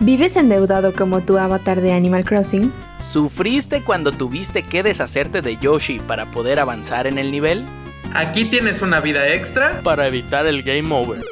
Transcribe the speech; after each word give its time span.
¿Vives 0.00 0.36
endeudado 0.36 0.92
como 0.92 1.20
tu 1.20 1.38
avatar 1.38 1.80
de 1.80 1.92
Animal 1.92 2.24
Crossing? 2.24 2.72
¿Sufriste 3.00 3.82
cuando 3.82 4.10
tuviste 4.10 4.64
que 4.64 4.82
deshacerte 4.82 5.40
de 5.40 5.56
Yoshi 5.56 6.00
para 6.00 6.30
poder 6.32 6.58
avanzar 6.58 7.06
en 7.06 7.16
el 7.16 7.30
nivel? 7.30 7.64
Aquí 8.12 8.44
tienes 8.44 8.82
una 8.82 9.00
vida 9.00 9.28
extra 9.28 9.80
para 9.84 10.08
evitar 10.08 10.46
el 10.46 10.62
game 10.64 10.92
over. 10.92 11.24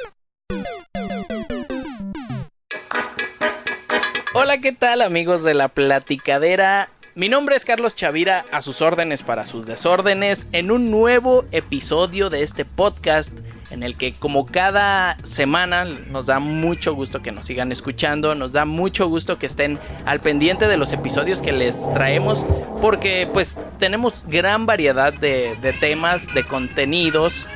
Hola, 4.33 4.59
¿qué 4.59 4.73
tal 4.73 5.03
amigos 5.03 5.43
de 5.43 5.55
la 5.55 5.69
platicadera? 5.69 6.89
Mi 7.15 7.29
nombre 7.29 7.57
es 7.57 7.67
Carlos 7.67 7.95
Chavira, 7.95 8.47
a 8.53 8.63
sus 8.63 8.81
órdenes 8.81 9.23
para 9.23 9.45
sus 9.45 9.67
desórdenes, 9.67 10.47
en 10.53 10.71
un 10.71 10.91
nuevo 10.91 11.45
episodio 11.53 12.31
de 12.31 12.43
este 12.43 12.65
podcast 12.65 13.39
en 13.71 13.83
el 13.83 13.99
que 13.99 14.15
como 14.15 14.47
cada 14.47 15.19
semana 15.23 15.85
nos 15.85 16.25
da 16.25 16.39
mucho 16.39 16.95
gusto 16.95 17.21
que 17.21 17.31
nos 17.31 17.45
sigan 17.45 17.71
escuchando, 17.71 18.35
nos 18.35 18.53
da 18.53 18.65
mucho 18.65 19.09
gusto 19.09 19.39
que 19.39 19.45
estén 19.45 19.79
al 20.07 20.21
pendiente 20.21 20.69
de 20.69 20.79
los 20.79 20.95
episodios 20.95 21.43
que 21.43 21.53
les 21.53 21.87
traemos, 21.93 22.47
porque 22.81 23.29
pues 23.31 23.59
tenemos 23.79 24.27
gran 24.27 24.65
variedad 24.65 25.13
de, 25.13 25.55
temas, 25.81 26.33
de 26.33 26.45
contenidos. 26.45 27.47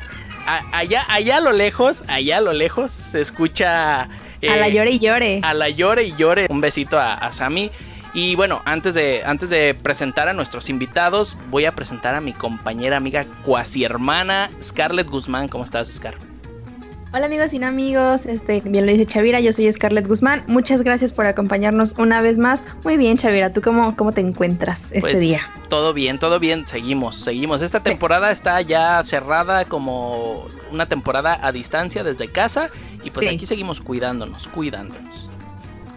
allá, 0.71 1.03
allá 1.09 1.37
a 1.37 1.41
lo 1.41 1.51
lejos, 1.51 2.03
allá 2.07 2.37
a 2.37 2.41
lo 2.41 2.53
lejos 2.53 2.91
se 2.91 3.21
escucha... 3.21 4.03
a 4.03 4.09
la 4.39 4.67
eh, 4.67 4.73
llore 4.73 4.91
y 4.91 4.99
llore. 4.99 5.39
A 5.41 5.55
la 5.55 5.69
llore 5.69 6.03
y 6.03 6.13
llore. 6.15 6.45
Un 6.47 6.61
besito 6.61 6.99
a, 6.99 7.15
a 7.15 7.31
Sammy. 7.31 7.71
Y 8.17 8.33
bueno, 8.33 8.63
antes 8.65 8.95
de, 8.95 9.21
antes 9.23 9.51
de 9.51 9.75
presentar 9.75 10.27
a 10.27 10.33
nuestros 10.33 10.71
invitados, 10.71 11.37
voy 11.51 11.65
a 11.65 11.73
presentar 11.73 12.15
a 12.15 12.19
mi 12.19 12.33
compañera, 12.33 12.97
amiga, 12.97 13.27
cuasi 13.45 13.83
hermana, 13.83 14.49
Scarlett 14.59 15.07
Guzmán. 15.07 15.47
¿Cómo 15.47 15.63
estás, 15.63 15.87
Scar? 15.93 16.15
Hola 17.13 17.27
amigos 17.27 17.53
y 17.53 17.59
no 17.59 17.67
amigos, 17.67 18.25
este, 18.25 18.61
bien 18.61 18.87
lo 18.87 18.91
dice 18.91 19.05
Chavira, 19.05 19.39
yo 19.39 19.53
soy 19.53 19.71
Scarlett 19.71 20.07
Guzmán. 20.07 20.43
Muchas 20.47 20.81
gracias 20.81 21.11
por 21.11 21.27
acompañarnos 21.27 21.93
una 21.99 22.23
vez 22.23 22.39
más. 22.39 22.63
Muy 22.83 22.97
bien, 22.97 23.19
Chavira, 23.19 23.53
¿tú 23.53 23.61
cómo, 23.61 23.95
cómo 23.95 24.11
te 24.11 24.21
encuentras 24.21 24.85
este 24.85 25.01
pues, 25.01 25.19
día? 25.19 25.47
Todo 25.69 25.93
bien, 25.93 26.17
todo 26.17 26.39
bien, 26.39 26.67
seguimos, 26.67 27.17
seguimos. 27.17 27.61
Esta 27.61 27.81
temporada 27.81 28.31
está 28.31 28.59
ya 28.61 29.03
cerrada 29.03 29.65
como 29.65 30.47
una 30.71 30.87
temporada 30.87 31.39
a 31.39 31.51
distancia 31.51 32.03
desde 32.03 32.29
casa 32.29 32.71
y 33.03 33.11
pues 33.11 33.27
aquí 33.27 33.45
seguimos 33.45 33.79
cuidándonos, 33.79 34.47
cuidándonos. 34.47 35.26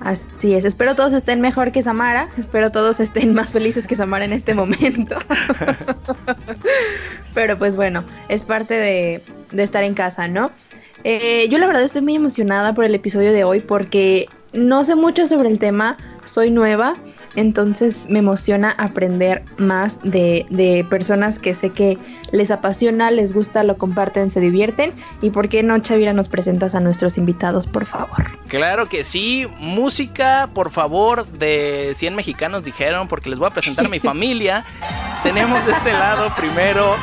Así 0.00 0.54
es, 0.54 0.64
espero 0.64 0.94
todos 0.94 1.12
estén 1.12 1.42
mejor 1.42 1.72
que 1.72 1.82
Samara, 1.82 2.28
espero 2.38 2.72
todos 2.72 3.00
estén 3.00 3.34
más 3.34 3.52
felices 3.52 3.86
que 3.86 3.96
Samara 3.96 4.24
en 4.24 4.32
este 4.32 4.54
momento. 4.54 5.16
Pero 7.34 7.58
pues 7.58 7.76
bueno, 7.76 8.04
es 8.28 8.42
parte 8.42 8.74
de, 8.74 9.22
estar 9.62 9.84
en 9.84 9.94
casa, 9.94 10.26
¿no? 10.26 10.50
Eh, 11.04 11.48
yo 11.50 11.58
la 11.58 11.66
verdad 11.66 11.82
estoy 11.82 12.02
muy 12.02 12.16
emocionada 12.16 12.74
por 12.74 12.84
el 12.84 12.94
episodio 12.94 13.32
de 13.32 13.44
hoy 13.44 13.60
porque 13.60 14.28
no 14.52 14.84
sé 14.84 14.96
mucho 14.96 15.26
sobre 15.26 15.48
el 15.48 15.58
tema, 15.58 15.96
soy 16.24 16.50
nueva, 16.50 16.94
entonces 17.36 18.08
me 18.08 18.18
emociona 18.18 18.74
aprender 18.78 19.44
más 19.56 20.00
de, 20.02 20.86
personas 20.88 21.38
que 21.38 21.54
sé 21.54 21.70
que 21.70 21.98
les 22.32 22.50
apasiona, 22.50 23.10
les 23.10 23.32
gusta, 23.32 23.62
lo 23.62 23.76
comparten, 23.76 24.30
se 24.30 24.40
divierten. 24.40 24.92
¿Y 25.20 25.30
por 25.30 25.48
qué 25.48 25.62
no, 25.62 25.78
Chavira, 25.78 26.12
nos 26.12 26.28
presentas 26.28 26.74
a 26.74 26.80
nuestros 26.80 27.18
invitados, 27.18 27.66
por 27.66 27.86
favor? 27.86 28.24
Claro 28.48 28.88
que 28.88 29.04
sí. 29.04 29.46
Música, 29.58 30.48
por 30.52 30.70
favor, 30.70 31.26
de 31.26 31.92
100 31.94 32.14
mexicanos 32.16 32.64
dijeron, 32.64 33.08
porque 33.08 33.30
les 33.30 33.38
voy 33.38 33.48
a 33.48 33.50
presentar 33.50 33.86
a 33.86 33.88
mi 33.88 34.00
familia. 34.00 34.64
Tenemos 35.22 35.64
de 35.66 35.72
este 35.72 35.92
lado 35.92 36.32
primero... 36.36 36.94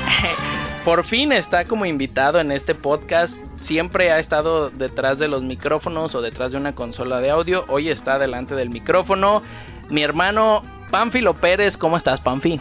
Por 0.88 1.04
fin 1.04 1.34
está 1.34 1.66
como 1.66 1.86
invitado 1.86 2.40
en 2.40 2.50
este 2.50 2.74
podcast. 2.74 3.38
Siempre 3.60 4.14
ha 4.14 4.20
estado 4.20 4.70
detrás 4.70 5.20
de 5.20 5.28
los 5.28 5.44
micrófonos 5.44 6.16
o 6.16 6.22
detrás 6.22 6.54
de 6.54 6.58
una 6.58 6.76
consola 6.76 7.20
de 7.20 7.30
audio. 7.30 7.66
Hoy 7.68 7.90
está 7.90 8.18
delante 8.18 8.56
del 8.56 8.70
micrófono 8.70 9.42
mi 9.90 10.02
hermano 10.04 10.64
Pánfilo 10.92 11.34
Pérez. 11.34 11.78
¿Cómo 11.78 11.98
estás, 11.98 12.22
Panfi? 12.22 12.60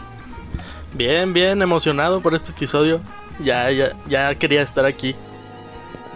Bien, 0.93 1.33
bien, 1.33 1.61
emocionado 1.61 2.21
por 2.21 2.33
este 2.35 2.51
episodio. 2.51 3.01
Ya, 3.39 3.69
ya, 3.71 3.91
ya 4.07 4.35
quería 4.35 4.61
estar 4.61 4.85
aquí. 4.85 5.15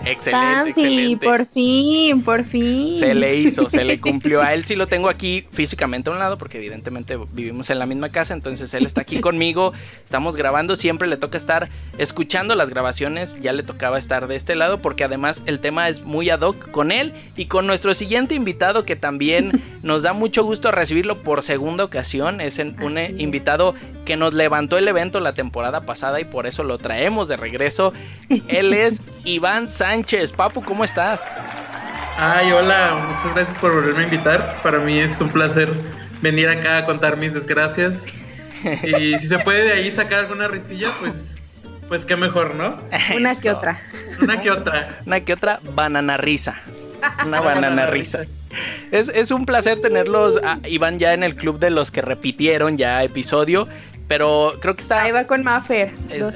Excelente, 0.06 0.70
excelente. 0.72 1.26
por 1.26 1.46
fin, 1.46 2.22
por 2.24 2.44
fin. 2.44 2.94
Se 2.98 3.14
le 3.14 3.38
hizo, 3.38 3.70
se 3.70 3.86
le 3.86 4.00
cumplió. 4.00 4.42
A 4.42 4.54
él 4.56 4.66
sí 4.66 4.76
lo 4.76 4.88
tengo 4.88 5.10
aquí 5.10 5.46
físicamente 5.52 6.10
a 6.10 6.14
un 6.14 6.20
lado, 6.20 6.38
porque 6.38 6.58
evidentemente 6.58 7.18
vivimos 7.34 7.70
en 7.70 7.80
la 7.80 7.86
misma 7.86 8.10
casa, 8.10 8.34
entonces 8.34 8.74
él 8.74 8.86
está 8.86 9.02
aquí 9.02 9.20
conmigo. 9.20 9.74
Estamos 10.04 10.36
grabando, 10.36 10.76
siempre 10.76 11.08
le 11.08 11.18
toca 11.18 11.38
estar 11.38 11.70
escuchando 11.98 12.56
las 12.56 12.70
grabaciones, 12.70 13.40
ya 13.42 13.54
le 13.54 13.64
tocaba 13.64 13.98
estar 13.98 14.28
de 14.28 14.36
este 14.36 14.56
lado, 14.56 14.80
porque 14.80 15.04
además 15.04 15.44
el 15.46 15.60
tema 15.60 15.90
es 15.90 16.02
muy 16.02 16.30
ad 16.30 16.42
hoc 16.42 16.72
con 16.72 16.92
él 16.92 17.14
y 17.36 17.46
con 17.46 17.68
nuestro 17.68 17.94
siguiente 17.94 18.36
invitado, 18.36 18.86
que 18.86 18.96
también 18.96 19.62
nos 19.84 20.04
da 20.04 20.14
mucho 20.14 20.44
gusto 20.44 20.72
recibirlo 20.72 21.22
por 21.22 21.44
segunda 21.44 21.84
ocasión. 21.84 22.42
Es 22.42 22.60
un 22.60 22.98
invitado 23.18 23.76
que 24.06 24.18
nos 24.18 24.34
levantó 24.34 24.78
el 24.78 24.88
evento 24.88 25.20
la 25.20 25.34
temporada 25.34 25.82
pasada 25.82 26.20
y 26.20 26.26
por 26.26 26.48
eso 26.48 26.64
lo 26.64 26.78
traemos 26.78 27.28
de 27.28 27.38
regreso. 27.38 27.94
Él 28.48 28.74
es 28.74 29.02
Iván 29.24 29.70
Sánchez. 29.70 30.34
Papu, 30.34 30.64
¿cómo 30.64 30.84
estás? 30.84 31.24
Ay, 32.18 32.52
hola, 32.52 33.08
muchas 33.08 33.34
gracias 33.36 33.58
por 33.60 33.74
volverme 33.74 34.02
a 34.02 34.04
invitar. 34.04 34.58
Para 34.62 34.80
mí 34.80 35.00
es 35.00 35.20
un 35.22 35.30
placer 35.30 35.70
venir 36.22 36.50
acá 36.50 36.78
a 36.78 36.86
contar 36.86 37.18
mis 37.18 37.34
desgracias. 37.34 38.06
Y 38.84 39.18
si 39.18 39.28
se 39.28 39.40
puede 39.40 39.64
de 39.64 39.72
ahí 39.74 39.92
sacar 39.92 40.20
alguna 40.20 40.48
risilla, 40.48 40.88
pues, 41.00 41.14
pues 41.88 42.06
qué 42.06 42.16
mejor, 42.16 42.54
¿no? 42.56 42.78
Una 43.16 43.40
que 43.40 43.50
otra. 43.50 43.82
Una 44.22 44.40
que 44.40 44.52
otra. 44.52 45.00
Una 45.06 45.22
que 45.22 45.34
otra 45.34 45.60
banana 45.74 46.18
risa. 46.18 46.58
Una 47.26 47.42
banana 47.42 47.88
risa. 47.88 48.26
Es, 48.92 49.08
es, 49.10 49.32
un 49.32 49.46
placer 49.46 49.80
tenerlos, 49.80 50.40
Iván, 50.66 51.00
ya 51.00 51.14
en 51.14 51.24
el 51.24 51.36
club 51.36 51.58
de 51.58 51.70
los 51.70 51.90
que 51.90 52.02
repitieron 52.02 52.78
ya 52.78 53.02
episodio. 53.04 53.68
Pero 54.12 54.56
creo 54.60 54.76
que 54.76 54.82
está. 54.82 55.04
Ahí 55.04 55.14
va 55.14 55.24
con 55.24 55.42
Maffer. 55.42 55.94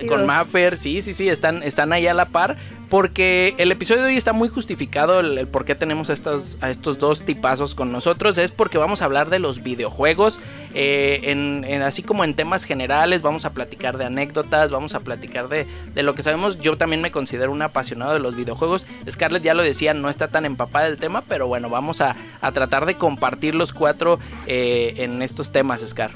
con 0.08 0.25
Maffer, 0.25 0.78
sí, 0.78 1.02
sí, 1.02 1.13
sí, 1.13 1.28
están, 1.28 1.62
están 1.62 1.91
ahí 1.91 2.08
a 2.08 2.13
la 2.13 2.24
par. 2.24 2.56
Porque 2.90 3.53
el 3.58 3.69
episodio 3.69 4.03
de 4.03 4.08
hoy 4.12 4.16
está 4.16 4.31
muy 4.31 4.47
justificado. 4.47 5.19
El, 5.19 5.46
por 5.46 5.66
qué 5.66 5.75
tenemos 5.75 6.09
a 6.09 6.13
estos, 6.13 6.58
a 6.62 6.69
estos 6.69 7.00
dos 7.00 7.24
tipazos 7.24 7.75
con 7.75 7.91
nosotros. 7.91 8.38
Es 8.38 8.52
porque 8.52 8.78
vamos 8.78 9.02
a 9.02 9.06
hablar 9.06 9.30
de 9.30 9.40
los 9.40 9.62
videojuegos. 9.62 10.40
Eh, 10.74 11.19
en, 11.24 11.81
así 11.81 12.02
como 12.02 12.24
en 12.24 12.34
temas 12.34 12.63
generales. 12.63 13.22
Vamos 13.22 13.44
a 13.44 13.50
platicar 13.50 13.97
de 13.97 14.06
anécdotas. 14.06 14.72
Vamos 14.72 14.96
a 14.96 15.02
platicar 15.02 15.50
de, 15.50 15.68
de, 15.94 16.03
lo 16.03 16.16
que 16.16 16.22
sabemos. 16.22 16.59
Yo 16.59 16.78
también 16.78 17.02
me 17.02 17.12
considero 17.12 17.52
un 17.52 17.62
apasionado 17.62 18.13
de 18.13 18.19
los 18.19 18.38
videojuegos. 18.38 18.88
Scarlett 19.09 19.44
ya 19.44 19.53
lo 19.53 19.63
decía, 19.63 19.94
no 19.94 20.07
está 20.07 20.30
tan 20.30 20.46
empapada 20.46 20.86
del 20.86 20.96
tema. 20.96 21.24
Pero 21.28 21.47
bueno, 21.47 21.69
vamos 21.69 22.00
a, 22.00 22.16
a 22.40 22.53
tratar 22.53 22.86
de 22.86 22.96
compartir 22.96 23.53
los 23.53 23.74
cuatro 23.74 24.18
eh, 24.47 24.94
en 25.00 25.22
estos 25.22 25.52
temas, 25.52 25.86
Scar. 25.86 26.12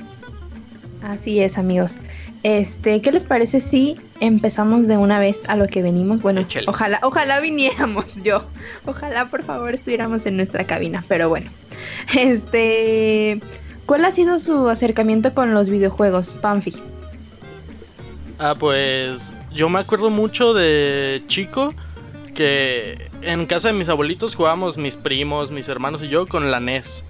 Así 1.01 1.39
es, 1.41 1.57
amigos. 1.57 1.95
Este, 2.43 3.01
¿qué 3.01 3.11
les 3.11 3.23
parece 3.23 3.59
si 3.59 3.95
empezamos 4.19 4.87
de 4.87 4.97
una 4.97 5.19
vez 5.19 5.47
a 5.47 5.55
lo 5.55 5.67
que 5.67 5.81
venimos? 5.81 6.21
Bueno, 6.21 6.45
ojalá, 6.67 6.99
ojalá 7.03 7.39
viniéramos 7.39 8.05
yo. 8.23 8.43
Ojalá, 8.85 9.29
por 9.29 9.43
favor, 9.43 9.73
estuviéramos 9.73 10.25
en 10.25 10.37
nuestra 10.37 10.65
cabina, 10.65 11.03
pero 11.07 11.29
bueno. 11.29 11.51
Este, 12.15 13.39
¿cuál 13.85 14.05
ha 14.05 14.11
sido 14.11 14.39
su 14.39 14.69
acercamiento 14.69 15.33
con 15.33 15.53
los 15.53 15.69
videojuegos, 15.69 16.33
Panfi? 16.33 16.73
Ah, 18.37 18.55
pues 18.57 19.33
yo 19.53 19.69
me 19.69 19.79
acuerdo 19.79 20.09
mucho 20.09 20.53
de 20.53 21.23
chico 21.27 21.73
que 22.33 23.09
en 23.21 23.45
casa 23.45 23.69
de 23.69 23.73
mis 23.73 23.89
abuelitos 23.89 24.35
jugábamos 24.35 24.77
mis 24.77 24.95
primos, 24.95 25.51
mis 25.51 25.67
hermanos 25.67 26.03
y 26.03 26.07
yo 26.07 26.25
con 26.25 26.51
la 26.51 26.59
NES 26.59 27.03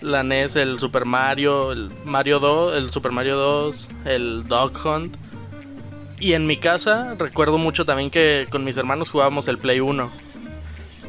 la 0.00 0.22
NES, 0.22 0.56
el 0.56 0.78
Super 0.78 1.04
Mario, 1.04 1.72
el 1.72 1.90
Mario 2.04 2.40
2, 2.40 2.76
el 2.76 2.90
Super 2.90 3.12
Mario 3.12 3.36
2, 3.36 3.88
el 4.06 4.48
Dog 4.48 4.72
Hunt. 4.84 5.16
Y 6.18 6.34
en 6.34 6.46
mi 6.46 6.56
casa 6.56 7.14
recuerdo 7.18 7.58
mucho 7.58 7.84
también 7.84 8.10
que 8.10 8.46
con 8.50 8.64
mis 8.64 8.76
hermanos 8.76 9.10
jugábamos 9.10 9.48
el 9.48 9.58
Play 9.58 9.80
1. 9.80 10.10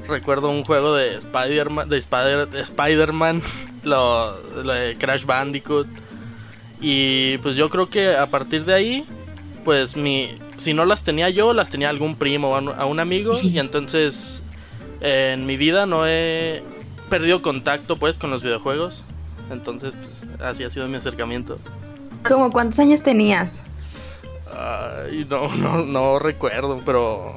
Recuerdo 0.07 0.49
un 0.49 0.63
juego 0.63 0.95
de 0.95 1.15
Spider-Man, 1.15 1.89
de 1.89 1.97
Spider, 1.97 2.49
Spider-Man, 2.53 3.41
lo, 3.83 4.35
de 4.63 4.95
Crash 4.97 5.25
Bandicoot. 5.25 5.87
Y 6.79 7.37
pues 7.39 7.55
yo 7.55 7.69
creo 7.69 7.89
que 7.89 8.15
a 8.15 8.25
partir 8.27 8.65
de 8.65 8.73
ahí, 8.73 9.05
pues 9.63 9.95
mi, 9.95 10.29
si 10.57 10.73
no 10.73 10.85
las 10.85 11.03
tenía 11.03 11.29
yo, 11.29 11.53
las 11.53 11.69
tenía 11.69 11.89
algún 11.89 12.15
primo 12.15 12.49
o 12.49 12.55
a 12.55 12.85
un 12.85 12.99
amigo. 12.99 13.39
Y 13.41 13.59
entonces 13.59 14.41
en 15.01 15.45
mi 15.45 15.57
vida 15.57 15.85
no 15.85 16.07
he 16.07 16.63
perdido 17.11 17.41
contacto 17.41 17.97
pues 17.97 18.17
con 18.17 18.31
los 18.31 18.41
videojuegos. 18.41 19.03
Entonces, 19.51 19.93
pues, 19.93 20.41
así 20.41 20.63
ha 20.63 20.71
sido 20.71 20.87
mi 20.87 20.95
acercamiento. 20.95 21.57
¿Cómo 22.25 22.51
cuántos 22.51 22.79
años 22.79 23.03
tenías? 23.03 23.61
Ay, 24.57 25.27
no, 25.29 25.53
no, 25.55 25.83
no 25.83 26.19
recuerdo, 26.19 26.81
pero 26.85 27.35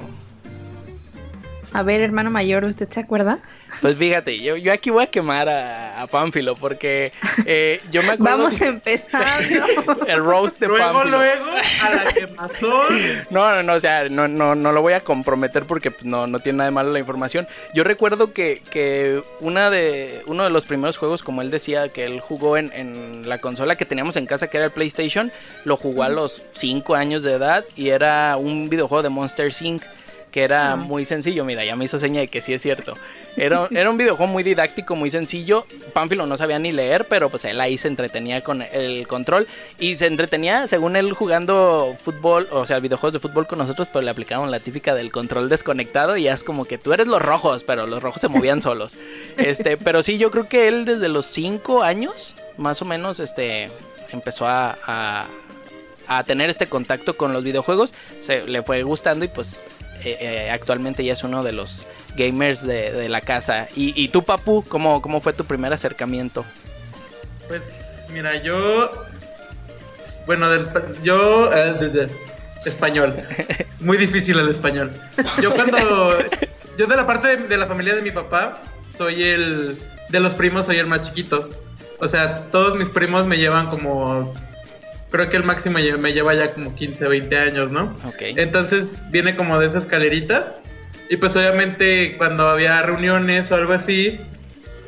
A 1.75 1.83
ver, 1.83 2.01
hermano 2.03 2.31
mayor, 2.31 2.63
¿usted 2.65 2.89
se 2.89 3.01
acuerda? 3.01 3.41
Pues 3.81 3.97
fíjate, 3.97 4.39
yo, 4.41 4.57
yo 4.57 4.73
aquí 4.73 4.91
voy 4.91 5.03
a 5.03 5.09
quemar 5.09 5.49
a, 5.49 6.01
a 6.01 6.07
Pánfilo 6.07 6.55
porque 6.55 7.13
eh, 7.47 7.81
yo 7.91 8.01
me 8.05 8.13
acuerdo. 8.13 8.39
Vamos 8.39 8.61
empezando. 8.61 10.05
el 10.07 10.25
roast 10.25 10.61
de 10.61 10.69
Luego, 10.69 10.93
Pánfilo. 10.93 11.19
luego, 11.19 11.47
a 11.83 11.91
la 11.91 12.05
quemazón. 12.05 12.87
No, 13.31 13.51
no, 13.57 13.63
no, 13.65 13.73
o 13.73 13.81
sea, 13.81 14.09
no, 14.09 14.29
no, 14.29 14.55
no 14.55 14.71
lo 14.71 14.83
voy 14.83 14.93
a 14.93 15.01
comprometer 15.01 15.65
porque 15.65 15.91
pues, 15.91 16.05
no, 16.05 16.29
no 16.29 16.39
tiene 16.39 16.59
nada 16.59 16.71
de 16.71 16.75
malo 16.75 16.93
la 16.93 17.01
información. 17.01 17.49
Yo 17.75 17.83
recuerdo 17.83 18.33
que, 18.33 18.63
que 18.71 19.21
una 19.41 19.69
de, 19.69 20.23
uno 20.27 20.45
de 20.45 20.51
los 20.51 20.67
primeros 20.67 20.97
juegos, 20.97 21.25
como 21.25 21.43
él 21.43 21.51
decía, 21.51 21.89
que 21.89 22.05
él 22.05 22.21
jugó 22.21 22.57
en, 22.57 22.71
en 22.73 23.29
la 23.29 23.39
consola 23.39 23.75
que 23.75 23.85
teníamos 23.85 24.15
en 24.15 24.27
casa, 24.27 24.47
que 24.47 24.59
era 24.59 24.67
el 24.67 24.73
PlayStation, 24.73 25.33
lo 25.65 25.77
jugó 25.77 26.05
a 26.05 26.09
los 26.09 26.43
5 26.53 26.95
años 26.95 27.25
de 27.25 27.33
edad 27.33 27.65
y 27.75 27.89
era 27.89 28.37
un 28.37 28.69
videojuego 28.69 29.03
de 29.03 29.09
Monster 29.09 29.53
Inc. 29.61 29.83
que 30.35 30.43
era 30.43 30.75
muy 30.75 31.05
sencillo, 31.05 31.45
mira, 31.45 31.65
ya 31.65 31.77
me 31.77 31.85
hizo 31.85 31.97
seña 31.97 32.19
de 32.19 32.27
que 32.27 32.43
sí 32.43 32.53
es 32.53 32.61
cierto. 32.61 32.99
Era, 33.37 33.69
era 33.71 33.89
un 33.89 33.97
videojuego 33.97 34.33
muy 34.33 34.43
didáctico, 34.43 34.97
muy 34.97 35.09
sencillo. 35.09 35.65
Pánfilo 35.93 36.27
no 36.27 36.37
sabía 36.37 36.59
ni 36.59 36.73
leer, 36.73 37.07
pero 37.09 37.31
pues 37.31 37.45
él 37.45 37.61
ahí 37.61 37.79
se 37.79 37.87
entretenía 37.87 38.43
con 38.43 38.61
el 38.61 39.07
control. 39.07 39.47
Y 39.79 39.97
se 39.97 40.09
entretenía, 40.09 40.67
según 40.67 40.97
él, 40.97 41.13
jugando 41.13 41.97
fútbol, 42.03 42.49
o 42.51 42.67
sea, 42.67 42.81
videojuegos 42.81 43.13
de 43.13 43.21
fútbol 43.21 43.47
con 43.47 43.61
nosotros, 43.61 43.87
pero 43.93 44.03
le 44.05 44.11
aplicaban 44.11 44.51
la 44.51 44.59
típica 44.59 44.93
del 44.97 45.13
control 45.13 45.49
desconectado. 45.49 46.17
Y 46.17 46.25
ya 46.25 46.33
es 46.33 46.43
como 46.43 46.65
que 46.65 46.79
tú 46.79 46.93
eres 46.93 47.07
los 47.07 47.23
rojos, 47.23 47.63
pero 47.63 47.87
los 47.87 48.03
rojos 48.03 48.21
se 48.21 48.27
movían 48.27 48.61
solos. 48.61 48.97
Este, 49.37 49.77
pero 49.77 50.03
sí, 50.03 50.19
yo 50.19 50.33
creo 50.33 50.49
que 50.49 50.67
él 50.67 50.85
desde 50.85 51.09
los 51.09 51.27
5 51.27 51.85
años, 51.85 52.35
más 52.57 52.83
o 52.83 52.85
menos, 52.85 53.21
este, 53.21 53.71
empezó 54.11 54.49
a, 54.49 54.77
a 54.85 55.27
a 56.07 56.23
tener 56.23 56.51
este 56.51 56.67
contacto 56.67 57.17
con 57.17 57.33
los 57.33 57.43
videojuegos, 57.43 57.95
se 58.21 58.47
le 58.47 58.63
fue 58.63 58.83
gustando 58.83 59.25
y 59.25 59.29
pues 59.29 59.65
eh, 60.05 60.17
eh, 60.21 60.51
actualmente 60.51 61.05
ya 61.05 61.13
es 61.15 61.25
uno 61.25 61.43
de 61.43 61.53
los 61.53 61.87
gamers 62.17 62.67
de, 62.67 62.93
de 62.93 63.09
la 63.09 63.21
casa. 63.21 63.69
Y, 63.77 63.93
y 64.01 64.09
tú, 64.09 64.23
Papu, 64.23 64.65
¿cómo, 64.69 65.01
¿cómo 65.03 65.21
fue 65.21 65.33
tu 65.33 65.45
primer 65.45 65.73
acercamiento? 65.73 66.45
Pues 67.49 67.63
mira, 68.13 68.43
yo. 68.43 68.91
Bueno, 70.27 70.49
del, 70.51 70.67
yo. 71.03 71.53
eh, 71.55 71.73
de- 71.79 71.89
de- 71.91 72.11
español. 72.65 73.15
Muy 73.81 73.99
difícil 73.99 74.39
el 74.39 74.49
español. 74.49 74.91
Yo 75.43 75.53
cuando. 75.55 76.17
Yo 76.77 76.87
de 76.89 76.97
la 76.97 77.07
parte 77.07 77.29
de, 77.37 77.37
de 77.47 77.57
la 77.57 77.67
familia 77.69 77.95
de 77.95 78.03
mi 78.03 78.11
papá, 78.11 78.61
soy 78.89 79.23
el. 79.23 79.79
De 80.09 80.19
los 80.19 80.35
primos, 80.35 80.67
soy 80.67 80.79
el 80.79 80.87
más 80.89 81.03
chiquito. 81.03 81.49
O 82.01 82.09
sea, 82.09 82.47
todos 82.51 82.77
mis 82.77 82.89
primos 82.89 83.27
me 83.27 83.37
llevan 83.37 83.69
como. 83.69 84.35
Creo 85.15 85.31
que 85.31 85.37
el 85.37 85.45
máximo 85.45 85.79
me 86.01 86.13
lleva 86.13 86.35
ya 86.35 86.51
como 86.51 86.75
15, 86.75 87.07
20 87.07 87.39
años, 87.39 87.71
¿no? 87.71 87.95
Ok. 88.05 88.21
Entonces 88.35 89.01
viene 89.11 89.37
como 89.37 89.61
de 89.61 89.69
esa 89.69 89.79
escalerita. 89.79 90.57
Y 91.09 91.19
pues 91.19 91.37
obviamente 91.37 92.17
cuando 92.19 92.49
había 92.49 92.83
reuniones 92.83 93.53
o 93.53 93.55
algo 93.55 93.75
así, 93.75 94.19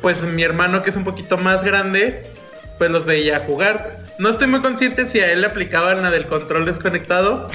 pues 0.01 0.23
mi 0.23 0.43
hermano 0.43 0.83
que 0.83 0.89
es 0.89 0.97
un 0.97 1.05
poquito 1.05 1.37
más 1.37 1.63
grande, 1.63 2.29
pues 2.77 2.91
los 2.91 3.05
veía 3.05 3.39
jugar. 3.47 4.01
No 4.19 4.27
estoy 4.27 4.47
muy 4.47 4.59
consciente 4.59 5.05
si 5.05 5.21
a 5.21 5.31
él 5.31 5.39
le 5.39 5.47
aplicaban 5.47 6.01
la 6.01 6.11
del 6.11 6.27
control 6.27 6.65
desconectado. 6.65 7.49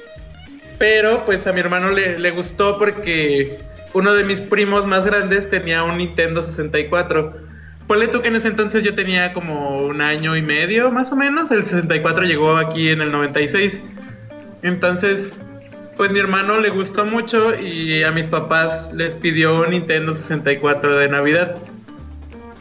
pero 0.78 1.26
pues 1.26 1.46
a 1.46 1.52
mi 1.52 1.60
hermano 1.60 1.90
le, 1.90 2.18
le 2.18 2.30
gustó 2.30 2.78
porque 2.78 3.58
uno 3.92 4.14
de 4.14 4.24
mis 4.24 4.40
primos 4.40 4.86
más 4.86 5.04
grandes 5.04 5.50
tenía 5.50 5.82
un 5.82 5.98
Nintendo 5.98 6.42
64. 6.42 7.47
Ponle 7.88 8.06
tú 8.08 8.20
que 8.22 8.28
en 8.28 8.36
ese 8.36 8.48
entonces 8.48 8.84
yo 8.84 8.94
tenía 8.94 9.32
como 9.32 9.78
un 9.78 10.00
año 10.02 10.36
y 10.36 10.42
medio 10.42 10.90
más 10.92 11.10
o 11.10 11.16
menos. 11.16 11.50
El 11.50 11.64
64 11.64 12.24
llegó 12.24 12.56
aquí 12.56 12.90
en 12.90 13.00
el 13.00 13.10
96. 13.10 13.80
Entonces, 14.62 15.32
pues 15.96 16.10
mi 16.10 16.18
hermano 16.18 16.60
le 16.60 16.68
gustó 16.68 17.06
mucho 17.06 17.58
y 17.58 18.02
a 18.02 18.12
mis 18.12 18.28
papás 18.28 18.92
les 18.92 19.16
pidió 19.16 19.60
un 19.62 19.70
Nintendo 19.70 20.14
64 20.14 20.96
de 20.98 21.08
Navidad. 21.08 21.56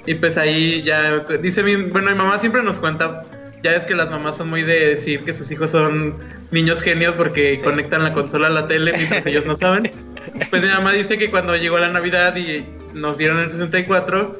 Y 0.06 0.16
pues 0.16 0.38
ahí 0.38 0.82
ya, 0.84 1.20
dice 1.42 1.62
mi, 1.62 1.76
bueno, 1.76 2.10
mi 2.12 2.18
mamá 2.18 2.40
siempre 2.40 2.64
nos 2.64 2.80
cuenta, 2.80 3.24
ya 3.62 3.74
es 3.76 3.84
que 3.84 3.94
las 3.94 4.10
mamás 4.10 4.38
son 4.38 4.50
muy 4.50 4.62
de 4.62 4.90
decir 4.92 5.20
que 5.26 5.34
sus 5.34 5.52
hijos 5.52 5.72
son 5.72 6.16
niños 6.52 6.82
genios 6.82 7.14
porque 7.16 7.54
Sí. 7.58 7.64
conectan 7.64 8.04
la 8.04 8.14
consola 8.14 8.48
a 8.48 8.52
la 8.52 8.68
tele 8.70 8.94
mientras 8.96 9.26
ellos 9.26 9.46
no 9.46 9.56
saben. 9.58 9.92
Pues 10.50 10.62
mi 10.62 10.68
mamá 10.68 10.92
dice 10.92 11.18
que 11.18 11.32
cuando 11.32 11.56
llegó 11.56 11.78
la 11.80 11.88
Navidad 11.90 12.36
y 12.36 12.66
nos 12.94 13.18
dieron 13.18 13.40
el 13.40 13.50
64, 13.50 14.38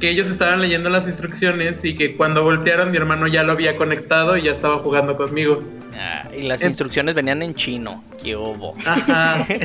que 0.00 0.10
ellos 0.10 0.28
estaban 0.28 0.60
leyendo 0.60 0.90
las 0.90 1.06
instrucciones 1.06 1.84
y 1.84 1.94
que 1.94 2.16
cuando 2.16 2.42
voltearon 2.44 2.90
mi 2.90 2.96
hermano 2.96 3.26
ya 3.26 3.42
lo 3.42 3.52
había 3.52 3.76
conectado 3.76 4.36
y 4.36 4.42
ya 4.42 4.52
estaba 4.52 4.76
jugando 4.78 5.16
conmigo. 5.16 5.62
Ah, 5.96 6.24
y 6.36 6.42
las 6.42 6.62
instrucciones 6.62 7.14
venían 7.14 7.42
en 7.42 7.54
chino. 7.54 8.04
¿Qué 8.22 8.36
hubo? 8.36 8.74
Ajá. 8.86 9.44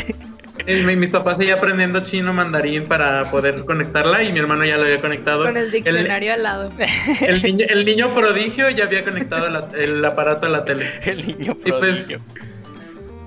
Mis 0.67 1.09
papás 1.09 1.37
seguían 1.37 1.57
aprendiendo 1.57 2.01
chino 2.03 2.31
mandarín 2.31 2.83
para 2.85 3.29
poder 3.31 3.65
conectarla 3.65 4.23
y 4.23 4.31
mi 4.31 4.39
hermano 4.39 4.63
ya 4.63 4.77
lo 4.77 4.83
había 4.83 5.01
conectado. 5.01 5.43
Con 5.45 5.57
el 5.57 5.71
diccionario 5.71 6.33
al 6.33 6.43
lado. 6.43 6.69
el 7.27 7.41
niño, 7.43 7.65
el 7.67 7.83
niño 7.85 8.13
prodigio 8.13 8.69
ya 8.69 8.85
había 8.85 9.03
conectado 9.03 9.49
la- 9.49 9.67
el 9.75 10.05
aparato 10.05 10.45
a 10.45 10.49
la 10.49 10.63
tele. 10.63 10.85
El 11.05 11.25
niño 11.27 11.57
Y 11.65 11.71
pues, 11.71 11.79
prodigio. 12.05 12.19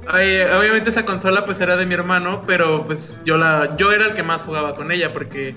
Ay, 0.09 0.38
obviamente 0.56 0.91
esa 0.91 1.05
consola 1.05 1.44
pues 1.44 1.61
era 1.61 1.76
de 1.76 1.85
mi 1.85 1.94
hermano, 1.94 2.43
pero 2.47 2.87
pues 2.87 3.20
yo 3.25 3.37
la 3.37 3.76
yo 3.76 3.93
era 3.93 4.06
el 4.06 4.14
que 4.14 4.23
más 4.23 4.43
jugaba 4.44 4.73
con 4.73 4.93
ella 4.93 5.12
porque 5.12 5.55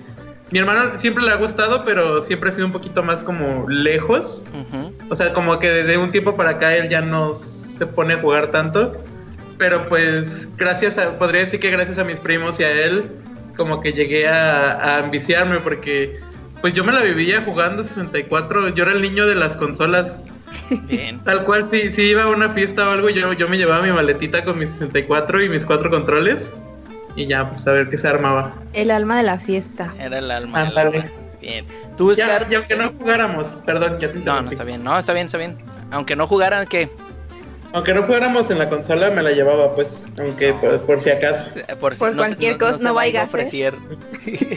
mi 0.52 0.60
hermano 0.60 0.98
siempre 0.98 1.24
le 1.24 1.32
ha 1.32 1.36
gustado, 1.36 1.84
pero 1.86 2.22
siempre 2.22 2.50
ha 2.50 2.52
sido 2.52 2.66
un 2.66 2.72
poquito 2.72 3.04
más 3.04 3.24
como 3.24 3.68
lejos. 3.70 4.46
Ujú. 4.54 4.94
O 5.10 5.16
sea, 5.16 5.34
como 5.34 5.60
que 5.60 5.70
desde 5.70 5.98
un 5.98 6.12
tiempo 6.12 6.36
para 6.36 6.52
acá 6.52 6.76
él 6.76 6.90
ya 6.90 7.02
no 7.02 7.36
se 7.36 7.86
pone 7.86 8.16
a 8.16 8.22
jugar 8.22 8.48
tanto. 8.48 8.94
Pero 9.58 9.88
pues 9.88 10.50
gracias 10.58 10.98
a, 10.98 11.20
podría 11.20 11.42
decir 11.42 11.60
que 11.60 11.70
gracias 11.70 11.98
a 11.98 12.04
mis 12.04 12.20
primos 12.20 12.60
y 12.60 12.64
a 12.64 12.72
él, 12.72 13.12
como 13.58 13.82
que 13.82 13.92
llegué 13.92 14.28
a, 14.28 14.72
a 14.72 14.98
ambiciarme 15.00 15.60
porque 15.60 16.20
pues 16.62 16.74
yo 16.74 16.84
me 16.84 16.92
la 16.92 17.02
vivía 17.02 17.42
jugando 17.42 17.84
64. 17.84 18.70
Yo 18.70 18.84
era 18.84 18.94
el 18.94 19.02
niño 19.02 19.26
de 19.28 19.36
las 19.36 19.56
consolas. 19.56 20.22
Bien. 20.88 21.20
Tal 21.24 21.46
cual, 21.46 21.66
si, 21.66 21.92
si 21.92 22.04
iba 22.04 22.24
a 22.24 22.28
una 22.28 22.50
fiesta 22.50 22.88
o 22.88 22.92
algo, 22.92 23.10
yo, 23.10 23.34
yo 23.34 23.48
me 23.48 23.58
llevaba 23.58 23.84
mi 23.84 23.92
maletita 23.92 24.44
con 24.44 24.58
mis 24.58 24.72
64 24.72 25.44
y 25.44 25.50
mis 25.50 25.66
cuatro 25.66 25.90
controles. 25.90 26.54
Y 27.20 27.28
ya, 27.28 27.50
pues 27.50 27.68
a 27.68 27.72
ver 27.74 27.90
qué 27.90 27.98
se 27.98 28.08
armaba. 28.08 28.54
El 28.74 28.92
alma 28.92 29.18
de 29.18 29.24
la 29.24 29.40
fiesta. 29.40 29.94
Era 30.00 30.20
el 30.20 30.32
alma. 30.32 30.62
Ándale. 30.62 31.00
alma. 31.00 31.12
Bien. 31.42 31.66
Tú, 31.98 32.14
Ya, 32.14 32.26
Scar. 32.26 32.48
y 32.52 32.56
aunque 32.56 32.76
no 32.76 32.94
jugáramos, 32.98 33.58
perdón, 33.66 33.98
ya 34.00 34.12
te 34.12 34.20
No, 34.20 34.42
no 34.42 34.52
está 34.52 34.64
bien. 34.64 34.84
No, 34.84 34.98
está 34.98 35.14
bien, 35.14 35.26
está 35.26 35.38
bien. 35.38 35.58
Aunque 35.92 36.16
no 36.16 36.28
jugaran, 36.28 36.66
¿qué? 36.68 36.90
Aunque 37.74 37.94
no 37.94 38.04
jugáramos 38.04 38.50
en 38.50 38.58
la 38.58 38.70
consola, 38.70 39.12
me 39.12 39.22
la 39.22 39.32
llevaba, 39.32 39.76
pues, 39.76 40.06
aunque 40.20 40.54
por, 40.54 40.80
por 40.82 41.00
si 41.00 41.10
acaso. 41.12 41.50
Eh, 41.56 41.76
Por, 41.80 41.96
si 41.96 42.00
Por 42.00 42.16
cualquier 42.16 42.58
cosa, 42.58 42.78
se 42.78 42.84
no 42.86 42.94
vaya 42.94 43.20
a 43.22 43.24
¿eh? 43.24 43.28
ofrecer. 43.28 43.74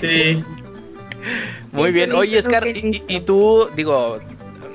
Sí. 0.00 0.43
Muy 1.73 1.93
bien. 1.93 2.12
Oye, 2.12 2.41
Scar, 2.41 2.67
y, 2.67 3.03
y 3.09 3.20
tú, 3.20 3.69
digo, 3.76 4.19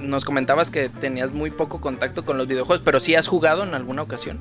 nos 0.01 0.23
comentabas 0.25 0.69
que 0.71 0.89
tenías 0.89 1.33
muy 1.33 1.51
poco 1.51 1.81
contacto 1.81 2.23
con 2.25 2.37
los 2.37 2.47
videojuegos, 2.47 2.81
pero 2.85 2.99
sí 2.99 3.15
has 3.15 3.27
jugado 3.27 3.63
en 3.63 3.73
alguna 3.73 4.01
ocasión. 4.01 4.39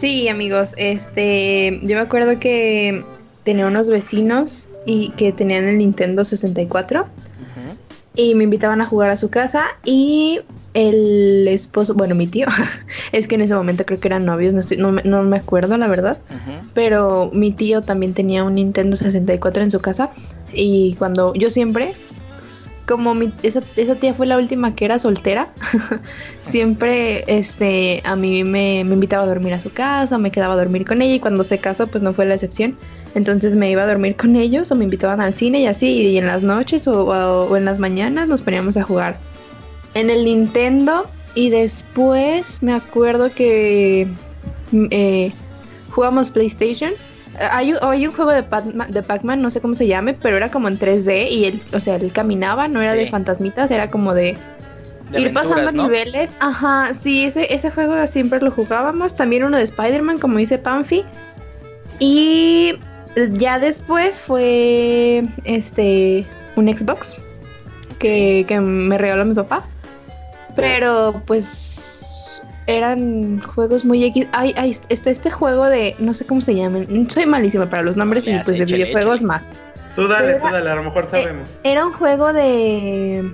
Sí, 0.00 0.28
amigos, 0.28 0.70
este, 0.78 1.78
yo 1.82 1.96
me 1.96 2.02
acuerdo 2.02 2.38
que 2.40 3.04
tenía 3.44 3.66
unos 3.66 3.88
vecinos 3.88 4.70
y 4.86 5.10
que 5.12 5.32
tenían 5.32 5.68
el 5.68 5.76
Nintendo 5.78 6.24
64 6.24 7.02
Ujú. 7.02 7.08
y 8.16 8.34
me 8.34 8.44
invitaban 8.44 8.80
a 8.80 8.86
jugar 8.86 9.10
a 9.10 9.16
su 9.18 9.28
casa 9.30 9.64
y 9.84 10.40
el 10.72 11.46
esposo, 11.48 11.94
bueno, 11.94 12.14
mi 12.14 12.26
tío, 12.26 12.46
es 13.12 13.28
que 13.28 13.34
en 13.34 13.42
ese 13.42 13.54
momento 13.54 13.84
creo 13.84 14.00
que 14.00 14.08
eran 14.08 14.24
novios, 14.24 14.54
no, 14.54 14.60
estoy- 14.60 14.78
no, 14.78 14.90
me- 14.92 15.02
no 15.02 15.22
me 15.22 15.36
acuerdo 15.36 15.76
la 15.76 15.86
verdad, 15.88 16.16
pero 16.72 17.30
mi 17.34 17.50
tío 17.52 17.82
también 17.82 18.14
tenía 18.14 18.42
un 18.44 18.54
Nintendo 18.54 18.96
64 18.96 19.62
en 19.62 19.70
su 19.70 19.80
casa 19.80 20.10
y 20.52 20.94
cuando 20.98 21.34
yo 21.34 21.50
siempre, 21.50 21.92
como 22.90 23.14
esa, 23.44 23.62
esa 23.76 23.94
tía 23.94 24.14
fue 24.14 24.26
la 24.26 24.36
última 24.36 24.74
que 24.74 24.84
era 24.84 24.98
soltera, 24.98 25.50
siempre 26.40 27.24
este, 27.28 28.02
a 28.04 28.16
mí 28.16 28.42
me, 28.42 28.82
me 28.82 28.94
invitaba 28.94 29.22
a 29.22 29.26
dormir 29.26 29.54
a 29.54 29.60
su 29.60 29.72
casa, 29.72 30.18
me 30.18 30.32
quedaba 30.32 30.54
a 30.54 30.56
dormir 30.56 30.84
con 30.84 31.00
ella 31.00 31.14
y 31.14 31.20
cuando 31.20 31.44
se 31.44 31.58
casó 31.58 31.86
pues 31.86 32.02
no 32.02 32.12
fue 32.12 32.26
la 32.26 32.34
excepción. 32.34 32.76
Entonces 33.14 33.54
me 33.54 33.70
iba 33.70 33.84
a 33.84 33.86
dormir 33.86 34.16
con 34.16 34.34
ellos 34.34 34.72
o 34.72 34.74
me 34.74 34.84
invitaban 34.84 35.20
al 35.20 35.32
cine 35.32 35.60
y 35.60 35.66
así 35.66 35.86
y 35.86 36.18
en 36.18 36.26
las 36.26 36.42
noches 36.42 36.88
o, 36.88 37.56
en 37.56 37.64
las 37.64 37.78
mañanas 37.78 38.26
nos 38.26 38.42
poníamos 38.42 38.76
a 38.76 38.82
jugar 38.82 39.18
en 39.94 40.10
el 40.10 40.24
Nintendo 40.24 41.06
y 41.36 41.50
después 41.50 42.60
me 42.64 42.72
acuerdo 42.72 43.32
que 43.32 44.08
eh, 44.90 45.32
jugamos 45.90 46.30
PlayStation. 46.30 46.90
Hay, 47.38 47.72
un- 47.72 47.78
hay 47.82 48.06
un 48.06 48.12
juego 48.12 48.32
de 48.32 48.42
Pac- 48.42 48.86
de 48.88 49.02
Pac-Man, 49.02 49.40
no 49.40 49.50
sé 49.50 49.60
cómo 49.60 49.74
se 49.74 49.86
llame, 49.86 50.14
pero 50.14 50.36
era 50.36 50.50
como 50.50 50.68
en 50.68 50.78
3D 50.78 51.28
y 51.30 51.44
él, 51.46 51.62
o 51.72 51.80
sea, 51.80 51.96
él 51.96 52.12
caminaba, 52.12 52.68
no 52.68 52.82
era 52.82 52.92
Sí. 52.94 52.98
de 53.00 53.06
fantasmitas, 53.06 53.70
era 53.70 53.88
como 53.90 54.14
de 54.14 54.36
De 55.10 55.20
ir 55.20 55.32
pasando 55.32 55.72
¿no? 55.72 55.84
niveles. 55.84 56.30
Ajá, 56.40 56.92
sí, 57.00 57.24
ese, 57.24 57.52
ese 57.54 57.70
juego 57.70 58.06
siempre 58.06 58.40
lo 58.40 58.50
jugábamos. 58.50 59.14
También 59.16 59.44
uno 59.44 59.56
de 59.56 59.62
Spider-Man, 59.64 60.18
como 60.18 60.38
dice 60.38 60.58
Panfi. 60.58 61.04
Y 61.98 62.74
ya 63.32 63.58
después 63.58 64.20
fue 64.20 65.24
este 65.44 66.26
un 66.56 66.68
Xbox 66.68 67.16
que, 67.98 68.44
que 68.46 68.60
me 68.60 68.98
regaló 68.98 69.24
mi 69.24 69.34
papá. 69.34 69.64
Pero 70.56 71.22
pues 71.26 71.46
eran 72.66 73.40
juegos 73.42 73.84
muy 73.84 74.04
X. 74.04 74.26
Ay, 74.32 74.54
ay, 74.56 74.76
este, 74.88 75.10
este 75.10 75.30
juego 75.30 75.66
de, 75.66 75.96
no 75.98 76.14
sé 76.14 76.26
cómo 76.26 76.40
se 76.40 76.54
llaman, 76.54 77.08
soy 77.10 77.26
malísima 77.26 77.66
para 77.68 77.82
los 77.82 77.96
nombres 77.96 78.26
y 78.26 78.32
pues 78.34 78.46
de 78.46 78.56
échale, 78.64 78.84
videojuegos 78.84 79.16
échale. 79.20 79.26
más. 79.26 79.46
Tú 79.96 80.06
dale, 80.06 80.34
Pero 80.34 80.46
tú 80.46 80.52
dale, 80.52 80.70
a 80.70 80.74
lo 80.76 80.82
mejor 80.84 81.04
Eh, 81.04 81.06
sabemos. 81.06 81.60
era 81.64 81.84
un 81.84 81.92
juego 81.92 82.32
de, 82.32 83.28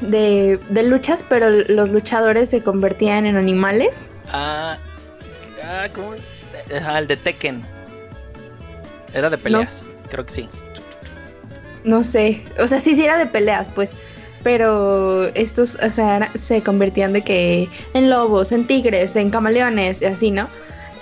de 0.00 0.58
de 0.70 0.82
luchas, 0.84 1.24
pero 1.28 1.50
los 1.50 1.90
luchadores 1.90 2.48
se 2.50 2.62
convertían 2.62 3.26
en 3.26 3.36
animales. 3.36 4.08
Ah, 4.28 4.78
ah, 5.62 5.86
¿cómo? 5.94 6.12
Ajá, 6.76 6.98
el 6.98 7.06
de 7.06 7.16
Tekken. 7.16 7.62
Era 9.14 9.30
de 9.30 9.38
peleas, 9.38 9.84
creo 10.10 10.24
que 10.26 10.32
sí. 10.32 10.48
No 11.84 12.02
sé, 12.02 12.42
o 12.58 12.66
sea, 12.66 12.80
sí, 12.80 12.94
sí 12.94 13.04
era 13.04 13.16
de 13.18 13.26
peleas, 13.26 13.68
pues. 13.68 13.92
Pero 14.42 15.24
estos, 15.34 15.76
o 15.82 15.90
sea, 15.90 16.30
se 16.34 16.62
convertían 16.62 17.12
de 17.12 17.22
que 17.22 17.68
en 17.94 18.08
lobos, 18.08 18.52
en 18.52 18.66
tigres, 18.66 19.16
en 19.16 19.30
camaleones, 19.30 20.00
y 20.02 20.04
así, 20.04 20.30
¿no? 20.30 20.48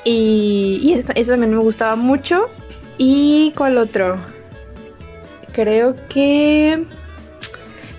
Y, 0.04 0.80
y 0.82 0.92
esta- 0.94 1.12
eso 1.12 1.32
también 1.32 1.52
me 1.52 1.58
gustaba 1.58 1.96
mucho. 1.96 2.48
¿Y 2.98 3.52
cuál 3.56 3.76
otro? 3.78 4.18
Creo 5.52 5.94
que... 6.08 6.84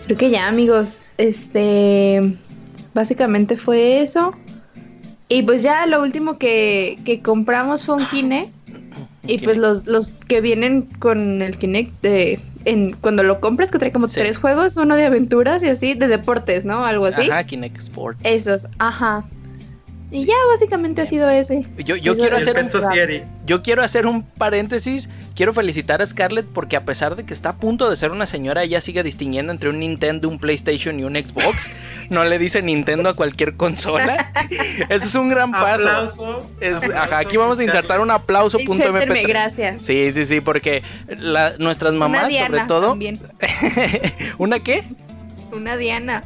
Creo 0.06 0.18
que 0.18 0.30
ya, 0.30 0.48
amigos. 0.48 1.04
Este... 1.18 2.36
Básicamente 2.94 3.58
fue 3.58 4.02
eso. 4.02 4.34
Y 5.30 5.44
pues 5.44 5.62
ya 5.62 5.86
lo 5.86 6.02
último 6.02 6.38
que, 6.40 6.98
que 7.06 7.22
compramos 7.22 7.86
fue 7.86 7.96
un 7.96 8.06
Kinect. 8.06 8.52
Y 9.28 9.40
pues 9.40 9.58
los, 9.58 9.86
los 9.86 10.12
que 10.28 10.40
vienen 10.42 10.84
con 11.00 11.42
el 11.42 11.58
Kinect 11.58 12.02
de, 12.02 12.40
en, 12.68 12.94
cuando 12.94 13.24
lo 13.24 13.40
compras, 13.40 13.72
que 13.72 13.80
trae 13.80 13.92
como 13.92 14.08
Sí. 14.08 14.20
tres 14.20 14.38
juegos, 14.38 14.78
uno 14.78 14.96
de 14.96 15.06
aventuras 15.06 15.64
y 15.64 15.70
así, 15.70 15.94
de 15.94 16.08
deportes, 16.08 16.66
¿no? 16.66 16.86
Algo 16.86 17.06
así. 17.06 17.30
Ajá, 17.30 17.44
Kinect 17.46 17.78
Sports. 17.78 18.20
Esos, 18.24 18.68
ajá. 18.78 19.24
Y 20.10 20.26
ya 20.26 20.36
básicamente 20.54 21.02
ha 21.02 21.06
sido 21.06 21.30
ese. 21.30 21.68
Yo, 21.80 22.16
quiero 22.16 22.38
hacer 22.38 22.58
un. 22.58 22.70
Yo 23.46 23.62
quiero 23.62 23.84
hacer 23.84 24.06
un 24.06 24.24
paréntesis. 24.24 25.10
Quiero 25.36 25.54
felicitar 25.54 26.02
a 26.02 26.06
Scarlett 26.06 26.46
porque 26.46 26.78
a 26.78 26.86
pesar 26.86 27.18
de 27.18 27.26
que 27.26 27.34
está 27.34 27.50
a 27.50 27.56
punto 27.58 27.90
de 27.90 27.96
ser 27.98 28.12
una 28.12 28.26
señora, 28.26 28.64
ella 28.64 28.80
sigue 28.80 29.04
distinguiendo 29.04 29.52
entre 29.52 29.70
un 29.70 29.80
Nintendo, 29.80 30.30
un 30.30 30.40
PlayStation 30.40 30.98
y 31.00 31.04
un 31.04 31.16
Xbox. 31.16 32.10
No 32.10 32.24
le 32.24 32.40
dice 32.40 32.62
Nintendo 32.62 33.10
a 33.10 33.16
cualquier 33.16 33.56
consola. 33.58 34.32
Eso 34.90 35.08
es 35.08 35.16
un 35.16 35.28
gran 35.28 35.52
paso. 35.52 35.90
Aplauso. 35.90 36.50
Es, 36.62 36.78
aplauso 36.78 36.98
ajá, 36.98 37.18
aquí 37.20 37.36
vamos 37.36 37.60
a 37.60 37.64
insertar 37.66 38.00
un 38.00 38.10
aplauso 38.10 38.60
punto 38.60 38.86
MP3. 38.86 39.28
gracias. 39.28 39.86
Sí, 39.86 40.12
sí, 40.14 40.26
sí, 40.26 40.40
porque 40.40 40.84
la- 41.18 41.58
nuestras 41.58 41.92
Una 41.92 42.00
mamás, 42.08 42.22
sobre 42.34 42.36
Diana 42.38 42.68
todo. 42.68 42.90
también. 42.90 43.20
¿Una 44.38 44.60
qué? 44.62 44.86
Una 45.52 45.76
Diana. 45.76 46.24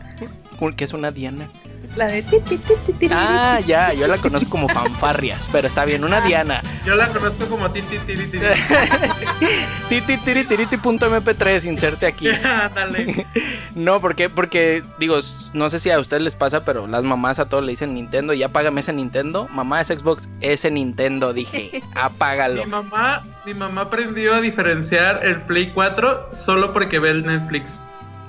¿Qué 0.78 0.84
es 0.84 0.94
una 0.94 1.10
Diana? 1.10 1.50
La 1.96 2.08
de 2.08 2.22
ti, 2.24 2.40
ti, 2.40 2.58
ti, 2.58 2.74
ti, 2.86 2.94
ti, 2.94 3.10
Ah, 3.12 3.60
ya, 3.66 3.94
yo 3.94 4.08
la 4.08 4.18
conozco 4.18 4.50
como 4.50 4.70
fanfarrias, 4.70 5.50
pero 5.52 5.68
está 5.68 5.84
bien, 5.84 6.04
una 6.04 6.22
Diana. 6.22 6.62
Yo 6.86 6.96
la 6.96 7.08
conozco 7.10 7.46
como 7.48 7.70
Titi 7.70 7.98
Tiri 8.00 8.28
Tiri. 8.28 8.46
Titi 9.90 10.18
tiri 10.18 10.46
tiriti 10.46 10.78
punto 10.78 11.10
MP3, 11.10 11.66
inserte 11.66 12.06
aquí. 12.06 12.28
Dale. 12.74 13.28
No, 13.76 14.00
porque, 14.00 14.30
porque, 14.30 14.84
digo, 15.00 15.20
no 15.54 15.70
sé 15.70 15.80
si 15.80 15.90
a 15.92 16.00
ustedes 16.00 16.24
les 16.24 16.36
pasa, 16.36 16.64
pero 16.64 16.88
las 16.88 17.04
mamás 17.04 17.40
a 17.40 17.50
todos 17.50 17.64
le 17.64 17.72
dicen 17.72 17.94
Nintendo, 17.94 18.34
ya 18.34 18.50
págame 18.50 18.80
ese 18.80 18.94
Nintendo. 18.94 19.50
Mamá, 19.52 19.82
ese 19.82 19.98
Xbox, 20.00 20.30
ese 20.40 20.72
Nintendo, 20.72 21.34
dije, 21.34 21.84
apágalo. 21.94 22.64
Mi 22.64 22.72
mamá, 22.72 23.24
mi 23.46 23.54
mamá 23.54 23.82
aprendió 23.82 24.34
a 24.34 24.42
diferenciar 24.42 25.26
el 25.26 25.42
Play 25.42 25.72
4 25.74 26.30
solo 26.34 26.72
porque 26.72 27.00
ve 27.00 27.10
el 27.10 27.26
Netflix. 27.26 27.80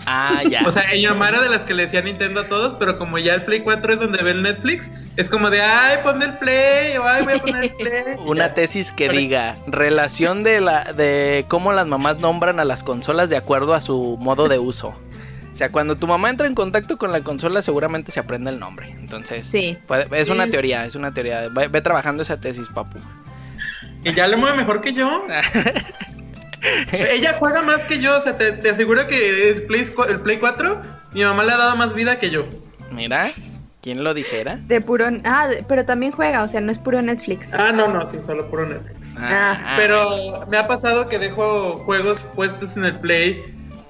Ah, 0.07 0.43
ya. 0.49 0.63
O 0.67 0.73
sea, 0.73 0.91
ella 0.93 1.11
mamá 1.11 1.29
era 1.29 1.41
de 1.43 1.49
las 1.49 1.65
que 1.65 1.75
le 1.75 1.85
decía 1.85 2.03
Nintendo 2.03 2.41
a 2.41 2.45
todos, 2.45 2.75
pero 2.75 2.99
como 2.99 3.19
ya 3.19 3.35
el 3.35 3.45
Play 3.45 3.61
4 3.61 3.93
es 3.95 4.01
donde 4.01 4.23
ve 4.23 4.33
el 4.33 4.43
Netflix, 4.43 4.91
es 5.17 5.29
como 5.31 5.49
de, 5.51 5.61
ay, 5.63 5.99
ponme 6.03 6.25
el 6.25 6.39
Play, 6.39 6.97
o 6.97 7.07
ay, 7.07 7.25
voy 7.25 7.35
a 7.35 7.39
poner 7.39 7.65
el 7.65 7.71
Play. 7.77 8.17
Una 8.27 8.55
tesis 8.55 8.93
que 8.93 9.07
Pero- 9.07 9.19
diga 9.19 9.57
relación 9.67 10.43
de 10.43 10.61
la 10.61 10.93
de 10.93 11.45
cómo 11.49 11.73
las 11.73 11.87
mamás 11.87 12.19
nombran 12.19 12.59
a 12.61 12.65
las 12.65 12.83
consolas 12.83 13.31
de 13.31 13.37
acuerdo 13.37 13.75
a 13.75 13.81
su 13.81 14.17
modo 14.21 14.49
de 14.49 14.59
uso. 14.59 14.95
O 15.53 15.57
sea, 15.57 15.69
cuando 15.71 15.97
tu 15.97 16.07
mamá 16.07 16.31
entra 16.31 16.47
en 16.47 16.55
contacto 16.55 16.97
con 16.97 17.13
la 17.13 17.21
consola, 17.23 17.61
seguramente 17.63 18.11
se 18.11 18.19
aprende 18.21 18.51
el 18.51 18.59
nombre. 18.59 18.91
Entonces, 18.99 19.47
Sí. 19.47 19.77
puede- 19.87 20.07
es 20.19 20.29
una 20.31 20.47
Sí. 20.47 20.51
teoría, 20.51 20.87
es 20.87 20.95
una 20.95 21.13
teoría. 21.13 21.49
Ve, 21.51 21.69
ve 21.69 21.81
trabajando 21.83 22.23
esa 22.23 22.39
tesis, 22.41 22.69
papu. 22.69 22.99
Y 24.03 24.15
ya 24.15 24.27
le 24.27 24.37
mueve 24.37 24.57
mejor 24.57 24.81
que 24.81 24.93
yo. 24.95 25.23
Ella 26.93 27.37
juega 27.39 27.63
más 27.63 27.85
que 27.85 27.99
yo, 27.99 28.19
o 28.19 28.21
sea, 28.21 28.37
te, 28.39 28.53
te 28.53 28.71
aseguro 28.71 29.07
que 29.07 29.51
el 29.51 29.63
Play, 29.65 29.85
el 30.09 30.21
Play 30.21 30.37
4, 30.39 30.81
mi 31.13 31.25
mamá 31.25 31.45
le 31.45 31.53
ha 31.53 31.57
dado 31.57 31.77
más 31.77 31.95
vida 31.95 32.19
que 32.19 32.31
yo. 32.31 32.45
Mira, 32.91 33.31
¿quién 33.81 34.05
lo 34.05 34.15
dijera? 34.15 34.59
De 34.67 34.81
puro. 34.81 35.07
Ah, 35.25 35.49
pero 35.69 35.85
también 35.85 36.13
juega, 36.13 36.43
o 36.43 36.49
sea, 36.49 36.61
no 36.61 36.71
es 36.71 36.79
puro 36.79 37.01
Netflix. 37.03 37.53
Ah, 37.53 37.73
no, 37.73 37.89
no, 37.89 38.07
sí, 38.07 38.19
solo 38.27 38.49
puro 38.49 38.67
Netflix. 38.69 39.15
Ah, 39.19 39.75
Pero 39.77 40.47
me 40.51 40.57
ha 40.57 40.67
pasado 40.67 41.09
que 41.09 41.19
dejo 41.19 41.79
juegos 41.79 42.25
puestos 42.35 42.77
en 42.77 42.85
el 42.85 42.99
Play 43.01 43.43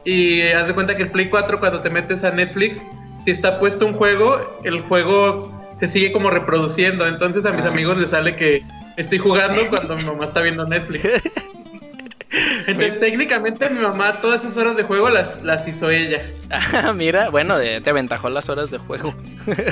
y 0.05 0.43
haz 0.43 0.67
de 0.67 0.75
cuenta 0.75 0.97
que 0.97 1.03
el 1.05 1.11
Play 1.11 1.29
4 1.29 1.61
cuando 1.61 1.81
te 1.81 1.91
metes 1.91 2.25
a 2.25 2.31
Netflix, 2.31 2.83
si 3.25 3.31
está 3.31 3.61
puesto 3.61 3.87
un 3.87 3.93
juego, 3.93 4.61
el 4.65 4.81
juego 4.83 5.53
se 5.79 5.89
sigue 5.89 6.11
como 6.13 6.31
reproduciendo. 6.31 7.07
Entonces 7.07 7.45
a 7.45 7.53
mis 7.53 7.65
Ah. 7.65 7.69
amigos 7.69 7.99
les 7.99 8.11
sale 8.11 8.35
que 8.37 8.63
estoy 8.97 9.19
jugando 9.19 9.61
cuando 9.69 9.97
mi 9.97 10.05
mamá 10.05 10.25
está 10.25 10.41
viendo 10.41 10.65
Netflix. 10.67 11.05
Entonces 12.67 12.99
técnicamente 12.99 13.69
mi 13.71 13.81
mamá 13.81 14.15
todas 14.21 14.45
esas 14.45 14.57
horas 14.57 14.77
de 14.77 14.83
juego 14.85 15.09
las, 15.11 15.43
las 15.43 15.67
hizo 15.69 15.91
ella. 15.91 16.23
Ah, 16.51 16.93
mira, 16.95 17.31
bueno, 17.31 17.57
te 17.59 17.89
aventajó 17.91 18.29
las 18.31 18.49
horas 18.51 18.71
de 18.71 18.79
juego. 18.79 19.15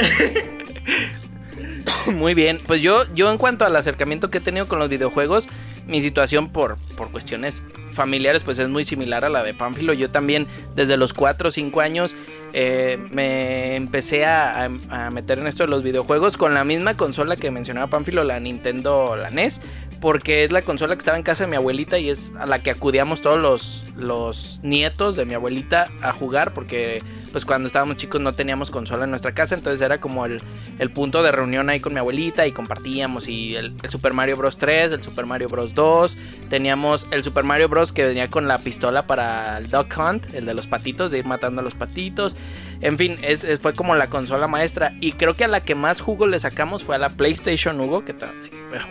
Muy 2.15 2.35
bien, 2.35 2.61
pues 2.67 2.81
yo, 2.81 3.05
yo 3.15 3.31
en 3.31 3.37
cuanto 3.39 3.65
al 3.67 3.77
acercamiento 3.77 4.31
que 4.31 4.39
he 4.39 4.41
tenido 4.41 4.67
con 4.67 4.79
los 4.79 4.89
videojuegos, 4.89 5.49
mi 5.87 6.01
situación 6.01 6.49
por, 6.49 6.79
por 6.97 7.11
cuestiones 7.11 7.63
familiares 7.93 8.43
pues 8.43 8.59
es 8.59 8.69
muy 8.69 8.85
similar 8.85 9.25
a 9.25 9.29
la 9.29 9.43
de 9.43 9.53
Pánfilo. 9.55 9.93
Yo 9.93 10.09
también 10.09 10.47
desde 10.75 10.97
los 10.97 11.13
4 11.13 11.49
o 11.49 11.51
5 11.51 11.81
años 11.81 12.17
eh, 12.53 12.99
me 13.11 13.77
empecé 13.77 14.25
a, 14.25 14.65
a- 14.91 15.07
a 15.07 15.11
meter 15.11 15.39
en 15.41 15.47
esto 15.47 15.65
de 15.65 15.69
los 15.71 15.83
videojuegos 15.83 16.37
con 16.37 16.55
la 16.55 16.65
misma 16.65 16.97
consola 16.97 17.37
que 17.37 17.51
mencionaba 17.51 17.89
Pánfilo, 17.89 18.25
la 18.25 18.41
Nintendo, 18.41 19.17
la 19.17 19.31
NES. 19.31 19.61
Porque 20.01 20.45
es 20.45 20.53
la 20.53 20.63
consola 20.63 20.95
que 20.95 21.01
estaba 21.01 21.19
en 21.19 21.23
casa 21.23 21.45
de 21.45 21.51
mi 21.51 21.57
abuelita 21.57 21.99
y 21.99 22.09
es 22.09 22.33
a 22.39 22.47
la 22.47 22.61
que 22.61 22.71
acudíamos 22.71 23.21
todos 23.21 23.39
los, 23.39 23.85
los 23.97 24.61
nietos 24.63 25.17
de 25.17 25.27
mi 25.27 25.35
abuelita 25.35 25.87
a 26.01 26.13
jugar. 26.13 26.55
Porque 26.55 27.03
pues 27.33 27.45
cuando 27.45 27.67
estábamos 27.67 27.97
chicos 27.97 28.21
no 28.21 28.33
teníamos 28.35 28.71
consola 28.71 29.05
en 29.05 29.11
nuestra 29.11 29.33
casa. 29.33 29.55
Entonces 29.55 29.81
era 29.81 30.01
como 30.01 30.27
el, 30.27 30.41
el 30.79 30.91
punto 30.91 31.23
de 31.23 31.31
reunión 31.33 31.69
ahí 31.71 31.81
con 31.81 31.93
mi 31.93 31.99
abuelita 31.99 32.47
y 32.47 32.53
compartíamos. 32.53 33.29
Y 33.29 33.57
el, 33.57 33.75
el 33.83 33.91
Super 33.91 34.13
Mario 34.13 34.37
Bros. 34.37 34.59
3, 34.59 34.93
el 34.93 35.03
Super 35.03 35.27
Mario 35.27 35.49
Bros. 35.49 35.75
2. 35.75 36.17
Teníamos 36.49 37.07
el 37.11 37.23
Super 37.23 37.45
Mario 37.45 37.69
Bros. 37.69 37.93
que 37.93 38.05
venía 38.05 38.29
con 38.29 38.49
la 38.49 38.59
pistola 38.59 39.07
para 39.07 39.59
el 39.59 39.71
Duck 39.71 39.95
Hunt, 39.97 40.35
el 40.35 40.45
de 40.47 40.55
los 40.55 40.67
patitos, 40.67 41.11
de 41.11 41.19
ir 41.19 41.25
matando 41.27 41.61
a 41.61 41.65
los 41.65 41.75
patitos. 41.75 42.37
En 42.81 42.97
fin, 42.97 43.19
es, 43.23 43.45
es- 43.45 43.61
fue 43.61 43.75
como 43.75 43.95
la 43.95 44.09
consola 44.11 44.47
maestra. 44.47 44.95
Y 45.01 45.13
creo 45.13 45.35
que 45.37 45.45
a 45.45 45.49
la 45.49 45.61
que 45.63 45.75
más 45.75 46.01
jugo 46.01 46.27
le 46.27 46.39
sacamos 46.39 46.83
fue 46.83 46.97
a 46.97 46.99
la 46.99 47.11
PlayStation 47.11 47.79
Hugo. 47.81 48.05
Que 48.05 48.15
ta- 48.15 48.33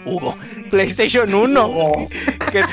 Hugo. 0.05 0.37
PlayStation 0.69 1.33
1. 1.33 2.07
Que, 2.51 2.63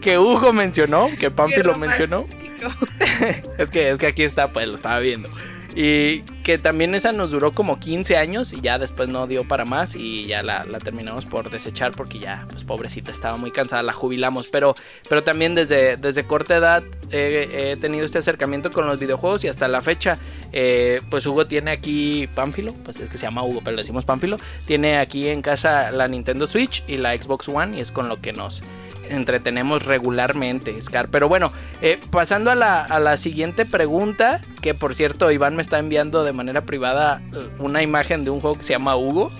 que 0.00 0.18
Hugo 0.18 0.52
mencionó. 0.52 1.08
Que 1.18 1.30
Pampi 1.30 1.62
lo 1.62 1.74
mencionó. 1.74 2.24
Es 3.58 3.70
que, 3.70 3.90
es 3.90 3.98
que 3.98 4.06
aquí 4.06 4.22
está, 4.22 4.52
pues 4.52 4.68
lo 4.68 4.74
estaba 4.74 4.98
viendo. 5.00 5.28
Y 5.74 6.22
que 6.42 6.58
también 6.58 6.94
esa 6.94 7.12
nos 7.12 7.30
duró 7.30 7.52
como 7.52 7.78
15 7.78 8.16
años 8.16 8.52
y 8.52 8.60
ya 8.60 8.78
después 8.78 9.08
no 9.08 9.26
dio 9.26 9.46
para 9.46 9.64
más 9.64 9.94
y 9.94 10.26
ya 10.26 10.42
la, 10.42 10.64
la 10.64 10.78
terminamos 10.78 11.26
por 11.26 11.50
desechar 11.50 11.92
porque 11.92 12.18
ya, 12.18 12.46
pues 12.50 12.64
pobrecita, 12.64 13.12
estaba 13.12 13.36
muy 13.36 13.50
cansada, 13.50 13.82
la 13.82 13.92
jubilamos. 13.92 14.48
Pero, 14.48 14.74
pero 15.08 15.22
también 15.22 15.54
desde, 15.54 15.96
desde 15.96 16.24
corta 16.24 16.56
edad 16.56 16.82
he, 17.10 17.76
tenido 17.80 18.04
este 18.04 18.18
acercamiento 18.18 18.72
con 18.72 18.86
los 18.86 18.98
videojuegos 18.98 19.44
y 19.44 19.48
hasta 19.48 19.68
la 19.68 19.82
fecha, 19.82 20.18
eh, 20.52 21.00
pues 21.10 21.26
Hugo 21.26 21.46
tiene 21.46 21.70
aquí 21.70 22.28
Pánfilo, 22.34 22.74
pues 22.84 22.98
es 22.98 23.10
que 23.10 23.18
se 23.18 23.26
llama 23.26 23.42
Hugo, 23.42 23.60
pero 23.62 23.76
le 23.76 23.82
decimos 23.82 24.04
Pánfilo. 24.04 24.36
Tiene 24.66 24.98
aquí 24.98 25.28
en 25.28 25.42
casa 25.42 25.90
la 25.90 26.08
Nintendo 26.08 26.46
Switch 26.46 26.82
y 26.88 26.96
la 26.96 27.16
Xbox 27.16 27.48
One 27.48 27.76
y 27.76 27.80
es 27.80 27.92
con 27.92 28.08
lo 28.08 28.20
que 28.20 28.32
nos 28.32 28.62
entretenemos 29.10 29.84
regularmente, 29.84 30.80
Scar. 30.80 31.08
Pero 31.08 31.28
bueno, 31.28 31.52
eh, 31.82 31.98
pasando 32.10 32.50
a 32.50 32.54
la, 32.54 32.82
a 32.82 33.00
la 33.00 33.16
siguiente 33.16 33.64
pregunta, 33.66 34.40
que 34.60 34.74
por 34.74 34.94
cierto 34.94 35.30
Iván 35.30 35.56
me 35.56 35.62
está 35.62 35.78
enviando 35.78 36.24
de 36.24 36.32
manera 36.32 36.62
privada 36.62 37.20
eh, 37.34 37.48
una 37.58 37.82
imagen 37.82 38.24
de 38.24 38.30
un 38.30 38.40
juego 38.40 38.56
que 38.56 38.62
se 38.64 38.72
llama 38.72 38.96
Hugo. 38.96 39.30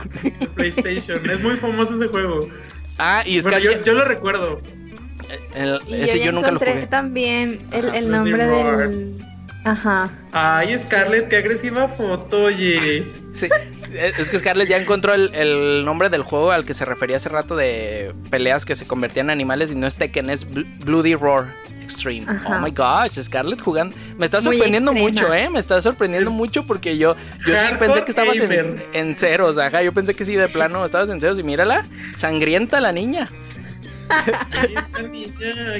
PlayStation. 0.54 1.20
es 1.28 1.40
muy 1.40 1.56
famoso 1.56 1.94
ese 1.96 2.08
juego. 2.08 2.48
Ah, 2.98 3.22
y 3.24 3.40
Bueno, 3.40 3.58
Scar, 3.58 3.62
yo, 3.62 3.84
yo 3.84 3.92
lo 3.94 4.04
recuerdo. 4.04 4.60
el- 5.54 5.80
Y 5.88 6.02
ese 6.02 6.18
ya 6.18 6.26
yo 6.26 6.32
nunca 6.32 6.48
lo 6.50 6.56
encontré 6.56 6.72
jugué. 6.74 6.86
también 6.88 7.60
el, 7.72 8.10
nombre 8.10 8.44
del. 8.46 9.16
Ajá. 9.70 10.10
Ay, 10.32 10.78
Scarlett, 10.78 11.28
qué 11.28 11.36
agresiva 11.36 11.88
foto, 11.88 12.44
oye. 12.44 13.04
Sí, 13.32 13.48
es 13.92 14.28
que 14.30 14.38
Scarlett 14.38 14.68
ya 14.68 14.76
encontró 14.78 15.14
el, 15.14 15.34
el 15.34 15.84
nombre 15.84 16.08
del 16.10 16.22
juego 16.22 16.50
al 16.50 16.64
que 16.64 16.74
se 16.74 16.84
refería 16.84 17.16
hace 17.16 17.28
rato 17.28 17.54
de 17.56 18.12
peleas 18.30 18.64
que 18.64 18.74
se 18.74 18.86
convertían 18.86 19.26
en 19.26 19.30
animales 19.30 19.70
y 19.70 19.74
no 19.74 19.86
es 19.86 19.94
Tekken, 19.94 20.30
es 20.30 20.48
Bl- 20.48 20.66
Bloody 20.84 21.14
Roar. 21.14 21.44
Extreme. 21.82 22.26
Ajá. 22.28 22.58
Oh 22.58 22.60
my 22.60 22.70
gosh, 22.70 23.18
Scarlett 23.22 23.62
jugando. 23.62 23.96
Me 24.18 24.26
está 24.26 24.42
sorprendiendo 24.42 24.92
mucho, 24.92 25.32
¿eh? 25.32 25.48
Me 25.48 25.58
está 25.58 25.80
sorprendiendo 25.80 26.30
mucho 26.30 26.66
porque 26.66 26.98
yo, 26.98 27.16
yo 27.46 27.54
sí 27.58 27.74
pensé 27.78 28.04
que 28.04 28.10
estabas 28.10 28.36
en, 28.36 28.84
en 28.92 29.14
ceros, 29.14 29.56
ajá. 29.56 29.82
Yo 29.82 29.92
pensé 29.94 30.12
que 30.14 30.26
sí, 30.26 30.36
de 30.36 30.48
plano 30.48 30.84
estabas 30.84 31.08
en 31.08 31.18
ceros 31.20 31.38
y 31.38 31.42
mírala, 31.42 31.86
sangrienta 32.18 32.80
la 32.80 32.92
niña. 32.92 33.28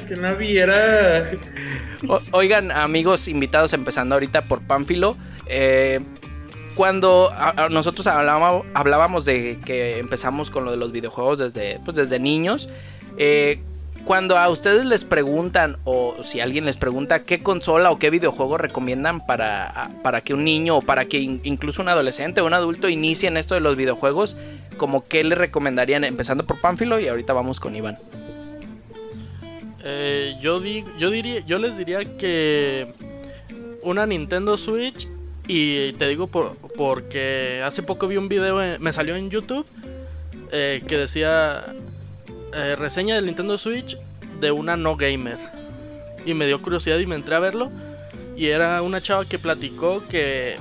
Que 0.07 0.17
no 0.17 0.37
viera. 0.37 1.31
Oigan, 2.33 2.71
amigos 2.71 3.29
invitados, 3.29 3.73
empezando 3.73 4.15
ahorita 4.15 4.43
por 4.43 4.61
Pánfilo. 4.63 5.17
eh, 5.47 6.01
cuando 6.75 7.33
nosotros 7.71 8.07
hablábamos, 8.07 8.65
hablábamos 8.73 9.25
de 9.25 9.59
que 9.65 9.99
empezamos 9.99 10.49
con 10.49 10.65
lo 10.65 10.71
de 10.71 10.77
los 10.77 10.93
videojuegos 10.93 11.41
desde, 11.41 11.81
pues, 11.85 11.97
desde 11.97 12.21
niños, 12.21 12.69
eh, 13.17 13.61
cuando 14.09 14.39
a 14.39 14.49
ustedes 14.49 14.87
les 14.87 15.05
preguntan 15.05 15.77
o 15.85 16.15
si 16.25 16.41
alguien 16.41 16.65
les 16.65 16.79
pregunta 16.79 17.23
qué 17.23 17.43
consola 17.43 17.91
o 17.91 17.99
qué 17.99 18.09
videojuego 18.09 18.57
recomiendan 18.57 19.21
para, 19.21 19.91
para 20.03 20.23
que 20.23 20.33
un 20.33 20.45
niño 20.45 20.79
o 20.79 20.81
para 20.81 21.05
que 21.05 21.19
in- 21.19 21.43
incluso 21.45 21.83
un 21.83 21.91
adolescente 21.91 22.41
o 22.41 22.47
un 22.47 22.55
adulto 22.55 22.89
inicie 22.89 23.29
en 23.29 23.37
esto 23.37 23.55
de 23.55 23.61
los 23.61 23.77
videojuegos, 23.77 24.35
como 24.79 25.05
qué 25.05 25.25
le 25.25 25.35
recomendarían 25.35 26.05
empezando 26.05 26.47
por 26.47 26.59
Pánfilo 26.59 26.99
y 26.99 27.07
ahorita 27.07 27.35
vamos 27.35 27.61
con 27.61 27.77
Iván. 27.77 27.99
Eh, 29.85 30.37
yo, 30.41 30.59
di- 30.61 30.87
yo, 30.99 31.11
diría, 31.11 31.41
yo 31.47 31.59
les 31.59 31.77
diría 31.77 31.99
que 32.17 32.87
una 33.83 34.07
Nintendo 34.07 34.57
Switch 34.57 35.07
y 35.47 35.93
te 35.93 36.09
digo 36.09 36.29
por, 36.29 36.57
porque 36.79 37.61
hace 37.63 37.83
poco 37.83 38.09
vi 38.09 38.17
un 38.17 38.31
video, 38.31 38.57
me 38.81 38.93
salió 38.95 39.17
en 39.17 39.29
YouTube 39.29 39.67
eh, 40.51 40.83
que 40.89 40.97
decía 40.97 41.63
eh, 42.55 42.77
reseña 42.77 43.17
del 43.17 43.27
Nintendo 43.27 43.59
Switch 43.59 43.97
de 44.41 44.51
una 44.51 44.77
no 44.77 44.97
gamer. 44.97 45.39
Y 46.27 46.35
me 46.35 46.47
dio 46.47 46.61
curiosidad 46.61 46.99
y 46.99 47.07
me 47.07 47.15
entré 47.15 47.35
a 47.35 47.39
verlo. 47.41 47.71
Y 48.37 48.47
era 48.47 48.83
una 48.83 49.01
chava 49.01 49.25
que 49.25 49.39
platicó 49.39 50.03
que 50.09 50.57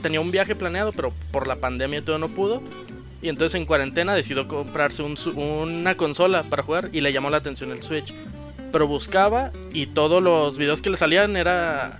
tenía 0.00 0.20
un 0.20 0.30
viaje 0.30 0.56
planeado 0.56 0.92
pero 0.92 1.12
por 1.30 1.46
la 1.46 1.56
pandemia 1.56 2.02
todo 2.02 2.18
no 2.18 2.28
pudo. 2.28 2.62
Y 3.20 3.28
entonces 3.28 3.56
en 3.60 3.66
cuarentena 3.66 4.14
decidió 4.14 4.46
comprarse 4.48 5.02
una 5.02 5.94
consola 5.96 6.44
para 6.44 6.62
jugar 6.62 6.88
y 6.92 7.00
le 7.00 7.12
llamó 7.12 7.30
la 7.30 7.38
atención 7.38 7.70
el 7.72 7.82
Switch. 7.82 8.14
Pero 8.72 8.86
buscaba 8.86 9.50
y 9.72 9.86
todos 9.86 10.22
los 10.22 10.56
videos 10.56 10.80
que 10.82 10.90
le 10.90 10.96
salían 10.96 11.36
era 11.36 11.98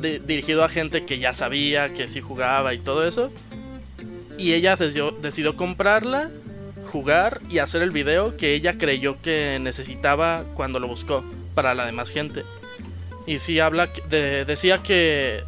de- 0.00 0.18
dirigido 0.20 0.64
a 0.64 0.68
gente 0.68 1.04
que 1.04 1.18
ya 1.18 1.34
sabía 1.34 1.92
que 1.92 2.08
sí 2.08 2.20
jugaba 2.20 2.72
y 2.74 2.78
todo 2.78 3.06
eso. 3.06 3.30
Y 4.38 4.54
ella 4.54 4.76
decidió 4.76 5.56
comprarla, 5.56 6.30
jugar 6.94 7.40
y 7.50 7.58
hacer 7.58 7.82
el 7.82 7.90
video 7.90 8.36
que 8.36 8.54
ella 8.54 8.78
creyó 8.78 9.20
que 9.20 9.58
necesitaba 9.60 10.44
cuando 10.54 10.78
lo 10.78 10.86
buscó 10.86 11.24
para 11.56 11.74
la 11.74 11.84
demás 11.86 12.08
gente. 12.10 12.44
Y 13.26 13.40
sí 13.40 13.58
habla 13.58 13.88
de- 14.08 14.44
decía 14.44 14.78
que 14.78 15.42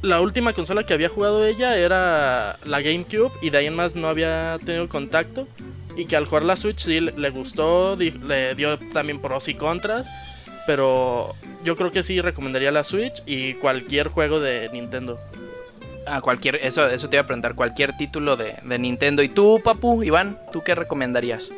la 0.00 0.22
última 0.22 0.54
consola 0.54 0.84
que 0.84 0.94
había 0.94 1.10
jugado 1.10 1.44
ella 1.44 1.76
era 1.76 2.58
la 2.64 2.80
GameCube 2.80 3.30
y 3.42 3.50
de 3.50 3.58
ahí 3.58 3.66
en 3.66 3.76
más 3.76 3.94
no 3.94 4.08
había 4.08 4.56
tenido 4.64 4.88
contacto 4.88 5.46
y 5.98 6.06
que 6.06 6.16
al 6.16 6.24
jugar 6.24 6.44
la 6.44 6.56
Switch 6.56 6.78
sí 6.84 7.00
le, 7.00 7.30
gustó, 7.30 7.94
le 7.96 8.54
dio 8.54 8.78
también 8.94 9.20
pros 9.20 9.48
y 9.48 9.54
contras, 9.54 10.08
pero 10.66 11.34
yo 11.62 11.76
creo 11.76 11.90
que 11.92 12.02
sí 12.02 12.22
recomendaría 12.22 12.72
la 12.72 12.84
Switch 12.84 13.22
y 13.26 13.52
cualquier 13.54 14.08
juego 14.08 14.40
de 14.40 14.70
Nintendo. 14.72 15.18
A 16.06 16.20
cualquier, 16.20 16.56
eso, 16.56 16.86
eso 16.88 17.08
te 17.08 17.16
iba 17.16 17.22
a 17.22 17.26
preguntar, 17.26 17.54
cualquier 17.54 17.96
título 17.96 18.36
de, 18.36 18.54
de 18.62 18.78
Nintendo. 18.78 19.22
¿Y 19.22 19.28
tú, 19.28 19.60
Papu, 19.64 20.02
Iván, 20.02 20.38
tú 20.52 20.62
qué 20.64 20.74
recomendarías? 20.74 21.50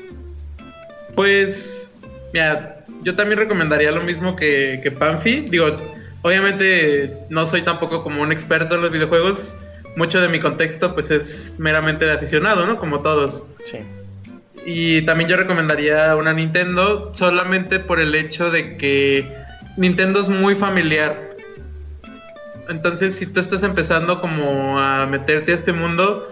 Pues, 1.15 1.91
mira, 2.33 2.79
yo 3.03 3.15
también 3.15 3.39
recomendaría 3.39 3.91
lo 3.91 4.03
mismo 4.03 4.37
que, 4.37 4.81
que 4.83 4.91
Panfi. 4.91 5.41
Digo, 5.41 5.77
obviamente 6.23 7.13
no 7.29 7.47
soy 7.47 7.63
tampoco 7.63 8.03
como 8.03 8.23
un 8.23 8.33
experto 8.33 8.77
en 8.77 8.83
los 8.83 8.91
videojuegos. 8.91 9.55
Mucho 9.97 10.21
de 10.21 10.29
mi 10.29 10.41
contexto, 10.41 10.95
pues, 10.95 11.11
es 11.11 11.53
meramente 11.59 12.05
de 12.05 12.13
aficionado, 12.13 12.67
¿no? 12.67 12.77
Como 12.77 13.01
todos. 13.01 13.43
Sí. 13.65 13.79
Y 14.65 15.03
también 15.03 15.29
yo 15.31 15.37
recomendaría 15.37 16.15
una 16.17 16.33
Nintendo 16.33 17.13
solamente 17.15 17.81
por 17.81 18.01
el 18.01 18.15
hecho 18.15 18.51
de 18.51 18.77
que 18.77 19.27
Nintendo 19.77 20.21
es 20.21 20.29
muy 20.29 20.55
familiar. 20.55 21.28
Entonces, 22.69 23.15
si 23.15 23.27
tú 23.27 23.41
estás 23.41 23.63
empezando 23.63 24.21
como 24.21 24.79
a 24.79 25.07
meterte 25.07 25.53
a 25.53 25.55
este 25.55 25.73
mundo, 25.73 26.27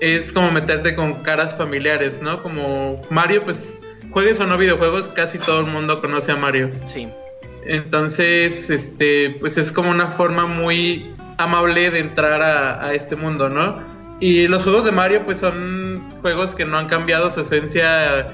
es 0.00 0.32
como 0.32 0.50
meterte 0.50 0.94
con 0.94 1.22
caras 1.22 1.54
familiares, 1.56 2.20
¿no? 2.20 2.38
Como 2.42 3.00
Mario, 3.10 3.42
pues 3.42 3.76
juegues 4.10 4.40
o 4.40 4.46
no 4.46 4.58
videojuegos, 4.58 5.08
casi 5.08 5.38
todo 5.38 5.60
el 5.60 5.66
mundo 5.66 6.00
conoce 6.00 6.32
a 6.32 6.36
Mario. 6.36 6.70
Sí. 6.84 7.08
Entonces, 7.64 8.70
este, 8.70 9.36
pues 9.40 9.58
es 9.58 9.72
como 9.72 9.90
una 9.90 10.08
forma 10.08 10.46
muy 10.46 11.12
amable 11.38 11.90
de 11.90 12.00
entrar 12.00 12.42
a, 12.42 12.84
a 12.84 12.94
este 12.94 13.16
mundo, 13.16 13.48
¿no? 13.48 13.82
Y 14.20 14.48
los 14.48 14.64
juegos 14.64 14.84
de 14.84 14.92
Mario, 14.92 15.24
pues 15.24 15.38
son 15.38 16.02
juegos 16.22 16.54
que 16.54 16.64
no 16.64 16.78
han 16.78 16.86
cambiado 16.88 17.30
su 17.30 17.42
esencia 17.42 18.26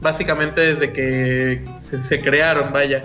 básicamente 0.00 0.74
desde 0.74 0.92
que 0.92 1.64
se, 1.80 2.02
se 2.02 2.20
crearon, 2.20 2.72
vaya. 2.72 3.02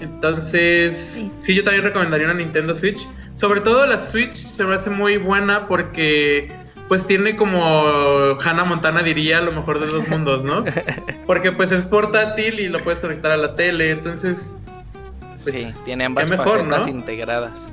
Entonces, 0.00 0.96
Sí. 0.96 1.32
sí, 1.36 1.54
yo 1.54 1.64
también 1.64 1.84
recomendaría 1.84 2.26
una 2.26 2.34
Nintendo 2.34 2.74
Switch. 2.74 3.06
Sobre 3.34 3.60
todo 3.60 3.86
la 3.86 4.00
Switch 4.00 4.34
se 4.36 4.64
me 4.64 4.74
hace 4.74 4.90
muy 4.90 5.16
buena 5.18 5.66
porque 5.66 6.50
pues 6.88 7.04
tiene 7.06 7.36
como 7.36 8.38
Hannah 8.40 8.64
Montana 8.64 9.02
diría 9.02 9.40
lo 9.40 9.52
mejor 9.52 9.80
de 9.80 9.86
dos 9.86 10.08
mundos, 10.08 10.44
¿no? 10.44 10.64
Porque 11.26 11.52
pues 11.52 11.72
es 11.72 11.86
portátil 11.86 12.60
y 12.60 12.68
lo 12.68 12.78
puedes 12.80 13.00
conectar 13.00 13.32
a 13.32 13.36
la 13.36 13.56
tele, 13.56 13.90
entonces 13.90 14.52
Pues, 15.42 15.54
sí, 15.56 15.74
tiene 15.84 16.04
ambas 16.04 16.30
mejor, 16.30 16.48
facetas 16.58 16.84
¿no? 16.86 16.90
integradas. 16.92 17.68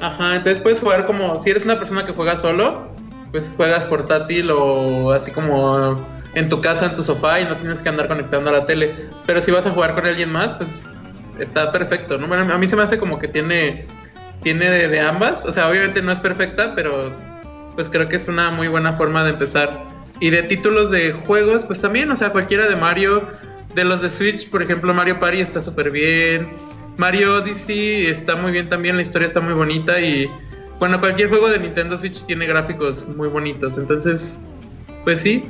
Ajá, 0.00 0.36
entonces 0.36 0.60
puedes 0.60 0.80
jugar 0.80 1.06
como, 1.06 1.38
si 1.40 1.50
eres 1.50 1.64
una 1.64 1.76
persona 1.78 2.04
que 2.06 2.12
juega 2.12 2.36
solo, 2.36 2.88
pues 3.32 3.52
juegas 3.56 3.84
portátil 3.86 4.50
o 4.50 5.10
así 5.12 5.30
como 5.30 6.04
en 6.34 6.48
tu 6.48 6.60
casa, 6.60 6.86
en 6.86 6.94
tu 6.94 7.02
sofá 7.04 7.40
y 7.40 7.44
no 7.44 7.54
tienes 7.56 7.82
que 7.82 7.88
andar 7.88 8.08
conectando 8.08 8.48
a 8.50 8.52
la 8.52 8.66
tele. 8.66 8.92
Pero 9.26 9.40
si 9.42 9.50
vas 9.50 9.66
a 9.66 9.70
jugar 9.70 9.94
con 9.94 10.06
alguien 10.06 10.30
más, 10.32 10.54
pues 10.54 10.84
está 11.42 11.70
perfecto, 11.72 12.18
¿no? 12.18 12.26
Bueno, 12.26 12.52
a 12.52 12.58
mí 12.58 12.68
se 12.68 12.76
me 12.76 12.82
hace 12.82 12.98
como 12.98 13.18
que 13.18 13.28
tiene, 13.28 13.86
tiene 14.42 14.70
de, 14.70 14.88
de 14.88 15.00
ambas, 15.00 15.44
o 15.44 15.52
sea, 15.52 15.68
obviamente 15.68 16.02
no 16.02 16.12
es 16.12 16.18
perfecta, 16.18 16.74
pero 16.74 17.12
pues 17.74 17.88
creo 17.88 18.08
que 18.08 18.16
es 18.16 18.28
una 18.28 18.50
muy 18.50 18.68
buena 18.68 18.92
forma 18.94 19.24
de 19.24 19.30
empezar. 19.30 19.84
Y 20.20 20.30
de 20.30 20.42
títulos 20.44 20.90
de 20.90 21.12
juegos, 21.12 21.64
pues 21.64 21.80
también, 21.80 22.10
o 22.10 22.16
sea, 22.16 22.30
cualquiera 22.30 22.66
de 22.66 22.76
Mario, 22.76 23.22
de 23.74 23.84
los 23.84 24.02
de 24.02 24.10
Switch, 24.10 24.48
por 24.48 24.62
ejemplo, 24.62 24.94
Mario 24.94 25.18
Party 25.18 25.40
está 25.40 25.60
súper 25.60 25.90
bien. 25.90 26.48
Mario 26.96 27.36
Odyssey 27.36 28.06
está 28.06 28.36
muy 28.36 28.52
bien 28.52 28.68
también, 28.68 28.96
la 28.96 29.02
historia 29.02 29.26
está 29.26 29.40
muy 29.40 29.54
bonita 29.54 29.98
y 30.00 30.30
bueno, 30.78 31.00
cualquier 31.00 31.28
juego 31.28 31.48
de 31.48 31.58
Nintendo 31.58 31.96
Switch 31.96 32.24
tiene 32.24 32.46
gráficos 32.46 33.08
muy 33.08 33.28
bonitos, 33.28 33.78
entonces, 33.78 34.42
pues 35.04 35.20
sí, 35.20 35.44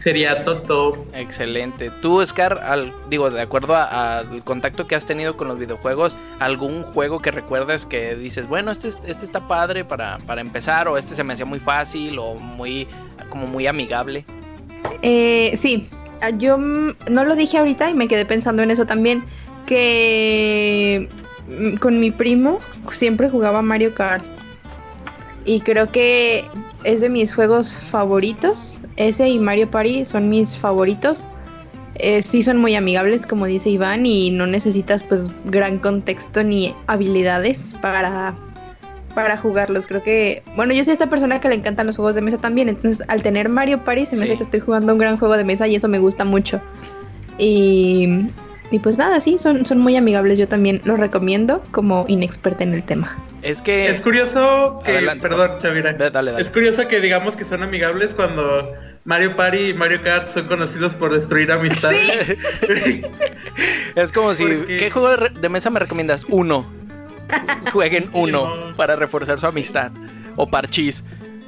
sería 0.00 0.44
Toto. 0.44 1.04
Excelente. 1.14 1.90
Tú, 2.00 2.24
Scar, 2.24 2.58
al, 2.64 2.92
digo, 3.08 3.30
de 3.30 3.40
acuerdo 3.42 3.76
a- 3.76 4.18
al 4.18 4.42
contacto 4.44 4.86
que 4.86 4.94
has 4.94 5.06
tenido 5.06 5.36
con 5.36 5.48
los 5.48 5.58
videojuegos, 5.58 6.16
¿algún 6.38 6.82
juego 6.82 7.20
que 7.20 7.30
recuerdes 7.30 7.86
que 7.86 8.16
dices, 8.16 8.48
bueno, 8.48 8.70
este, 8.70 8.88
es- 8.88 9.00
este 9.06 9.24
está 9.24 9.46
padre 9.46 9.84
para, 9.84 10.18
para 10.26 10.40
empezar, 10.40 10.88
o 10.88 10.96
este 10.98 11.14
se 11.14 11.22
me 11.24 11.34
hacía 11.34 11.46
muy 11.46 11.60
fácil, 11.60 12.18
o 12.18 12.34
muy, 12.34 12.86
como 13.28 13.46
muy 13.46 13.66
amigable? 13.66 14.24
Eh, 15.02 15.54
sí, 15.56 15.88
ah, 16.20 16.30
yo 16.30 16.56
no 16.58 17.24
lo 17.24 17.36
dije 17.36 17.58
ahorita 17.58 17.90
y 17.90 17.94
me 17.94 18.08
quedé 18.08 18.24
pensando 18.26 18.62
en 18.62 18.70
eso 18.70 18.86
también, 18.86 19.22
que 19.66 21.08
mm, 21.48 21.76
con 21.76 22.00
mi 22.00 22.10
primo 22.10 22.58
siempre 22.90 23.30
jugaba 23.30 23.62
Mario 23.62 23.94
Kart 23.94 24.24
y 25.44 25.60
creo 25.60 25.90
que 25.90 26.44
es 26.84 27.00
de 27.00 27.08
mis 27.08 27.34
juegos 27.34 27.74
favoritos, 27.76 28.79
ese 29.08 29.28
y 29.28 29.38
Mario 29.38 29.70
Party 29.70 30.04
son 30.06 30.28
mis 30.28 30.56
favoritos. 30.58 31.24
Eh, 31.96 32.22
sí 32.22 32.42
son 32.42 32.56
muy 32.58 32.74
amigables, 32.76 33.26
como 33.26 33.46
dice 33.46 33.68
Iván, 33.70 34.06
y 34.06 34.30
no 34.30 34.46
necesitas 34.46 35.02
pues 35.02 35.28
gran 35.44 35.78
contexto 35.78 36.42
ni 36.44 36.74
habilidades 36.86 37.74
para, 37.82 38.34
para 39.14 39.36
jugarlos. 39.36 39.86
Creo 39.86 40.02
que, 40.02 40.42
bueno, 40.56 40.72
yo 40.72 40.82
soy 40.84 40.92
esta 40.94 41.10
persona 41.10 41.40
que 41.40 41.48
le 41.48 41.56
encantan 41.56 41.86
los 41.86 41.96
juegos 41.96 42.14
de 42.14 42.22
mesa 42.22 42.38
también, 42.38 42.68
entonces 42.70 43.06
al 43.08 43.22
tener 43.22 43.48
Mario 43.50 43.84
Party 43.84 44.06
se 44.06 44.16
me 44.16 44.22
Sí. 44.24 44.28
hace 44.28 44.36
que 44.38 44.42
estoy 44.44 44.60
jugando 44.60 44.92
un 44.94 44.98
gran 44.98 45.18
juego 45.18 45.36
de 45.36 45.44
mesa 45.44 45.66
y 45.68 45.74
eso 45.76 45.88
me 45.88 45.98
gusta 45.98 46.24
mucho. 46.24 46.60
Y, 47.38 48.28
y 48.70 48.78
pues 48.78 48.96
nada, 48.98 49.20
sí, 49.20 49.36
son, 49.38 49.66
son 49.66 49.78
muy 49.78 49.96
amigables, 49.96 50.38
yo 50.38 50.48
también 50.48 50.80
los 50.84 50.98
recomiendo 50.98 51.62
como 51.70 52.04
inexperta 52.08 52.64
en 52.64 52.74
el 52.74 52.82
tema. 52.82 53.18
Es 53.42 53.60
que... 53.62 53.88
Es 53.88 54.00
curioso 54.02 54.80
que, 54.84 54.92
Adelante. 54.92 55.28
perdón, 55.28 55.52
Chavira, 55.58 55.92
Ve, 55.92 56.10
Dale, 56.10 56.30
dale. 56.32 56.42
es 56.42 56.50
curioso 56.50 56.86
que 56.88 57.00
digamos 57.00 57.36
que 57.36 57.44
son 57.44 57.62
amigables 57.62 58.14
cuando 58.14 58.72
Mario 59.04 59.34
Party 59.36 59.70
y 59.70 59.74
Mario 59.74 60.02
Kart 60.02 60.28
son 60.28 60.46
conocidos 60.46 60.94
por 60.94 61.12
destruir 61.12 61.50
amistades. 61.50 62.38
Es 63.94 64.12
como 64.12 64.34
si... 64.34 64.44
Porque- 64.44 64.76
¿Qué 64.76 64.90
juego 64.90 65.16
de, 65.16 65.48
mesa 65.48 65.70
me 65.70 65.80
recomiendas? 65.80 66.24
Uno. 66.28 66.66
Jueguen 67.72 68.10
uno 68.12 68.74
para 68.76 68.96
reforzar 68.96 69.38
su 69.38 69.46
amistad. 69.46 69.92
O 70.36 70.48
parchís. 70.50 71.04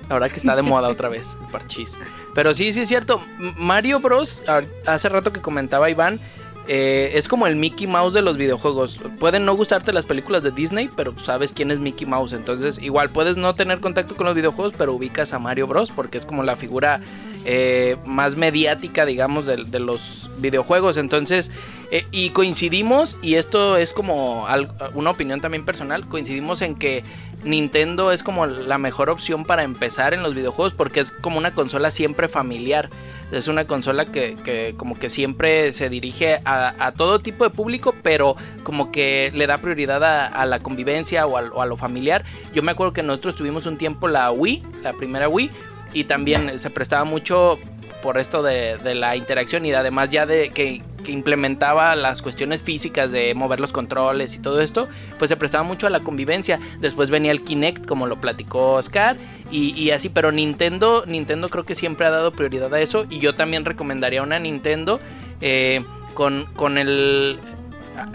Ahora 0.09 0.29
que 0.29 0.37
está 0.37 0.55
de 0.57 0.63
moda 0.63 0.89
otra 0.89 1.09
vez, 1.09 1.37
parchís. 1.51 1.97
Pero 2.35 2.53
sí, 2.55 2.73
sí 2.73 2.81
es 2.83 2.89
cierto. 2.89 3.23
Mario 3.39 4.01
Bros. 4.01 4.43
Hace 4.87 5.09
rato 5.09 5.33
que 5.33 5.41
comentaba 5.41 5.89
Iván 5.91 6.21
eh, 6.69 7.13
es 7.15 7.29
como 7.29 7.47
el 7.47 7.57
Mickey 7.57 7.87
Mouse 7.87 8.15
de 8.15 8.23
los 8.23 8.37
videojuegos. 8.37 9.01
Pueden 9.19 9.45
no 9.45 9.55
gustarte 9.55 9.93
las 9.93 10.05
películas 10.05 10.43
de 10.43 10.53
Disney, 10.53 10.89
pero 10.97 11.15
sabes 11.19 11.53
quién 11.53 11.71
es 11.71 11.81
Mickey 11.81 12.07
Mouse. 12.07 12.33
Entonces, 12.33 12.79
igual 12.81 13.11
puedes 13.11 13.37
no 13.37 13.55
tener 13.55 13.81
contacto 13.81 14.17
con 14.17 14.27
los 14.27 14.35
videojuegos, 14.35 14.73
pero 14.77 14.93
ubicas 14.93 15.33
a 15.33 15.39
Mario 15.39 15.67
Bros. 15.67 15.91
porque 15.91 16.19
es 16.19 16.27
como 16.27 16.45
la 16.45 16.57
figura 16.57 17.01
eh, 17.45 17.97
más 18.05 18.37
mediática, 18.37 19.05
digamos, 19.05 19.47
de, 19.47 19.57
los 19.81 20.31
videojuegos. 20.39 20.99
Entonces, 20.99 21.51
eh, 21.91 22.07
y 22.13 22.31
coincidimos, 22.31 23.19
y 23.23 23.35
esto 23.35 23.77
es 23.77 23.93
como 23.93 24.47
una 24.95 25.11
opinión 25.11 25.41
también 25.41 25.65
personal, 25.65 26.07
coincidimos 26.09 26.63
en 26.63 26.77
que 26.77 27.03
Nintendo 27.45 28.13
es 28.13 28.23
como 28.23 28.47
la 28.47 28.79
mejor 28.79 29.11
opción 29.11 29.45
para 29.45 29.65
empezar 29.65 30.15
en 30.15 30.23
los 30.23 30.35
videojuegos 30.35 30.73
porque 30.73 31.01
es 31.01 31.11
como 31.11 31.39
una 31.39 31.53
consola 31.53 31.91
siempre 31.91 32.29
familiar. 32.29 32.89
Es 33.33 33.49
una 33.49 33.67
consola 33.67 34.05
que, 34.05 34.75
como 34.77 34.99
que 34.99 35.09
siempre 35.09 35.73
se 35.73 35.89
dirige 35.89 36.41
a, 36.45 36.93
todo 36.97 37.19
tipo 37.19 37.45
de 37.45 37.51
público, 37.51 37.95
pero 38.03 38.37
como 38.63 38.93
que 38.93 39.33
le 39.35 39.47
da 39.47 39.59
prioridad 39.59 40.05
a, 40.05 40.47
la 40.47 40.59
convivencia 40.59 41.27
o 41.27 41.61
a, 41.61 41.67
lo 41.67 41.77
familiar. 41.77 42.25
Yo 42.55 42.63
me 42.63 42.73
acuerdo 42.73 42.93
que 42.93 43.03
nosotros 43.03 43.35
tuvimos 43.35 43.67
un 43.67 43.79
tiempo 43.79 44.07
la 44.07 44.31
Wii, 44.31 44.63
la 44.83 44.93
primera 44.93 45.29
Wii, 45.29 45.51
y 45.95 46.05
también 46.05 46.59
se 46.59 46.71
prestaba 46.71 47.05
mucho 47.05 47.59
por 48.03 48.19
esto 48.19 48.43
de, 48.43 48.77
de 48.79 48.95
la 48.95 49.17
interacción 49.17 49.65
y 49.65 49.73
además 49.73 50.11
ya 50.11 50.27
de 50.27 50.51
que 50.51 50.83
que 51.03 51.13
implementaba 51.13 51.95
las 51.97 52.23
cuestiones 52.23 52.63
físicas 52.63 53.13
de 53.13 53.35
mover 53.35 53.61
los 53.61 53.73
controles 53.73 54.35
y 54.35 54.39
todo 54.39 54.61
esto, 54.61 54.89
pues 55.19 55.29
se 55.29 55.37
prestaba 55.37 55.65
mucho 55.65 55.87
a 55.87 55.91
la 55.91 56.01
convivencia. 56.01 56.59
Después 56.81 57.11
venía 57.11 57.33
el 57.33 57.43
Kinect, 57.43 57.87
como 57.87 58.07
lo 58.07 58.21
platicó 58.21 58.73
Oscar, 58.75 59.17
y, 59.51 59.91
así, 59.91 60.09
pero 60.09 60.33
Nintendo, 60.33 61.05
Nintendo 61.07 61.51
creo 61.51 61.65
que 61.65 61.75
siempre 61.75 62.07
ha 62.07 62.11
dado 62.11 62.33
prioridad 62.33 62.73
a 62.73 62.81
eso, 62.81 63.05
y 63.11 63.19
yo 63.19 63.35
también 63.35 63.67
recomendaría 63.67 64.23
una 64.23 64.39
Nintendo 64.39 64.99
eh, 65.41 65.85
con, 66.15 66.47
con 66.55 66.79
el... 66.79 67.39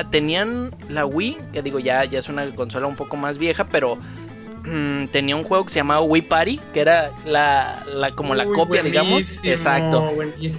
Tenían 0.09 0.71
la 0.89 1.05
Wii, 1.05 1.37
que 1.53 1.61
digo 1.61 1.77
ya, 1.77 2.03
ya 2.05 2.17
es 2.17 2.29
una 2.29 2.45
consola 2.55 2.87
un 2.87 2.95
poco 2.95 3.15
más 3.15 3.37
vieja, 3.37 3.65
pero 3.65 3.99
Mm, 4.67 5.07
tenía 5.07 5.33
un 5.37 5.43
juego 5.43 5.63
que 5.63 5.69
se 5.69 5.79
llamaba 5.79 6.01
Wii 6.01 6.23
Party, 6.23 6.59
que 6.73 6.81
era 6.81 7.11
la, 7.25 7.85
como 8.15 8.35
la 8.35 8.45
copia, 8.45 8.83
digamos. 8.83 9.39
Exacto. 9.43 10.11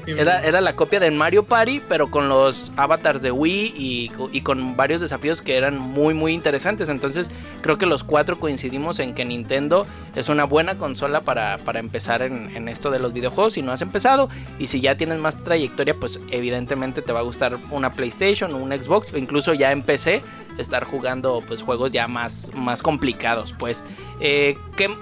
Era, 0.06 0.42
era, 0.42 0.62
la 0.62 0.74
copia 0.76 0.98
de 0.98 1.10
Mario 1.10 1.42
Party, 1.42 1.82
pero 1.86 2.10
con 2.10 2.30
los 2.30 2.72
avatars 2.76 3.20
de 3.20 3.30
Wii 3.30 3.74
y, 3.76 4.40
con 4.40 4.76
varios 4.76 5.02
desafíos 5.02 5.42
que 5.42 5.56
eran 5.56 5.78
muy, 5.78 6.14
muy 6.14 6.32
interesantes. 6.32 6.88
Entonces, 6.88 7.30
creo 7.60 7.76
que 7.76 7.84
los 7.84 8.02
cuatro 8.02 8.40
coincidimos 8.40 8.98
en 8.98 9.12
que 9.12 9.26
Nintendo 9.26 9.86
es 10.16 10.30
una 10.30 10.44
buena 10.44 10.78
consola 10.78 11.20
para, 11.20 11.58
empezar 11.74 12.22
en, 12.22 12.56
en, 12.56 12.68
esto 12.68 12.90
de 12.90 13.00
los 13.00 13.12
videojuegos. 13.12 13.52
Si 13.54 13.62
no 13.62 13.72
has 13.72 13.82
empezado, 13.82 14.30
y 14.58 14.68
si 14.68 14.80
ya 14.80 14.96
tienes 14.96 15.18
más 15.18 15.44
trayectoria, 15.44 15.94
pues 15.94 16.18
evidentemente 16.30 17.02
te 17.02 17.12
va 17.12 17.20
a 17.20 17.24
gustar 17.24 17.58
una 17.70 17.92
PlayStation 17.92 18.54
o 18.54 18.56
un 18.56 18.70
Xbox, 18.70 19.12
o 19.12 19.18
incluso 19.18 19.52
ya 19.52 19.70
en 19.70 19.82
PC 19.82 20.22
estar 20.58 20.84
jugando 20.84 21.42
pues 21.46 21.62
juegos 21.62 21.90
ya 21.90 22.08
más, 22.08 22.50
más 22.54 22.82
complicados. 22.82 23.54
Pues, 23.58 23.84
eh, 24.20 24.56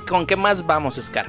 ¿con 0.08 0.26
qué 0.26 0.36
más 0.36 0.66
vamos, 0.66 0.96
Scar? 0.96 1.28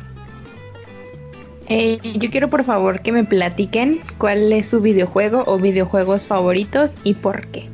Eh, 1.70 2.00
yo 2.18 2.30
quiero 2.32 2.50
por 2.50 2.64
favor 2.64 3.02
que 3.02 3.12
me 3.12 3.26
platiquen 3.26 4.00
cuál 4.18 4.54
es 4.54 4.70
su 4.70 4.80
videojuego 4.80 5.44
o 5.48 5.58
videojuegos 5.58 6.26
favoritos 6.26 6.94
y 7.04 7.14
por 7.16 7.48
qué. 7.48 7.70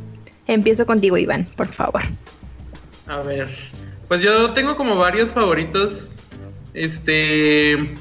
Empiezo 0.47 0.85
contigo, 0.85 1.17
Iván, 1.17 1.45
por 1.55 1.67
favor. 1.67 2.01
A 3.07 3.17
ver, 3.17 3.47
pues 4.07 4.21
yo 4.21 4.51
tengo 4.53 4.75
como 4.77 4.95
varios 4.95 5.31
favoritos. 5.31 6.09
Este, 6.73 7.93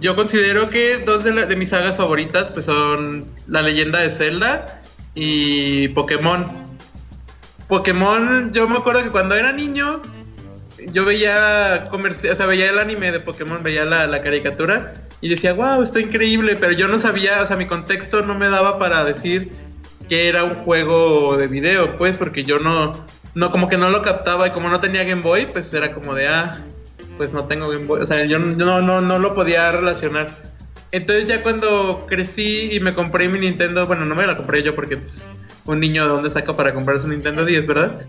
yo 0.00 0.14
considero 0.14 0.70
que 0.70 0.98
dos 0.98 1.24
de, 1.24 1.32
de 1.32 1.56
mis 1.56 1.70
sagas 1.70 1.96
favoritas 1.96 2.52
pues 2.52 2.66
son 2.66 3.26
La 3.48 3.62
leyenda 3.62 3.98
de 4.00 4.10
Zelda 4.10 4.80
y 5.14 5.88
Pokémon. 5.88 6.46
Pokémon, 7.72 8.52
yo 8.52 8.68
me 8.68 8.76
acuerdo 8.76 9.02
que 9.02 9.08
cuando 9.08 9.34
era 9.34 9.50
niño, 9.50 10.02
yo 10.92 11.06
veía 11.06 11.88
o 11.90 12.34
sea, 12.34 12.44
veía 12.44 12.68
el 12.68 12.78
anime 12.78 13.10
de 13.10 13.18
Pokémon, 13.18 13.62
veía 13.62 13.86
la, 13.86 14.22
caricatura 14.22 14.92
y 15.22 15.30
decía, 15.30 15.54
wow, 15.54 15.82
está 15.82 15.98
increíble, 15.98 16.54
pero 16.60 16.72
yo 16.72 16.86
no 16.86 16.98
sabía, 16.98 17.40
o 17.40 17.46
sea, 17.46 17.56
mi 17.56 17.64
contexto 17.66 18.20
no 18.26 18.34
me 18.34 18.50
daba 18.50 18.78
para 18.78 19.02
decir 19.04 19.52
que 20.06 20.28
era 20.28 20.44
un 20.44 20.54
juego 20.56 21.38
de 21.38 21.46
video, 21.46 21.96
pues, 21.96 22.18
porque 22.18 22.44
yo 22.44 22.58
no, 22.58 22.92
no, 23.34 23.50
como 23.50 23.70
que 23.70 23.78
no 23.78 23.88
lo 23.88 24.02
captaba 24.02 24.48
y 24.48 24.50
como 24.50 24.68
no 24.68 24.78
tenía 24.78 25.04
Game 25.04 25.22
Boy, 25.22 25.46
pues 25.46 25.72
era 25.72 25.94
como 25.94 26.14
de, 26.14 26.28
ah, 26.28 26.62
pues 27.16 27.32
no 27.32 27.46
tengo 27.46 27.68
Game 27.68 27.86
Boy, 27.86 28.02
o 28.02 28.06
sea, 28.06 28.22
yo 28.26 28.38
no, 28.38 28.82
no, 28.82 29.00
no 29.00 29.18
lo 29.18 29.34
podía 29.34 29.72
relacionar. 29.72 30.28
Entonces 30.90 31.24
ya 31.24 31.42
cuando 31.42 32.04
crecí 32.06 32.72
y 32.72 32.80
me 32.80 32.92
compré 32.92 33.30
mi 33.30 33.38
Nintendo, 33.38 33.86
bueno, 33.86 34.04
no 34.04 34.14
me 34.14 34.26
la 34.26 34.36
compré 34.36 34.62
yo 34.62 34.74
porque 34.74 34.98
pues 34.98 35.30
un 35.64 35.80
niño 35.80 36.02
de 36.04 36.08
dónde 36.08 36.30
saca 36.30 36.56
para 36.56 36.74
comprarse 36.74 37.06
un 37.06 37.12
Nintendo 37.12 37.44
10, 37.44 37.66
¿verdad? 37.66 38.06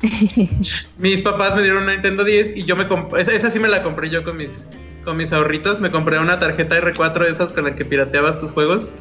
mis 0.98 1.20
papás 1.22 1.54
me 1.54 1.62
dieron 1.62 1.84
una 1.84 1.92
Nintendo 1.92 2.24
10 2.24 2.56
y 2.56 2.64
yo 2.64 2.76
me 2.76 2.86
compré, 2.88 3.22
esa, 3.22 3.50
sí 3.50 3.58
me 3.58 3.68
la 3.68 3.82
compré 3.82 4.10
yo 4.10 4.24
con 4.24 4.36
mis, 4.36 4.66
con 5.04 5.16
mis 5.16 5.32
ahorritos, 5.32 5.80
me 5.80 5.90
compré 5.90 6.18
una 6.18 6.38
tarjeta 6.38 6.76
R4 6.80 7.24
de 7.24 7.30
esas 7.30 7.52
con 7.52 7.64
la 7.64 7.74
que 7.74 7.84
pirateabas 7.84 8.38
tus 8.38 8.50
juegos 8.50 8.92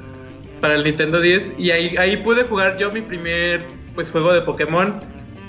para 0.61 0.75
el 0.75 0.83
Nintendo 0.83 1.19
10 1.19 1.53
y 1.57 1.71
ahí, 1.71 1.95
ahí 1.97 2.17
pude 2.17 2.43
jugar 2.43 2.77
yo 2.77 2.91
mi 2.91 3.01
primer 3.01 3.61
pues 3.95 4.09
juego 4.09 4.33
de 4.33 4.41
Pokémon 4.41 4.99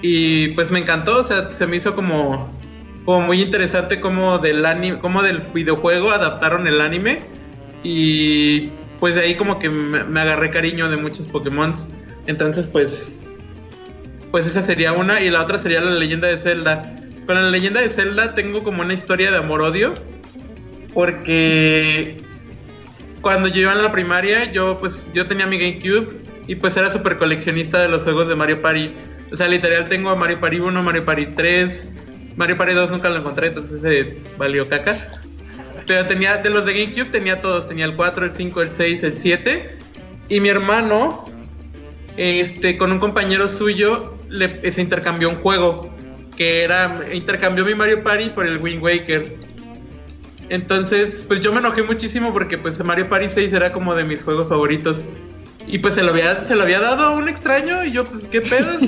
y 0.02 0.48
pues 0.48 0.70
me 0.70 0.80
encantó, 0.80 1.20
o 1.20 1.24
sea, 1.24 1.50
se 1.50 1.66
me 1.66 1.76
hizo 1.76 1.94
como, 1.94 2.52
como 3.04 3.20
muy 3.22 3.40
interesante 3.40 4.00
como 4.00 4.38
del 4.38 4.66
anime, 4.66 4.98
como 4.98 5.22
del 5.22 5.38
videojuego 5.38 6.10
adaptaron 6.10 6.66
el 6.66 6.80
anime 6.80 7.20
y 7.82 8.70
pues 9.00 9.14
de 9.14 9.22
ahí 9.22 9.34
como 9.34 9.58
que 9.58 9.68
me, 9.68 10.20
agarré 10.20 10.50
cariño 10.50 10.88
de 10.88 10.96
muchos 10.96 11.26
Pokémon. 11.26 11.72
Entonces 12.26 12.66
pues 12.66 13.18
pues 14.30 14.46
esa 14.46 14.62
sería 14.62 14.92
una 14.92 15.20
y 15.20 15.30
la 15.30 15.42
otra 15.42 15.58
sería 15.58 15.80
la 15.80 15.92
leyenda 15.92 16.28
de 16.28 16.38
Zelda. 16.38 16.94
Pero 17.26 17.40
la 17.40 17.50
leyenda 17.50 17.80
de 17.80 17.88
Zelda 17.88 18.34
tengo 18.34 18.62
como 18.62 18.82
una 18.82 18.94
historia 18.94 19.30
de 19.30 19.38
amor-odio 19.38 19.94
porque 20.92 22.16
cuando 23.20 23.48
yo 23.48 23.62
iba 23.62 23.72
en 23.72 23.82
la 23.82 23.90
primaria 23.90 24.50
yo 24.52 24.78
pues 24.78 25.10
yo 25.12 25.26
tenía 25.26 25.46
mi 25.46 25.58
GameCube 25.58 26.24
y 26.46 26.56
pues 26.56 26.76
era 26.76 26.90
súper 26.90 27.16
coleccionista 27.16 27.80
de 27.80 27.88
los 27.88 28.04
juegos 28.04 28.28
de 28.28 28.34
Mario 28.34 28.60
Party. 28.60 28.92
O 29.32 29.36
sea, 29.36 29.48
literal 29.48 29.88
tengo 29.88 30.10
a 30.10 30.14
Mario 30.14 30.40
Party 30.40 30.60
1, 30.60 30.82
Mario 30.82 31.04
Party 31.04 31.26
3, 31.26 31.88
Mario 32.36 32.56
Party 32.56 32.74
2 32.74 32.90
nunca 32.90 33.08
lo 33.08 33.16
encontré, 33.16 33.48
entonces 33.48 33.80
se 33.80 34.18
valió 34.36 34.68
caca. 34.68 35.20
Pero 35.86 36.06
tenía, 36.06 36.38
de 36.38 36.50
los 36.50 36.64
de 36.64 36.72
GameCube 36.72 37.10
tenía 37.10 37.40
todos, 37.40 37.68
tenía 37.68 37.84
el 37.84 37.94
4, 37.94 38.26
el 38.26 38.34
5, 38.34 38.62
el 38.62 38.72
6, 38.72 39.02
el 39.02 39.16
7. 39.16 39.76
Y 40.28 40.40
mi 40.40 40.48
hermano, 40.48 41.26
este, 42.16 42.78
con 42.78 42.92
un 42.92 42.98
compañero 42.98 43.48
suyo, 43.48 44.14
le, 44.28 44.70
se 44.70 44.80
intercambió 44.80 45.28
un 45.28 45.36
juego. 45.36 45.90
Que 46.36 46.62
era, 46.62 47.00
intercambió 47.12 47.64
mi 47.64 47.74
Mario 47.74 48.02
Party 48.02 48.30
por 48.30 48.46
el 48.46 48.58
Wind 48.58 48.82
Waker. 48.82 49.36
Entonces, 50.48 51.24
pues 51.26 51.40
yo 51.40 51.52
me 51.52 51.60
enojé 51.60 51.82
muchísimo 51.82 52.32
porque 52.32 52.58
pues 52.58 52.82
Mario 52.84 53.08
Party 53.08 53.28
6 53.28 53.52
era 53.52 53.72
como 53.72 53.94
de 53.94 54.04
mis 54.04 54.22
juegos 54.22 54.48
favoritos. 54.48 55.06
Y 55.66 55.78
pues 55.78 55.94
se 55.94 56.02
lo 56.02 56.10
había, 56.10 56.44
se 56.44 56.56
lo 56.56 56.62
había 56.62 56.80
dado 56.80 57.04
a 57.04 57.10
un 57.12 57.28
extraño 57.28 57.84
y 57.84 57.92
yo 57.92 58.04
pues 58.04 58.26
qué 58.26 58.40
pedo. 58.40 58.78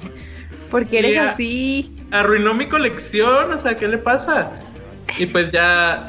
porque 0.70 0.98
eres 0.98 1.18
así. 1.18 1.96
Arruinó 2.10 2.54
mi 2.54 2.66
colección, 2.66 3.52
o 3.52 3.58
sea, 3.58 3.74
¿qué 3.74 3.88
le 3.88 3.98
pasa? 3.98 4.52
Y 5.18 5.26
pues 5.26 5.50
ya 5.50 6.06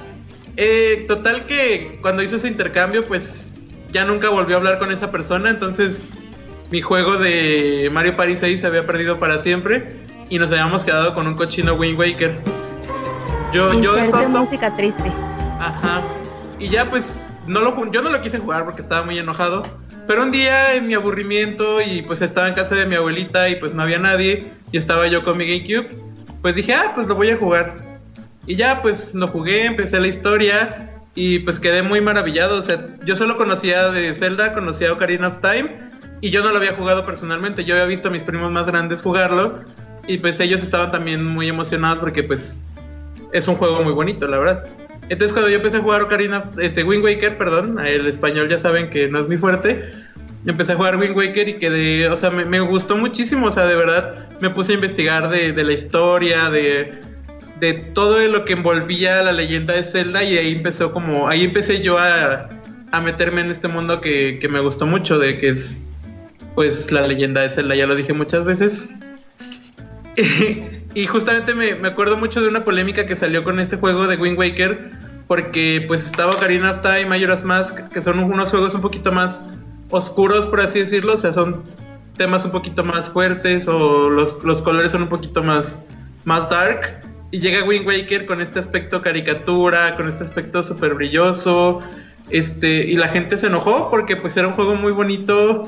eh, 0.57 1.05
total 1.07 1.45
que 1.45 1.99
cuando 2.01 2.23
hizo 2.23 2.37
ese 2.37 2.47
intercambio, 2.47 3.03
pues 3.03 3.53
ya 3.91 4.05
nunca 4.05 4.29
volvió 4.29 4.55
a 4.55 4.59
hablar 4.59 4.79
con 4.79 4.91
esa 4.91 5.11
persona, 5.11 5.49
entonces 5.49 6.03
mi 6.75 6.81
juego 6.81 7.15
de 7.15 7.89
Mario 7.89 8.17
Party 8.17 8.35
6 8.35 8.59
se 8.59 8.67
había 8.67 8.85
perdido 8.85 9.17
para 9.17 9.39
siempre 9.39 9.93
y 10.29 10.37
nos 10.37 10.51
habíamos 10.51 10.83
quedado 10.83 11.15
con 11.15 11.25
un 11.25 11.33
cochino 11.35 11.73
Wind 11.75 11.97
Waker. 11.97 12.35
Yo, 13.53 13.71
yo 13.81 13.93
de 13.93 14.27
música 14.27 14.75
triste. 14.75 15.09
Ajá. 15.57 16.01
Y 16.59 16.67
ya 16.67 16.89
pues 16.89 17.25
no 17.47 17.61
lo, 17.61 17.89
yo 17.93 18.01
no 18.01 18.09
lo 18.09 18.19
quise 18.21 18.39
jugar 18.39 18.65
porque 18.65 18.81
estaba 18.81 19.03
muy 19.03 19.17
enojado. 19.17 19.63
Pero 20.05 20.23
un 20.23 20.33
día 20.33 20.73
en 20.73 20.87
mi 20.87 20.95
aburrimiento 20.95 21.79
y 21.79 22.01
pues 22.01 22.21
estaba 22.21 22.49
en 22.49 22.55
casa 22.55 22.75
de 22.75 22.85
mi 22.85 22.95
abuelita 22.95 23.47
y 23.47 23.55
pues 23.55 23.73
no 23.73 23.81
había 23.81 23.97
nadie 23.97 24.51
y 24.73 24.77
estaba 24.77 25.07
yo 25.07 25.23
con 25.23 25.37
mi 25.37 25.45
GameCube, 25.45 25.95
pues 26.41 26.55
dije, 26.55 26.73
ah, 26.73 26.91
pues 26.93 27.07
lo 27.07 27.15
voy 27.15 27.29
a 27.29 27.37
jugar. 27.37 28.01
Y 28.47 28.57
ya 28.57 28.81
pues 28.81 29.15
lo 29.15 29.29
jugué, 29.29 29.65
empecé 29.65 29.97
la 30.01 30.07
historia 30.07 30.91
y 31.15 31.39
pues 31.39 31.57
quedé 31.57 31.83
muy 31.83 32.01
maravillado. 32.01 32.57
O 32.59 32.61
sea, 32.61 32.85
yo 33.05 33.15
solo 33.15 33.37
conocía 33.37 33.91
de 33.91 34.13
Zelda, 34.13 34.51
conocía 34.51 34.91
Ocarina 34.91 35.29
of 35.29 35.39
Time 35.39 35.85
y 36.25 36.31
yo 36.31 36.43
no 36.43 36.49
lo 36.49 36.57
había 36.57 36.73
jugado 36.73 37.05
personalmente. 37.05 37.65
Yo 37.65 37.75
había 37.75 37.85
visto 37.85 38.07
a 38.07 38.11
mis 38.11 38.23
primos 38.23 38.51
más 38.51 38.65
grandes 38.65 39.03
jugarlo 39.03 39.59
y 40.07 40.17
pues 40.17 40.39
ellos 40.39 40.63
estaban 40.63 40.89
también 40.89 41.23
muy 41.23 41.47
emocionados 41.47 41.99
porque 41.99 42.23
pues 42.23 42.59
es 43.31 43.47
un 43.47 43.53
juego 43.53 43.83
muy 43.83 43.93
bonito, 43.93 44.25
la 44.25 44.39
verdad. 44.39 44.63
Entonces 45.09 45.33
cuando 45.33 45.51
yo 45.51 45.57
empecé 45.57 45.77
a 45.77 45.81
jugar 45.81 46.01
Ocarina, 46.01 46.43
este 46.59 46.83
Wind 46.83 47.03
Waker, 47.03 47.37
perdón, 47.37 47.77
el 47.77 48.07
español 48.07 48.49
ya 48.49 48.57
saben 48.57 48.89
que 48.89 49.07
no 49.07 49.19
es 49.19 49.27
muy 49.27 49.37
fuerte. 49.37 49.87
Empecé 50.47 50.71
a 50.71 50.77
jugar 50.77 50.97
Wind 50.97 51.15
Waker 51.15 51.47
y 51.47 51.53
quedé, 51.59 52.09
o 52.09 52.17
sea, 52.17 52.31
me, 52.31 52.59
gustó 52.59 52.97
muchísimo, 52.97 53.45
o 53.45 53.51
sea, 53.51 53.67
de 53.67 53.75
verdad 53.75 54.27
me 54.41 54.49
puse 54.49 54.71
a 54.71 54.75
investigar 54.75 55.29
de, 55.29 55.53
de 55.53 55.63
la 55.63 55.73
historia, 55.73 56.49
de, 56.49 57.01
de 57.59 57.73
todo 57.93 58.17
lo 58.27 58.45
que 58.45 58.53
envolvía 58.53 59.21
la 59.21 59.31
leyenda 59.31 59.75
de 59.75 59.83
Zelda 59.83 60.23
y 60.23 60.39
ahí 60.39 60.53
empezó 60.53 60.91
como, 60.91 61.29
ahí 61.29 61.43
empecé 61.43 61.81
yo 61.81 61.99
a, 61.99 62.49
a 62.91 63.01
meterme 63.01 63.41
en 63.41 63.51
este 63.51 63.67
mundo 63.67 64.01
que, 64.01 64.39
que, 64.39 64.47
me 64.47 64.59
gustó 64.59 64.87
mucho, 64.87 65.19
de 65.19 65.37
que 65.37 65.49
es, 65.49 65.84
pues 66.55 66.91
la 66.91 67.05
leyenda 67.07 67.41
de 67.41 67.49
Zelda, 67.49 67.75
ya 67.75 67.85
lo 67.85 67.95
dije 67.95 68.13
muchas 68.13 68.45
veces. 68.45 68.89
y 70.95 71.05
justamente 71.05 71.53
me, 71.53 71.75
me, 71.75 71.89
acuerdo 71.89 72.17
mucho 72.17 72.41
de 72.41 72.47
una 72.47 72.63
polémica 72.63 73.05
que 73.05 73.15
salió 73.15 73.43
con 73.43 73.59
este 73.59 73.75
juego 73.77 74.07
de 74.07 74.15
Wind 74.15 74.39
Waker, 74.39 74.91
porque 75.27 75.83
pues 75.87 76.05
estaba 76.05 76.33
Ocarina 76.33 76.71
of 76.71 76.81
Time, 76.81 77.05
Majora's 77.07 77.43
Mask, 77.43 77.79
que 77.89 78.01
son 78.01 78.19
unos 78.19 78.49
juegos 78.49 78.73
un 78.73 78.81
poquito 78.81 79.11
más 79.11 79.41
oscuros, 79.89 80.47
por 80.47 80.61
así 80.61 80.79
decirlo, 80.79 81.13
o 81.13 81.17
sea, 81.17 81.33
son 81.33 81.63
temas 82.15 82.45
un 82.45 82.51
poquito 82.51 82.83
más 82.83 83.09
fuertes 83.09 83.67
o 83.67 84.09
los, 84.09 84.43
los 84.43 84.61
colores 84.61 84.91
son 84.91 85.03
un 85.03 85.09
poquito 85.09 85.43
más, 85.43 85.77
más 86.23 86.49
dark. 86.49 87.01
Y 87.31 87.39
llega 87.39 87.65
Wind 87.65 87.85
Waker 87.85 88.25
con 88.25 88.39
este 88.39 88.59
aspecto 88.59 89.01
caricatura, 89.01 89.95
con 89.95 90.07
este 90.07 90.23
aspecto 90.23 90.63
súper 90.63 90.93
brilloso. 90.93 91.81
Este, 92.29 92.87
y 92.87 92.95
la 92.95 93.09
gente 93.09 93.37
se 93.37 93.47
enojó 93.47 93.89
porque 93.91 94.15
pues 94.15 94.35
era 94.37 94.47
un 94.47 94.53
juego 94.53 94.75
muy 94.75 94.93
bonito 94.93 95.63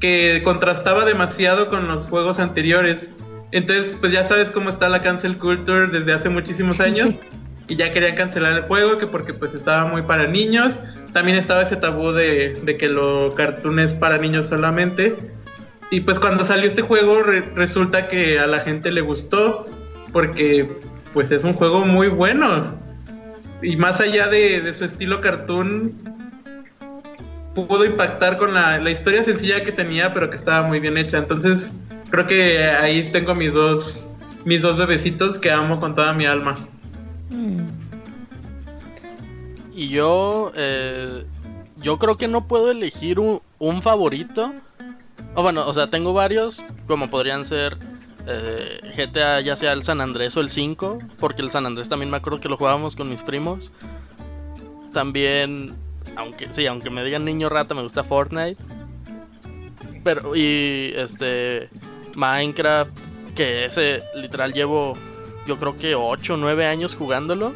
que 0.00 0.42
contrastaba 0.44 1.04
demasiado 1.04 1.68
con 1.68 1.88
los 1.88 2.06
juegos 2.06 2.38
anteriores. 2.38 3.10
Entonces, 3.52 3.96
pues 4.00 4.12
ya 4.12 4.24
sabes 4.24 4.50
cómo 4.50 4.70
está 4.70 4.88
la 4.88 5.02
cancel 5.02 5.38
culture 5.38 5.86
desde 5.86 6.12
hace 6.12 6.28
muchísimos 6.28 6.80
años. 6.80 7.18
y 7.68 7.76
ya 7.76 7.92
querían 7.92 8.14
cancelar 8.14 8.52
el 8.52 8.62
juego, 8.62 8.98
que 8.98 9.06
porque 9.06 9.34
pues 9.34 9.54
estaba 9.54 9.88
muy 9.88 10.02
para 10.02 10.26
niños. 10.26 10.78
También 11.12 11.36
estaba 11.36 11.62
ese 11.62 11.76
tabú 11.76 12.12
de, 12.12 12.60
de 12.62 12.76
que 12.76 12.88
lo 12.88 13.30
cartoon 13.34 13.80
es 13.80 13.94
para 13.94 14.18
niños 14.18 14.48
solamente. 14.48 15.14
Y 15.90 16.00
pues 16.00 16.18
cuando 16.18 16.44
salió 16.44 16.66
este 16.66 16.82
juego 16.82 17.22
resulta 17.22 18.08
que 18.08 18.38
a 18.38 18.46
la 18.46 18.60
gente 18.60 18.90
le 18.90 19.00
gustó 19.00 19.66
porque 20.12 20.68
pues 21.12 21.30
es 21.30 21.44
un 21.44 21.54
juego 21.54 21.84
muy 21.84 22.08
bueno. 22.08 22.74
Y 23.62 23.76
más 23.76 24.00
allá 24.00 24.28
de, 24.28 24.72
su 24.74 24.84
estilo 24.84 25.20
cartoon, 25.20 26.05
pudo 27.56 27.84
impactar 27.84 28.38
con 28.38 28.54
la, 28.54 28.90
historia 28.90 29.24
sencilla 29.24 29.64
que 29.64 29.72
tenía, 29.72 30.14
pero 30.14 30.30
que 30.30 30.36
estaba 30.36 30.66
muy 30.66 30.78
bien 30.78 30.96
hecha. 30.96 31.18
Entonces 31.18 31.72
creo 32.10 32.26
que 32.26 32.68
ahí 32.68 33.10
tengo 33.10 33.34
mis 33.34 33.52
dos, 33.52 34.08
mis 34.44 34.62
dos 34.62 34.76
bebecitos 34.76 35.38
que 35.38 35.50
amo 35.50 35.80
con 35.80 35.94
toda 35.94 36.12
mi 36.12 36.26
alma. 36.26 36.54
Y 39.74 39.88
yo, 39.88 40.52
eh, 40.54 41.24
yo 41.78 41.98
creo 41.98 42.16
que 42.16 42.28
no 42.28 42.46
puedo 42.46 42.70
elegir 42.70 43.18
un, 43.18 43.40
un 43.58 43.82
favorito 43.82 44.54
o 45.36 45.42
bueno, 45.42 45.66
o 45.66 45.74
sea, 45.74 45.88
tengo 45.90 46.14
varios, 46.14 46.64
como 46.86 47.08
podrían 47.08 47.44
ser 47.44 47.76
eh, 48.26 48.80
GTA, 48.96 49.42
ya 49.42 49.54
sea 49.54 49.72
el 49.72 49.82
San 49.82 50.00
Andrés 50.00 50.34
o 50.38 50.40
el 50.40 50.48
5, 50.48 50.98
porque 51.20 51.42
el 51.42 51.50
San 51.50 51.66
Andrés 51.66 51.90
también 51.90 52.10
me 52.10 52.16
acuerdo 52.16 52.40
que 52.40 52.48
lo 52.48 52.56
jugábamos 52.56 52.96
con 52.96 53.10
mis 53.10 53.22
primos. 53.22 53.70
También, 54.94 55.74
aunque 56.16 56.52
sí, 56.52 56.66
aunque 56.66 56.90
me 56.90 57.04
digan 57.04 57.24
niño 57.24 57.48
rata, 57.48 57.74
me 57.74 57.82
gusta 57.82 58.04
Fortnite. 58.04 58.62
Pero, 60.02 60.36
y 60.36 60.92
este, 60.94 61.68
Minecraft, 62.14 62.90
que 63.34 63.64
ese 63.66 64.02
literal 64.14 64.52
llevo, 64.52 64.96
yo 65.46 65.58
creo 65.58 65.76
que 65.76 65.94
8 65.94 66.34
o 66.34 66.36
9 66.36 66.66
años 66.66 66.94
jugándolo. 66.94 67.52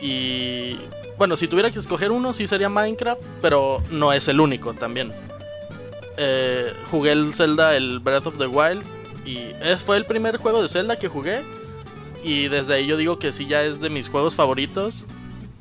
Y 0.00 0.76
bueno, 1.18 1.36
si 1.36 1.48
tuviera 1.48 1.70
que 1.70 1.78
escoger 1.78 2.10
uno, 2.10 2.34
sí 2.34 2.46
sería 2.46 2.68
Minecraft, 2.68 3.22
pero 3.40 3.82
no 3.90 4.12
es 4.12 4.28
el 4.28 4.40
único 4.40 4.74
también. 4.74 5.12
Eh, 6.18 6.72
jugué 6.90 7.12
el 7.12 7.34
Zelda, 7.34 7.76
el 7.76 8.00
Breath 8.00 8.26
of 8.26 8.38
the 8.38 8.46
Wild. 8.46 8.82
Y 9.24 9.38
ese 9.60 9.78
fue 9.78 9.96
el 9.96 10.04
primer 10.04 10.36
juego 10.36 10.62
de 10.62 10.68
Zelda 10.68 10.98
que 10.98 11.08
jugué. 11.08 11.42
Y 12.22 12.48
desde 12.48 12.74
ahí 12.74 12.86
yo 12.86 12.96
digo 12.96 13.18
que 13.18 13.32
sí 13.32 13.46
ya 13.46 13.62
es 13.62 13.80
de 13.80 13.88
mis 13.88 14.08
juegos 14.08 14.34
favoritos. 14.34 15.04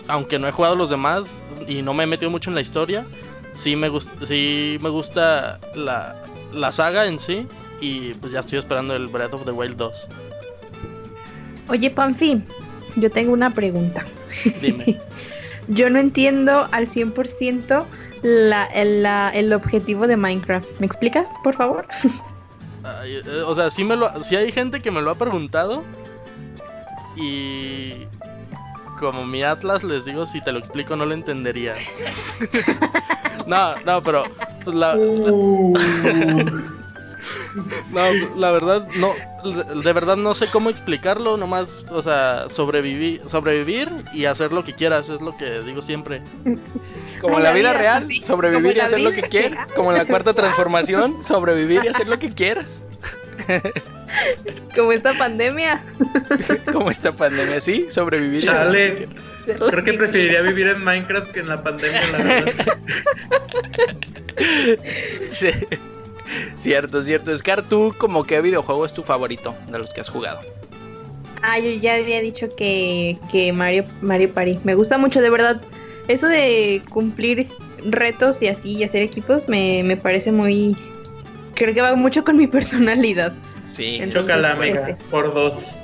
Aunque 0.07 0.39
no 0.39 0.47
he 0.47 0.51
jugado 0.51 0.75
los 0.75 0.89
demás 0.89 1.27
y 1.67 1.81
no 1.81 1.93
me 1.93 2.03
he 2.03 2.07
metido 2.07 2.29
mucho 2.29 2.49
en 2.49 2.55
la 2.55 2.61
historia. 2.61 3.05
Sí 3.55 3.75
me, 3.75 3.89
gusta, 3.89 4.11
sí 4.25 4.77
me 4.81 4.89
gusta 4.89 5.59
la, 5.75 6.15
la 6.53 6.71
saga 6.71 7.05
en 7.07 7.19
sí. 7.19 7.47
Y 7.81 8.13
pues 8.15 8.31
ya 8.33 8.39
estoy 8.39 8.59
esperando 8.59 8.95
el 8.95 9.07
Breath 9.07 9.33
of 9.33 9.45
the 9.45 9.51
Wild 9.51 9.77
2. 9.77 10.07
Oye, 11.69 11.89
Panfi, 11.89 12.43
yo 12.95 13.09
tengo 13.09 13.33
una 13.33 13.51
pregunta. 13.51 14.05
Dime. 14.61 14.99
yo 15.67 15.89
no 15.89 15.99
entiendo 15.99 16.67
al 16.71 16.87
100% 16.87 17.85
la, 18.21 18.65
el, 18.65 19.53
objetivo 19.53 20.07
de 20.07 20.17
Minecraft. 20.17 20.79
¿Me 20.79 20.85
explicas, 20.85 21.29
por 21.43 21.55
favor? 21.55 21.85
Eh, 23.03 23.21
o 23.45 23.55
sea, 23.55 23.71
sí, 23.71 23.83
me 23.83 23.95
lo, 23.95 24.23
sí 24.23 24.35
hay 24.35 24.51
gente 24.51 24.81
que 24.81 24.91
me 24.91 25.01
lo 25.01 25.11
ha 25.11 25.15
preguntado. 25.15 25.83
Y 27.15 28.07
como 28.99 29.25
mi 29.25 29.43
Atlas 29.43 29.83
les 29.83 30.05
digo, 30.05 30.25
si 30.25 30.41
te 30.43 30.51
lo 30.51 30.59
explico 30.59 30.95
no 30.95 31.05
lo 31.05 31.13
entenderías. 31.13 31.77
no, 33.47 33.75
no, 33.85 34.01
pero 34.01 34.23
pues 34.63 34.75
la, 34.75 34.95
uh. 34.97 35.73
No, 37.91 38.11
la 38.35 38.51
verdad, 38.51 38.87
no, 38.97 39.13
de 39.81 39.93
verdad 39.93 40.15
no 40.17 40.35
sé 40.35 40.47
cómo 40.47 40.69
explicarlo, 40.69 41.37
nomás, 41.37 41.85
o 41.89 42.01
sea, 42.01 42.49
sobrevivir, 42.49 43.21
sobrevivir 43.27 43.89
y 44.13 44.25
hacer 44.25 44.51
lo 44.51 44.63
que 44.63 44.73
quieras, 44.73 45.09
es 45.09 45.21
lo 45.21 45.35
que 45.37 45.61
digo 45.61 45.81
siempre. 45.81 46.21
Como 47.21 47.37
en 47.37 47.43
la 47.43 47.51
vida 47.51 47.73
real, 47.73 48.07
sobrevivir 48.21 48.77
y 48.77 48.79
hacer 48.81 49.01
lo 49.01 49.11
que 49.11 49.23
quieras. 49.23 49.71
Como 49.73 49.91
en 49.91 49.97
la 49.97 50.05
cuarta 50.05 50.33
transformación, 50.33 51.23
sobrevivir 51.23 51.85
y 51.85 51.87
hacer 51.87 52.07
lo 52.07 52.19
que 52.19 52.33
quieras. 52.33 52.83
Como 54.75 54.91
esta 54.91 55.13
pandemia. 55.13 55.83
Como 56.71 56.91
esta 56.91 57.11
pandemia, 57.11 57.59
sí, 57.59 57.87
sobrevivir. 57.89 58.43
Chale. 58.43 59.07
Creo 59.45 59.83
que 59.83 59.93
preferiría 59.93 60.41
vivir 60.41 60.67
en 60.67 60.83
Minecraft 60.83 61.31
que 61.31 61.39
en 61.41 61.49
la 61.49 61.61
pandemia, 61.63 62.01
la 62.11 62.17
verdad. 62.17 62.77
Sí. 65.29 65.49
cierto, 66.57 67.01
cierto. 67.01 67.35
Scar, 67.37 67.63
¿tú 67.63 67.95
como 67.97 68.25
qué 68.25 68.41
videojuego 68.41 68.85
es 68.85 68.93
tu 68.93 69.01
favorito 69.01 69.55
de 69.71 69.79
los 69.79 69.93
que 69.93 70.01
has 70.01 70.09
jugado? 70.09 70.41
Ah, 71.41 71.59
yo 71.59 71.69
ya 71.69 71.95
había 71.95 72.21
dicho 72.21 72.49
que, 72.55 73.17
que 73.31 73.53
Mario, 73.53 73.85
Mario 74.01 74.33
Party. 74.33 74.59
Me 74.63 74.73
gusta 74.73 74.97
mucho, 74.97 75.21
de 75.21 75.29
verdad. 75.29 75.61
Eso 76.07 76.27
de 76.27 76.81
cumplir 76.89 77.47
retos 77.85 78.41
y 78.41 78.47
así 78.47 78.73
y 78.73 78.83
hacer 78.83 79.01
equipos 79.03 79.47
me, 79.47 79.83
me 79.83 79.97
parece 79.97 80.31
muy... 80.31 80.75
Creo 81.53 81.73
que 81.73 81.81
va 81.81 81.95
mucho 81.95 82.23
con 82.23 82.37
mi 82.37 82.47
personalidad. 82.57 83.33
Sí, 83.65 84.01
Chocala, 84.11 84.55
mega, 84.55 84.97
por 85.09 85.33
dos. 85.33 85.77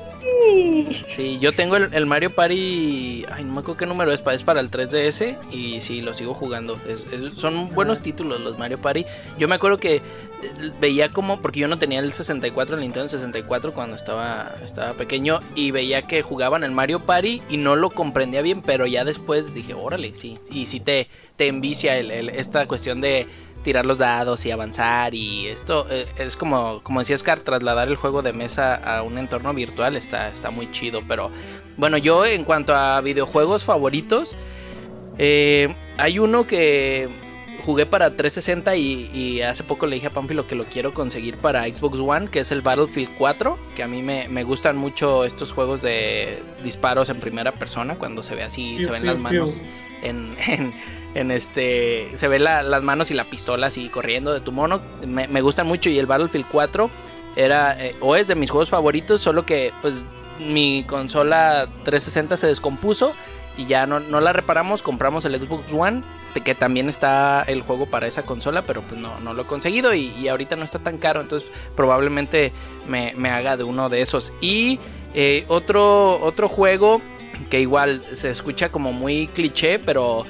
Sí, 1.16 1.40
yo 1.40 1.54
tengo 1.54 1.78
el, 1.78 2.06
Mario 2.06 2.30
Party. 2.30 3.26
Ay, 3.32 3.44
no 3.44 3.54
me 3.54 3.60
acuerdo 3.60 3.78
qué 3.78 3.86
número 3.86 4.12
es, 4.12 4.22
es 4.32 4.44
para 4.44 4.60
el 4.60 4.70
3DS. 4.70 5.38
Y 5.52 5.82
sí, 5.82 6.02
lo 6.02 6.14
sigo 6.14 6.34
jugando. 6.34 6.80
son 7.36 7.74
buenos 7.74 8.02
títulos 8.02 8.40
los 8.42 8.58
Mario 8.58 8.80
Party. 8.80 9.06
Yo 9.38 9.48
me 9.48 9.56
acuerdo 9.56 9.78
que 9.78 9.98
eh, 9.98 10.02
veía 10.80 11.10
como. 11.10 11.42
Porque 11.42 11.60
yo 11.60 11.68
no 11.68 11.78
tenía 11.78 12.00
el 12.00 12.14
64, 12.14 12.76
el 12.76 12.82
Nintendo 12.82 13.08
64 13.08 13.74
cuando 13.74 13.96
estaba, 13.96 14.56
estaba 14.64 14.94
pequeño. 14.94 15.40
Y 15.56 15.72
veía 15.72 16.02
que 16.04 16.22
jugaban 16.22 16.64
el 16.64 16.72
Mario 16.72 17.00
Party 17.00 17.42
y 17.50 17.58
no 17.58 17.76
lo 17.76 17.90
comprendía 17.90 18.42
bien. 18.42 18.62
Pero 18.62 18.86
ya 18.86 19.04
después 19.04 19.54
dije, 19.54 19.74
órale, 19.74 20.14
sí. 20.16 20.40
Y 20.50 20.66
sí 20.68 20.80
te, 20.80 21.08
te 21.36 21.48
envicia 21.48 21.98
esta 21.98 22.68
cuestión 22.68 23.02
de 23.02 23.28
tirar 23.64 23.86
los 23.86 23.98
dados 23.98 24.46
y 24.46 24.52
avanzar 24.52 25.14
y 25.14 25.48
esto 25.48 25.86
eh, 25.90 26.08
es 26.18 26.36
como 26.36 26.82
como 26.84 27.00
decía 27.00 27.18
Scar 27.18 27.40
trasladar 27.40 27.88
el 27.88 27.96
juego 27.96 28.22
de 28.22 28.34
mesa 28.34 28.76
a 28.76 29.04
un 29.04 29.18
entorno 29.18 29.54
virtual 29.54 29.96
está 29.96 30.30
está 30.30 30.52
muy 30.52 30.72
chido 30.72 31.00
pero 31.08 31.32
bueno 31.78 31.98
yo 31.98 32.26
en 32.26 32.44
cuanto 32.44 32.76
a 32.76 33.02
videojuegos 33.02 33.64
favoritos 33.64 34.36
eh, 35.18 35.74
hay 35.98 36.20
uno 36.20 36.48
que 36.48 37.10
jugué 37.64 37.86
para 37.86 38.16
360 38.16 38.76
y, 38.76 39.42
hace 39.42 39.64
poco 39.64 39.86
le 39.86 39.96
dije 39.96 40.08
a 40.08 40.10
Pamphilo 40.10 40.48
que 40.48 40.56
lo 40.56 40.64
quiero 40.64 40.94
conseguir 40.94 41.38
para 41.38 41.64
Xbox 41.66 42.00
One 42.00 42.28
que 42.28 42.40
es 42.40 42.52
el 42.52 42.62
Battlefield 42.62 43.16
4 43.18 43.58
que 43.76 43.84
a 43.84 43.88
mí 43.88 44.02
me, 44.02 44.44
gustan 44.44 44.78
mucho 44.78 45.26
estos 45.26 45.52
juegos 45.52 45.82
de 45.82 46.42
disparos 46.64 47.10
en 47.10 47.20
primera 47.20 47.52
persona 47.52 47.96
cuando 47.96 48.24
se 48.24 48.36
ve 48.36 48.44
así 48.44 48.84
se 48.84 48.90
ven 48.90 49.06
las 49.06 49.20
manos 49.20 49.62
en 50.02 50.36
en 50.48 50.74
este 51.14 52.12
se 52.16 52.28
ve 52.28 52.40
las 52.40 52.84
manos 52.84 53.12
y 53.12 53.14
la 53.14 53.26
pistola 53.26 53.68
así 53.68 53.90
corriendo 53.90 54.34
de 54.34 54.42
tu 54.42 54.52
mono. 54.52 54.82
Me, 55.06 55.42
gustan 55.42 55.68
mucho 55.68 55.90
y 55.90 56.00
el 56.00 56.06
Battlefield 56.06 56.46
4 56.52 56.90
era 57.36 57.86
eh, 57.86 57.96
o 58.00 58.16
es 58.16 58.28
de 58.28 58.36
mis 58.36 58.50
juegos 58.50 58.70
favoritos, 58.70 59.22
solo 59.22 59.46
que 59.46 59.72
pues 59.82 60.06
mi 60.40 60.84
consola 60.88 61.68
360 61.84 62.38
se 62.38 62.48
descompuso 62.48 63.14
y 63.58 63.66
ya 63.66 63.86
no, 63.86 64.00
la 64.00 64.34
reparamos, 64.34 64.82
compramos 64.82 65.26
el 65.26 65.36
Xbox 65.36 65.72
One, 65.74 66.02
que 66.44 66.56
también 66.56 66.88
está 66.88 67.44
el 67.44 67.62
juego 67.62 67.86
para 67.86 68.08
esa 68.08 68.24
consola, 68.24 68.62
pero 68.62 68.82
pues 68.82 69.00
no, 69.00 69.20
no 69.20 69.34
lo 69.34 69.44
he 69.44 69.46
conseguido 69.46 69.94
y, 69.94 70.28
ahorita 70.28 70.56
no 70.56 70.64
está 70.64 70.80
tan 70.80 70.98
caro, 70.98 71.22
entonces 71.22 71.48
probablemente 71.76 72.54
me, 72.88 73.30
haga 73.30 73.58
de 73.58 73.64
uno 73.64 73.90
de 73.90 74.02
esos. 74.02 74.34
Y 74.40 74.80
eh, 75.14 75.46
otro, 75.50 76.22
otro 76.24 76.48
juego 76.48 77.02
que 77.50 77.60
igual 77.60 78.04
se 78.14 78.30
escucha 78.30 78.70
como 78.70 78.94
muy 78.94 79.28
cliché, 79.28 79.80
pero 79.80 80.24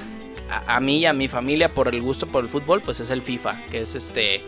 a, 0.52 0.80
mí 0.80 1.00
y 1.00 1.06
a 1.06 1.14
mi 1.14 1.28
familia 1.28 1.74
por 1.74 1.88
el 1.88 2.02
gusto 2.02 2.28
por 2.28 2.44
el 2.44 2.50
fútbol, 2.50 2.82
pues 2.82 3.00
es 3.00 3.10
el 3.10 3.22
FIFA, 3.22 3.66
que 3.68 3.82
es 3.82 3.96
este 3.96 4.42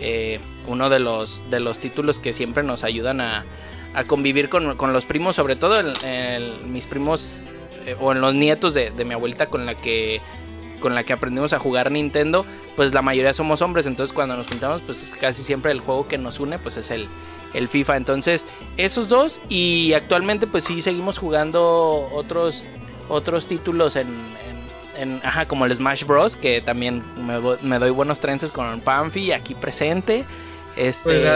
eh, 0.00 0.40
uno 0.66 0.88
de 0.88 0.98
los, 0.98 1.42
de 1.50 1.60
los 1.60 1.78
títulos 1.78 2.18
que 2.18 2.32
siempre 2.32 2.62
nos 2.62 2.84
ayudan 2.84 3.20
a, 3.20 3.44
convivir 4.06 4.48
con, 4.48 4.76
los 4.92 5.04
primos, 5.04 5.34
sobre 5.36 5.56
todo 5.56 5.82
mis 6.68 6.86
primos 6.86 7.44
eh, 7.86 7.96
o 8.00 8.12
en 8.12 8.20
los 8.20 8.34
nietos 8.34 8.72
de, 8.72 8.92
mi 9.04 9.14
abuelita 9.14 9.46
con 9.46 9.66
la 9.66 9.74
que 9.74 10.20
con 10.80 10.94
la 10.94 11.04
que 11.04 11.12
aprendimos 11.12 11.52
a 11.52 11.58
jugar 11.58 11.90
Nintendo, 11.90 12.46
pues 12.74 12.94
la 12.94 13.02
mayoría 13.02 13.34
somos 13.34 13.60
hombres, 13.60 13.86
entonces 13.86 14.14
cuando 14.14 14.34
nos 14.34 14.46
juntamos, 14.46 14.80
pues 14.80 15.12
casi 15.20 15.42
siempre 15.42 15.72
el 15.72 15.80
juego 15.80 16.08
que 16.08 16.16
nos 16.16 16.40
une, 16.40 16.58
pues 16.58 16.78
es 16.78 16.90
el, 16.90 17.06
el 17.52 17.68
FIFA. 17.68 17.98
Entonces, 17.98 18.46
esos 18.78 19.10
dos 19.10 19.42
y 19.50 19.92
actualmente 19.92 20.46
pues 20.46 20.64
sí 20.64 20.80
seguimos 20.80 21.18
jugando 21.18 22.08
otros, 22.14 22.64
otros 23.10 23.46
títulos 23.46 23.96
en, 23.96 24.08
en, 25.00 25.20
ajá, 25.24 25.46
como 25.46 25.66
el 25.66 25.74
Smash 25.74 26.04
Bros, 26.04 26.36
que 26.36 26.60
también 26.60 27.02
me, 27.62 27.78
doy 27.78 27.90
buenos 27.90 28.20
trences 28.20 28.52
con 28.52 28.80
Panfi 28.80 29.32
aquí 29.32 29.54
presente. 29.54 30.24
Este, 30.76 31.28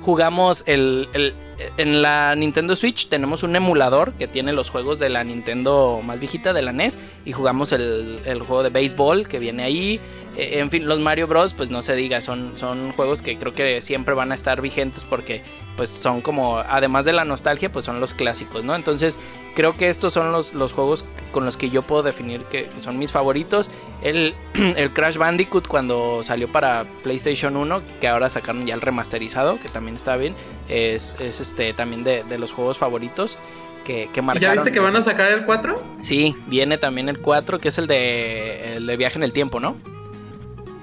jugamos 0.00 0.64
el, 0.66 1.08
el, 1.12 1.34
en 1.76 2.02
la 2.02 2.34
Nintendo 2.34 2.74
Switch 2.74 3.08
tenemos 3.08 3.42
un 3.42 3.54
emulador 3.54 4.12
que 4.14 4.26
tiene 4.26 4.52
los 4.52 4.70
juegos 4.70 4.98
de 4.98 5.08
la 5.08 5.24
Nintendo 5.24 6.00
más 6.02 6.18
viejita 6.18 6.52
de 6.52 6.62
la 6.62 6.72
NES 6.72 6.98
y 7.24 7.32
jugamos 7.32 7.72
el, 7.72 8.20
el 8.24 8.40
juego 8.40 8.62
de 8.62 8.70
béisbol 8.70 9.28
que 9.28 9.38
viene 9.38 9.64
ahí. 9.64 10.00
Eh, 10.36 10.60
en 10.60 10.70
fin, 10.70 10.86
los 10.86 10.98
Mario 10.98 11.26
Bros, 11.26 11.52
pues 11.52 11.70
no 11.70 11.82
se 11.82 11.94
diga, 11.94 12.20
son, 12.22 12.52
son 12.56 12.92
juegos 12.92 13.20
que 13.20 13.36
creo 13.36 13.52
que 13.52 13.82
siempre 13.82 14.14
van 14.14 14.32
a 14.32 14.34
estar 14.34 14.60
vigentes 14.60 15.04
porque 15.04 15.42
pues 15.76 15.90
son 15.90 16.22
como, 16.22 16.58
además 16.58 17.04
de 17.04 17.12
la 17.12 17.24
nostalgia, 17.24 17.70
pues 17.70 17.84
son 17.84 18.00
los 18.00 18.14
clásicos, 18.14 18.64
¿no? 18.64 18.74
Entonces 18.74 19.18
creo 19.54 19.76
que 19.76 19.88
estos 19.88 20.14
son 20.14 20.32
los, 20.32 20.54
los 20.54 20.72
juegos 20.72 21.04
con 21.32 21.44
los 21.44 21.56
que 21.56 21.68
yo 21.68 21.82
puedo 21.82 22.02
definir 22.02 22.44
que, 22.44 22.68
son 22.80 22.98
mis 22.98 23.12
favoritos. 23.12 23.70
El, 24.02 24.34
el, 24.54 24.90
Crash 24.90 25.16
Bandicoot 25.18 25.66
cuando 25.68 26.22
salió 26.22 26.50
para 26.50 26.84
PlayStation 27.02 27.56
1, 27.56 27.82
que 28.00 28.08
ahora 28.08 28.30
sacaron 28.30 28.66
ya 28.66 28.74
el 28.74 28.80
remasterizado, 28.80 29.60
que 29.60 29.68
también 29.68 29.96
está 29.96 30.16
bien, 30.16 30.34
es, 30.68 31.14
es 31.20 31.40
este 31.40 31.74
también 31.74 32.04
de, 32.04 32.24
de 32.24 32.38
los 32.38 32.52
juegos 32.52 32.78
favoritos. 32.78 33.38
Que, 33.84 34.08
que, 34.12 34.22
marcaron. 34.22 34.54
¿Ya 34.54 34.62
viste 34.62 34.70
que 34.70 34.78
van 34.78 34.94
a 34.94 35.02
sacar 35.02 35.32
el 35.32 35.44
4? 35.44 35.82
Sí, 36.02 36.36
viene 36.46 36.78
también 36.78 37.08
el 37.08 37.18
4, 37.18 37.58
que 37.58 37.66
es 37.66 37.78
el 37.78 37.88
de, 37.88 38.76
el 38.76 38.86
de 38.86 38.96
viaje 38.96 39.18
en 39.18 39.24
el 39.24 39.32
tiempo, 39.32 39.58
¿no? 39.58 39.74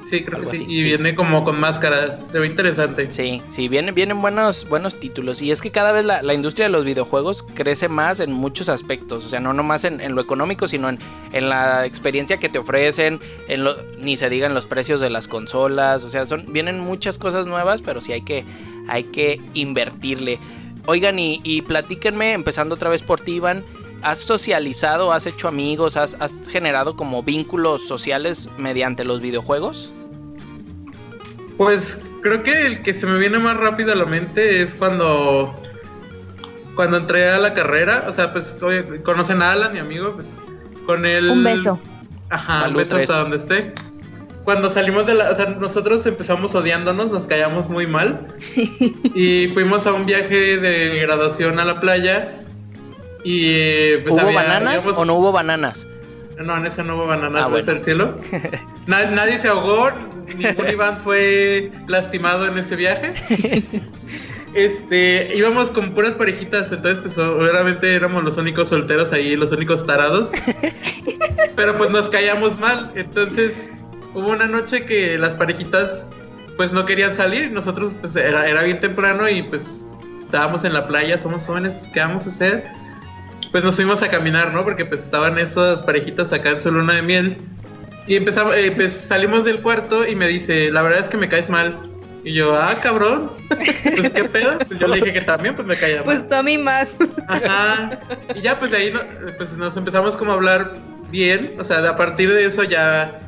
Sí, 0.10 0.24
creo 0.24 0.40
que 0.40 0.58
sí. 0.58 0.66
y 0.68 0.84
viene 0.84 1.14
como 1.14 1.44
con 1.44 1.60
máscaras. 1.60 2.30
Se 2.32 2.40
ve 2.40 2.48
interesante. 2.48 3.12
Sí, 3.12 3.44
sí, 3.50 3.68
vienen, 3.68 3.94
vienen 3.94 4.20
buenos, 4.20 4.68
buenos 4.68 5.00
títulos. 5.00 5.44
Y 5.44 5.52
es 5.52 5.62
que 5.62 5.70
cada 5.70 5.92
vez 5.92 6.04
la, 6.04 6.34
industria 6.34 6.66
de 6.66 6.72
los 6.72 6.84
videojuegos 6.84 7.44
crece 7.44 7.90
más 7.90 8.20
en 8.20 8.32
muchos 8.32 8.70
aspectos. 8.70 9.24
O 9.24 9.30
sea, 9.30 9.40
no 9.40 9.54
nomás 9.54 9.84
en, 9.84 10.02
en 10.02 10.16
lo 10.16 10.22
económico, 10.22 10.66
sino 10.66 10.90
en, 10.90 10.98
en, 11.32 11.48
la 11.48 11.86
experiencia 11.86 12.38
que 12.38 12.50
te 12.50 12.58
ofrecen. 12.58 13.20
En 13.48 13.64
lo, 13.64 13.78
ni 14.00 14.18
se 14.18 14.32
digan 14.32 14.56
los 14.56 14.66
precios 14.66 15.00
de 15.00 15.12
las 15.12 15.28
consolas. 15.28 16.04
O 16.04 16.10
sea, 16.10 16.26
son, 16.26 16.52
vienen 16.52 16.80
muchas 16.80 17.20
cosas 17.20 17.46
nuevas, 17.46 17.84
pero 17.84 18.02
sí 18.02 18.12
hay 18.12 18.24
que, 18.24 18.46
hay 18.88 19.04
que 19.04 19.40
invertirle. 19.54 20.40
Oigan, 20.88 21.20
y, 21.20 21.40
y 21.44 21.62
platíquenme, 21.62 22.34
empezando 22.34 22.74
otra 22.74 22.90
vez 22.90 23.04
por 23.04 23.22
ti, 23.22 23.34
Iván. 23.34 23.64
¿Has 24.02 24.18
socializado, 24.18 25.14
has 25.14 25.28
hecho 25.28 25.48
amigos, 25.48 25.98
has, 25.98 26.16
has 26.20 26.48
generado 26.50 26.96
como 26.96 27.22
vínculos 27.22 27.86
sociales 27.86 28.50
mediante 28.58 29.04
los 29.04 29.22
videojuegos? 29.22 29.92
Pues 31.60 31.98
creo 32.22 32.42
que 32.42 32.66
el 32.66 32.84
que 32.84 32.94
se 32.94 33.06
me 33.06 33.20
viene 33.20 33.38
más 33.38 33.58
rápido 33.58 33.92
a 33.92 33.96
la 33.96 34.06
mente 34.06 34.62
es 34.62 34.74
cuando 34.74 35.54
cuando 36.74 36.96
entré 36.96 37.30
a 37.30 37.38
la 37.38 37.54
carrera, 37.54 38.06
o 38.08 38.14
sea, 38.14 38.32
pues 38.32 38.58
conocen 39.04 39.42
a 39.42 39.52
Alan, 39.52 39.74
mi 39.74 39.80
amigo, 39.80 40.14
pues 40.14 40.38
con 40.86 41.06
él. 41.06 41.30
Un 41.30 41.44
beso. 41.44 41.78
Ajá, 42.30 42.70
un 42.70 42.76
beso 42.76 42.96
hasta 42.96 43.20
donde 43.20 43.36
esté. 43.36 43.74
Cuando 44.46 44.72
salimos 44.72 45.06
de 45.06 45.16
la, 45.16 45.32
o 45.32 45.36
sea, 45.36 45.48
nosotros 45.48 46.06
empezamos 46.06 46.56
odiándonos, 46.56 47.12
nos 47.12 47.28
callamos 47.28 47.70
muy 47.70 47.86
mal. 47.86 48.28
y 49.14 49.50
fuimos 49.50 49.86
a 49.86 49.92
un 49.92 50.06
viaje 50.06 50.58
de 50.60 51.00
graduación 51.02 51.60
a 51.60 51.66
la 51.66 51.82
playa 51.82 52.40
y 53.26 53.98
pues 53.98 54.16
¿Hubo 54.16 54.32
bananas 54.32 54.88
o 54.88 55.04
no 55.04 55.16
hubo 55.16 55.34
bananas? 55.34 55.86
No, 56.40 56.56
en 56.56 56.66
ese 56.66 56.84
no 56.84 56.96
hubo 56.96 57.08
bananas, 57.08 57.50
ah, 57.52 57.72
el 57.72 57.82
cielo. 57.82 58.16
nadie 58.88 59.38
se 59.40 59.50
ahogó, 59.50 59.92
ningún 60.38 60.70
Iván 60.72 60.98
fue 60.98 61.72
lastimado 61.88 62.48
en 62.48 62.58
ese 62.58 62.76
viaje. 62.76 63.14
Este, 64.56 65.32
íbamos 65.36 65.70
con 65.70 65.92
puras 65.92 66.16
parejitas, 66.16 66.72
entonces 66.72 67.00
pues 67.00 67.20
obviamente 67.20 67.94
éramos 67.94 68.24
los 68.24 68.36
únicos 68.38 68.70
solteros 68.70 69.14
ahí, 69.14 69.36
los 69.36 69.52
únicos 69.52 69.86
tarados. 69.86 70.32
Pero 71.56 71.78
pues 71.78 71.92
nos 71.92 72.10
callamos 72.10 72.60
mal, 72.60 72.92
entonces 72.96 73.72
hubo 74.16 74.30
una 74.30 74.48
noche 74.48 74.86
que 74.86 75.20
las 75.20 75.36
parejitas 75.36 76.08
pues 76.58 76.74
no 76.74 76.84
querían 76.88 77.14
salir, 77.14 77.52
nosotros 77.52 77.96
pues 78.02 78.16
era, 78.16 78.50
era 78.50 78.64
bien 78.64 78.80
temprano 78.80 79.30
y 79.30 79.44
pues 79.44 79.86
estábamos 80.26 80.64
en 80.64 80.74
la 80.74 80.88
playa, 80.88 81.20
somos 81.20 81.46
jóvenes, 81.46 81.76
pues 81.76 81.88
¿qué 81.90 82.00
vamos 82.00 82.26
a 82.26 82.30
hacer? 82.30 82.64
Pues 83.52 83.64
nos 83.64 83.76
fuimos 83.76 84.04
a 84.04 84.10
caminar, 84.10 84.54
¿no? 84.54 84.64
Porque 84.64 84.86
pues 84.86 85.02
estaban 85.02 85.38
esas 85.38 85.82
parejitas 85.82 86.32
acá 86.34 86.52
en 86.52 86.62
su 86.62 86.72
luna 86.72 86.94
de 86.94 87.02
miel 87.02 87.38
y 88.10 88.16
empezamos, 88.16 88.56
eh, 88.58 88.72
pues 88.76 88.92
salimos 88.94 89.46
del 89.46 89.62
cuarto 89.62 90.06
y 90.08 90.16
me 90.16 90.28
dice, 90.28 90.72
la 90.72 90.82
verdad 90.82 91.00
es 91.00 91.10
que 91.10 91.18
me 91.18 91.30
caes 91.30 91.48
mal. 91.48 91.80
Y 92.24 92.34
yo, 92.34 92.56
ah, 92.56 92.76
cabrón, 92.82 93.32
pues 93.50 94.10
qué 94.10 94.24
pedo. 94.24 94.58
Pues 94.68 94.80
yo 94.80 94.88
le 94.88 94.96
dije 94.96 95.14
que 95.14 95.22
también, 95.22 95.54
pues 95.54 95.68
me 95.68 95.78
caía 95.78 95.98
mal. 95.98 96.06
Pues 96.06 96.28
tú 96.28 96.34
a 96.34 96.42
mí 96.42 96.58
más. 96.58 96.98
Ajá. 97.28 98.00
Y 98.34 98.42
ya, 98.42 98.58
pues 98.58 98.72
de 98.72 98.78
ahí 98.78 98.94
pues 99.38 99.56
nos 99.56 99.78
empezamos 99.78 100.18
como 100.18 100.32
a 100.32 100.34
hablar 100.34 100.74
bien. 101.12 101.54
O 101.60 101.64
sea, 101.64 101.88
a 101.88 101.96
partir 101.96 102.34
de 102.34 102.46
eso 102.46 102.64
ya. 102.64 103.20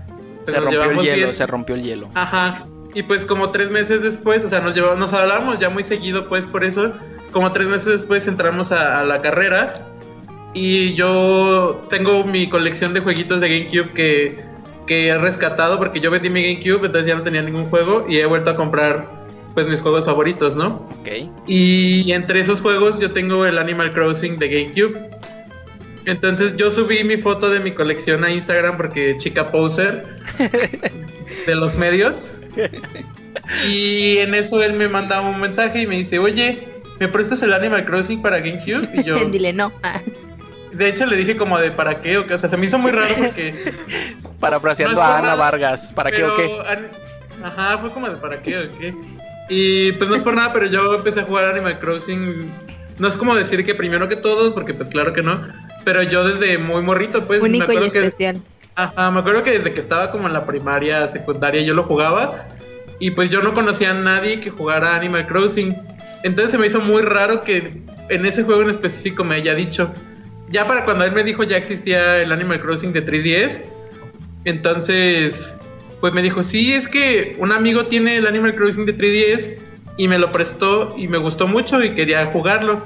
Pues, 0.45 0.55
se 0.55 0.59
rompió 0.59 0.83
el 0.83 0.99
hielo, 0.99 1.33
se 1.33 1.45
rompió 1.45 1.75
el 1.75 1.83
hielo. 1.83 2.09
Ajá. 2.15 2.65
Y 2.95 3.03
pues 3.03 3.23
como 3.23 3.51
tres 3.51 3.69
meses 3.69 4.01
después, 4.01 4.43
o 4.43 4.49
sea, 4.49 4.61
nos 4.61 4.73
llevamos, 4.73 4.97
nos 4.97 5.13
hablábamos 5.13 5.59
ya 5.59 5.69
muy 5.69 5.83
seguido, 5.83 6.27
pues 6.27 6.47
por 6.47 6.63
eso. 6.63 6.91
Como 7.31 7.51
tres 7.51 7.67
meses 7.67 7.85
después 7.85 8.27
entramos 8.27 8.71
a 8.71 9.03
la 9.03 9.19
carrera. 9.19 9.85
Y 10.53 10.93
yo 10.95 11.81
tengo 11.89 12.23
mi 12.23 12.49
colección 12.49 12.93
de 12.93 12.99
jueguitos 12.99 13.39
de 13.39 13.49
GameCube 13.49 13.93
que 13.93 14.51
que 14.91 15.07
he 15.07 15.17
rescatado 15.17 15.77
porque 15.77 15.99
yo 15.99 16.11
vendí 16.11 16.29
mi 16.29 16.43
GameCube, 16.43 16.85
entonces 16.85 17.07
ya 17.07 17.15
no 17.15 17.23
tenía 17.23 17.41
ningún 17.41 17.65
juego 17.65 18.05
y 18.09 18.17
he 18.17 18.25
vuelto 18.25 18.49
a 18.49 18.55
comprar 18.55 19.09
pues 19.53 19.67
mis 19.67 19.81
juegos 19.81 20.05
favoritos, 20.05 20.55
¿no? 20.55 20.87
Ok. 20.99 21.29
Y 21.47 22.11
entre 22.11 22.39
esos 22.39 22.61
juegos 22.61 22.99
yo 22.99 23.11
tengo 23.11 23.45
el 23.45 23.57
Animal 23.57 23.91
Crossing 23.93 24.37
de 24.37 24.49
GameCube. 24.49 25.09
Entonces 26.05 26.57
yo 26.57 26.71
subí 26.71 27.03
mi 27.03 27.17
foto 27.17 27.49
de 27.49 27.59
mi 27.59 27.71
colección 27.71 28.23
a 28.23 28.31
Instagram 28.31 28.77
porque 28.77 29.15
chica 29.17 29.51
poser 29.51 30.03
de 31.47 31.55
los 31.55 31.77
medios. 31.77 32.39
Y 33.69 34.17
en 34.17 34.33
eso 34.33 34.63
él 34.63 34.73
me 34.73 34.87
manda 34.87 35.21
un 35.21 35.39
mensaje 35.39 35.83
y 35.83 35.87
me 35.87 35.97
dice, 35.97 36.19
oye, 36.19 36.67
¿me 36.99 37.07
prestas 37.07 37.41
el 37.43 37.53
Animal 37.53 37.85
Crossing 37.85 38.21
para 38.21 38.39
GameCube? 38.39 38.89
Y 38.93 39.03
yo... 39.03 39.23
Dile 39.31 39.53
no. 39.53 39.71
De 40.71 40.89
hecho 40.89 41.05
le 41.05 41.17
dije 41.17 41.35
como 41.37 41.59
de 41.59 41.71
para 41.71 42.01
qué 42.01 42.17
o 42.17 42.27
qué, 42.27 42.33
o 42.33 42.37
sea, 42.37 42.49
se 42.49 42.57
me 42.57 42.65
hizo 42.65 42.77
muy 42.77 42.91
raro 42.91 43.13
porque... 43.17 43.73
Parafraseando 44.39 45.01
a 45.01 45.17
Ana 45.17 45.35
Vargas, 45.35 45.91
¿para 45.93 46.11
qué 46.11 46.23
o 46.23 46.35
qué? 46.35 46.59
Ajá, 47.43 47.77
fue 47.77 47.91
como 47.91 48.09
de 48.09 48.15
para 48.15 48.41
qué 48.41 48.57
o 48.57 48.61
qué. 48.79 48.93
Y 49.49 49.91
pues 49.93 50.09
no 50.09 50.15
es 50.15 50.21
por 50.21 50.33
nada, 50.33 50.53
pero 50.53 50.65
yo 50.67 50.95
empecé 50.95 51.19
a 51.19 51.23
jugar 51.23 51.45
Animal 51.45 51.77
Crossing. 51.79 52.49
No 52.99 53.07
es 53.07 53.17
como 53.17 53.35
decir 53.35 53.65
que 53.65 53.75
primero 53.75 54.07
que 54.07 54.15
todos, 54.15 54.53
porque 54.53 54.73
pues 54.73 54.89
claro 54.89 55.13
que 55.13 55.23
no. 55.23 55.41
Pero 55.83 56.03
yo 56.03 56.23
desde 56.23 56.57
muy 56.57 56.81
morrito, 56.81 57.23
pues. 57.25 57.41
Único 57.41 57.71
y 57.73 57.77
especial. 57.77 58.41
Ajá, 58.75 59.11
me 59.11 59.19
acuerdo 59.19 59.43
que 59.43 59.51
desde 59.51 59.73
que 59.73 59.79
estaba 59.79 60.11
como 60.11 60.27
en 60.27 60.33
la 60.33 60.45
primaria, 60.45 61.07
secundaria, 61.09 61.61
yo 61.61 61.73
lo 61.73 61.83
jugaba. 61.83 62.45
Y 62.99 63.11
pues 63.11 63.29
yo 63.29 63.41
no 63.41 63.53
conocía 63.53 63.91
a 63.91 63.93
nadie 63.95 64.39
que 64.39 64.51
jugara 64.51 64.95
Animal 64.95 65.27
Crossing. 65.27 65.75
Entonces 66.23 66.51
se 66.51 66.57
me 66.57 66.67
hizo 66.67 66.79
muy 66.79 67.01
raro 67.01 67.41
que 67.41 67.81
en 68.09 68.25
ese 68.25 68.43
juego 68.43 68.61
en 68.61 68.69
específico 68.69 69.23
me 69.23 69.35
haya 69.35 69.55
dicho, 69.55 69.91
ya 70.51 70.67
para 70.67 70.85
cuando 70.85 71.05
él 71.05 71.11
me 71.11 71.23
dijo 71.23 71.43
ya 71.43 71.57
existía 71.57 72.19
el 72.19 72.31
Animal 72.31 72.59
Crossing 72.59 72.93
de 72.93 73.05
3DS, 73.05 73.63
entonces, 74.45 75.55
pues 75.99 76.13
me 76.13 76.21
dijo, 76.21 76.41
sí, 76.43 76.73
es 76.73 76.87
que 76.87 77.35
un 77.39 77.51
amigo 77.51 77.85
tiene 77.85 78.17
el 78.17 78.27
Animal 78.27 78.55
Crossing 78.55 78.85
de 78.85 78.95
3DS 78.95 79.55
y 79.97 80.07
me 80.07 80.17
lo 80.17 80.31
prestó 80.31 80.93
y 80.97 81.07
me 81.07 81.17
gustó 81.17 81.47
mucho 81.47 81.83
y 81.83 81.91
quería 81.91 82.25
jugarlo. 82.27 82.83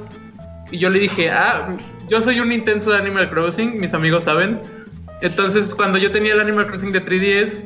Y 0.71 0.79
yo 0.79 0.89
le 0.89 0.99
dije, 0.99 1.29
ah, 1.29 1.75
yo 2.09 2.21
soy 2.21 2.39
un 2.39 2.51
intenso 2.51 2.91
de 2.91 2.97
Animal 2.97 3.29
Crossing, 3.29 3.79
mis 3.79 3.93
amigos 3.93 4.25
saben. 4.25 4.59
Entonces, 5.21 5.73
cuando 5.73 5.97
yo 5.97 6.11
tenía 6.11 6.33
el 6.33 6.41
Animal 6.41 6.67
Crossing 6.67 6.91
de 6.91 7.03
3DS, 7.03 7.61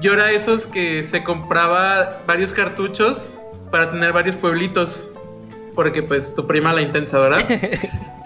yo 0.00 0.14
era 0.14 0.30
esos 0.32 0.66
que 0.66 1.04
se 1.04 1.22
compraba 1.22 2.22
varios 2.26 2.52
cartuchos 2.52 3.28
para 3.70 3.90
tener 3.90 4.12
varios 4.12 4.36
pueblitos. 4.36 5.10
Porque 5.74 6.02
pues 6.02 6.34
tu 6.34 6.46
prima 6.46 6.72
la 6.72 6.80
intensa, 6.80 7.18
¿verdad? 7.18 7.44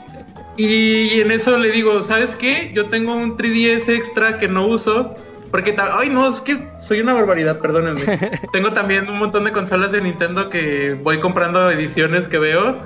Y 0.57 1.21
en 1.21 1.31
eso 1.31 1.57
le 1.57 1.71
digo, 1.71 2.03
¿sabes 2.03 2.37
qué? 2.37 2.71
Yo 2.75 2.89
tengo 2.89 3.15
un 3.15 3.37
3DS 3.37 3.89
extra 3.89 4.39
que 4.39 4.49
no 4.49 4.67
uso. 4.67 5.15
Porque, 5.51 5.75
ay, 5.79 6.11
no, 6.11 6.33
es 6.33 6.41
que 6.43 6.69
soy 6.79 7.01
una 7.01 7.15
barbaridad, 7.15 7.59
perdónenme. 7.59 8.03
tengo 8.53 8.73
también 8.73 9.09
un 9.09 9.19
montón 9.19 9.45
de 9.45 9.53
consolas 9.53 9.91
de 9.93 10.01
Nintendo 10.01 10.49
que 10.49 10.97
voy 11.03 11.19
comprando 11.19 11.71
ediciones 11.71 12.29
que 12.29 12.39
veo 12.39 12.77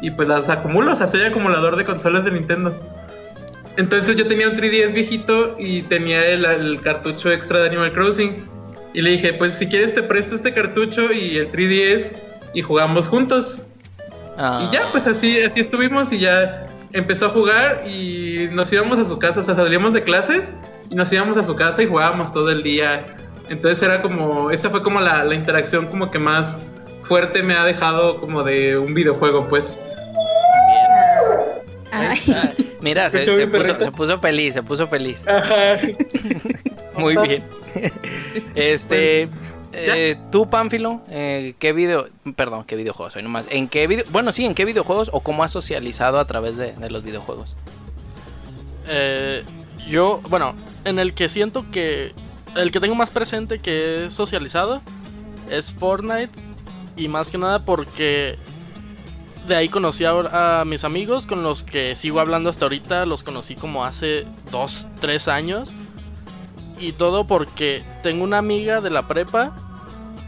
y 0.00 0.10
pues 0.10 0.28
las 0.28 0.48
acumulo. 0.48 0.92
O 0.92 0.96
sea, 0.96 1.06
soy 1.06 1.22
acumulador 1.22 1.76
de 1.76 1.84
consolas 1.84 2.24
de 2.24 2.32
Nintendo. 2.32 2.76
Entonces 3.76 4.16
yo 4.16 4.26
tenía 4.26 4.48
un 4.48 4.56
3DS 4.56 4.92
viejito 4.92 5.56
y 5.58 5.82
tenía 5.82 6.26
el, 6.26 6.80
cartucho 6.80 7.30
extra 7.30 7.60
de 7.60 7.68
Animal 7.68 7.92
Crossing. 7.92 8.44
Y 8.92 9.02
le 9.02 9.10
dije, 9.10 9.32
pues 9.34 9.54
si 9.54 9.68
quieres 9.68 9.94
te 9.94 10.02
presto 10.02 10.34
este 10.34 10.52
cartucho 10.52 11.12
y 11.12 11.36
el 11.36 11.52
3DS 11.52 12.12
y 12.54 12.62
jugamos 12.62 13.08
juntos. 13.08 13.62
Y 14.36 14.72
ya, 14.72 14.88
pues 14.90 15.06
así, 15.06 15.38
así 15.40 15.60
estuvimos 15.60 16.12
y 16.12 16.18
ya 16.18 16.66
empezó 16.92 17.26
a 17.26 17.28
jugar 17.30 17.84
y 17.86 18.48
nos 18.52 18.72
íbamos 18.72 18.98
a 18.98 19.04
su 19.04 19.18
casa, 19.18 19.40
o 19.40 19.42
sea, 19.42 19.54
salíamos 19.54 19.94
de 19.94 20.02
clases 20.02 20.52
y 20.90 20.94
nos 20.94 21.12
íbamos 21.12 21.36
a 21.36 21.42
su 21.42 21.54
casa 21.54 21.82
y 21.82 21.86
jugábamos 21.86 22.32
todo 22.32 22.50
el 22.50 22.62
día. 22.62 23.06
Entonces 23.48 23.82
era 23.82 24.02
como, 24.02 24.50
esa 24.50 24.70
fue 24.70 24.82
como 24.82 25.00
la, 25.00 25.24
la 25.24 25.34
interacción 25.34 25.86
como 25.86 26.10
que 26.10 26.18
más 26.18 26.56
fuerte 27.02 27.42
me 27.42 27.54
ha 27.54 27.64
dejado 27.64 28.20
como 28.20 28.42
de 28.44 28.78
un 28.78 28.94
videojuego, 28.94 29.48
pues. 29.48 29.76
Ay. 31.90 32.20
Ah, 32.32 32.50
mira, 32.80 33.10
se, 33.10 33.20
puso, 33.20 33.50
perrito. 33.50 33.84
se 33.84 33.92
puso 33.92 34.18
feliz, 34.20 34.54
se 34.54 34.62
puso 34.62 34.86
feliz. 34.86 35.26
Ajá. 35.26 35.76
Muy 36.96 37.16
bien. 37.16 37.42
Este. 38.54 39.28
Eh, 39.72 40.16
tú, 40.30 40.48
Pánfilo, 40.50 41.00
eh, 41.08 41.54
¿qué 41.58 41.72
video, 41.72 42.08
perdón, 42.36 42.64
qué 42.64 42.76
videojuegos 42.76 43.16
hoy 43.16 43.22
nomás? 43.22 43.46
¿En 43.50 43.68
qué 43.68 43.86
video, 43.86 44.04
bueno, 44.10 44.32
sí, 44.32 44.44
en 44.44 44.54
qué 44.54 44.64
videojuegos 44.64 45.10
o 45.12 45.20
cómo 45.20 45.44
has 45.44 45.52
socializado 45.52 46.18
a 46.18 46.26
través 46.26 46.56
de, 46.56 46.72
de 46.72 46.90
los 46.90 47.02
videojuegos? 47.02 47.56
Eh, 48.88 49.44
yo, 49.88 50.20
bueno, 50.28 50.54
en 50.84 50.98
el 50.98 51.14
que 51.14 51.28
siento 51.28 51.70
que 51.70 52.12
el 52.56 52.72
que 52.72 52.80
tengo 52.80 52.94
más 52.94 53.10
presente 53.10 53.60
que 53.60 54.06
he 54.06 54.10
socializado 54.10 54.82
es 55.50 55.72
Fortnite 55.72 56.30
y 56.96 57.08
más 57.08 57.30
que 57.30 57.38
nada 57.38 57.64
porque 57.64 58.36
de 59.46 59.56
ahí 59.56 59.68
conocí 59.68 60.04
a, 60.04 60.60
a 60.60 60.64
mis 60.64 60.84
amigos 60.84 61.26
con 61.26 61.42
los 61.42 61.62
que 61.62 61.94
sigo 61.96 62.20
hablando 62.20 62.50
hasta 62.50 62.64
ahorita, 62.64 63.06
los 63.06 63.22
conocí 63.22 63.54
como 63.54 63.84
hace 63.84 64.26
dos, 64.50 64.88
tres 65.00 65.28
años 65.28 65.74
y 66.80 66.92
todo 66.92 67.26
porque 67.26 67.84
tengo 68.02 68.24
una 68.24 68.38
amiga 68.38 68.80
de 68.80 68.90
la 68.90 69.06
prepa 69.06 69.52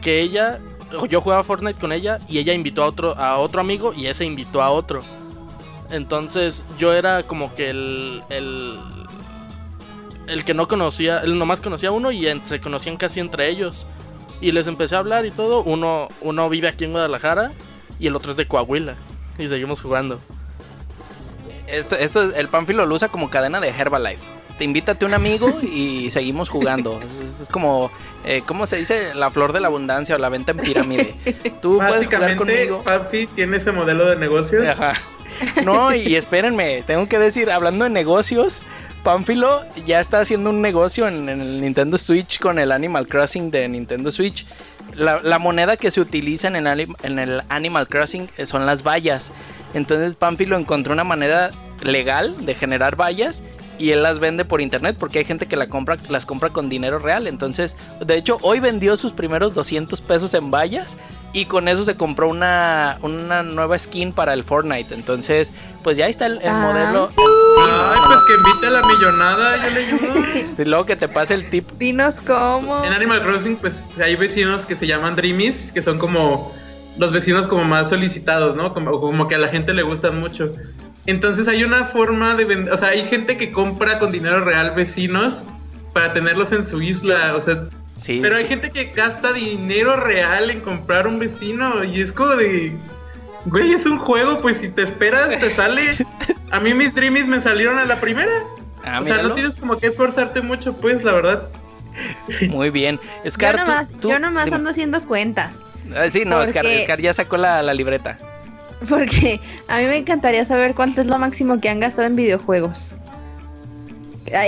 que 0.01 0.21
ella, 0.21 0.59
yo 1.09 1.21
jugaba 1.21 1.43
Fortnite 1.43 1.79
con 1.79 1.91
ella 1.91 2.19
y 2.27 2.37
ella 2.37 2.53
invitó 2.53 2.83
a 2.83 2.87
otro, 2.87 3.17
a 3.17 3.37
otro 3.37 3.61
amigo 3.61 3.93
y 3.93 4.07
ese 4.07 4.25
invitó 4.25 4.61
a 4.61 4.69
otro. 4.69 5.01
Entonces 5.89 6.63
yo 6.77 6.93
era 6.93 7.23
como 7.23 7.53
que 7.55 7.69
el, 7.69 8.23
el, 8.29 8.79
el 10.27 10.45
que 10.45 10.53
no 10.53 10.67
conocía, 10.67 11.19
el 11.19 11.37
nomás 11.37 11.61
conocía 11.61 11.89
a 11.89 11.91
uno 11.91 12.11
y 12.11 12.27
se 12.45 12.61
conocían 12.61 12.97
casi 12.97 13.19
entre 13.19 13.49
ellos. 13.49 13.85
Y 14.41 14.51
les 14.51 14.67
empecé 14.67 14.95
a 14.95 14.99
hablar 14.99 15.25
y 15.25 15.31
todo. 15.31 15.63
Uno, 15.63 16.09
uno 16.21 16.49
vive 16.49 16.67
aquí 16.67 16.83
en 16.83 16.91
Guadalajara 16.91 17.51
y 17.99 18.07
el 18.07 18.15
otro 18.15 18.31
es 18.31 18.37
de 18.37 18.47
Coahuila. 18.47 18.95
Y 19.37 19.47
seguimos 19.47 19.81
jugando. 19.81 20.19
Esto, 21.67 22.21
el 22.21 22.49
Pánfilo 22.49 22.85
lo 22.85 22.93
usa 22.93 23.07
como 23.07 23.29
cadena 23.29 23.59
de 23.59 23.69
Herbalife. 23.69 24.42
Te 24.63 24.65
invítate 24.65 25.05
un 25.05 25.13
amigo 25.13 25.59
y 25.61 26.09
seguimos 26.09 26.47
jugando. 26.47 27.01
Es, 27.01 27.49
como, 27.51 27.91
eh, 28.23 28.43
¿cómo 28.45 28.65
se 28.65 28.77
dice? 28.77 29.13
La 29.13 29.29
flor 29.29 29.51
de 29.51 29.59
la 29.59 29.67
abundancia 29.67 30.15
o 30.15 30.17
la 30.17 30.29
venta 30.29 30.53
en 30.53 30.59
pirámide. 30.59 31.15
Tú 31.61 31.79
puedes 31.79 32.05
jugar 32.05 32.37
conmigo. 32.37 32.79
Papi 32.79 33.27
tiene 33.27 33.57
ese 33.57 33.73
modelo 33.73 34.05
de 34.05 34.15
negocios. 34.15 34.65
Ajá. 34.65 34.93
No, 35.65 35.93
y 35.93 36.15
espérenme, 36.15 36.81
tengo 36.87 37.09
que 37.09 37.19
decir, 37.19 37.51
hablando 37.51 37.83
de 37.83 37.89
negocios, 37.89 38.61
Pánfilo 39.03 39.63
ya 39.85 39.99
está 39.99 40.21
haciendo 40.21 40.49
un 40.49 40.61
negocio 40.61 41.09
en, 41.09 41.27
en 41.27 41.41
el 41.41 41.59
Nintendo 41.59 41.97
Switch 41.97 42.39
con 42.39 42.57
el 42.57 42.71
Animal 42.71 43.05
Crossing 43.09 43.51
de 43.51 43.67
Nintendo 43.67 44.13
Switch. 44.13 44.45
La, 44.95 45.19
la 45.21 45.39
moneda 45.39 45.75
que 45.75 45.91
se 45.91 45.99
utiliza 45.99 46.47
en 46.47 46.55
el, 46.55 46.87
en 47.03 47.19
el 47.19 47.41
Animal 47.49 47.89
Crossing 47.89 48.29
eh, 48.37 48.45
son 48.45 48.65
las 48.65 48.81
vallas. 48.81 49.33
Entonces 49.73 50.15
Pánfilo 50.15 50.55
encontró 50.55 50.93
una 50.93 51.03
manera 51.03 51.49
legal 51.81 52.45
de 52.45 52.55
generar 52.55 52.95
vallas 52.95 53.43
y 53.79 53.91
él 53.91 54.03
las 54.03 54.19
vende 54.19 54.45
por 54.45 54.61
internet 54.61 54.95
porque 54.99 55.19
hay 55.19 55.25
gente 55.25 55.47
que 55.47 55.55
la 55.55 55.67
compra, 55.67 55.97
las 56.09 56.25
compra 56.25 56.49
con 56.49 56.69
dinero 56.69 56.99
real. 56.99 57.27
Entonces, 57.27 57.75
de 58.05 58.15
hecho, 58.17 58.37
hoy 58.41 58.59
vendió 58.59 58.95
sus 58.97 59.11
primeros 59.11 59.53
200 59.53 59.99
pesos 60.01 60.33
en 60.33 60.51
vallas 60.51 60.97
y 61.33 61.45
con 61.45 61.67
eso 61.67 61.83
se 61.83 61.95
compró 61.97 62.29
una, 62.29 62.97
una 63.01 63.41
nueva 63.43 63.77
skin 63.79 64.13
para 64.13 64.33
el 64.33 64.43
Fortnite. 64.43 64.93
Entonces, 64.93 65.51
pues 65.83 65.97
ya 65.97 66.07
está 66.07 66.27
el, 66.27 66.33
el 66.41 66.49
Ah. 66.49 66.59
modelo. 66.59 67.09
Sí, 67.09 67.15
Ay, 67.17 67.99
no, 67.99 68.07
pues 68.07 68.19
no. 68.19 68.25
que 68.27 68.33
invite 68.33 68.67
a 68.67 68.69
la 68.69 68.81
millonada, 68.87 69.67
yo 69.67 69.73
le 69.73 69.85
ayudo. 69.85 70.53
Y 70.59 70.65
luego 70.65 70.85
que 70.85 70.95
te 70.95 71.07
pase 71.07 71.33
el 71.33 71.49
tip. 71.49 71.69
Dinos 71.79 72.21
cómo. 72.21 72.83
En 72.85 72.93
Animal 72.93 73.21
Crossing, 73.23 73.55
pues 73.57 73.97
hay 73.99 74.15
vecinos 74.15 74.65
que 74.65 74.75
se 74.75 74.85
llaman 74.87 75.15
Dreamies, 75.15 75.71
que 75.71 75.81
son 75.81 75.97
como 75.99 76.51
los 76.97 77.11
vecinos 77.11 77.47
como 77.47 77.63
más 77.63 77.89
solicitados, 77.89 78.55
¿no? 78.55 78.71
Como, 78.73 78.99
como 79.01 79.27
que 79.27 79.33
a 79.35 79.39
la 79.39 79.47
gente 79.47 79.73
le 79.73 79.81
gustan 79.81 80.19
mucho. 80.19 80.45
Entonces 81.05 81.47
hay 81.47 81.63
una 81.63 81.85
forma 81.85 82.35
de 82.35 82.45
vender, 82.45 82.73
o 82.73 82.77
sea, 82.77 82.89
hay 82.89 83.05
gente 83.07 83.37
que 83.37 83.51
compra 83.51 83.99
con 83.99 84.11
dinero 84.11 84.43
real 84.43 84.71
vecinos 84.71 85.45
para 85.93 86.13
tenerlos 86.13 86.51
en 86.51 86.65
su 86.65 86.81
isla, 86.81 87.35
o 87.35 87.41
sea, 87.41 87.65
Sí, 87.97 88.19
pero 88.21 88.35
hay 88.35 88.45
gente 88.47 88.69
que 88.71 88.85
gasta 88.85 89.31
dinero 89.33 89.95
real 89.97 90.49
en 90.49 90.61
comprar 90.61 91.07
un 91.07 91.19
vecino 91.19 91.83
y 91.83 92.01
es 92.01 92.11
como 92.11 92.35
de, 92.35 92.73
güey, 93.45 93.73
es 93.73 93.85
un 93.85 93.97
juego, 93.99 94.41
pues 94.41 94.57
si 94.57 94.69
te 94.69 94.81
esperas 94.81 95.39
te 95.39 95.49
sale. 95.51 95.91
A 96.51 96.59
mí 96.59 96.73
mis 96.73 96.93
Dreamies 96.93 97.27
me 97.27 97.39
salieron 97.41 97.79
a 97.79 97.85
la 97.85 97.99
primera. 97.99 98.31
Ah, 98.83 98.99
o 99.01 99.05
sea, 99.05 99.13
míralo. 99.15 99.29
no 99.29 99.35
tienes 99.35 99.55
como 99.55 99.77
que 99.79 99.87
esforzarte 99.87 100.41
mucho, 100.41 100.73
pues, 100.77 101.03
la 101.03 101.13
verdad. 101.13 101.49
Muy 102.49 102.69
bien. 102.69 102.99
Yo 103.23 103.31
Scar, 103.31 103.55
tú- 103.55 103.61
nomás, 103.61 103.89
tú- 103.89 104.09
yo 104.09 104.19
nomás 104.19 104.51
ando 104.51 104.69
haciendo 104.69 105.01
cuentas. 105.03 105.53
Ah, 105.95 106.09
sí, 106.11 106.25
no, 106.25 106.45
Scar, 106.47 106.63
porque- 106.63 106.83
Scar 106.83 106.99
ya 107.01 107.13
sacó 107.13 107.37
la, 107.37 107.61
la 107.63 107.73
libreta. 107.73 108.17
Porque 108.89 109.39
a 109.67 109.79
mí 109.79 109.85
me 109.85 109.97
encantaría 109.97 110.45
saber 110.45 110.73
cuánto 110.75 111.01
es 111.01 111.07
lo 111.07 111.17
máximo 111.19 111.59
que 111.59 111.69
han 111.69 111.79
gastado 111.79 112.07
en 112.07 112.15
videojuegos. 112.15 112.95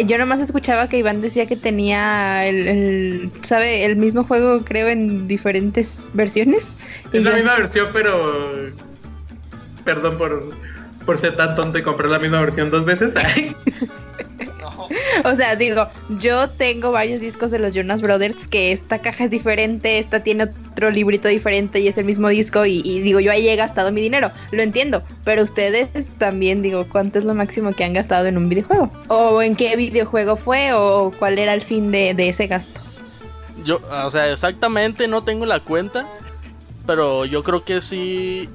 Yo 0.08 0.18
nomás 0.18 0.40
escuchaba 0.40 0.88
que 0.88 0.98
Iván 0.98 1.22
decía 1.22 1.46
que 1.48 1.56
tenía 1.58 2.46
el, 2.48 2.68
el- 2.68 3.32
¿sabe? 3.44 3.86
El 3.86 3.98
mismo 3.98 4.24
juego, 4.24 4.64
creo, 4.64 4.88
en 4.88 5.28
diferentes 5.28 6.10
versiones. 6.14 6.76
Es 7.12 7.24
la 7.24 7.32
misma 7.34 7.52
así- 7.54 7.62
versión, 7.62 7.88
pero. 7.94 8.72
Perdón 9.84 10.18
por, 10.18 10.50
por 11.06 11.18
ser 11.18 11.36
tan 11.38 11.56
tonto 11.56 11.78
y 11.78 11.84
comprar 11.84 12.10
la 12.10 12.20
misma 12.20 12.40
versión 12.40 12.70
dos 12.70 12.86
veces. 12.86 13.14
O 15.24 15.36
sea, 15.36 15.56
digo, 15.56 15.88
yo 16.20 16.50
tengo 16.50 16.92
varios 16.92 17.22
discos 17.22 17.52
de 17.52 17.60
los 17.60 17.74
Jonas 17.74 18.02
Brothers 18.02 18.48
que 18.48 18.72
esta 18.72 19.00
caja 19.00 19.26
es 19.26 19.32
diferente, 19.32 20.00
esta 20.00 20.22
tiene 20.22 20.50
otro 20.72 20.90
librito 20.92 21.28
diferente 21.28 21.80
y 21.80 21.88
es 21.88 21.98
el 21.98 22.06
mismo 22.06 22.30
disco 22.30 22.66
y, 22.66 22.82
y 22.84 23.00
digo, 23.02 23.20
yo 23.20 23.32
ahí 23.32 23.48
he 23.48 23.56
gastado 23.56 23.92
mi 23.92 24.02
dinero, 24.02 24.32
lo 24.52 24.62
entiendo, 24.62 25.04
pero 25.24 25.44
ustedes 25.44 25.90
también 26.18 26.62
digo, 26.62 26.86
¿cuánto 26.90 27.20
es 27.20 27.26
lo 27.26 27.34
máximo 27.34 27.74
que 27.74 27.84
han 27.84 27.94
gastado 27.94 28.28
en 28.28 28.38
un 28.38 28.50
videojuego? 28.50 28.92
¿O 29.08 29.42
en 29.42 29.56
qué 29.56 29.76
videojuego 29.76 30.36
fue 30.36 30.74
o 30.74 31.12
cuál 31.18 31.40
era 31.40 31.54
el 31.54 31.62
fin 31.62 31.92
de, 31.92 32.14
de 32.14 32.30
ese 32.30 32.48
gasto? 32.48 32.82
Yo, 33.64 33.80
o 33.90 34.10
sea, 34.10 34.32
exactamente 34.32 35.08
no 35.08 35.24
tengo 35.24 35.46
la 35.46 35.60
cuenta, 35.60 36.08
pero 36.86 37.26
yo 37.26 37.42
creo 37.44 37.64
que 37.64 37.82
sí 37.82 38.50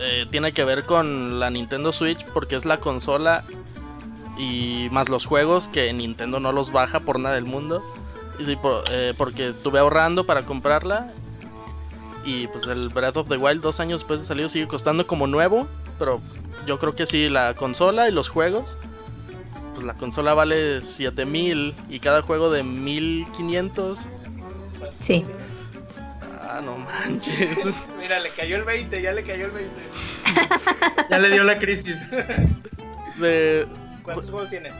eh, 0.00 0.26
tiene 0.30 0.52
que 0.52 0.64
ver 0.64 0.84
con 0.84 1.38
la 1.40 1.50
Nintendo 1.50 1.92
Switch 1.92 2.24
porque 2.32 2.56
es 2.56 2.64
la 2.64 2.78
consola 2.78 3.44
y 4.38 4.88
más 4.90 5.08
los 5.08 5.26
juegos 5.26 5.68
que 5.68 5.92
Nintendo 5.92 6.40
no 6.40 6.52
los 6.52 6.72
baja 6.72 7.00
por 7.00 7.18
nada 7.20 7.34
del 7.34 7.44
mundo. 7.44 7.82
Y 8.38 8.56
por- 8.56 8.84
eh, 8.90 9.12
porque 9.18 9.48
estuve 9.48 9.78
ahorrando 9.80 10.24
para 10.24 10.42
comprarla 10.44 11.06
y 12.24 12.46
pues 12.48 12.66
el 12.66 12.88
Breath 12.88 13.18
of 13.18 13.28
the 13.28 13.36
Wild 13.36 13.60
dos 13.62 13.80
años 13.80 14.00
después 14.00 14.20
de 14.20 14.26
salir 14.26 14.48
sigue 14.48 14.66
costando 14.66 15.06
como 15.06 15.26
nuevo, 15.26 15.66
pero 15.98 16.20
yo 16.66 16.78
creo 16.78 16.94
que 16.94 17.04
sí 17.06 17.28
la 17.28 17.54
consola 17.54 18.08
y 18.08 18.12
los 18.12 18.28
juegos. 18.28 18.76
Pues 19.74 19.84
la 19.86 19.94
consola 19.94 20.32
vale 20.34 20.80
7000 20.82 21.74
y 21.90 22.00
cada 22.00 22.22
juego 22.22 22.50
de 22.50 22.62
1500 22.62 23.98
Sí. 25.00 25.22
Ah, 26.60 26.62
no 26.64 26.76
manches. 26.76 27.58
Mira, 27.98 28.18
le 28.20 28.28
cayó 28.30 28.56
el 28.56 28.64
20, 28.64 29.00
ya 29.02 29.12
le 29.12 29.22
cayó 29.24 29.46
el 29.46 29.50
20. 29.52 29.70
ya 31.10 31.18
le 31.18 31.30
dio 31.30 31.42
la 31.44 31.58
crisis. 31.58 31.96
De, 33.16 33.66
¿Cuántos 34.02 34.30
juegos 34.30 34.50
tienes? 34.50 34.72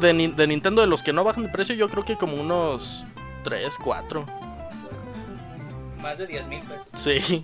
de, 0.00 0.12
Nin- 0.12 0.34
de 0.34 0.46
Nintendo, 0.46 0.80
de 0.80 0.88
los 0.88 1.02
que 1.02 1.12
no 1.12 1.22
bajan 1.24 1.44
de 1.44 1.48
precio, 1.50 1.74
yo 1.74 1.88
creo 1.88 2.04
que 2.04 2.16
como 2.16 2.34
unos 2.36 3.04
3, 3.44 3.74
4. 3.82 4.26
Más 6.02 6.18
de 6.18 6.26
10 6.26 6.46
mil 6.48 6.60
pesos. 6.60 6.86
Sí. 6.94 7.42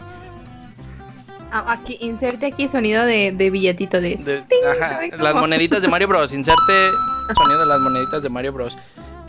Ah, 1.53 1.65
aquí, 1.73 1.97
inserte 2.01 2.47
aquí 2.47 2.69
sonido 2.69 3.05
de, 3.07 3.33
de 3.33 3.51
billetito 3.51 4.01
de... 4.01 4.17
De- 4.17 4.43
Ting, 4.43 4.57
ajá, 4.71 4.89
¿sabe 4.89 5.11
las 5.17 5.35
moneditas 5.35 5.83
de 5.83 5.89
Mario 5.89 6.09
Bros. 6.09 6.33
Inserte 6.33 6.91
sonido 7.35 7.61
de 7.61 7.67
las 7.67 7.81
moneditas 7.81 8.23
de 8.23 8.29
Mario 8.29 8.53
Bros. 8.53 8.77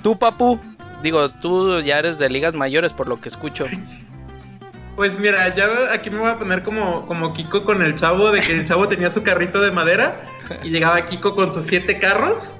Tú, 0.04 0.18
papu, 0.18 0.60
digo, 1.02 1.30
tú 1.30 1.80
ya 1.82 2.00
eres 2.00 2.18
de 2.18 2.30
ligas 2.30 2.54
mayores 2.54 2.94
por 2.94 3.08
lo 3.08 3.20
que 3.20 3.30
escucho. 3.30 3.66
Pues 4.98 5.18
mira, 5.20 5.56
ya 5.56 5.68
aquí 5.94 6.10
me 6.10 6.20
voy 6.20 6.30
a 6.30 6.38
poner 6.38 6.64
como, 6.64 7.08
como 7.08 7.34
Kiko 7.34 7.64
con 7.64 7.82
el 7.82 7.96
chavo, 7.96 8.30
de 8.30 8.42
que 8.42 8.54
el 8.54 8.66
chavo 8.66 8.88
tenía 8.88 9.10
su 9.10 9.24
carrito 9.24 9.62
de 9.62 9.72
madera 9.72 10.22
y 10.64 10.70
llegaba 10.70 11.04
Kiko 11.06 11.34
con 11.34 11.54
sus 11.54 11.66
siete 11.66 11.98
carros. 11.98 12.58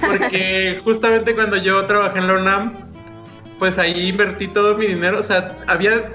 Porque 0.00 0.80
justamente 0.82 1.34
cuando 1.34 1.56
yo 1.56 1.84
trabajé 1.84 2.18
en 2.18 2.26
la 2.26 2.34
UNAM, 2.34 2.72
pues 3.58 3.78
ahí 3.78 4.08
invertí 4.08 4.48
todo 4.48 4.76
mi 4.76 4.86
dinero. 4.86 5.20
O 5.20 5.22
sea, 5.22 5.56
había 5.66 6.10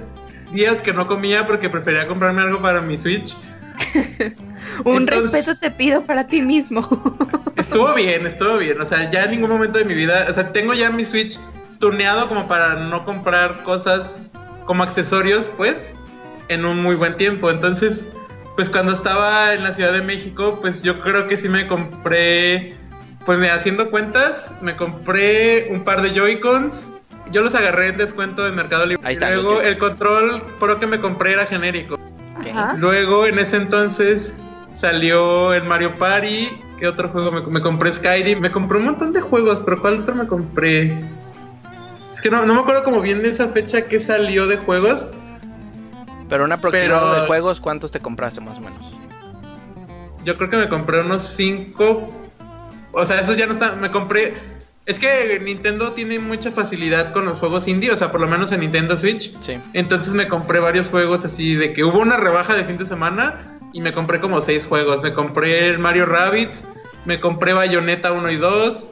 días 0.51 0.81
que 0.81 0.93
no 0.93 1.07
comía 1.07 1.45
porque 1.45 1.69
prefería 1.69 2.07
comprarme 2.07 2.41
algo 2.41 2.61
para 2.61 2.81
mi 2.81 2.97
Switch. 2.97 3.37
Un 4.85 4.97
Entonces- 5.03 5.33
respeto 5.33 5.59
te 5.59 5.71
pido 5.71 6.01
para 6.03 6.27
ti 6.27 6.41
mismo. 6.41 6.81
Estuvo 7.55 7.93
bien, 7.93 8.25
estuvo 8.25 8.57
bien. 8.57 8.79
O 8.81 8.85
sea, 8.85 9.09
ya 9.11 9.25
en 9.25 9.31
ningún 9.31 9.49
momento 9.49 9.77
de 9.77 9.85
mi 9.85 9.93
vida. 9.93 10.25
O 10.29 10.33
sea, 10.33 10.51
tengo 10.51 10.73
ya 10.73 10.89
mi 10.89 11.05
Switch 11.05 11.39
tuneado 11.79 12.27
como 12.27 12.47
para 12.47 12.75
no 12.75 13.05
comprar 13.05 13.63
cosas 13.63 14.21
como 14.65 14.83
accesorios, 14.83 15.49
pues, 15.57 15.93
en 16.47 16.65
un 16.65 16.81
muy 16.81 16.95
buen 16.95 17.17
tiempo. 17.17 17.51
Entonces, 17.51 18.05
pues 18.55 18.69
cuando 18.69 18.93
estaba 18.93 19.53
en 19.53 19.63
la 19.63 19.73
Ciudad 19.73 19.93
de 19.93 20.01
México, 20.01 20.57
pues 20.61 20.81
yo 20.83 20.99
creo 21.01 21.27
que 21.27 21.37
sí 21.37 21.49
me 21.49 21.67
compré 21.67 22.75
Pues 23.25 23.37
mira, 23.37 23.53
haciendo 23.53 23.91
cuentas, 23.91 24.51
me 24.61 24.75
compré 24.75 25.67
un 25.71 25.83
par 25.83 26.01
de 26.01 26.09
Joy-Cons. 26.09 26.91
Yo 27.31 27.43
los 27.43 27.53
agarré 27.53 27.89
en 27.89 27.97
descuento 27.97 28.47
en 28.47 28.55
Mercado 28.55 28.85
Libre. 28.87 29.03
Ahí 29.05 29.13
está, 29.13 29.29
luego 29.29 29.61
el 29.61 29.77
control 29.77 30.41
pro 30.59 30.79
que 30.79 30.87
me 30.87 30.99
compré 30.99 31.33
era 31.33 31.45
genérico. 31.45 31.99
Ajá. 32.51 32.73
Luego 32.79 33.27
en 33.27 33.37
ese 33.37 33.57
entonces 33.57 34.33
salió 34.73 35.53
el 35.53 35.63
Mario 35.63 35.95
Party. 35.95 36.49
¿Qué 36.79 36.87
otro 36.87 37.09
juego? 37.09 37.31
Me, 37.31 37.41
me 37.41 37.61
compré 37.61 37.91
Skyrim. 37.93 38.39
Me 38.39 38.51
compré 38.51 38.77
un 38.79 38.85
montón 38.85 39.13
de 39.13 39.21
juegos, 39.21 39.61
pero 39.63 39.79
¿cuál 39.81 39.99
otro 40.01 40.15
me 40.15 40.27
compré? 40.27 40.97
Es 42.11 42.19
que 42.19 42.29
no, 42.29 42.45
no 42.45 42.53
me 42.53 42.61
acuerdo 42.61 42.83
como 42.83 43.01
bien 43.01 43.21
de 43.21 43.29
esa 43.29 43.47
fecha 43.49 43.83
que 43.83 43.99
salió 43.99 44.47
de 44.47 44.57
juegos. 44.57 45.07
Pero 46.29 46.45
un 46.45 46.51
aproximado 46.51 47.09
Pero- 47.11 47.21
de 47.21 47.27
juegos, 47.27 47.59
¿cuántos 47.59 47.91
te 47.91 47.99
compraste 47.99 48.41
más 48.41 48.57
o 48.57 48.61
menos? 48.61 48.91
Yo 50.23 50.37
creo 50.37 50.49
que 50.49 50.57
me 50.57 50.69
compré 50.69 51.01
unos 51.01 51.23
5. 51.23 52.13
O 52.93 53.05
sea, 53.05 53.19
esos 53.19 53.37
ya 53.37 53.45
no 53.47 53.53
están. 53.53 53.79
Me 53.81 53.89
compré. 53.91 54.35
Es 54.85 54.97
que 54.99 55.39
Nintendo 55.43 55.91
tiene 55.91 56.19
mucha 56.19 56.51
facilidad 56.51 57.11
con 57.13 57.25
los 57.25 57.37
juegos 57.39 57.67
indie, 57.67 57.91
o 57.91 57.97
sea, 57.97 58.11
por 58.11 58.19
lo 58.19 58.27
menos 58.27 58.51
en 58.51 58.61
Nintendo 58.61 58.97
Switch. 58.97 59.35
Sí. 59.39 59.53
Entonces 59.73 60.13
me 60.13 60.27
compré 60.27 60.59
varios 60.59 60.87
juegos 60.87 61.23
así 61.23 61.55
de 61.55 61.71
que 61.73 61.83
hubo 61.83 61.99
una 61.99 62.17
rebaja 62.17 62.55
de 62.55 62.63
fin 62.65 62.77
de 62.77 62.85
semana 62.85 63.50
y 63.73 63.81
me 63.81 63.91
compré 63.91 64.19
como 64.19 64.41
seis 64.41 64.65
juegos. 64.65 65.01
Me 65.01 65.13
compré 65.13 65.69
el 65.69 65.79
Mario 65.79 66.05
Rabbids, 66.05 66.65
me 67.05 67.19
compré 67.19 67.53
Bayonetta 67.53 68.11
1 68.11 68.31
y 68.31 68.37
2. 68.37 68.89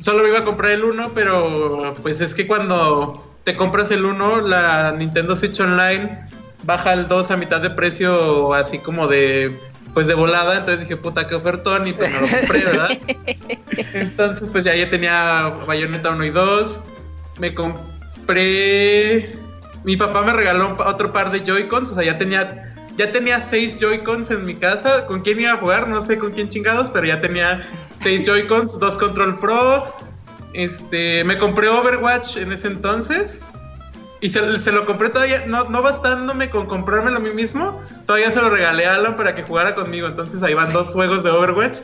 Solo 0.00 0.26
iba 0.26 0.38
a 0.40 0.44
comprar 0.44 0.72
el 0.72 0.84
1, 0.84 1.12
pero 1.14 1.94
pues 2.02 2.20
es 2.20 2.34
que 2.34 2.46
cuando 2.46 3.34
te 3.44 3.56
compras 3.56 3.90
el 3.90 4.04
1, 4.04 4.42
la 4.42 4.92
Nintendo 4.92 5.34
Switch 5.34 5.58
Online 5.60 6.20
baja 6.62 6.92
el 6.92 7.08
2 7.08 7.30
a 7.30 7.36
mitad 7.36 7.60
de 7.60 7.70
precio 7.70 8.54
así 8.54 8.78
como 8.78 9.06
de 9.06 9.56
pues 9.94 10.06
de 10.06 10.14
volada, 10.14 10.58
entonces 10.58 10.80
dije, 10.80 10.96
puta, 10.96 11.26
qué 11.26 11.34
ofertón 11.34 11.88
y 11.88 11.92
pues 11.92 12.12
me 12.12 12.20
lo 12.20 12.28
compré, 12.28 12.64
¿verdad? 12.64 12.90
Entonces 13.94 14.48
pues 14.52 14.62
ya 14.62 14.76
ya 14.76 14.88
tenía 14.90 15.48
Bayonetta 15.66 16.10
1 16.10 16.24
y 16.24 16.30
2. 16.30 16.80
Me 17.40 17.54
compré 17.54 19.32
mi 19.84 19.96
papá 19.96 20.22
me 20.22 20.32
regaló 20.32 20.76
otro 20.84 21.12
par 21.12 21.30
de 21.30 21.40
Joy-Cons, 21.44 21.90
o 21.90 21.94
sea, 21.94 22.04
ya 22.04 22.18
tenía 22.18 22.74
ya 22.98 23.12
tenía 23.12 23.40
seis 23.40 23.78
Joy-Cons 23.78 24.30
en 24.32 24.44
mi 24.44 24.56
casa. 24.56 25.06
¿Con 25.06 25.22
quién 25.22 25.40
iba 25.40 25.52
a 25.52 25.56
jugar? 25.56 25.88
No 25.88 26.02
sé 26.02 26.18
con 26.18 26.32
quién 26.32 26.48
chingados, 26.48 26.90
pero 26.90 27.06
ya 27.06 27.20
tenía 27.20 27.62
seis 28.00 28.24
Joy-Cons, 28.24 28.78
dos 28.80 28.98
Control 28.98 29.38
Pro. 29.38 29.86
Este, 30.52 31.22
me 31.22 31.38
compré 31.38 31.68
Overwatch 31.68 32.38
en 32.38 32.52
ese 32.52 32.66
entonces. 32.66 33.44
Y 34.20 34.30
se, 34.30 34.72
lo 34.72 34.84
compré 34.84 35.10
todavía, 35.10 35.46
no, 35.46 35.70
no 35.70 35.80
bastándome 35.80 36.50
con 36.50 36.66
comprármelo 36.66 37.18
a 37.18 37.20
mí 37.20 37.30
mismo, 37.30 37.80
todavía 38.04 38.32
se 38.32 38.42
lo 38.42 38.50
regalé 38.50 38.84
a 38.84 38.96
Alan 38.96 39.16
para 39.16 39.36
que 39.36 39.44
jugara 39.44 39.74
conmigo. 39.74 40.08
Entonces 40.08 40.42
ahí 40.42 40.54
van 40.54 40.72
dos 40.72 40.88
juegos 40.88 41.22
de 41.22 41.30
Overwatch. 41.30 41.78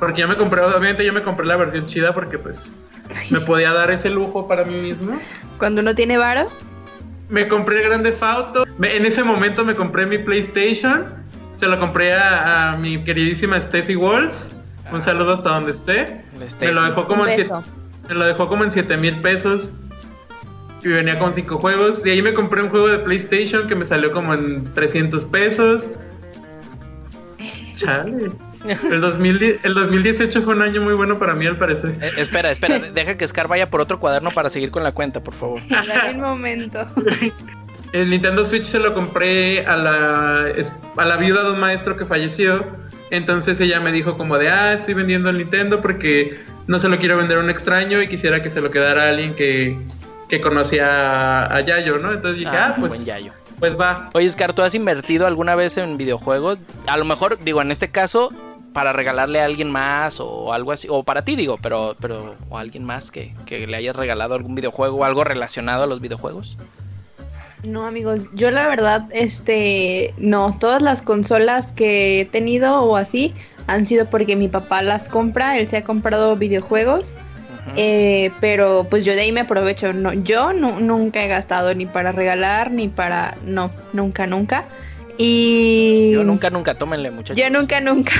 Porque 0.00 0.22
yo 0.22 0.28
me 0.28 0.36
compré, 0.36 0.62
obviamente 0.62 1.04
yo 1.04 1.12
me 1.12 1.22
compré 1.22 1.44
la 1.44 1.56
versión 1.56 1.86
chida 1.86 2.14
porque 2.14 2.38
pues 2.38 2.72
me 3.30 3.40
podía 3.40 3.74
dar 3.74 3.90
ese 3.90 4.08
lujo 4.08 4.48
para 4.48 4.64
mí 4.64 4.80
mismo. 4.80 5.20
Cuando 5.58 5.82
uno 5.82 5.94
tiene 5.94 6.16
varo, 6.16 6.48
Me 7.28 7.48
compré 7.48 7.78
el 7.82 7.88
Grande 7.88 8.14
Auto. 8.20 8.64
Me- 8.78 8.96
en 8.96 9.06
ese 9.06 9.22
momento 9.24 9.64
me 9.64 9.74
compré 9.74 10.06
mi 10.06 10.18
PlayStation. 10.18 11.06
Se 11.54 11.66
lo 11.66 11.78
compré 11.78 12.12
a, 12.14 12.72
a 12.72 12.76
mi 12.76 13.02
queridísima 13.04 13.60
Steffi 13.60 13.96
Walls. 13.96 14.52
Un 14.92 15.00
saludo 15.00 15.32
hasta 15.34 15.50
donde 15.50 15.70
esté. 15.72 16.24
Me 16.66 16.72
lo 16.72 16.82
dejó 16.82 17.06
como 17.06 17.22
un 17.22 17.28
en 17.28 17.34
siete- 17.36 17.50
me 18.08 18.14
lo 18.14 18.24
dejó 18.26 18.48
como 18.48 18.64
en 18.64 18.72
7 18.72 18.96
mil 18.98 19.16
pesos. 19.20 19.72
Y 20.82 20.88
venía 20.88 21.18
con 21.18 21.32
5 21.32 21.58
juegos. 21.58 22.02
De 22.02 22.12
ahí 22.12 22.20
me 22.20 22.34
compré 22.34 22.60
un 22.62 22.68
juego 22.68 22.88
de 22.88 22.98
PlayStation 22.98 23.66
que 23.66 23.74
me 23.74 23.86
salió 23.86 24.12
como 24.12 24.34
en 24.34 24.64
300 24.74 25.24
pesos. 25.24 25.88
Chale. 27.76 28.30
El, 28.64 29.00
2010 29.00 29.64
el 29.64 29.74
2018 29.74 30.42
fue 30.42 30.54
un 30.54 30.62
año 30.62 30.80
muy 30.80 30.94
bueno 30.94 31.18
para 31.18 31.34
mí, 31.34 31.46
al 31.46 31.58
parecer. 31.58 31.96
Eh, 32.00 32.12
espera, 32.16 32.50
espera, 32.50 32.78
deja 32.94 33.16
que 33.16 33.26
Scar 33.26 33.48
vaya 33.48 33.68
por 33.68 33.80
otro 33.80 34.00
cuaderno 34.00 34.30
para 34.30 34.48
seguir 34.50 34.70
con 34.70 34.82
la 34.82 34.92
cuenta, 34.92 35.22
por 35.22 35.34
favor. 35.34 35.60
Dame 35.68 36.14
un 36.14 36.20
momento. 36.20 36.86
El 37.92 38.10
Nintendo 38.10 38.44
Switch 38.44 38.64
se 38.64 38.80
lo 38.80 38.92
compré 38.92 39.64
a 39.66 39.76
la, 39.76 40.46
a 40.96 41.04
la 41.04 41.16
viuda 41.16 41.44
de 41.44 41.52
un 41.52 41.60
maestro 41.60 41.96
que 41.96 42.04
falleció. 42.04 42.66
Entonces 43.10 43.60
ella 43.60 43.78
me 43.78 43.92
dijo 43.92 44.16
como 44.16 44.36
de, 44.36 44.48
ah, 44.50 44.72
estoy 44.72 44.94
vendiendo 44.94 45.30
el 45.30 45.38
Nintendo 45.38 45.80
porque 45.80 46.40
no 46.66 46.80
se 46.80 46.88
lo 46.88 46.98
quiero 46.98 47.16
vender 47.16 47.38
a 47.38 47.40
un 47.40 47.50
extraño 47.50 48.02
y 48.02 48.08
quisiera 48.08 48.42
que 48.42 48.50
se 48.50 48.60
lo 48.60 48.72
quedara 48.72 49.04
a 49.04 49.08
alguien 49.10 49.36
que, 49.36 49.78
que 50.28 50.40
conocía 50.40 51.44
a, 51.44 51.60
Yayo, 51.60 51.98
¿no? 51.98 52.12
Entonces 52.12 52.40
dije, 52.40 52.50
ah, 52.50 52.74
buen 52.76 52.88
pues, 52.88 53.04
yayo. 53.04 53.32
pues 53.60 53.78
va. 53.78 54.10
Oye, 54.14 54.28
Scar, 54.28 54.54
¿tú 54.54 54.62
has 54.62 54.74
invertido 54.74 55.28
alguna 55.28 55.54
vez 55.54 55.78
en 55.78 55.96
videojuegos? 55.96 56.58
A 56.88 56.96
lo 56.96 57.04
mejor, 57.04 57.38
digo, 57.44 57.62
en 57.62 57.70
este 57.70 57.90
caso, 57.90 58.32
para 58.74 58.92
regalarle 58.92 59.40
a 59.40 59.46
alguien 59.46 59.70
más 59.70 60.20
o 60.20 60.52
algo 60.52 60.72
así, 60.72 60.88
o 60.90 61.02
para 61.04 61.24
ti, 61.24 61.36
digo, 61.36 61.56
pero, 61.62 61.96
pero, 62.00 62.34
o 62.50 62.58
a 62.58 62.60
alguien 62.60 62.84
más 62.84 63.10
que, 63.10 63.32
que 63.46 63.66
le 63.66 63.76
hayas 63.76 63.96
regalado 63.96 64.34
algún 64.34 64.54
videojuego 64.54 64.98
o 64.98 65.04
algo 65.04 65.24
relacionado 65.24 65.84
a 65.84 65.86
los 65.86 66.00
videojuegos. 66.00 66.58
No, 67.66 67.86
amigos, 67.86 68.28
yo 68.34 68.50
la 68.50 68.66
verdad, 68.66 69.06
este, 69.12 70.12
no, 70.18 70.58
todas 70.58 70.82
las 70.82 71.00
consolas 71.00 71.72
que 71.72 72.20
he 72.20 72.24
tenido 72.26 72.82
o 72.82 72.96
así 72.96 73.32
han 73.66 73.86
sido 73.86 74.10
porque 74.10 74.36
mi 74.36 74.48
papá 74.48 74.82
las 74.82 75.08
compra, 75.08 75.56
él 75.56 75.66
se 75.68 75.78
ha 75.78 75.84
comprado 75.84 76.36
videojuegos, 76.36 77.14
eh, 77.76 78.30
pero 78.40 78.86
pues 78.90 79.06
yo 79.06 79.14
de 79.14 79.22
ahí 79.22 79.32
me 79.32 79.40
aprovecho. 79.40 79.94
No, 79.94 80.12
yo 80.12 80.52
nu- 80.52 80.80
nunca 80.80 81.24
he 81.24 81.28
gastado 81.28 81.74
ni 81.74 81.86
para 81.86 82.12
regalar 82.12 82.70
ni 82.70 82.88
para, 82.88 83.36
no, 83.46 83.70
nunca, 83.94 84.26
nunca. 84.26 84.64
Y 85.18 86.10
Yo 86.12 86.24
nunca, 86.24 86.50
nunca, 86.50 86.74
tómenle, 86.74 87.10
muchachos. 87.10 87.42
yo 87.42 87.48
nunca, 87.50 87.80
nunca. 87.80 88.12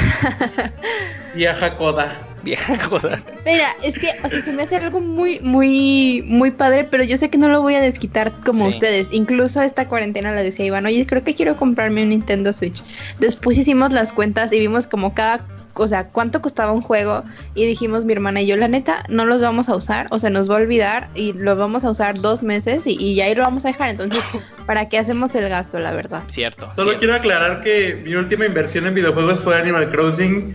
Y 1.37 1.47
a 1.47 1.55
Jacoda. 1.55 2.17
Vieja 2.45 2.79
joda. 2.79 3.23
Mira, 3.47 3.69
es 3.83 3.99
que, 3.99 4.11
o 4.23 4.29
sea, 4.29 4.41
se 4.43 4.53
me 4.53 4.65
hace 4.65 4.77
algo 4.77 5.01
muy, 5.01 5.41
muy, 5.41 6.23
muy 6.27 6.51
padre, 6.51 6.85
pero 6.85 7.03
yo 7.03 7.17
sé 7.17 7.31
que 7.31 7.39
no 7.39 7.49
lo 7.49 7.63
voy 7.63 7.75
a 7.75 7.81
desquitar 7.81 8.33
como 8.45 8.65
Sí. 8.65 8.71
ustedes. 8.71 9.09
Incluso 9.13 9.63
esta 9.63 9.89
cuarentena 9.89 10.31
la 10.33 10.43
decía 10.43 10.67
Iván, 10.67 10.85
oye, 10.85 11.07
creo 11.07 11.25
que 11.25 11.35
quiero 11.35 11.57
comprarme 11.57 12.03
un 12.03 12.11
Nintendo 12.11 12.53
Switch. 12.53 12.83
Después 13.19 13.57
hicimos 13.57 13.95
las 13.95 14.13
cuentas 14.13 14.53
y 14.53 14.61
vimos 14.61 14.87
como 14.87 15.15
cada, 15.15 15.41
o 15.75 15.89
sea, 15.89 16.09
cuánto 16.09 16.41
costaba 16.41 16.73
un 16.73 16.83
juego 16.83 17.25
y 17.55 17.67
dijimos 17.67 18.05
mi 18.05 18.13
hermana 18.13 18.43
y 18.43 18.47
yo, 18.47 18.57
la 18.57 18.69
neta, 18.69 19.05
no 19.09 19.25
los 19.25 19.41
vamos 19.41 19.69
a 19.69 19.77
usar, 19.77 20.07
o 20.11 20.19
sea, 20.19 20.31
nos 20.31 20.51
va 20.51 20.55
a 20.55 20.59
olvidar 20.59 21.09
y 21.15 21.33
lo 21.33 21.57
vamos 21.57 21.85
a 21.85 21.91
usar 21.91 22.21
dos 22.21 22.43
meses 22.43 22.87
y, 22.87 22.97
y 22.99 23.15
ya 23.15 23.27
ahí 23.27 23.35
lo 23.35 23.43
vamos 23.43 23.65
a 23.65 23.69
dejar. 23.69 23.91
Entonces, 23.91 24.23
¿para 24.67 24.89
qué 24.89 24.99
hacemos 24.99 25.35
el 25.35 25.49
gasto, 25.49 25.79
la 25.79 25.93
verdad? 25.93 26.23
Cierto. 26.29 26.71
Solo 26.73 26.91
cierto. 26.91 26.99
quiero 26.99 27.15
aclarar 27.15 27.63
que 27.63 28.01
mi 28.05 28.15
última 28.15 28.47
inversión 28.47 28.87
en 28.87 28.95
videojuegos 28.95 29.45
fue 29.45 29.59
Animal 29.59 29.91
Crossing 29.91 30.55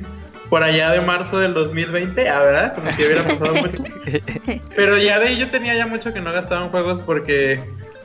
por 0.49 0.63
allá 0.63 0.91
de 0.91 1.01
marzo 1.01 1.39
del 1.39 1.53
2020, 1.53 2.27
ah, 2.27 2.39
¿verdad? 2.39 2.75
Como 2.75 2.91
si 2.91 3.03
hubiera 3.05 3.23
pasado 3.23 3.53
mucho. 3.55 3.83
Pero 4.75 4.97
ya 4.97 5.19
de 5.19 5.27
ahí 5.27 5.37
yo 5.37 5.49
tenía 5.49 5.75
ya 5.75 5.85
mucho 5.85 6.11
que 6.11 6.21
no 6.21 6.31
gastaba 6.33 6.65
en 6.65 6.71
juegos 6.71 7.01
porque 7.01 7.59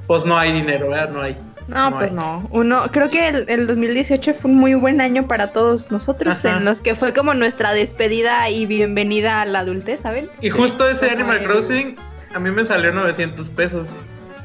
pues 0.07 0.27
no 0.27 0.37
hay 0.37 0.53
dinero, 0.53 0.91
¿verdad? 0.91 1.11
No 1.11 1.23
hay. 1.23 1.37
No, 1.69 1.91
No 1.91 1.99
pues 1.99 2.11
hay. 2.11 2.17
no. 2.17 2.49
Uno, 2.51 2.83
creo 2.93 3.11
que 3.11 3.29
el, 3.29 3.45
el 3.49 3.67
2018 3.67 4.35
fue 4.35 4.51
un 4.51 4.59
muy 4.59 4.75
buen 4.75 5.01
año 5.01 5.27
para 5.27 5.53
todos 5.53 5.91
nosotros, 5.91 6.45
Ajá. 6.45 6.59
en 6.59 6.65
los 6.65 6.81
que 6.83 6.95
fue 6.95 7.13
como 7.15 7.35
nuestra 7.35 7.73
despedida 7.73 8.49
y 8.51 8.67
bienvenida 8.67 9.41
a 9.41 9.47
la 9.47 9.61
adultez, 9.61 10.01
¿saben? 10.01 10.29
Y 10.41 10.51
Sí. 10.51 10.51
justo 10.51 10.89
ese 10.89 11.07
Como 11.09 11.21
Animal 11.21 11.37
el- 11.39 11.45
Crossing 11.47 11.97
a 12.35 12.39
mí 12.39 12.51
me 12.51 12.65
salió 12.65 12.93
900 12.93 13.49
pesos. 13.51 13.97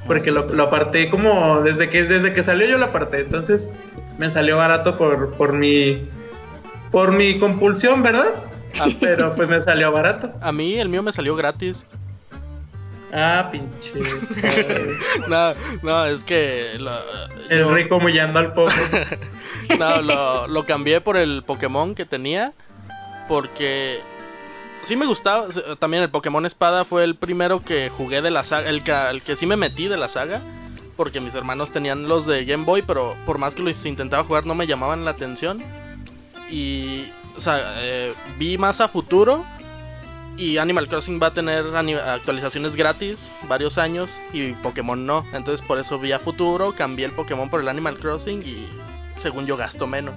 Porque 0.07 0.31
lo, 0.31 0.47
lo 0.47 0.63
aparté 0.63 1.09
como 1.09 1.61
desde 1.61 1.89
que 1.89 2.03
desde 2.03 2.33
que 2.33 2.43
salió 2.43 2.65
yo 2.67 2.77
lo 2.79 2.85
aparté. 2.85 3.19
Entonces 3.19 3.69
me 4.17 4.29
salió 4.31 4.57
barato 4.57 4.97
por, 4.97 5.33
por 5.33 5.53
mi 5.53 6.07
por 6.91 7.11
mi 7.11 7.37
compulsión, 7.37 8.01
¿verdad? 8.01 8.25
Ah. 8.79 8.87
Pero 8.99 9.35
pues 9.35 9.47
me 9.49 9.61
salió 9.61 9.91
barato. 9.91 10.31
A 10.41 10.51
mí 10.51 10.79
el 10.79 10.89
mío 10.89 11.03
me 11.03 11.11
salió 11.11 11.35
gratis. 11.35 11.85
Ah, 13.13 13.49
pinche. 13.51 13.93
No, 15.27 15.53
no, 15.81 16.05
es 16.05 16.23
que 16.23 16.75
lo, 16.77 16.91
El 17.49 17.59
yo- 17.59 17.73
rico 17.73 17.97
humillando 17.97 18.39
al 18.39 18.53
pobre. 18.53 18.73
no, 19.79 20.01
lo, 20.01 20.47
lo 20.47 20.65
cambié 20.65 21.01
por 21.01 21.17
el 21.17 21.43
Pokémon 21.43 21.95
que 21.95 22.05
tenía. 22.05 22.53
Porque 23.27 23.99
sí 24.85 24.95
me 24.95 25.05
gustaba. 25.05 25.47
También 25.79 26.03
el 26.03 26.09
Pokémon 26.09 26.45
Espada 26.45 26.85
fue 26.85 27.03
el 27.03 27.15
primero 27.15 27.61
que 27.61 27.89
jugué 27.89 28.21
de 28.21 28.31
la 28.31 28.43
saga. 28.43 28.69
El 28.69 28.83
que, 28.83 28.91
el 28.91 29.21
que 29.21 29.35
sí 29.35 29.45
me 29.45 29.55
metí 29.55 29.87
de 29.87 29.97
la 29.97 30.07
saga. 30.07 30.41
Porque 30.97 31.19
mis 31.21 31.33
hermanos 31.35 31.71
tenían 31.71 32.07
los 32.07 32.25
de 32.25 32.43
Game 32.45 32.65
Boy. 32.65 32.81
Pero 32.81 33.15
por 33.25 33.37
más 33.37 33.55
que 33.55 33.61
los 33.61 33.85
intentaba 33.85 34.23
jugar, 34.23 34.45
no 34.45 34.55
me 34.55 34.67
llamaban 34.67 35.05
la 35.05 35.11
atención. 35.11 35.63
Y. 36.51 37.05
O 37.37 37.41
sea, 37.41 37.59
eh, 37.77 38.13
vi 38.37 38.57
más 38.57 38.81
a 38.81 38.87
futuro. 38.87 39.45
Y 40.39 40.57
Animal 40.57 40.87
Crossing 40.87 41.19
va 41.21 41.27
a 41.27 41.31
tener 41.33 41.65
actualizaciones 41.75 42.75
gratis 42.77 43.29
varios 43.49 43.77
años 43.77 44.09
y 44.31 44.53
Pokémon 44.53 45.05
no. 45.05 45.25
Entonces 45.33 45.65
por 45.65 45.77
eso 45.79 45.99
vi 45.99 46.13
a 46.13 46.19
futuro, 46.19 46.71
cambié 46.71 47.05
el 47.05 47.11
Pokémon 47.11 47.49
por 47.49 47.59
el 47.59 47.67
Animal 47.67 47.97
Crossing 47.97 48.41
y 48.43 48.65
según 49.17 49.45
yo 49.45 49.57
gasto 49.57 49.85
menos. 49.85 50.15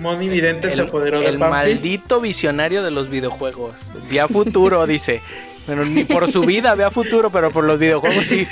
Moni 0.00 0.28
Vidente 0.28 0.68
se 0.68 0.74
El, 0.74 0.80
apoderó 0.80 1.20
de 1.20 1.26
el 1.28 1.38
Pampi. 1.38 1.50
maldito 1.50 2.20
visionario 2.20 2.82
de 2.82 2.90
los 2.90 3.08
videojuegos. 3.08 3.92
Vía 4.10 4.28
futuro, 4.28 4.86
dice. 4.86 5.22
Pero 5.66 5.84
ni 5.86 6.04
por 6.04 6.30
su 6.30 6.42
vida 6.42 6.74
vea 6.74 6.90
futuro, 6.90 7.30
pero 7.30 7.50
por 7.52 7.64
los 7.64 7.78
videojuegos 7.78 8.24
sí. 8.26 8.46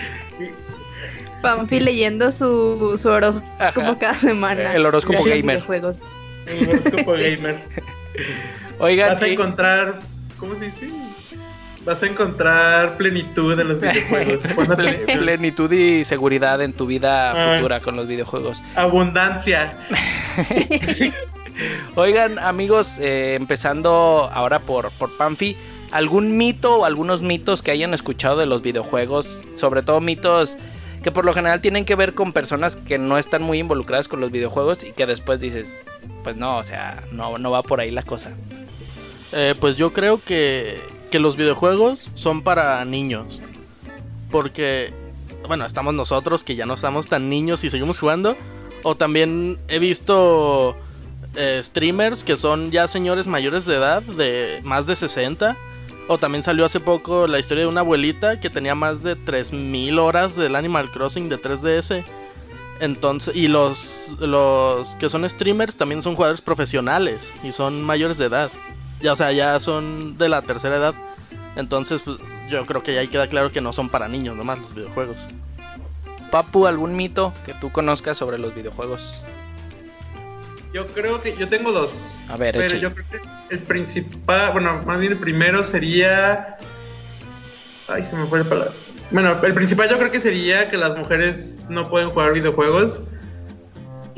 Pamfi 1.43 1.81
leyendo 1.81 2.31
su, 2.33 2.97
su 2.97 3.09
horóscopo 3.09 3.51
Ajá. 3.59 3.99
cada 3.99 4.15
semana. 4.15 4.75
El 4.75 4.87
horóscopo 4.87 5.25
gamer. 5.25 5.43
videojuegos. 5.57 5.99
El 6.47 6.69
horóscopo 6.69 7.13
gamer. 7.13 7.59
Oigan, 8.79 9.11
Vas 9.11 9.23
a 9.23 9.29
y- 9.29 9.33
encontrar 9.33 9.95
¿cómo 10.41 10.59
se 10.59 10.65
dice? 10.67 10.91
Vas 11.85 12.03
a 12.03 12.07
encontrar 12.07 12.97
plenitud 12.97 13.59
en 13.59 13.69
los 13.69 13.81
videojuegos. 13.81 14.45
plenitud 15.07 15.71
y 15.71 16.05
seguridad 16.05 16.61
en 16.63 16.73
tu 16.73 16.87
vida 16.87 17.31
ah. 17.31 17.57
futura 17.57 17.81
con 17.81 17.97
los 17.97 18.09
videojuegos. 18.09 18.63
Abundancia. 18.75 19.73
Oigan, 21.95 22.39
amigos, 22.39 22.99
eh, 22.99 23.35
empezando 23.35 24.31
ahora 24.33 24.61
por, 24.61 24.91
por 24.93 25.17
Panfi, 25.17 25.57
¿algún 25.91 26.37
mito 26.37 26.77
o 26.77 26.85
algunos 26.85 27.23
mitos 27.23 27.63
que 27.63 27.71
hayan 27.71 27.93
escuchado 27.93 28.39
de 28.39 28.47
los 28.47 28.63
videojuegos? 28.63 29.43
Sobre 29.55 29.83
todo 29.83 30.01
mitos 30.01 30.57
que 31.03 31.11
por 31.11 31.25
lo 31.25 31.33
general 31.33 31.61
tienen 31.61 31.85
que 31.85 31.95
ver 31.95 32.15
con 32.15 32.33
personas 32.33 32.77
que 32.77 32.99
no 32.99 33.17
están 33.17 33.43
muy 33.43 33.59
involucradas 33.59 34.07
con 34.09 34.21
los 34.21 34.31
videojuegos 34.31 34.85
y 34.85 34.93
que 34.93 35.07
después 35.07 35.41
dices, 35.41 35.81
pues 36.23 36.37
no, 36.37 36.59
o 36.59 36.63
sea, 36.63 37.03
no, 37.11 37.39
no 37.39 37.51
va 37.51 37.63
por 37.63 37.81
ahí 37.81 37.91
la 37.91 38.03
cosa. 38.03 38.37
Eh, 39.33 39.55
pues 39.59 39.77
yo 39.77 39.93
creo 39.93 40.23
que, 40.23 40.81
que 41.11 41.19
los 41.19 41.37
videojuegos 41.37 42.11
son 42.15 42.43
para 42.43 42.85
niños. 42.85 43.41
Porque, 44.31 44.93
bueno, 45.49 45.67
estamos 45.67 45.95
nosotros 45.95 46.45
que 46.45 46.57
ya 46.57 46.67
no 46.67 46.75
estamos 46.75 47.07
tan 47.07 47.29
niños 47.29 47.65
y 47.65 47.71
seguimos 47.71 47.99
jugando. 47.99 48.37
O 48.83 48.95
también 48.95 49.59
he 49.69 49.79
visto 49.79 50.77
eh, 51.37 51.61
streamers 51.63 52.25
que 52.25 52.37
son 52.37 52.71
ya 52.71 52.89
señores 52.89 53.27
mayores 53.27 53.67
de 53.67 53.77
edad, 53.77 54.03
de 54.03 54.61
más 54.65 54.87
de 54.87 54.97
60 54.97 55.57
o 56.11 56.19
también 56.19 56.43
salió 56.43 56.65
hace 56.65 56.81
poco 56.81 57.29
la 57.29 57.39
historia 57.39 57.63
de 57.63 57.71
una 57.71 57.83
abuelita 57.83 58.41
que 58.41 58.51
tenía 58.51 58.75
más 58.75 59.05
de 59.05 59.15
3000 59.15 59.97
horas 60.01 60.35
del 60.35 60.57
Animal 60.57 60.91
Crossing 60.91 61.29
de 61.29 61.41
3DS. 61.41 62.03
Entonces, 62.81 63.37
y 63.37 63.47
los, 63.47 64.17
los 64.19 64.89
que 64.97 65.09
son 65.09 65.31
streamers 65.31 65.77
también 65.77 66.03
son 66.03 66.17
jugadores 66.17 66.41
profesionales 66.41 67.33
y 67.45 67.53
son 67.53 67.85
mayores 67.85 68.19
de 68.19 68.25
edad. 68.25 68.51
Ya, 69.01 69.13
o 69.13 69.17
sea, 69.17 69.33
ya 69.33 69.59
son 69.61 70.19
de 70.19 70.29
la 70.29 70.43
tercera 70.43 70.77
edad. 70.77 70.95
Entonces, 71.57 72.03
pues, 72.05 72.19
yo 72.49 72.65
creo 72.67 72.83
que 72.83 72.95
ya 72.95 73.01
ahí 73.01 73.09
queda 73.09 73.29
claro 73.29 73.51
que 73.51 73.61
no 73.61 73.73
son 73.73 73.89
para 73.89 74.09
niños 74.09 74.37
nomás 74.37 74.59
los 74.59 74.75
videojuegos. 74.75 75.17
Papu, 76.31 76.67
¿algún 76.67 76.95
mito 76.97 77.33
que 77.45 77.55
tú 77.55 77.71
conozcas 77.73 78.17
sobre 78.17 78.39
los 78.39 78.55
videojuegos? 78.55 79.15
Yo 80.73 80.87
creo 80.87 81.21
que 81.21 81.37
yo 81.37 81.49
tengo 81.49 81.73
dos. 81.73 82.07
A 82.29 82.37
ver, 82.37 82.57
pero 82.57 82.77
yo 82.77 82.95
creo 82.95 83.07
que 83.11 83.55
el 83.55 83.59
principal, 83.59 84.53
bueno, 84.53 84.83
más 84.87 85.01
bien 85.01 85.13
el 85.13 85.19
primero 85.19 85.65
sería. 85.65 86.59
Ay, 87.89 88.05
se 88.05 88.15
me 88.15 88.27
fue 88.27 88.41
la 88.41 88.49
palabra. 88.49 88.73
Bueno, 89.11 89.37
el 89.43 89.55
principal 89.55 89.89
yo 89.89 89.99
creo 89.99 90.13
que 90.13 90.21
sería 90.21 90.71
que 90.71 90.77
las 90.77 90.97
mujeres 90.97 91.61
no 91.69 91.89
pueden 91.89 92.11
jugar 92.11 92.33
videojuegos. 92.33 93.03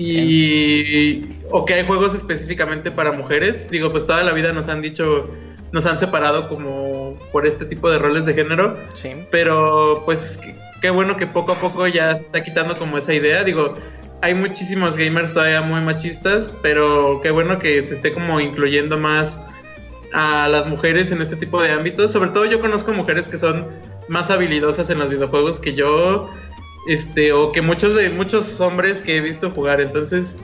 Y. 0.02 1.38
O 1.50 1.64
que 1.64 1.74
hay 1.74 1.86
juegos 1.86 2.14
específicamente 2.14 2.90
para 2.90 3.12
mujeres. 3.12 3.70
Digo, 3.70 3.90
pues 3.90 4.06
toda 4.06 4.22
la 4.22 4.32
vida 4.32 4.52
nos 4.52 4.68
han 4.68 4.82
dicho. 4.82 5.28
Nos 5.72 5.86
han 5.86 5.98
separado 5.98 6.48
como 6.48 7.18
por 7.32 7.46
este 7.46 7.64
tipo 7.64 7.90
de 7.90 7.98
roles 7.98 8.26
de 8.26 8.34
género. 8.34 8.76
Sí. 8.92 9.12
Pero 9.30 10.02
pues 10.04 10.38
qué 10.82 10.90
bueno 10.90 11.16
que 11.16 11.26
poco 11.26 11.52
a 11.52 11.54
poco 11.54 11.86
ya 11.86 12.12
está 12.12 12.42
quitando 12.42 12.76
como 12.76 12.98
esa 12.98 13.14
idea. 13.14 13.42
Digo, 13.42 13.74
hay 14.20 14.34
muchísimos 14.34 14.96
gamers 14.96 15.32
todavía 15.32 15.62
muy 15.62 15.80
machistas, 15.80 16.52
pero 16.62 17.20
qué 17.22 17.30
bueno 17.30 17.58
que 17.58 17.82
se 17.82 17.94
esté 17.94 18.12
como 18.12 18.38
incluyendo 18.40 18.98
más 18.98 19.40
a 20.12 20.48
las 20.48 20.66
mujeres 20.66 21.10
en 21.10 21.22
este 21.22 21.36
tipo 21.36 21.62
de 21.62 21.70
ámbitos. 21.70 22.12
Sobre 22.12 22.30
todo 22.30 22.44
yo 22.44 22.60
conozco 22.60 22.92
mujeres 22.92 23.28
que 23.28 23.38
son 23.38 23.66
más 24.08 24.30
habilidosas 24.30 24.90
en 24.90 24.98
los 24.98 25.08
videojuegos 25.08 25.58
que 25.58 25.74
yo, 25.74 26.30
este, 26.88 27.32
o 27.32 27.52
que 27.52 27.62
muchos 27.62 27.94
de 27.94 28.10
muchos 28.10 28.60
hombres 28.60 29.02
que 29.02 29.16
he 29.16 29.20
visto 29.20 29.50
jugar. 29.50 29.80
Entonces, 29.80 30.38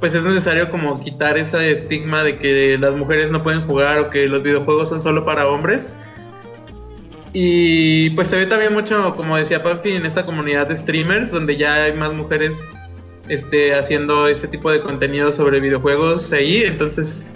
pues 0.00 0.14
es 0.14 0.22
necesario 0.22 0.70
como 0.70 1.00
quitar 1.00 1.38
ese 1.38 1.70
estigma 1.70 2.22
de 2.22 2.36
que 2.36 2.76
las 2.78 2.94
mujeres 2.94 3.30
no 3.30 3.42
pueden 3.42 3.66
jugar 3.66 3.98
o 4.00 4.10
que 4.10 4.26
los 4.26 4.42
videojuegos 4.42 4.88
son 4.88 5.00
solo 5.00 5.24
para 5.24 5.48
hombres. 5.48 5.90
Y 7.32 8.10
pues 8.10 8.28
se 8.28 8.36
ve 8.36 8.46
también 8.46 8.72
mucho, 8.72 9.14
como 9.14 9.36
decía 9.36 9.62
Panfi, 9.62 9.92
en 9.92 10.06
esta 10.06 10.24
comunidad 10.24 10.68
de 10.68 10.76
streamers, 10.76 11.32
donde 11.32 11.56
ya 11.56 11.84
hay 11.84 11.92
más 11.92 12.12
mujeres 12.12 12.66
este, 13.28 13.74
haciendo 13.74 14.26
este 14.28 14.48
tipo 14.48 14.70
de 14.70 14.80
contenido 14.80 15.32
sobre 15.32 15.60
videojuegos 15.60 16.32
ahí, 16.32 16.62
entonces 16.64 17.26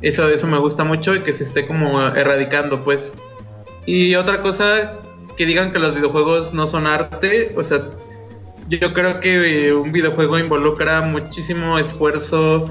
eso, 0.00 0.28
eso 0.28 0.46
me 0.46 0.58
gusta 0.58 0.84
mucho 0.84 1.14
y 1.14 1.20
que 1.20 1.32
se 1.32 1.42
esté 1.42 1.66
como 1.66 2.00
erradicando, 2.00 2.82
pues. 2.82 3.12
Y 3.84 4.14
otra 4.14 4.40
cosa, 4.40 4.94
que 5.40 5.46
digan 5.46 5.72
que 5.72 5.78
los 5.78 5.94
videojuegos 5.94 6.52
no 6.52 6.66
son 6.66 6.86
arte, 6.86 7.54
o 7.56 7.64
sea, 7.64 7.80
yo 8.68 8.92
creo 8.92 9.20
que 9.20 9.72
un 9.72 9.90
videojuego 9.90 10.38
involucra 10.38 11.00
muchísimo 11.00 11.78
esfuerzo, 11.78 12.66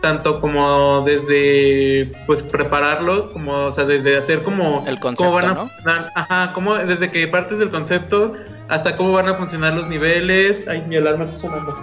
tanto 0.00 0.40
como 0.40 1.02
desde 1.04 2.12
pues 2.28 2.44
prepararlo, 2.44 3.32
como 3.32 3.64
o 3.64 3.72
sea, 3.72 3.86
desde 3.86 4.16
hacer 4.16 4.44
como 4.44 4.84
el 4.86 5.00
concepto, 5.00 5.32
van 5.32 5.46
a 5.48 6.10
ajá, 6.14 6.52
como 6.52 6.76
desde 6.76 7.10
que 7.10 7.26
partes 7.26 7.58
del 7.58 7.72
concepto 7.72 8.34
hasta 8.68 8.96
cómo 8.96 9.10
van 9.10 9.28
a 9.28 9.34
funcionar 9.34 9.74
los 9.74 9.88
niveles. 9.88 10.68
Ay, 10.68 10.84
mi 10.86 10.94
alarma 10.94 11.24
está 11.24 11.38
sonando. 11.38 11.76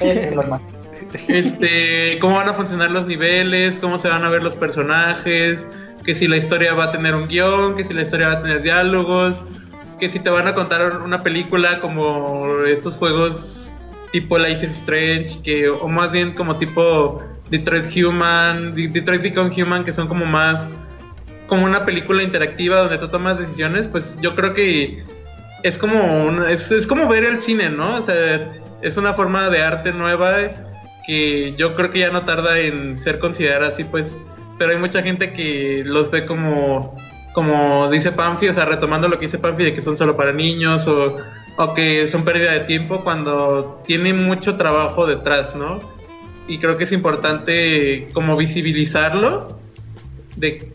Este, 1.28 2.18
cómo 2.18 2.36
van 2.36 2.48
a 2.48 2.54
funcionar 2.54 2.90
los 2.90 3.06
niveles, 3.06 3.78
cómo 3.78 3.98
se 3.98 4.08
van 4.08 4.24
a 4.24 4.30
ver 4.30 4.42
los 4.42 4.56
personajes, 4.56 5.66
que 6.06 6.14
si 6.14 6.26
la 6.26 6.38
historia 6.38 6.72
va 6.72 6.84
a 6.84 6.92
tener 6.92 7.14
un 7.14 7.28
guion, 7.28 7.76
que 7.76 7.84
si 7.84 7.92
la 7.92 8.00
historia 8.00 8.28
va 8.28 8.34
a 8.34 8.42
tener 8.42 8.62
diálogos, 8.62 9.44
que 10.02 10.08
si 10.08 10.18
te 10.18 10.30
van 10.30 10.48
a 10.48 10.52
contar 10.52 11.00
una 11.02 11.22
película 11.22 11.78
como 11.78 12.64
estos 12.66 12.96
juegos 12.96 13.70
tipo 14.10 14.36
Life 14.36 14.66
is 14.66 14.72
Strange, 14.72 15.40
que, 15.44 15.68
o 15.68 15.86
más 15.86 16.10
bien 16.10 16.32
como 16.32 16.56
tipo 16.56 17.22
Detroit 17.50 17.84
Human, 17.96 18.74
Detroit 18.74 19.22
Become 19.22 19.62
Human, 19.62 19.84
que 19.84 19.92
son 19.92 20.08
como 20.08 20.24
más 20.24 20.68
como 21.46 21.66
una 21.66 21.84
película 21.84 22.24
interactiva 22.24 22.80
donde 22.80 22.98
tú 22.98 23.06
tomas 23.10 23.38
decisiones, 23.38 23.86
pues 23.86 24.18
yo 24.20 24.34
creo 24.34 24.52
que 24.54 25.04
es 25.62 25.78
como 25.78 26.46
es, 26.46 26.72
es 26.72 26.84
como 26.84 27.06
ver 27.06 27.22
el 27.22 27.40
cine, 27.40 27.70
¿no? 27.70 27.98
O 27.98 28.02
sea, 28.02 28.52
es 28.80 28.96
una 28.96 29.12
forma 29.12 29.50
de 29.50 29.62
arte 29.62 29.92
nueva 29.92 30.32
que 31.06 31.54
yo 31.56 31.76
creo 31.76 31.92
que 31.92 32.00
ya 32.00 32.10
no 32.10 32.24
tarda 32.24 32.58
en 32.58 32.96
ser 32.96 33.20
considerada 33.20 33.68
así, 33.68 33.84
pues. 33.84 34.16
Pero 34.58 34.72
hay 34.72 34.78
mucha 34.78 35.00
gente 35.00 35.32
que 35.32 35.84
los 35.86 36.10
ve 36.10 36.26
como, 36.26 36.96
como 37.32 37.90
dice 37.90 38.12
Panfi, 38.12 38.48
o 38.48 38.54
sea, 38.54 38.64
retomando 38.64 39.08
lo 39.08 39.18
que 39.18 39.26
dice 39.26 39.38
Panfi 39.38 39.64
de 39.64 39.74
que 39.74 39.82
son 39.82 39.96
solo 39.96 40.16
para 40.16 40.32
niños 40.32 40.86
o, 40.86 41.16
o 41.56 41.74
que 41.74 42.06
son 42.06 42.24
pérdida 42.24 42.52
de 42.52 42.60
tiempo 42.60 43.02
cuando 43.02 43.82
tiene 43.86 44.12
mucho 44.12 44.56
trabajo 44.56 45.06
detrás, 45.06 45.54
¿no? 45.54 45.80
Y 46.48 46.58
creo 46.58 46.76
que 46.76 46.84
es 46.84 46.92
importante 46.92 48.08
como 48.12 48.36
visibilizarlo, 48.36 49.58
de, 50.36 50.72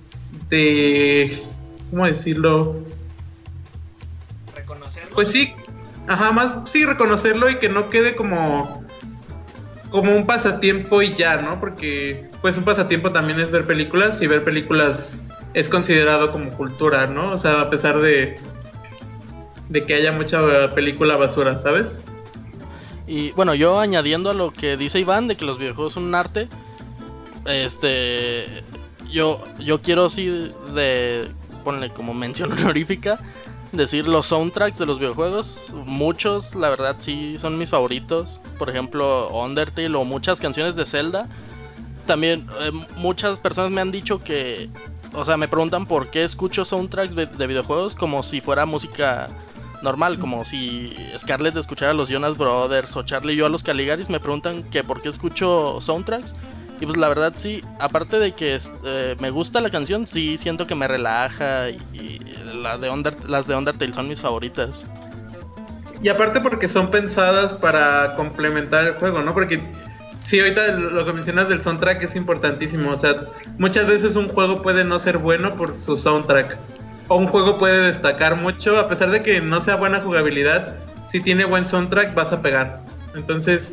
de 0.49 1.43
¿cómo 1.91 2.05
decirlo? 2.05 2.77
Reconocerlo. 4.55 5.09
Pues 5.13 5.31
sí, 5.31 5.53
Ajá, 6.07 6.31
más 6.31 6.55
sí 6.65 6.85
reconocerlo 6.85 7.49
y 7.49 7.57
que 7.57 7.69
no 7.69 7.89
quede 7.89 8.15
como 8.15 8.85
como 9.89 10.13
un 10.13 10.25
pasatiempo 10.25 11.01
y 11.01 11.13
ya, 11.13 11.37
¿no? 11.37 11.59
Porque 11.59 12.29
pues 12.41 12.57
un 12.57 12.63
pasatiempo 12.63 13.11
también 13.11 13.39
es 13.39 13.51
ver 13.51 13.65
películas 13.65 14.21
y 14.21 14.27
ver 14.27 14.43
películas 14.43 15.19
es 15.57 15.67
considerado 15.67 16.31
como 16.31 16.51
cultura, 16.51 17.07
¿no? 17.07 17.31
O 17.31 17.37
sea, 17.39 17.61
a 17.61 17.69
pesar 17.71 17.99
de 17.99 18.39
de 19.69 19.85
que 19.85 19.95
haya 19.95 20.11
mucha 20.11 20.39
película 20.75 21.17
basura, 21.17 21.57
¿sabes? 21.57 22.03
Y 23.07 23.31
bueno, 23.31 23.55
yo 23.55 23.79
añadiendo 23.79 24.29
a 24.29 24.33
lo 24.35 24.51
que 24.51 24.77
dice 24.77 24.99
Iván 24.99 25.27
de 25.27 25.35
que 25.35 25.45
los 25.45 25.57
videojuegos 25.57 25.93
son 25.93 26.03
un 26.03 26.15
arte, 26.15 26.47
este 27.45 28.45
yo 29.09 29.43
yo 29.57 29.81
quiero 29.81 30.11
sí 30.11 30.51
de 30.75 31.27
ponle 31.63 31.89
como 31.89 32.13
mención 32.13 32.51
honorífica 32.57 33.19
decir 33.71 34.07
los 34.07 34.27
soundtracks 34.27 34.77
de 34.77 34.85
los 34.85 34.99
videojuegos. 34.99 35.73
Muchos, 35.73 36.53
la 36.53 36.69
verdad, 36.69 36.97
sí 36.99 37.35
son 37.41 37.57
mis 37.57 37.71
favoritos. 37.71 38.39
Por 38.59 38.69
ejemplo, 38.69 39.29
Undertale 39.29 39.95
o 39.95 40.03
muchas 40.03 40.39
canciones 40.39 40.75
de 40.75 40.85
Zelda. 40.85 41.27
También 42.05 42.47
eh, 42.61 42.71
muchas 42.95 43.39
personas 43.39 43.71
me 43.71 43.81
han 43.81 43.91
dicho 43.91 44.19
que, 44.19 44.69
o 45.13 45.25
sea, 45.25 45.37
me 45.37 45.47
preguntan 45.47 45.85
por 45.85 46.09
qué 46.09 46.23
escucho 46.23 46.65
soundtracks 46.65 47.15
de, 47.15 47.47
videojuegos 47.47 47.95
como 47.95 48.23
si 48.23 48.41
fuera 48.41 48.65
música 48.65 49.29
normal, 49.81 50.19
como 50.19 50.45
si 50.45 50.95
Scarlett 51.17 51.55
escuchara 51.55 51.91
a 51.91 51.93
los 51.93 52.09
Jonas 52.09 52.37
Brothers 52.37 52.95
o 52.95 53.03
Charlie 53.03 53.33
y 53.33 53.37
yo 53.37 53.45
a 53.45 53.49
los 53.49 53.63
Caligaris. 53.63 54.09
Me 54.09 54.19
preguntan 54.19 54.63
que 54.63 54.83
por 54.83 55.01
qué 55.01 55.09
escucho 55.09 55.79
soundtracks. 55.81 56.35
Y 56.79 56.85
pues 56.85 56.97
la 56.97 57.07
verdad 57.07 57.33
sí, 57.35 57.63
aparte 57.79 58.19
de 58.19 58.33
que 58.33 58.59
eh, 58.85 59.15
me 59.19 59.31
gusta 59.31 59.61
la 59.61 59.71
canción, 59.71 60.05
sí 60.05 60.37
siento 60.37 60.67
que 60.67 60.75
me 60.75 60.87
relaja 60.87 61.69
y, 61.71 62.19
la 62.53 62.77
de 62.77 62.87
las 63.27 63.47
de 63.47 63.55
Undertale 63.55 63.93
son 63.93 64.07
mis 64.07 64.21
favoritas. 64.21 64.85
Y 66.01 66.09
aparte 66.09 66.39
porque 66.41 66.67
son 66.67 66.91
pensadas 66.91 67.53
para 67.53 68.15
complementar 68.15 68.85
el 68.85 68.93
juego, 68.93 69.21
¿no? 69.21 69.33
Porque 69.33 69.59
sí, 70.27 70.41
ahorita 70.41 70.73
lo 70.73 71.05
que 71.05 71.13
mencionas 71.13 71.47
del 71.47 71.61
soundtrack 71.61 72.03
es 72.03 72.15
importantísimo. 72.17 72.91
O 72.91 72.97
sea, 72.97 73.15
muchas 73.57 73.87
veces 73.87 74.17
un 74.17 74.27
juego 74.27 74.61
puede 74.61 74.83
no 74.83 74.99
ser 74.99 75.17
bueno 75.17 75.55
por 75.55 75.73
su 75.73 75.95
soundtrack. 75.95 76.57
O 77.07 77.15
un 77.15 77.27
juego 77.27 77.57
puede 77.57 77.87
destacar 77.87 78.35
mucho, 78.35 78.77
a 78.77 78.89
pesar 78.89 79.09
de 79.09 79.23
que 79.23 79.39
no 79.39 79.61
sea 79.61 79.77
buena 79.77 80.01
jugabilidad, 80.01 80.75
si 81.07 81.21
tiene 81.21 81.45
buen 81.45 81.65
soundtrack 81.65 82.13
vas 82.13 82.33
a 82.33 82.41
pegar. 82.41 82.81
Entonces, 83.15 83.71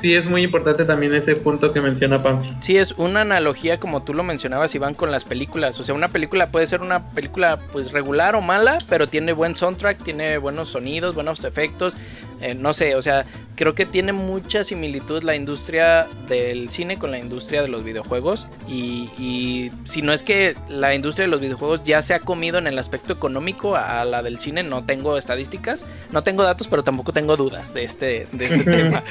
sí 0.00 0.14
es 0.14 0.26
muy 0.26 0.42
importante 0.42 0.84
también 0.84 1.14
ese 1.14 1.36
punto 1.36 1.72
que 1.72 1.80
menciona 1.80 2.22
Pampi. 2.22 2.54
Sí, 2.60 2.76
es 2.76 2.92
una 2.92 3.22
analogía 3.22 3.78
como 3.80 4.02
tú 4.02 4.14
lo 4.14 4.22
mencionabas, 4.22 4.74
Iván, 4.74 4.94
con 4.94 5.10
las 5.10 5.24
películas. 5.24 5.78
O 5.80 5.82
sea, 5.82 5.94
una 5.94 6.08
película 6.08 6.50
puede 6.50 6.66
ser 6.66 6.80
una 6.80 7.10
película 7.10 7.58
pues 7.72 7.92
regular 7.92 8.36
o 8.36 8.40
mala, 8.40 8.78
pero 8.88 9.08
tiene 9.08 9.32
buen 9.32 9.56
soundtrack, 9.56 10.02
tiene 10.02 10.38
buenos 10.38 10.68
sonidos, 10.68 11.14
buenos 11.14 11.44
efectos. 11.44 11.96
Eh, 12.40 12.54
no 12.54 12.72
sé, 12.72 12.94
o 12.94 13.02
sea, 13.02 13.26
creo 13.56 13.74
que 13.74 13.84
tiene 13.84 14.12
mucha 14.12 14.62
similitud 14.62 15.24
la 15.24 15.34
industria 15.34 16.06
del 16.28 16.68
cine 16.68 16.96
con 16.96 17.10
la 17.10 17.18
industria 17.18 17.62
de 17.62 17.68
los 17.68 17.82
videojuegos. 17.82 18.46
Y, 18.68 19.10
y 19.18 19.70
si 19.84 20.02
no 20.02 20.12
es 20.12 20.22
que 20.22 20.54
la 20.68 20.94
industria 20.94 21.26
de 21.26 21.30
los 21.30 21.40
videojuegos 21.40 21.82
ya 21.82 22.00
se 22.02 22.14
ha 22.14 22.20
comido 22.20 22.58
en 22.58 22.68
el 22.68 22.78
aspecto 22.78 23.12
económico 23.12 23.74
a, 23.74 24.04
la 24.04 24.22
del 24.22 24.38
cine, 24.38 24.62
no 24.62 24.84
tengo 24.84 25.16
estadísticas, 25.16 25.86
no 26.12 26.22
tengo 26.22 26.44
datos, 26.44 26.68
pero 26.68 26.84
tampoco 26.84 27.12
tengo 27.12 27.36
dudas 27.36 27.74
de 27.74 27.84
este, 27.84 28.28
de 28.30 28.46
este 28.46 28.64
tema. 28.70 29.02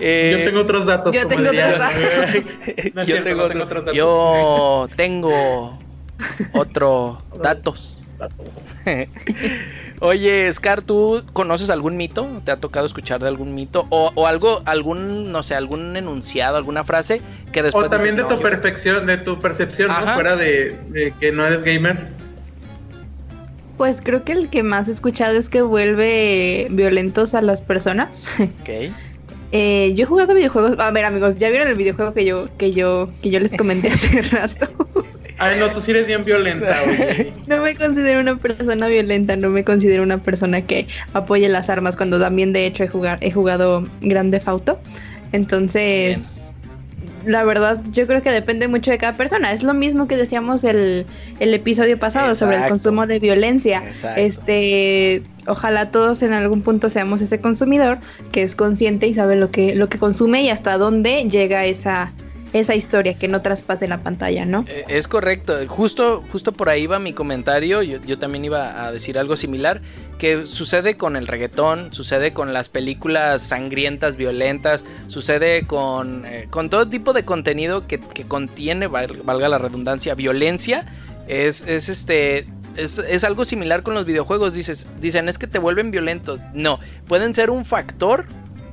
Eh, 0.00 0.36
yo 0.38 0.44
tengo 0.44 0.60
otros 0.60 0.86
datos. 0.86 1.14
Yo 1.14 1.26
tengo 1.26 1.48
otros 1.50 1.78
datos. 1.78 3.08
yo, 3.08 3.22
tengo 3.22 3.44
otros, 3.44 3.68
datos. 3.74 3.94
yo 3.94 4.88
tengo 4.96 5.78
otros 6.52 7.18
datos. 7.42 7.98
Oye, 10.00 10.52
Scar, 10.52 10.82
¿tú 10.82 11.24
conoces 11.32 11.70
algún 11.70 11.96
mito? 11.96 12.40
¿Te 12.44 12.52
ha 12.52 12.56
tocado 12.56 12.86
escuchar 12.86 13.20
de 13.20 13.28
algún 13.28 13.54
mito? 13.54 13.86
O, 13.90 14.26
algo, 14.26 14.62
algún, 14.64 15.32
no 15.32 15.42
sé, 15.42 15.56
algún 15.56 15.96
enunciado, 15.96 16.56
alguna 16.56 16.84
frase 16.84 17.20
que 17.52 17.62
después. 17.62 17.86
O 17.86 17.88
también 17.88 18.16
de 18.16 18.24
tu 18.24 18.40
perfección, 18.40 19.06
de 19.06 19.18
tu 19.18 19.40
percepción, 19.40 19.88
¿no? 19.88 20.14
Fuera 20.14 20.36
de, 20.36 20.78
de, 20.90 21.12
que 21.18 21.32
no 21.32 21.44
eres 21.46 21.64
gamer. 21.64 22.08
Pues 23.76 24.00
creo 24.02 24.24
que 24.24 24.32
el 24.32 24.48
que 24.50 24.62
más 24.62 24.88
he 24.88 24.92
escuchado 24.92 25.36
es 25.36 25.48
que 25.48 25.62
vuelve 25.62 26.68
violentos 26.70 27.34
a 27.34 27.42
las 27.42 27.60
personas. 27.60 28.28
Ok. 28.40 28.92
Eh, 29.52 29.94
yo 29.94 30.04
he 30.04 30.06
jugado 30.06 30.34
videojuegos. 30.34 30.78
A 30.78 30.90
ver, 30.90 31.04
amigos, 31.04 31.38
ya 31.38 31.48
vieron 31.48 31.68
el 31.68 31.74
videojuego 31.74 32.12
que 32.12 32.24
yo, 32.24 32.48
que 32.58 32.72
yo, 32.72 33.10
que 33.22 33.30
yo 33.30 33.40
les 33.40 33.56
comenté 33.56 33.88
hace 33.88 34.22
rato. 34.30 34.68
Ay, 35.38 35.56
no, 35.60 35.70
tú 35.70 35.80
sí 35.80 35.92
eres 35.92 36.06
bien 36.06 36.24
violenta, 36.24 36.76
No 37.46 37.62
me 37.62 37.76
considero 37.76 38.20
una 38.20 38.36
persona 38.36 38.88
violenta, 38.88 39.36
no 39.36 39.50
me 39.50 39.62
considero 39.62 40.02
una 40.02 40.20
persona 40.20 40.62
que 40.62 40.88
apoye 41.12 41.48
las 41.48 41.70
armas 41.70 41.96
cuando 41.96 42.18
también 42.18 42.52
de 42.52 42.66
hecho 42.66 42.82
he, 42.82 42.88
jugar, 42.88 43.18
he 43.20 43.30
jugado 43.30 43.84
Grande 44.00 44.40
Fauto. 44.40 44.80
Entonces, 45.30 46.47
la 47.28 47.44
verdad, 47.44 47.80
yo 47.92 48.06
creo 48.06 48.22
que 48.22 48.30
depende 48.30 48.68
mucho 48.68 48.90
de 48.90 48.98
cada 48.98 49.12
persona. 49.12 49.52
Es 49.52 49.62
lo 49.62 49.74
mismo 49.74 50.08
que 50.08 50.16
decíamos 50.16 50.64
el, 50.64 51.06
el 51.38 51.54
episodio 51.54 51.98
pasado 51.98 52.34
sobre 52.34 52.56
el 52.56 52.68
consumo 52.68 53.06
de 53.06 53.18
violencia. 53.18 53.82
Este, 54.16 55.22
ojalá 55.46 55.90
todos 55.90 56.22
en 56.22 56.32
algún 56.32 56.62
punto 56.62 56.88
seamos 56.88 57.20
ese 57.20 57.40
consumidor 57.40 57.98
que 58.32 58.42
es 58.42 58.56
consciente 58.56 59.06
y 59.06 59.14
sabe 59.14 59.36
lo 59.36 59.50
que, 59.50 59.74
lo 59.74 59.88
que 59.88 59.98
consume 59.98 60.42
y 60.42 60.50
hasta 60.50 60.78
dónde 60.78 61.24
llega 61.28 61.66
esa 61.66 62.12
esa 62.52 62.74
historia, 62.74 63.14
que 63.14 63.28
no 63.28 63.42
traspase 63.42 63.88
la 63.88 64.02
pantalla, 64.02 64.44
¿no? 64.44 64.64
Eh, 64.68 64.84
es 64.88 65.08
correcto, 65.08 65.54
justo, 65.66 66.24
justo 66.32 66.52
por 66.52 66.68
ahí 66.68 66.86
va 66.86 66.98
mi 66.98 67.12
comentario, 67.12 67.82
yo, 67.82 68.18
también 68.18 68.44
iba 68.44 68.84
a 68.84 68.92
decir 68.92 69.18
algo 69.18 69.36
similar, 69.36 69.80
que 70.18 70.46
sucede 70.46 70.96
con 70.96 71.16
el 71.16 71.26
reggaetón, 71.26 71.92
sucede 71.92 72.32
con 72.32 72.52
las 72.52 72.68
películas 72.68 73.42
sangrientas, 73.42 74.16
violentas, 74.16 74.84
sucede 75.06 75.66
con, 75.66 76.24
eh, 76.26 76.46
con 76.50 76.70
todo 76.70 76.88
tipo 76.88 77.12
de 77.12 77.24
contenido 77.24 77.86
que, 77.86 78.00
contiene, 78.26 78.86
valga 78.86 79.48
la 79.48 79.58
redundancia, 79.58 80.14
violencia, 80.14 80.86
es, 81.26 81.62
es 81.66 81.88
este... 81.88 82.46
Es, 82.76 83.00
es, 83.00 83.24
algo 83.24 83.44
similar 83.44 83.82
con 83.82 83.94
los 83.94 84.04
videojuegos. 84.04 84.54
Dices, 84.54 84.86
dicen, 85.00 85.28
es 85.28 85.36
que 85.36 85.48
te 85.48 85.58
vuelven 85.58 85.90
violentos. 85.90 86.40
No, 86.54 86.78
pueden 87.08 87.34
ser 87.34 87.50
un 87.50 87.64
factor 87.64 88.26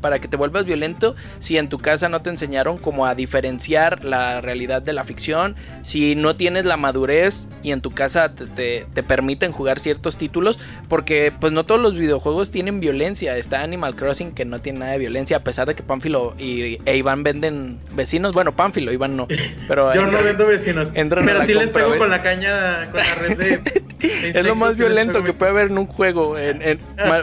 para 0.06 0.20
que 0.20 0.28
te 0.28 0.38
vuelvas 0.38 0.66
violento 0.66 1.16
si 1.40 1.58
en 1.58 1.68
tu 1.68 1.80
casa 1.80 2.10
no 2.10 2.22
te 2.22 2.30
enseñaron 2.30 2.78
cómo 2.78 3.08
a 3.08 3.16
diferenciar 3.16 4.04
la 4.04 4.40
realidad 4.40 4.84
de 4.84 4.94
la 4.94 5.04
ficción, 5.04 5.56
si 5.82 6.14
no 6.14 6.36
tienes 6.36 6.68
la 6.68 6.78
madurez 6.78 7.48
y 7.64 7.72
en 7.72 7.82
tu 7.82 7.90
casa 7.90 8.36
te, 8.36 8.86
permiten 9.08 9.52
jugar 9.52 9.80
ciertos 9.80 10.16
títulos, 10.18 10.60
porque 10.90 11.34
pues 11.40 11.54
no 11.54 11.64
todos 11.64 11.82
los 11.82 11.98
videojuegos 11.98 12.52
tienen 12.52 12.82
violencia, 12.82 13.36
está 13.36 13.64
Animal 13.64 13.96
Crossing 13.96 14.36
que 14.36 14.46
no 14.46 14.62
tiene 14.62 14.78
nada 14.78 14.92
de 14.92 15.00
violencia, 15.00 15.38
a 15.38 15.40
pesar 15.40 15.68
de 15.68 15.74
que 15.74 15.82
Pánfilo 15.82 16.36
y, 16.38 16.78
e 16.86 16.98
Iván 16.98 17.24
venden 17.24 17.80
vecinos, 17.96 18.34
bueno, 18.34 18.56
Pánfilo, 18.56 18.94
Iván 18.94 19.18
no, 19.18 19.28
pero... 19.68 19.92
Yo 19.96 20.06
no 20.06 20.22
vendo 20.22 20.46
vecinos, 20.46 20.90
pero 20.94 21.46
sí 21.46 21.54
les 21.56 21.72
pego 21.72 21.98
con 21.98 22.12
la 22.12 22.22
caña, 22.22 22.92
con 22.92 23.00
la 23.00 23.16
red 23.16 23.38
de... 23.40 23.84
es 24.36 24.46
lo 24.46 24.54
más 24.54 24.78
violento 24.78 25.24
que 25.24 25.34
puede 25.34 25.50
haber 25.50 25.72
en 25.72 25.80
un 25.80 25.88
juego, 25.88 26.36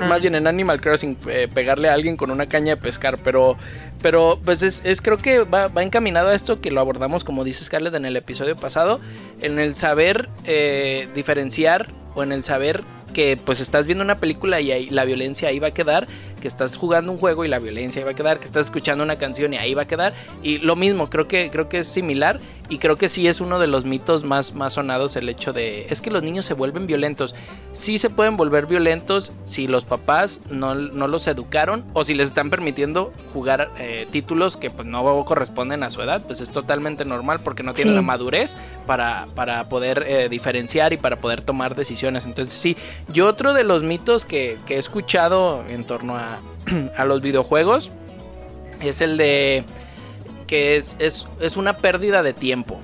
más, 0.08 0.20
bien 0.20 0.34
en 0.34 0.48
Animal 0.48 0.80
Crossing, 0.80 1.16
eh, 1.28 1.46
pegarle 1.52 1.88
a 1.88 1.94
alguien 1.94 2.16
con 2.16 2.32
una 2.32 2.46
caña 2.46 2.71
pescar, 2.76 3.18
pero, 3.18 3.56
pero 4.00 4.38
pues 4.44 4.62
es, 4.62 5.02
creo 5.02 5.18
que 5.18 5.40
va, 5.40 5.70
encaminado 5.82 6.28
a 6.28 6.34
esto 6.34 6.60
que 6.60 6.70
lo 6.70 6.80
abordamos, 6.80 7.24
como 7.24 7.44
dice 7.44 7.64
Scarlett 7.64 7.94
en 7.94 8.04
el 8.04 8.16
episodio 8.16 8.56
pasado, 8.56 9.00
en 9.40 9.58
el 9.58 9.74
saber 9.74 10.28
eh, 10.44 11.08
diferenciar 11.14 11.88
o 12.14 12.22
en 12.22 12.32
el 12.32 12.42
saber 12.42 12.84
que 13.12 13.36
pues 13.36 13.60
estás 13.60 13.86
viendo 13.86 14.02
una 14.02 14.18
película 14.18 14.60
y 14.60 14.72
ahí, 14.72 14.88
la 14.90 15.04
violencia 15.04 15.48
ahí 15.48 15.58
va 15.58 15.68
a 15.68 15.74
quedar, 15.74 16.08
que 16.42 16.48
estás 16.48 16.76
jugando 16.76 17.12
un 17.12 17.18
juego 17.18 17.44
y 17.44 17.48
la 17.48 17.58
violencia 17.58 18.00
ahí 18.00 18.04
va 18.04 18.10
a 18.10 18.14
quedar, 18.14 18.38
que 18.38 18.44
estás 18.44 18.66
escuchando 18.66 19.02
una 19.02 19.16
canción 19.16 19.54
y 19.54 19.56
ahí 19.56 19.72
va 19.72 19.82
a 19.82 19.86
quedar. 19.86 20.12
Y 20.42 20.58
lo 20.58 20.76
mismo, 20.76 21.08
creo 21.08 21.28
que, 21.28 21.48
creo 21.50 21.68
que 21.68 21.78
es 21.78 21.88
similar 21.88 22.40
y 22.68 22.78
creo 22.78 22.96
que 22.96 23.08
sí 23.08 23.28
es 23.28 23.40
uno 23.40 23.58
de 23.58 23.66
los 23.66 23.84
mitos 23.84 24.24
más, 24.24 24.54
más 24.54 24.74
sonados 24.74 25.16
el 25.16 25.28
hecho 25.28 25.52
de, 25.52 25.86
es 25.88 26.00
que 26.00 26.10
los 26.10 26.22
niños 26.22 26.44
se 26.44 26.54
vuelven 26.54 26.86
violentos. 26.86 27.34
Sí 27.72 27.98
se 27.98 28.10
pueden 28.10 28.36
volver 28.36 28.66
violentos 28.66 29.32
si 29.44 29.66
los 29.66 29.84
papás 29.84 30.40
no, 30.50 30.74
los 30.74 31.26
educaron 31.28 31.84
o 31.92 32.04
si 32.04 32.14
les 32.14 32.28
están 32.28 32.50
permitiendo 32.50 33.12
jugar 33.32 33.70
eh, 33.78 34.06
títulos 34.10 34.56
que 34.56 34.70
pues 34.70 34.88
no 34.88 35.24
corresponden 35.24 35.82
a 35.82 35.90
su 35.90 36.02
edad, 36.02 36.22
pues 36.26 36.40
es 36.40 36.50
totalmente 36.50 37.04
normal 37.04 37.40
porque 37.44 37.62
no 37.62 37.72
tienen 37.72 37.94
la 37.94 38.02
madurez 38.02 38.56
para, 38.86 39.28
para 39.34 39.68
poder 39.68 40.04
eh, 40.08 40.28
diferenciar 40.28 40.92
y 40.92 40.96
para 40.96 41.16
poder 41.16 41.42
tomar 41.42 41.76
decisiones. 41.76 42.26
Entonces 42.26 42.54
sí, 42.54 42.76
yo 43.12 43.28
otro 43.28 43.54
de 43.54 43.64
los 43.64 43.82
mitos 43.82 44.24
que, 44.24 44.58
he 44.68 44.76
escuchado 44.76 45.62
en 45.68 45.84
torno 45.84 46.16
a, 46.16 46.31
los 47.04 47.22
videojuegos 47.22 47.90
es 48.80 49.00
el 49.00 49.16
de 49.16 49.64
que 50.46 50.76
es, 50.76 50.96
es, 50.98 51.56
una 51.56 51.78
pérdida 51.78 52.22
de 52.22 52.34
tiempo. 52.34 52.78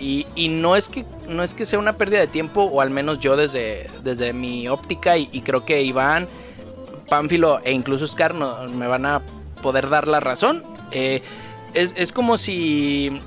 Y, 0.00 0.48
no, 0.48 0.74
es 0.74 0.88
que, 0.88 1.04
no 1.28 1.44
es 1.44 1.54
que 1.54 1.64
sea 1.64 1.78
una 1.78 1.96
pérdida 1.96 2.18
de 2.18 2.26
tiempo, 2.26 2.62
o 2.62 2.80
al 2.80 2.90
menos 2.90 3.20
yo 3.20 3.36
desde, 3.36 3.88
desde 4.02 4.32
mi 4.32 4.66
óptica, 4.66 5.16
y, 5.16 5.40
creo 5.42 5.64
que 5.64 5.82
Iván, 5.82 6.26
Pánfilo 7.08 7.60
e 7.62 7.70
incluso 7.70 8.08
Scar 8.08 8.34
me 8.34 8.88
van 8.88 9.06
a 9.06 9.22
poder 9.62 9.88
dar 9.88 10.08
la 10.08 10.18
razón. 10.18 10.64
Eh, 10.90 11.22
es, 11.74 11.94
es, 11.96 12.10
como 12.10 12.36
si 12.36 13.20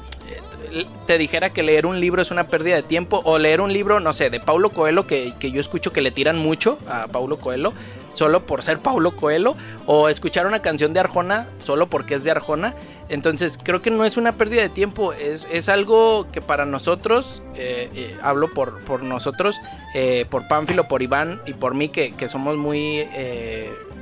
te 1.05 1.17
dijera 1.17 1.51
que 1.51 1.63
leer 1.63 1.85
un 1.85 1.99
libro 1.99 2.21
es 2.21 2.31
una 2.31 2.47
pérdida 2.47 2.75
de 2.75 2.83
tiempo 2.83 3.21
o 3.23 3.37
leer 3.37 3.61
un 3.61 3.71
libro, 3.71 3.99
no 3.99 4.13
sé, 4.13 4.29
de 4.29 4.39
Paulo 4.39 4.71
Coelho, 4.71 5.07
que, 5.07 5.33
yo 5.39 5.59
escucho 5.59 5.93
que 5.93 6.01
le 6.01 6.11
tiran 6.11 6.37
mucho 6.37 6.77
a 6.87 7.07
Paulo 7.07 7.37
Coelho, 7.37 7.73
solo 8.15 8.45
por 8.45 8.63
ser 8.63 8.79
Paulo 8.79 9.15
Coelho, 9.15 9.55
o 9.85 10.09
escuchar 10.09 10.47
una 10.47 10.61
canción 10.61 10.93
de 10.93 10.99
Arjona 10.99 11.47
solo 11.63 11.87
porque 11.87 12.15
es 12.15 12.23
de 12.23 12.31
Arjona. 12.31 12.73
Entonces 13.07 13.59
creo 13.61 13.81
que 13.81 13.91
no 13.91 14.03
es 14.03 14.17
una 14.17 14.31
pérdida 14.33 14.63
de 14.63 14.69
tiempo, 14.69 15.13
es, 15.13 15.47
es 15.51 15.69
algo 15.69 16.27
que 16.31 16.41
para 16.41 16.65
nosotros, 16.65 17.43
eh, 17.55 17.89
eh, 17.95 18.17
hablo 18.23 18.49
por, 18.49 18.83
por 18.83 19.03
nosotros, 19.03 19.57
eh, 19.93 20.25
por 20.29 20.47
Pánfilo, 20.47 20.87
por 20.87 21.03
Iván 21.03 21.39
y 21.45 21.53
por 21.53 21.75
mí, 21.75 21.89
que, 21.89 22.13
que 22.13 22.27
somos 22.27 22.57
muy 22.57 23.07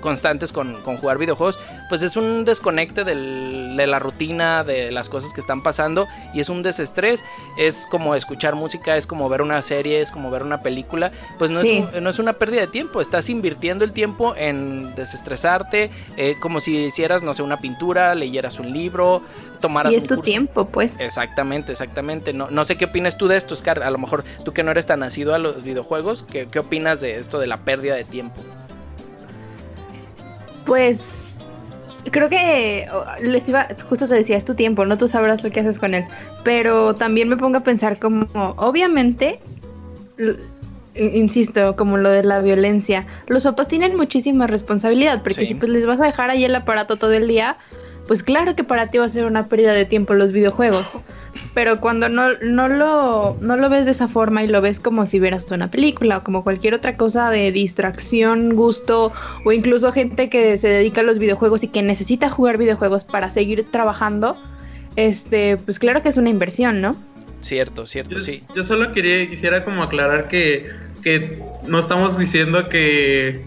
constantes 0.04 0.51
con, 0.51 0.84
jugar 0.84 1.18
videojuegos, 1.18 1.58
pues 1.88 2.04
es 2.04 2.18
un 2.18 2.43
desconecte 2.43 3.06
de 3.06 3.88
la 3.88 3.99
rutina, 3.99 4.66
de 4.66 4.91
las 4.91 5.08
cosas 5.08 5.34
que 5.34 5.39
están 5.39 5.64
pasando 5.64 6.08
y 6.34 6.41
es 6.41 6.49
un 6.49 6.62
desestrés. 6.62 7.24
Es 7.58 7.88
como 7.89 8.14
escuchar 8.14 8.54
música, 8.54 8.97
es 8.97 9.08
como 9.08 9.30
ver 9.30 9.41
una 9.41 9.62
serie, 9.62 10.01
es 10.01 10.12
como 10.12 10.30
ver 10.30 10.43
una 10.43 10.60
película. 10.60 11.14
Pues 11.39 11.49
no, 11.49 11.62
es, 11.62 12.01
no 12.01 12.10
es 12.10 12.20
una 12.20 12.34
pérdida 12.34 12.62
de 12.62 12.68
tiempo, 12.68 12.99
estás 12.99 13.30
invirtiendo 13.30 13.86
el 13.86 13.93
tiempo 13.93 14.36
en 14.36 14.93
desestresarte, 14.93 15.89
eh, 16.18 16.36
como 16.41 16.60
si 16.60 16.78
hicieras, 16.78 17.24
no 17.24 17.34
sé, 17.34 17.41
una 17.41 17.62
pintura, 17.62 18.14
leyeras 18.14 18.60
un 18.60 18.74
libro, 18.74 19.22
tomaras 19.62 19.93
y 19.93 19.95
es 19.95 20.04
tu 20.04 20.18
tiempo, 20.18 20.68
pues. 20.68 20.99
Exactamente, 20.99 21.72
exactamente. 21.72 22.34
No, 22.34 22.51
no 22.51 22.66
sé 22.66 22.76
qué 22.76 22.86
opinas 22.86 23.18
tú 23.18 23.30
de 23.30 23.38
esto, 23.38 23.56
Scar. 23.56 23.82
A 23.84 23.89
lo 23.89 23.97
mejor 23.97 24.26
tú 24.43 24.51
que 24.51 24.64
no 24.64 24.72
eres 24.72 24.86
tan 24.86 24.99
nacido 24.99 25.34
a 25.34 25.39
los 25.39 25.64
videojuegos, 25.64 26.24
¿qué, 26.24 26.47
qué 26.51 26.60
opinas 26.60 26.99
de 26.99 27.16
esto 27.16 27.39
de 27.39 27.47
la 27.47 27.60
pérdida 27.60 27.95
de 27.95 28.04
tiempo? 28.04 28.41
Pues 30.66 31.39
creo 32.11 32.30
que 32.30 32.88
les 33.22 33.47
iba, 33.47 33.68
justo 33.88 34.07
te 34.07 34.16
decía, 34.16 34.38
es 34.38 34.45
tu 34.45 34.55
tiempo, 34.55 34.86
no 34.86 34.97
tú 34.97 35.07
sabrás 35.07 35.43
lo 35.43 35.51
que 35.51 35.59
haces 35.59 35.80
con 35.80 35.93
él. 35.93 36.05
Pero 36.43 36.95
también 36.95 37.30
me 37.30 37.38
pongo 37.38 37.57
a 37.57 37.64
pensar 37.64 37.99
como, 37.99 38.28
obviamente, 38.57 39.39
insisto, 40.95 41.76
como 41.76 41.97
lo 41.97 42.09
de 42.09 42.24
la 42.24 42.41
violencia, 42.41 43.05
los 43.28 43.43
papás 43.43 43.68
tienen 43.68 43.95
muchísima 43.95 44.47
responsabilidad, 44.47 45.24
porque 45.24 45.45
si 45.45 45.55
pues 45.55 45.72
les 45.72 45.86
vas 45.86 46.01
a 46.01 46.05
dejar 46.05 46.30
ahí 46.30 46.43
el 46.43 46.55
aparato 46.55 46.97
todo 46.97 47.14
el 47.14 47.28
día, 47.28 47.57
pues 48.08 48.24
claro 48.24 48.56
que 48.56 48.64
para 48.64 48.88
ti 48.88 48.97
va 48.97 49.06
a 49.06 49.10
ser 49.10 49.26
una 49.26 49.47
pérdida 49.47 49.74
de 49.74 49.86
tiempo 49.86 50.14
los 50.14 50.32
videojuegos. 50.32 50.97
pero 51.54 51.80
cuando 51.80 52.10
no, 52.10 52.34
no, 52.41 52.68
lo, 52.68 53.38
no 53.41 53.58
lo 53.58 53.70
ves 53.70 53.86
de 53.86 53.91
esa 53.91 54.08
forma 54.08 54.43
y 54.43 54.47
lo 54.47 54.62
ves 54.62 54.80
como 54.80 55.08
si 55.08 55.20
vieras 55.20 55.49
una 55.51 55.72
película 55.72 56.18
o 56.18 56.24
como 56.24 56.43
cualquier 56.43 56.74
otra 56.74 56.97
cosa 56.97 57.30
de 57.30 57.51
distracción, 57.51 58.56
gusto 58.56 59.12
o 59.45 59.51
incluso 59.51 59.91
gente 59.91 60.30
que 60.30 60.58
se 60.58 60.68
dedica 60.68 61.01
a 61.01 61.04
los 61.04 61.20
videojuegos 61.20 61.64
y 61.64 61.68
que 61.68 61.82
necesita 61.82 62.30
jugar 62.30 62.58
videojuegos 62.58 63.04
para 63.06 63.30
seguir 63.30 63.70
trabajando, 63.72 64.38
este, 64.95 65.58
pues 65.58 65.80
claro 65.80 66.01
que 66.01 66.10
es 66.10 66.18
una 66.18 66.30
inversión, 66.30 66.82
¿no? 66.82 66.95
Cierto, 67.41 67.86
cierto, 67.86 68.16
Yo, 68.16 68.20
sí. 68.22 68.43
yo 68.56 68.64
solo 68.64 68.93
quería, 68.93 69.28
quisiera 69.30 69.66
como 69.66 69.84
aclarar 69.84 70.28
que, 70.30 70.70
que 71.01 71.41
no 71.68 71.80
estamos 71.80 72.18
diciendo 72.18 72.70
que 72.70 73.41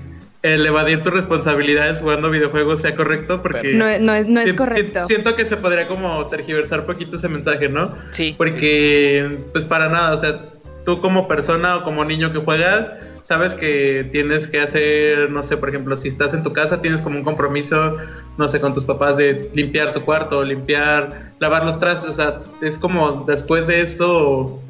el 0.55 0.65
evadir 0.67 1.03
tus 1.03 1.13
responsabilidades 1.13 2.01
jugando 2.01 2.31
videojuegos 2.31 2.81
sea 2.81 2.95
correcto, 2.95 3.43
porque 3.43 3.73
No, 3.75 3.85
no 4.01 4.13
es, 4.13 4.29
no 4.29 4.41
es 4.41 4.45
si- 4.47 4.51
si- 4.51 4.57
correcto. 4.57 5.07
siento 5.07 5.35
que 5.37 5.45
se 5.45 5.57
podría 5.57 5.89
como 5.89 6.27
tergiversar 6.27 6.87
poquito 6.87 7.17
ese 7.17 7.29
mensaje, 7.29 7.69
¿no? 7.69 7.95
Sí. 8.11 8.35
Porque, 8.37 9.39
pues 9.53 9.65
para 9.67 9.89
nada, 9.89 10.15
o 10.15 10.19
sea, 10.19 10.41
tú 10.85 11.01
como 11.01 11.27
persona 11.29 11.77
o 11.77 11.83
como 11.85 12.05
niño 12.05 12.33
que 12.33 12.39
juega, 12.39 12.97
sabes 13.23 13.55
que 13.57 14.09
tienes 14.13 14.47
que 14.47 14.61
hacer, 14.61 15.31
no 15.31 15.43
sé, 15.43 15.57
por 15.57 15.69
ejemplo, 15.69 15.97
si 15.97 16.07
estás 16.09 16.33
en 16.33 16.45
tu 16.45 16.53
casa, 16.53 16.81
tienes 16.81 17.03
como 17.03 17.19
un 17.19 17.25
compromiso, 17.25 17.97
no 18.39 18.47
sé, 18.47 18.61
con 18.61 18.73
tus 18.73 18.85
papás 18.85 19.17
de 19.17 19.51
limpiar 19.53 19.93
tu 19.93 20.03
cuarto, 20.03 20.45
limpiar, 20.45 21.33
lavar 21.41 21.65
los 21.65 21.79
trastes, 21.81 22.11
o 22.11 22.13
sea, 22.13 22.41
es 22.63 22.79
como 22.79 23.25
después 23.27 23.67
de 23.67 23.81
eso 23.83 24.63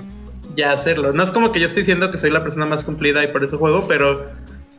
ya 0.56 0.72
hacerlo. 0.72 1.12
No 1.12 1.22
es 1.22 1.30
como 1.32 1.52
que 1.52 1.60
yo 1.60 1.66
estoy 1.66 1.82
diciendo 1.82 2.10
que 2.10 2.16
soy 2.16 2.30
la 2.30 2.42
persona 2.42 2.64
más 2.64 2.82
cumplida 2.82 3.22
y 3.22 3.26
por 3.26 3.44
eso 3.44 3.58
juego, 3.58 3.84
pero 3.86 4.24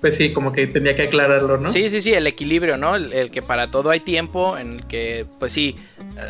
pues 0.02 0.16
sí, 0.16 0.32
como 0.34 0.52
que 0.52 0.68
tenía 0.68 0.96
que 0.96 1.04
aclararlo, 1.04 1.58
¿no? 1.58 1.70
Sí, 1.70 1.90
sí, 1.90 2.02
sí, 2.02 2.14
el 2.14 2.28
equilibrio, 2.28 2.78
¿no? 2.78 2.96
El, 2.96 3.32
que 3.32 3.42
para 3.42 3.72
todo 3.72 3.90
hay 3.90 4.00
tiempo, 4.00 4.58
en 4.58 4.74
el 4.74 4.88
que, 4.88 5.26
pues 5.40 5.52
sí, 5.52 5.76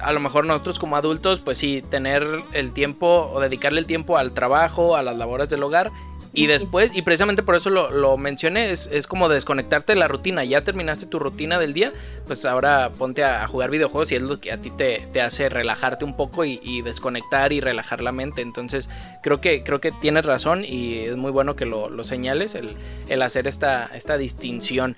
a 0.02 0.14
lo 0.14 0.20
mejor 0.20 0.46
nosotros 0.46 0.80
como 0.80 0.96
adultos, 0.96 1.42
pues 1.42 1.58
sí, 1.58 1.84
tener 1.90 2.26
el 2.54 2.72
tiempo 2.72 3.30
o 3.34 3.40
dedicarle 3.40 3.80
el 3.80 3.86
tiempo 3.86 4.18
al 4.18 4.34
trabajo, 4.34 4.96
a 4.96 5.04
las 5.04 5.18
labores 5.18 5.50
del 5.50 5.64
hogar. 5.64 5.92
Y 6.38 6.46
después, 6.46 6.96
y 6.96 7.02
precisamente 7.02 7.42
por 7.42 7.56
eso 7.56 7.72
lo, 7.72 7.90
lo 7.90 8.16
mencioné, 8.16 8.70
es, 8.70 8.88
es 8.94 9.08
como 9.08 9.28
desconectarte 9.28 9.94
de 9.94 10.00
la 10.00 10.08
rutina. 10.08 10.44
Ya 10.44 10.64
terminaste 10.64 11.08
tu 11.08 11.18
rutina 11.18 11.58
del 11.58 11.74
día, 11.74 11.92
pues 12.28 12.46
ahora 12.46 12.92
ponte 12.96 13.24
a, 13.24 13.44
a 13.44 13.48
jugar 13.48 13.72
videojuegos 13.72 14.12
y 14.12 14.18
es 14.18 14.22
lo 14.22 14.40
que 14.40 14.52
a 14.52 14.58
ti 14.58 14.70
te, 14.70 15.08
te 15.12 15.22
hace 15.22 15.50
relajarte 15.50 16.06
un 16.06 16.16
poco 16.16 16.46
y, 16.46 16.60
y 16.62 16.84
desconectar 16.84 17.54
y 17.54 17.60
relajar 17.60 18.02
la 18.02 18.12
mente. 18.12 18.44
Entonces, 18.44 18.88
creo 19.24 19.42
que, 19.42 19.64
creo 19.64 19.82
que 19.82 19.92
tienes 19.92 20.26
razón 20.26 20.64
y 20.64 21.00
es 21.00 21.16
muy 21.16 21.32
bueno 21.32 21.56
que 21.56 21.66
lo, 21.66 21.90
lo 21.90 22.04
señales, 22.04 22.54
el, 22.54 22.76
el 23.10 23.22
hacer 23.24 23.48
esta, 23.48 23.90
esta 23.96 24.20
distinción. 24.20 24.96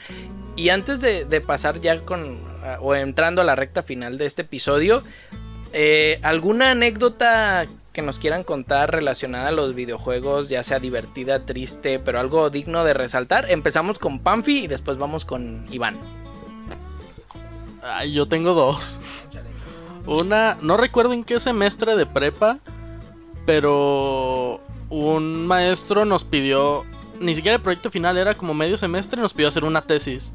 Y 0.58 0.70
antes 0.70 1.00
de, 1.00 1.24
de 1.24 1.40
pasar 1.40 1.80
ya 1.80 2.02
con, 2.02 2.38
o 2.82 2.96
entrando 2.96 3.42
a 3.42 3.46
la 3.46 3.56
recta 3.56 3.82
final 3.82 4.18
de 4.18 4.26
este 4.26 4.42
episodio, 4.42 5.04
eh, 5.72 6.20
¿alguna 6.22 6.72
anécdota 6.72 7.66
que 8.00 8.06
nos 8.06 8.18
quieran 8.18 8.46
contar 8.46 8.92
relacionada 8.92 9.50
a 9.50 9.52
los 9.52 9.76
videojuegos, 9.76 10.48
ya 10.48 10.64
sea 10.64 10.80
divertida, 10.80 11.46
triste, 11.46 12.00
pero 12.00 12.22
algo 12.22 12.50
digno 12.50 12.86
de 12.86 12.94
resaltar? 12.94 13.52
Empezamos 13.52 14.00
con 14.00 14.20
Pamfi 14.20 14.60
y 14.60 14.68
después 14.68 14.98
vamos 14.98 15.26
con 15.26 15.66
Iván. 15.70 16.00
Ay, 17.84 18.14
yo 18.14 18.26
tengo 18.26 18.54
dos. 18.54 18.98
Una, 20.06 20.58
no 20.62 20.78
recuerdo 20.78 21.12
en 21.12 21.26
qué 21.26 21.42
semestre 21.42 21.98
de 21.98 22.06
prepa, 22.06 22.60
pero 23.46 24.62
un 24.90 25.46
maestro 25.46 26.06
nos 26.06 26.24
pidió, 26.24 26.86
ni 27.20 27.36
siquiera 27.36 27.58
el 27.58 27.62
proyecto 27.62 27.92
final, 27.92 28.18
era 28.18 28.34
como 28.34 28.54
medio 28.54 28.78
semestre, 28.78 29.22
nos 29.22 29.34
pidió 29.34 29.50
hacer 29.50 29.66
una 29.66 29.82
tesis. 29.82 30.32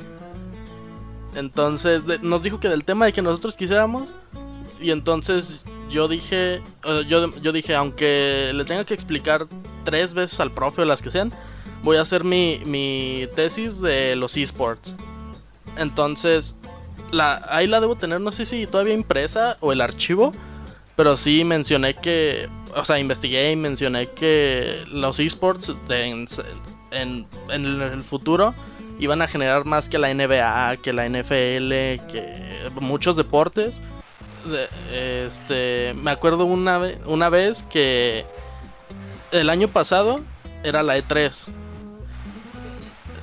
Entonces 1.34 2.02
nos 2.20 2.42
dijo 2.42 2.60
que 2.60 2.68
del 2.68 2.84
tema 2.84 3.06
de 3.06 3.14
que 3.14 3.22
nosotros 3.22 3.56
quisiéramos, 3.56 4.14
y 4.82 4.90
entonces 4.90 5.64
yo 5.90 6.08
dije, 6.08 6.60
yo, 7.06 7.34
yo 7.40 7.52
dije, 7.52 7.74
aunque 7.74 8.50
le 8.54 8.64
tenga 8.64 8.84
que 8.84 8.94
explicar 8.94 9.46
tres 9.84 10.14
veces 10.14 10.40
al 10.40 10.50
profe 10.50 10.82
o 10.82 10.84
las 10.84 11.02
que 11.02 11.10
sean, 11.10 11.32
voy 11.82 11.96
a 11.98 12.00
hacer 12.02 12.24
mi, 12.24 12.60
mi 12.64 13.26
tesis 13.36 13.80
de 13.80 14.16
los 14.16 14.36
esports. 14.36 14.94
Entonces, 15.76 16.56
la, 17.10 17.44
ahí 17.48 17.66
la 17.66 17.80
debo 17.80 17.96
tener, 17.96 18.20
no 18.20 18.32
sé 18.32 18.46
si 18.46 18.66
todavía 18.66 18.94
impresa 18.94 19.56
o 19.60 19.72
el 19.72 19.80
archivo, 19.80 20.32
pero 20.96 21.16
sí 21.16 21.44
mencioné 21.44 21.94
que, 21.94 22.48
o 22.76 22.84
sea, 22.84 22.98
investigué 22.98 23.50
y 23.52 23.56
mencioné 23.56 24.08
que 24.10 24.84
los 24.88 25.18
esports 25.20 25.72
en- 25.88 26.26
en 27.50 27.82
el 27.82 28.00
futuro 28.02 28.54
iban 29.00 29.20
a 29.22 29.26
generar 29.26 29.64
más 29.64 29.88
que 29.88 29.98
la 29.98 30.10
NBA, 30.14 30.76
que 30.76 30.92
la 30.92 31.04
NFL, 31.06 31.68
que 32.10 32.70
muchos 32.80 33.16
deportes. 33.16 33.82
Este, 34.92 35.94
me 35.96 36.10
acuerdo 36.10 36.44
una, 36.44 36.80
una 37.06 37.28
vez 37.28 37.62
que 37.64 38.24
el 39.32 39.48
año 39.50 39.68
pasado 39.68 40.20
era 40.62 40.82
la 40.82 40.98
E3 40.98 41.48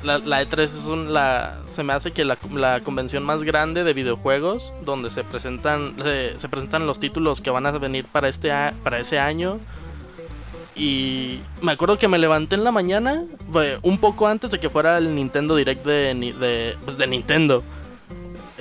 la, 0.03 0.17
la 0.17 0.41
E3 0.41 0.59
es 0.61 0.85
un- 0.87 1.13
la, 1.13 1.59
se 1.69 1.83
me 1.83 1.93
hace 1.93 2.11
que 2.11 2.25
la, 2.25 2.37
la 2.53 2.79
convención 2.81 3.23
más 3.23 3.43
grande 3.43 3.83
de 3.83 3.93
videojuegos 3.93 4.73
donde 4.83 5.11
se 5.11 5.23
presentan 5.23 5.93
se, 6.01 6.39
se 6.39 6.49
presentan 6.49 6.87
los 6.87 6.97
títulos 6.97 7.39
que 7.39 7.51
van 7.51 7.67
a 7.67 7.71
venir 7.71 8.05
para 8.07 8.27
este 8.27 8.49
para 8.83 8.99
ese 8.99 9.19
año. 9.19 9.59
Y 10.75 11.39
me 11.61 11.73
acuerdo 11.73 11.97
que 11.99 12.07
me 12.07 12.17
levanté 12.17 12.55
en 12.55 12.63
la 12.63 12.71
mañana 12.71 13.23
un 13.83 13.97
poco 13.99 14.27
antes 14.27 14.49
de 14.49 14.59
que 14.59 14.69
fuera 14.71 14.97
el 14.97 15.13
Nintendo 15.13 15.55
Direct 15.55 15.85
de, 15.85 16.75
pues, 16.83 16.97
de 16.97 17.07
Nintendo 17.07 17.63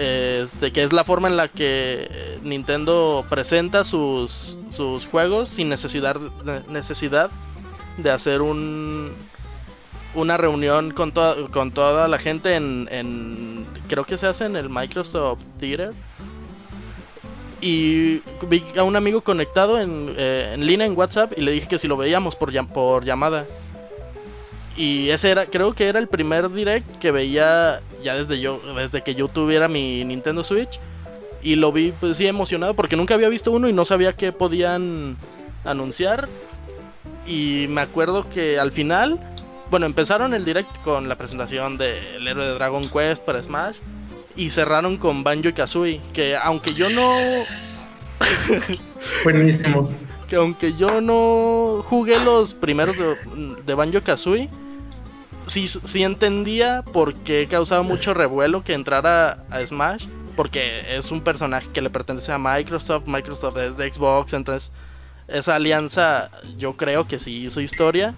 este 0.00 0.72
que 0.72 0.82
es 0.82 0.92
la 0.92 1.04
forma 1.04 1.28
en 1.28 1.36
la 1.36 1.48
que 1.48 2.38
Nintendo 2.42 3.24
presenta 3.28 3.84
sus, 3.84 4.56
sus 4.70 5.06
juegos 5.06 5.48
sin 5.48 5.68
necesidad 5.68 6.16
necesidad 6.68 7.30
de 7.98 8.10
hacer 8.10 8.40
un 8.40 9.12
una 10.14 10.36
reunión 10.36 10.90
con, 10.90 11.12
toda 11.12 11.36
con 11.48 11.70
toda 11.72 12.08
la 12.08 12.18
gente 12.18 12.54
en, 12.56 13.66
Creo 13.88 14.04
que 14.04 14.16
se 14.16 14.26
hace 14.26 14.44
en 14.44 14.54
el 14.54 14.68
Microsoft 14.70 15.40
Theater. 15.58 15.92
Y 17.60 18.22
vi 18.48 18.64
a 18.76 18.84
un 18.84 18.96
amigo 18.96 19.20
conectado 19.20 19.80
en, 19.80 20.14
eh, 20.16 20.52
en 20.54 20.64
línea 20.64 20.86
en 20.86 20.96
WhatsApp 20.96 21.32
y 21.36 21.42
le 21.42 21.50
dije 21.50 21.68
que 21.68 21.78
si 21.78 21.88
lo 21.88 21.96
veíamos 21.96 22.36
por, 22.36 22.52
por 22.68 23.04
llamada. 23.04 23.46
Y 24.80 25.10
ese 25.10 25.30
era, 25.30 25.44
creo 25.44 25.74
que 25.74 25.88
era 25.88 25.98
el 25.98 26.08
primer 26.08 26.50
direct 26.50 26.98
que 26.98 27.10
veía 27.10 27.82
ya 28.02 28.14
desde 28.14 28.40
yo, 28.40 28.62
desde 28.74 29.02
que 29.02 29.14
yo 29.14 29.28
tuviera 29.28 29.68
mi 29.68 30.02
Nintendo 30.06 30.42
Switch. 30.42 30.80
Y 31.42 31.56
lo 31.56 31.70
vi 31.70 31.92
pues 31.92 32.16
sí 32.16 32.26
emocionado 32.26 32.72
porque 32.72 32.96
nunca 32.96 33.12
había 33.12 33.28
visto 33.28 33.52
uno 33.52 33.68
y 33.68 33.74
no 33.74 33.84
sabía 33.84 34.14
qué 34.14 34.32
podían 34.32 35.18
anunciar. 35.66 36.30
Y 37.26 37.66
me 37.68 37.82
acuerdo 37.82 38.26
que 38.30 38.58
al 38.58 38.72
final 38.72 39.20
bueno, 39.70 39.84
empezaron 39.84 40.32
el 40.32 40.46
direct 40.46 40.74
con 40.82 41.10
la 41.10 41.16
presentación 41.16 41.76
del 41.76 42.26
héroe 42.26 42.46
de 42.46 42.54
Dragon 42.54 42.88
Quest 42.88 43.22
para 43.22 43.42
Smash 43.42 43.76
y 44.34 44.48
cerraron 44.48 44.96
con 44.96 45.22
Banjo 45.22 45.48
y 45.48 45.52
Kazooie, 45.52 46.00
que 46.14 46.36
aunque 46.36 46.72
yo 46.72 46.88
no 46.88 47.12
Buenísimo. 49.24 49.90
que 50.26 50.36
aunque 50.36 50.72
yo 50.72 51.02
no 51.02 51.84
jugué 51.84 52.18
los 52.18 52.54
primeros 52.54 52.96
de, 52.96 53.16
de 53.66 53.74
Banjo 53.74 54.00
Kazooie, 54.02 54.48
sí, 55.50 55.66
sí 55.66 56.02
entendía 56.04 56.82
por 56.92 57.14
qué 57.14 57.48
causaba 57.50 57.82
mucho 57.82 58.14
revuelo 58.14 58.62
que 58.62 58.72
entrara 58.72 59.44
a 59.50 59.66
Smash, 59.66 60.06
porque 60.36 60.96
es 60.96 61.10
un 61.10 61.22
personaje 61.22 61.68
que 61.72 61.82
le 61.82 61.90
pertenece 61.90 62.30
a 62.30 62.38
Microsoft, 62.38 63.06
Microsoft 63.06 63.56
es 63.58 63.76
de 63.76 63.92
Xbox, 63.92 64.32
entonces 64.32 64.70
esa 65.26 65.56
alianza 65.56 66.30
yo 66.56 66.76
creo 66.76 67.06
que 67.08 67.18
sí 67.18 67.44
hizo 67.44 67.60
historia. 67.60 68.14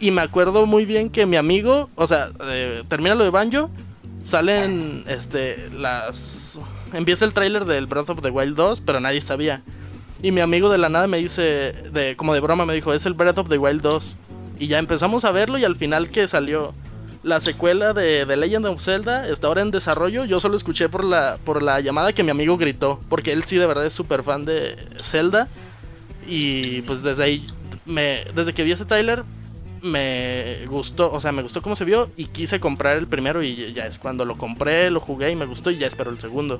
Y 0.00 0.10
me 0.10 0.22
acuerdo 0.22 0.66
muy 0.66 0.84
bien 0.84 1.10
que 1.10 1.24
mi 1.24 1.36
amigo, 1.36 1.88
o 1.94 2.06
sea, 2.06 2.28
eh, 2.42 2.82
termina 2.88 3.14
lo 3.14 3.24
de 3.24 3.30
Banjo, 3.30 3.70
salen 4.24 5.04
este 5.08 5.70
las 5.70 6.60
empieza 6.92 7.24
el 7.24 7.32
tráiler 7.32 7.64
del 7.64 7.86
Breath 7.86 8.10
of 8.10 8.22
the 8.22 8.30
Wild 8.30 8.56
2, 8.56 8.80
pero 8.80 9.00
nadie 9.00 9.20
sabía. 9.20 9.62
Y 10.20 10.32
mi 10.32 10.40
amigo 10.40 10.68
de 10.68 10.78
la 10.78 10.88
nada 10.88 11.06
me 11.06 11.18
dice, 11.18 11.74
como 12.16 12.34
de 12.34 12.40
broma, 12.40 12.66
me 12.66 12.74
dijo, 12.74 12.92
es 12.92 13.06
el 13.06 13.14
Breath 13.14 13.38
of 13.38 13.48
the 13.48 13.58
Wild 13.58 13.82
2. 13.82 14.16
Y 14.58 14.66
ya 14.66 14.78
empezamos 14.78 15.24
a 15.24 15.30
verlo 15.32 15.58
y 15.58 15.64
al 15.64 15.76
final 15.76 16.08
que 16.08 16.26
salió 16.28 16.72
la 17.22 17.40
secuela 17.40 17.92
de 17.92 18.24
The 18.26 18.36
Legend 18.36 18.66
of 18.66 18.82
Zelda 18.82 19.28
está 19.28 19.46
ahora 19.48 19.62
en 19.62 19.70
desarrollo. 19.70 20.24
Yo 20.24 20.40
solo 20.40 20.56
escuché 20.56 20.88
por 20.88 21.04
la, 21.04 21.38
por 21.44 21.62
la 21.62 21.80
llamada 21.80 22.12
que 22.12 22.22
mi 22.22 22.30
amigo 22.30 22.56
gritó, 22.56 23.00
porque 23.08 23.32
él 23.32 23.44
sí 23.44 23.56
de 23.56 23.66
verdad 23.66 23.86
es 23.86 23.92
súper 23.92 24.22
fan 24.22 24.44
de 24.44 24.76
Zelda. 25.02 25.48
Y 26.26 26.82
pues 26.82 27.02
desde 27.02 27.22
ahí, 27.24 27.46
me, 27.86 28.24
desde 28.34 28.52
que 28.52 28.62
vi 28.64 28.72
ese 28.72 28.84
tráiler, 28.84 29.22
me 29.82 30.66
gustó, 30.66 31.12
o 31.12 31.20
sea, 31.20 31.30
me 31.32 31.42
gustó 31.42 31.62
cómo 31.62 31.76
se 31.76 31.84
vio 31.84 32.10
y 32.16 32.26
quise 32.26 32.58
comprar 32.60 32.96
el 32.96 33.06
primero 33.06 33.42
y 33.42 33.72
ya 33.72 33.86
es 33.86 33.98
cuando 33.98 34.24
lo 34.24 34.36
compré, 34.36 34.90
lo 34.90 34.98
jugué 35.00 35.30
y 35.30 35.36
me 35.36 35.46
gustó 35.46 35.70
y 35.70 35.78
ya 35.78 35.86
espero 35.86 36.10
el 36.10 36.18
segundo. 36.18 36.58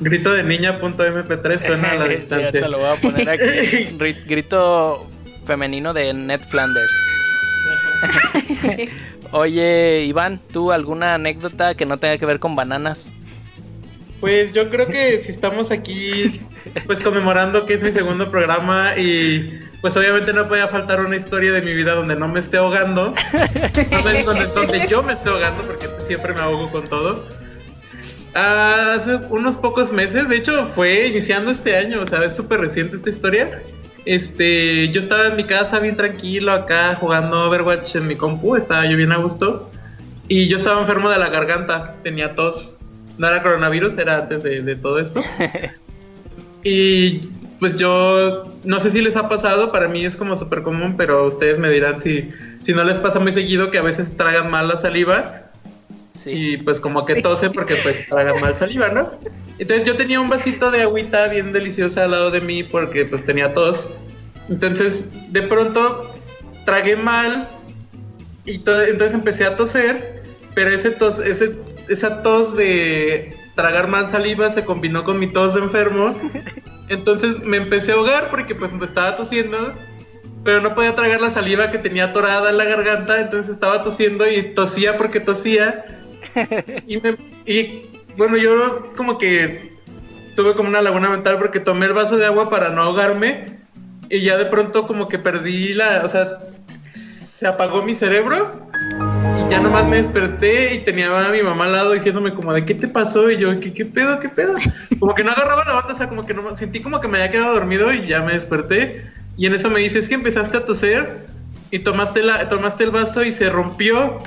Grito 0.00 0.32
de 0.32 0.42
niña.mp3 0.44 1.58
suena 1.58 1.90
a 1.92 1.94
la 1.96 2.04
Sí, 2.06 2.10
distancia. 2.12 2.46
ahorita 2.46 2.68
lo 2.68 2.78
voy 2.78 2.86
a 2.88 2.94
poner 3.00 3.28
aquí. 3.28 3.44
Gri- 3.98 4.24
Grito 4.26 5.06
femenino 5.44 5.92
de 5.92 6.12
Ned 6.14 6.40
Flanders. 6.40 6.92
Oye, 9.32 10.04
Iván, 10.04 10.40
¿tú 10.52 10.70
alguna 10.72 11.14
anécdota 11.14 11.74
que 11.74 11.86
no 11.86 11.98
tenga 11.98 12.18
que 12.18 12.26
ver 12.26 12.38
con 12.38 12.54
bananas? 12.54 13.10
Pues 14.20 14.52
yo 14.52 14.70
creo 14.70 14.86
que 14.86 15.20
si 15.22 15.32
estamos 15.32 15.70
aquí, 15.70 16.40
pues 16.86 17.00
conmemorando 17.00 17.66
que 17.66 17.74
es 17.74 17.82
mi 17.82 17.92
segundo 17.92 18.30
programa 18.30 18.96
y 18.96 19.60
pues 19.80 19.96
obviamente 19.96 20.32
no 20.32 20.48
podía 20.48 20.68
faltar 20.68 21.00
una 21.00 21.16
historia 21.16 21.52
de 21.52 21.60
mi 21.60 21.74
vida 21.74 21.94
donde 21.94 22.16
no 22.16 22.28
me 22.28 22.40
esté 22.40 22.56
ahogando, 22.56 23.12
donde, 23.90 24.22
donde, 24.22 24.46
donde 24.46 24.86
yo 24.86 25.02
me 25.02 25.12
esté 25.12 25.28
ahogando, 25.28 25.62
porque 25.64 25.88
siempre 26.06 26.32
me 26.32 26.40
ahogo 26.40 26.70
con 26.70 26.88
todo. 26.88 27.22
Ah, 28.34 28.94
hace 28.96 29.16
unos 29.28 29.56
pocos 29.56 29.92
meses, 29.92 30.28
de 30.28 30.36
hecho 30.36 30.68
fue 30.74 31.08
iniciando 31.08 31.50
este 31.50 31.76
año, 31.76 32.00
o 32.00 32.06
sea, 32.06 32.24
es 32.24 32.34
súper 32.34 32.60
reciente 32.60 32.96
esta 32.96 33.10
historia. 33.10 33.62
Este, 34.04 34.90
yo 34.90 35.00
estaba 35.00 35.28
en 35.28 35.36
mi 35.36 35.44
casa 35.44 35.78
bien 35.80 35.96
tranquilo 35.96 36.52
acá 36.52 36.94
jugando 36.94 37.48
Overwatch 37.48 37.96
en 37.96 38.06
mi 38.06 38.16
compu, 38.16 38.56
estaba 38.56 38.86
yo 38.86 38.96
bien 38.96 39.12
a 39.12 39.16
gusto. 39.16 39.70
Y 40.28 40.48
yo 40.48 40.56
estaba 40.56 40.80
enfermo 40.80 41.10
de 41.10 41.18
la 41.18 41.28
garganta, 41.28 41.96
tenía 42.02 42.30
tos. 42.30 42.78
No 43.18 43.28
era 43.28 43.42
coronavirus, 43.42 43.98
era 43.98 44.18
antes 44.18 44.42
de, 44.42 44.62
de 44.62 44.76
todo 44.76 44.98
esto. 44.98 45.22
y 46.64 47.28
pues 47.60 47.76
yo 47.76 48.44
no 48.64 48.80
sé 48.80 48.90
si 48.90 49.00
les 49.00 49.16
ha 49.16 49.28
pasado, 49.28 49.72
para 49.72 49.88
mí 49.88 50.04
es 50.04 50.16
como 50.16 50.36
súper 50.36 50.62
común, 50.62 50.96
pero 50.96 51.24
ustedes 51.24 51.58
me 51.58 51.70
dirán 51.70 52.00
si, 52.00 52.30
si 52.60 52.74
no 52.74 52.84
les 52.84 52.98
pasa 52.98 53.20
muy 53.20 53.32
seguido 53.32 53.70
que 53.70 53.78
a 53.78 53.82
veces 53.82 54.16
tragan 54.16 54.50
mal 54.50 54.68
la 54.68 54.76
saliva 54.76 55.43
Sí. 56.14 56.30
y 56.30 56.56
pues 56.58 56.78
como 56.80 57.04
que 57.04 57.20
tose 57.22 57.50
porque 57.50 57.74
pues 57.76 58.06
tragan 58.08 58.40
mal 58.40 58.54
saliva, 58.54 58.88
¿no? 58.90 59.10
Entonces 59.58 59.86
yo 59.86 59.96
tenía 59.96 60.20
un 60.20 60.28
vasito 60.28 60.70
de 60.70 60.82
agüita 60.82 61.26
bien 61.28 61.52
deliciosa 61.52 62.04
al 62.04 62.12
lado 62.12 62.30
de 62.30 62.40
mí 62.40 62.62
porque 62.62 63.04
pues 63.04 63.24
tenía 63.24 63.52
tos. 63.52 63.88
Entonces 64.48 65.06
de 65.32 65.42
pronto 65.42 66.10
tragué 66.64 66.96
mal 66.96 67.48
y 68.44 68.58
to- 68.58 68.82
entonces 68.84 69.12
empecé 69.14 69.44
a 69.44 69.56
toser, 69.56 70.22
pero 70.54 70.70
ese 70.70 70.90
tos, 70.92 71.18
ese, 71.18 71.56
esa 71.88 72.22
tos 72.22 72.56
de 72.56 73.34
tragar 73.56 73.88
mal 73.88 74.06
saliva 74.08 74.50
se 74.50 74.64
combinó 74.64 75.02
con 75.04 75.18
mi 75.18 75.26
tos 75.32 75.54
de 75.54 75.60
enfermo. 75.60 76.14
Entonces 76.88 77.40
me 77.42 77.56
empecé 77.56 77.92
a 77.92 77.94
ahogar 77.96 78.30
porque 78.30 78.54
pues 78.54 78.70
me 78.72 78.84
estaba 78.84 79.16
tosiendo, 79.16 79.72
pero 80.44 80.60
no 80.60 80.74
podía 80.74 80.94
tragar 80.94 81.20
la 81.20 81.30
saliva 81.30 81.70
que 81.70 81.78
tenía 81.78 82.04
atorada 82.06 82.50
en 82.50 82.58
la 82.58 82.64
garganta, 82.64 83.20
entonces 83.20 83.54
estaba 83.54 83.82
tosiendo 83.82 84.28
y 84.28 84.42
tosía 84.54 84.96
porque 84.96 85.18
tosía. 85.20 85.84
Y, 86.86 86.98
me- 86.98 87.16
y, 87.46 87.86
bueno, 88.16 88.36
yo 88.36 88.92
como 88.96 89.18
que 89.18 89.72
tuve 90.36 90.54
como 90.54 90.68
una 90.68 90.82
laguna 90.82 91.08
mental 91.10 91.38
porque 91.38 91.60
tomé 91.60 91.86
el 91.86 91.92
vaso 91.92 92.16
de 92.16 92.26
agua 92.26 92.48
para 92.48 92.70
no 92.70 92.82
ahogarme 92.82 93.58
y 94.10 94.20
ya 94.20 94.36
de 94.36 94.46
pronto 94.46 94.86
como 94.86 95.08
que 95.08 95.18
perdí 95.18 95.72
la, 95.72 96.02
o 96.04 96.08
sea, 96.08 96.40
se 96.92 97.46
apagó 97.46 97.82
mi 97.82 97.94
cerebro 97.94 98.68
y 99.46 99.50
ya 99.50 99.60
nomás 99.60 99.86
me 99.86 99.96
desperté 99.96 100.74
y 100.74 100.78
tenía 100.80 101.26
a 101.26 101.30
mi 101.30 101.42
mamá 101.42 101.64
al 101.64 101.72
lado 101.72 101.92
diciéndome 101.92 102.34
como 102.34 102.52
de 102.52 102.64
qué 102.64 102.74
te 102.74 102.88
pasó 102.88 103.30
y 103.30 103.36
yo, 103.38 103.58
¿qué, 103.60 103.72
qué 103.72 103.84
pedo, 103.84 104.18
qué 104.20 104.28
pedo? 104.28 104.54
Como 104.98 105.14
que 105.14 105.24
no 105.24 105.30
agarraba 105.30 105.64
la 105.64 105.72
banda, 105.74 105.92
o 105.92 105.96
sea, 105.96 106.08
como 106.08 106.24
que 106.26 106.34
no, 106.34 106.54
sentí 106.54 106.80
como 106.80 107.00
que 107.00 107.08
me 107.08 107.18
había 107.18 107.30
quedado 107.30 107.54
dormido 107.54 107.92
y 107.92 108.06
ya 108.06 108.22
me 108.22 108.32
desperté 108.32 109.06
y 109.36 109.46
en 109.46 109.54
eso 109.54 109.70
me 109.70 109.80
dice, 109.80 109.98
es 109.98 110.08
que 110.08 110.14
empezaste 110.14 110.56
a 110.56 110.64
toser 110.64 111.26
y 111.70 111.80
tomaste, 111.80 112.22
la, 112.22 112.48
tomaste 112.48 112.84
el 112.84 112.90
vaso 112.90 113.24
y 113.24 113.32
se 113.32 113.50
rompió 113.50 114.18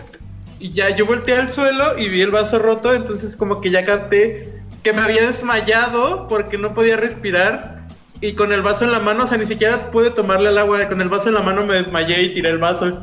y 0.60 0.70
ya 0.70 0.95
yo 0.95 1.05
volteé 1.05 1.36
al 1.36 1.49
suelo 1.49 1.97
y 1.97 2.10
vi 2.10 2.22
el 2.22 2.32
vaso 2.32 2.60
roto, 2.60 2.93
entonces 2.93 3.38
como 3.38 3.62
que 3.62 3.70
ya 3.70 3.86
capté 3.86 4.53
que 4.84 4.93
me 4.93 5.01
había 5.01 5.28
desmayado 5.28 6.28
porque 6.28 6.58
no 6.58 6.74
podía 6.74 6.97
respirar 6.97 7.88
y 8.22 8.34
con 8.34 8.51
el 8.51 8.62
vaso 8.62 8.86
en 8.86 8.91
la 8.91 8.99
mano, 8.99 9.24
o 9.24 9.28
sea, 9.28 9.38
ni 9.38 9.45
siquiera 9.45 9.91
pude 9.91 10.10
tomarle 10.10 10.49
el 10.49 10.58
agua, 10.58 10.88
con 10.88 11.01
el 11.01 11.10
vaso 11.10 11.30
en 11.30 11.36
la 11.36 11.41
mano 11.41 11.66
me 11.66 11.76
desmayé 11.76 12.24
y 12.24 12.34
tiré 12.34 12.49
el 12.49 12.58
vaso. 12.58 13.01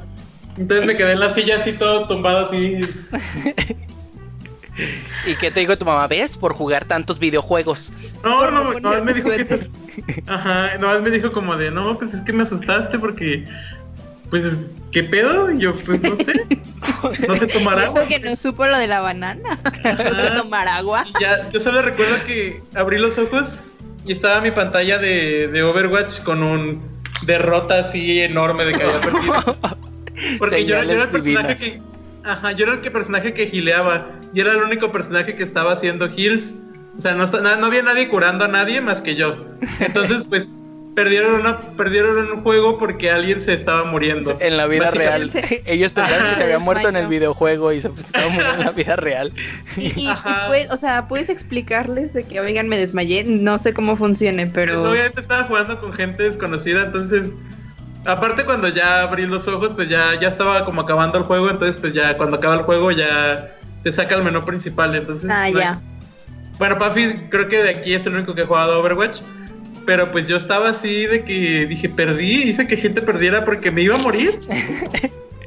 Entonces 0.56 0.86
me 0.86 0.96
quedé 0.96 1.12
en 1.12 1.20
la 1.20 1.30
silla 1.30 1.56
así 1.56 1.72
todo 1.72 2.06
tumbado 2.06 2.44
así. 2.44 2.80
¿Y 5.26 5.36
qué 5.36 5.50
te 5.50 5.60
dijo 5.60 5.78
tu 5.78 5.84
mamá? 5.84 6.06
¿Ves? 6.06 6.36
Por 6.36 6.52
jugar 6.52 6.84
tantos 6.84 7.18
videojuegos. 7.18 7.92
No, 8.22 8.50
no, 8.50 8.74
no 8.74 8.80
no, 8.80 9.04
me 9.04 9.14
dijo 9.14 9.30
que. 9.30 9.70
Ajá, 10.26 10.76
no, 10.78 11.00
me 11.00 11.10
dijo 11.10 11.30
como 11.30 11.56
de, 11.56 11.70
no, 11.70 11.96
pues 11.96 12.14
es 12.14 12.20
que 12.22 12.32
me 12.32 12.42
asustaste 12.42 12.98
porque, 12.98 13.44
pues, 14.42 14.68
¿qué 14.90 15.04
pedo? 15.04 15.48
Y 15.52 15.58
yo, 15.60 15.74
pues 15.76 16.02
no 16.02 16.16
sé, 16.16 16.32
no 17.28 17.36
sé 17.36 17.46
tomar 17.46 17.78
agua. 17.78 18.00
eso 18.00 18.08
que 18.08 18.18
no 18.18 18.34
supo 18.34 18.66
lo 18.66 18.76
de 18.78 18.88
la 18.88 19.00
banana. 19.00 19.58
No 19.84 20.14
sé 20.14 20.30
tomar 20.36 20.66
agua. 20.66 21.04
Y 21.06 21.22
ya, 21.22 21.48
yo 21.50 21.60
solo 21.60 21.82
recuerdo 21.82 22.16
que 22.26 22.60
abrí 22.74 22.98
los 22.98 23.16
ojos 23.18 23.64
y 24.04 24.10
estaba 24.12 24.40
mi 24.40 24.50
pantalla 24.50 24.98
de, 24.98 25.46
de 25.48 25.62
Overwatch 25.62 26.20
con 26.22 26.42
un 26.42 26.82
derrota 27.26 27.78
así 27.78 28.20
enorme 28.22 28.64
de 28.64 28.72
que 28.72 28.82
había 28.82 29.00
perdido. 29.00 29.56
Porque 30.38 30.64
yo, 30.64 30.76
era- 30.76 30.84
yo 30.84 30.92
era 30.94 31.04
el 31.04 31.10
personaje 31.10 31.54
divinas. 31.54 31.60
que. 31.60 32.28
Ajá, 32.28 32.52
yo 32.52 32.64
era 32.64 32.74
el 32.74 32.80
que 32.80 32.90
personaje 32.90 33.34
que 33.34 33.46
gileaba. 33.46 34.08
Y 34.34 34.40
era 34.40 34.52
el 34.52 34.58
único 34.62 34.90
personaje 34.90 35.36
que 35.36 35.44
estaba 35.44 35.72
haciendo 35.74 36.06
heals. 36.08 36.54
O 36.98 37.00
sea, 37.00 37.14
no, 37.14 37.22
está- 37.24 37.40
no 37.40 37.66
había 37.66 37.82
nadie 37.82 38.08
curando 38.08 38.44
a 38.44 38.48
nadie 38.48 38.80
más 38.80 39.00
que 39.00 39.14
yo. 39.14 39.36
Entonces, 39.78 40.24
pues, 40.28 40.58
perdieron 40.94 41.34
una, 41.40 41.58
perdieron 41.58 42.18
un 42.30 42.42
juego 42.42 42.78
porque 42.78 43.10
alguien 43.10 43.40
se 43.40 43.52
estaba 43.54 43.84
muriendo. 43.84 44.36
En 44.40 44.56
la 44.56 44.66
vida 44.66 44.90
real. 44.90 45.30
Ellos 45.66 45.92
pensaban 45.92 46.30
que 46.30 46.36
se 46.36 46.44
había 46.44 46.58
muerto 46.60 46.88
en 46.88 46.96
el 46.96 47.06
videojuego 47.08 47.72
y 47.72 47.80
se 47.80 47.88
estaban 47.98 48.32
muriendo 48.32 48.60
en 48.60 48.64
la 48.66 48.72
vida 48.72 48.96
real. 48.96 49.32
Y, 49.76 50.08
o 50.70 50.76
sea, 50.76 51.08
puedes 51.08 51.28
explicarles 51.30 52.12
de 52.12 52.24
que, 52.24 52.40
oigan, 52.40 52.68
me 52.68 52.78
desmayé. 52.78 53.24
No 53.24 53.58
sé 53.58 53.74
cómo 53.74 53.96
funcione, 53.96 54.46
Pues, 54.46 54.66
pero. 54.66 54.90
obviamente 54.90 55.20
estaba 55.20 55.44
jugando 55.44 55.80
con 55.80 55.92
gente 55.92 56.22
desconocida, 56.24 56.84
entonces. 56.84 57.34
Aparte 58.06 58.44
cuando 58.44 58.68
ya 58.68 59.00
abrí 59.00 59.24
los 59.26 59.48
ojos, 59.48 59.72
pues 59.74 59.88
ya, 59.88 60.18
ya 60.20 60.28
estaba 60.28 60.64
como 60.66 60.82
acabando 60.82 61.16
el 61.16 61.24
juego, 61.24 61.48
entonces 61.50 61.76
pues 61.80 61.94
ya 61.94 62.18
cuando 62.18 62.36
acaba 62.36 62.54
el 62.56 62.60
juego 62.62 62.90
ya 62.90 63.50
te 63.82 63.90
saca 63.92 64.14
el 64.16 64.22
menú 64.22 64.44
principal, 64.44 64.94
entonces... 64.94 65.30
Ah, 65.30 65.36
no 65.38 65.42
hay- 65.44 65.54
ya. 65.54 65.80
Bueno, 66.58 66.78
Papi 66.78 67.14
creo 67.30 67.48
que 67.48 67.62
de 67.62 67.70
aquí 67.70 67.94
es 67.94 68.04
el 68.04 68.12
único 68.14 68.34
que 68.34 68.42
ha 68.42 68.46
jugado 68.46 68.78
Overwatch, 68.78 69.22
pero 69.86 70.10
pues 70.12 70.26
yo 70.26 70.36
estaba 70.36 70.70
así 70.70 71.06
de 71.06 71.24
que 71.24 71.66
dije, 71.66 71.88
perdí, 71.88 72.42
hice 72.44 72.66
que 72.66 72.76
gente 72.76 73.02
perdiera 73.02 73.44
porque 73.44 73.70
me 73.70 73.82
iba 73.82 73.96
a 73.96 73.98
morir. 73.98 74.38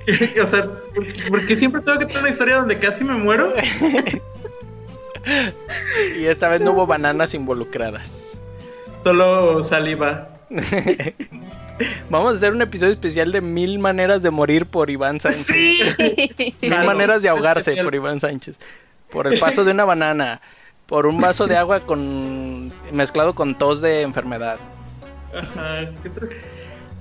o 0.41 0.47
sea, 0.47 0.63
¿por- 0.95 1.29
¿por 1.29 1.45
qué 1.45 1.55
siempre 1.55 1.81
tengo 1.81 1.99
que 1.99 2.05
tener 2.05 2.21
una 2.21 2.29
historia 2.29 2.57
donde 2.57 2.77
casi 2.77 3.03
me 3.03 3.13
muero? 3.13 3.53
Y 6.17 6.25
esta 6.25 6.47
vez 6.47 6.61
no 6.61 6.71
hubo 6.71 6.87
bananas 6.87 7.33
involucradas. 7.33 8.37
Solo 9.03 9.63
saliva. 9.63 10.29
Vamos 12.09 12.33
a 12.33 12.35
hacer 12.37 12.53
un 12.53 12.61
episodio 12.61 12.93
especial 12.93 13.31
de 13.31 13.41
mil 13.41 13.79
maneras 13.79 14.23
de 14.23 14.31
morir 14.31 14.65
por 14.65 14.89
Iván 14.89 15.19
Sánchez. 15.19 15.47
Mil 15.99 16.55
Claro, 16.59 16.85
maneras 16.85 17.21
de 17.21 17.29
ahogarse 17.29 17.75
por 17.83 17.93
Iván 17.93 18.19
Sánchez. 18.19 18.57
Por 19.09 19.27
el 19.27 19.39
paso 19.39 19.63
de 19.63 19.71
una 19.71 19.85
banana. 19.85 20.41
Por 20.87 21.05
un 21.05 21.19
vaso 21.19 21.47
de 21.47 21.57
agua 21.57 21.81
con 21.81 22.71
mezclado 22.91 23.35
con 23.35 23.57
tos 23.57 23.81
de 23.81 24.01
enfermedad. 24.03 24.57
Ajá, 25.37 25.89
¿qué 26.01 26.09
otras- 26.09 26.29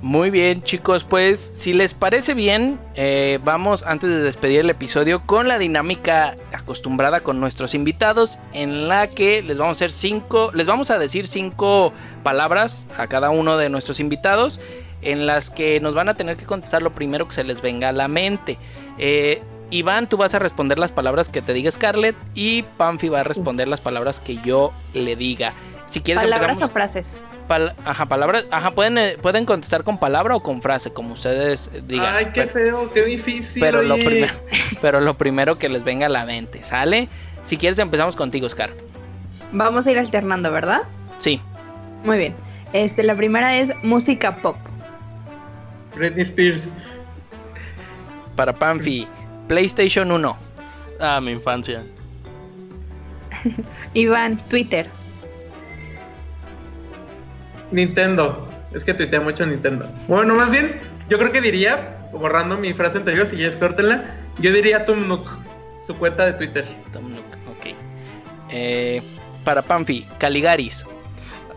Muy 0.03 0.29
bien, 0.31 0.63
chicos, 0.63 1.05
pues 1.05 1.53
si 1.55 1.73
les 1.73 1.95
parece 1.95 2.35
bien, 2.35 2.79
eh, 2.97 3.39
vamos 3.43 3.85
antes 3.87 4.11
de 4.11 4.21
despedir 4.23 4.61
el 4.61 4.71
episodio 4.71 5.25
con 5.25 5.49
la 5.49 5.59
dinámica 5.59 6.37
acostumbrada 6.53 7.21
con 7.21 7.41
nuestros 7.41 7.75
invitados, 7.75 8.39
en 8.53 8.89
la 8.89 9.07
que 9.07 9.43
les 9.43 9.57
vamos 9.57 9.77
a 9.77 9.79
hacer 9.79 9.93
cinco, 9.93 10.51
les 10.53 10.67
vamos 10.67 10.91
a 10.91 10.99
decir 10.99 11.27
cinco 11.27 11.93
palabras 12.23 12.87
a 12.99 13.07
cada 13.07 13.31
uno 13.31 13.57
de 13.57 13.71
nuestros 13.71 13.99
invitados, 14.01 14.61
en 15.01 15.27
las 15.27 15.49
que 15.51 15.81
nos 15.81 15.95
van 15.95 16.09
a 16.09 16.15
tener 16.15 16.37
que 16.37 16.45
contestar 16.45 16.83
lo 16.83 16.93
primero 16.93 17.27
que 17.29 17.35
se 17.35 17.45
les 17.45 17.63
venga 17.63 17.89
a 17.89 17.93
la 17.93 18.09
mente. 18.09 18.59
Eh, 18.99 19.43
Iván, 19.71 20.09
tú 20.09 20.17
vas 20.17 20.33
a 20.35 20.39
responder 20.39 20.79
las 20.79 20.93
palabras 20.93 21.29
que 21.29 21.43
te 21.43 21.53
diga 21.53 21.71
Scarlett 21.71 22.15
y 22.35 22.63
Pamfi 22.63 23.09
va 23.09 23.21
a 23.21 23.25
responder 23.25 23.67
las 23.69 23.81
palabras 23.81 24.21
que 24.21 24.37
yo 24.39 24.73
le 24.95 25.17
diga. 25.17 25.53
Si 25.87 26.01
quieres 26.01 26.23
Palabras 26.23 26.51
empezamos- 26.61 26.71
o 26.71 26.73
frases. 26.73 27.23
Pal- 27.49 27.75
ajá, 27.85 28.07
palabras. 28.07 28.45
Ajá, 28.51 28.73
pueden, 28.73 28.99
eh, 28.99 29.17
pueden 29.23 29.45
contestar 29.45 29.85
con 29.85 29.99
palabra 29.99 30.35
o 30.35 30.43
con 30.43 30.63
frase, 30.63 30.93
como 30.93 31.13
ustedes 31.15 31.71
digan. 31.87 32.15
Ay, 32.17 32.25
qué 32.35 32.43
pero, 32.43 32.81
feo, 32.81 32.93
qué 32.93 33.03
difícil. 33.05 33.61
pero 33.61 33.83
lo 33.83 33.95
primero, 33.97 34.33
pero 34.81 35.01
lo 35.01 35.17
primero 35.17 35.57
que 35.59 35.69
les 35.69 35.85
venga 35.85 36.07
a 36.07 36.09
la 36.09 36.25
mente, 36.25 36.65
¿sale? 36.65 37.09
Si 37.45 37.57
quieres 37.57 37.79
empezamos 37.79 38.17
contigo, 38.17 38.47
Oscar. 38.47 38.71
Vamos 39.53 39.87
a 39.87 39.91
ir 39.93 39.99
alternando, 39.99 40.51
¿verdad? 40.51 40.81
Sí. 41.19 41.41
Muy 42.05 42.19
bien. 42.19 42.35
Este, 42.73 43.05
la 43.05 43.15
primera 43.15 43.57
es 43.57 43.73
música 43.85 44.37
pop. 44.39 44.57
Britney 45.95 46.23
Spears. 46.23 46.73
Para 48.35 48.53
Panfi, 48.53 49.07
PlayStation 49.49 50.11
1. 50.11 50.37
Ah, 51.01 51.21
mi 51.21 51.33
infancia. 51.33 51.83
Iván, 53.95 54.39
Twitter. 54.49 54.89
Nintendo. 57.71 58.49
Es 58.73 58.85
que 58.85 58.95
tuitea 58.95 59.21
mucho 59.21 59.47
Nintendo. 59.47 59.89
Bueno, 60.09 60.35
más 60.35 60.51
bien, 60.51 60.81
yo 61.09 61.19
creo 61.19 61.33
que 61.33 61.41
diría, 61.41 62.09
borrando 62.13 62.59
mi 62.59 62.73
frase 62.75 62.99
anterior, 62.99 63.27
si 63.27 63.37
quieres 63.37 63.57
córtenla, 63.57 64.05
yo 64.39 64.53
diría 64.53 64.85
Tom 64.85 65.07
Nook, 65.09 65.29
su 65.87 65.95
cuenta 65.97 66.27
de 66.27 66.33
Twitter. 66.35 66.67
Tom 66.93 67.11
Nook, 67.11 67.25
Ok. 67.51 67.75
Eh, 68.51 69.03
para 69.45 69.63
Panfi, 69.63 70.07
Caligaris. 70.19 70.87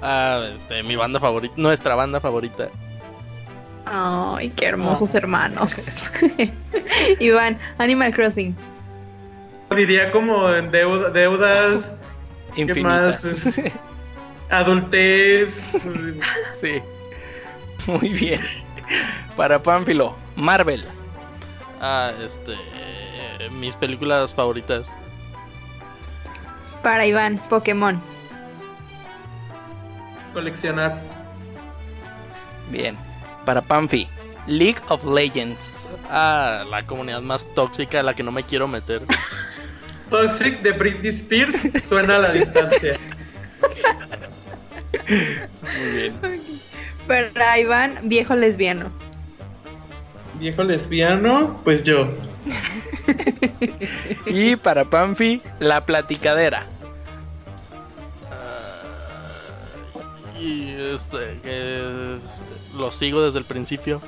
Ah, 0.02 0.50
este, 0.54 0.82
mi 0.84 0.96
banda 0.96 1.20
favorita, 1.20 1.54
nuestra 1.58 1.96
banda 1.96 2.20
favorita. 2.22 2.70
Ay, 3.86 4.50
qué 4.52 4.66
hermosos 4.68 5.14
hermanos. 5.16 5.72
Iván, 7.20 7.58
Animal 7.78 8.14
Crossing. 8.14 8.56
Diría 9.76 10.12
como 10.12 10.50
en 10.54 10.72
deuda- 10.72 11.10
deudas, 11.12 11.94
Infinitas. 12.56 13.24
más? 13.46 13.62
Adultez. 14.50 15.54
sí. 16.54 16.82
Muy 17.88 18.10
bien. 18.10 18.42
Para 19.36 19.62
Pánfilo, 19.62 20.16
Marvel. 20.36 20.86
Ah, 21.80 22.12
este. 22.24 22.56
mis 23.60 23.76
películas 23.76 24.34
favoritas. 24.34 24.92
Para 26.84 27.06
Iván, 27.06 27.38
Pokémon. 27.50 28.02
coleccionar. 30.34 31.02
Bien. 32.70 32.98
Para 33.46 33.62
Panfi, 33.62 34.08
League 34.48 34.82
of 34.90 35.04
Legends. 35.06 35.72
Ah, 36.10 36.64
la 36.70 36.86
comunidad 36.86 37.22
más 37.22 37.46
tóxica 37.54 38.00
a 38.00 38.04
la 38.04 38.14
que 38.14 38.24
no 38.24 38.32
me 38.32 38.44
quiero 38.44 38.68
meter. 38.68 39.02
Toxic 40.10 40.62
de 40.62 40.72
Britney 40.72 41.10
Spears 41.10 41.56
suena 41.88 42.16
a 42.16 42.20
la 42.20 42.32
distancia. 42.32 42.98
Muy 45.62 45.92
bien. 45.92 46.42
Para 47.08 47.60
Iván, 47.60 48.00
viejo 48.04 48.36
lesbiano. 48.36 48.92
Viejo 50.40 50.64
lesbiano, 50.64 51.60
pues 51.64 51.84
yo. 51.84 52.08
Y 54.26 54.56
para 54.56 54.86
Panfi, 54.86 55.42
La 55.60 55.86
Platicadera. 55.86 56.66
Y 60.40 60.72
este, 60.94 61.40
que 61.44 62.16
es- 62.16 62.44
lo 62.80 62.92
sigo 62.92 63.22
desde 63.22 63.40
el 63.40 63.46
principio. 63.46 64.02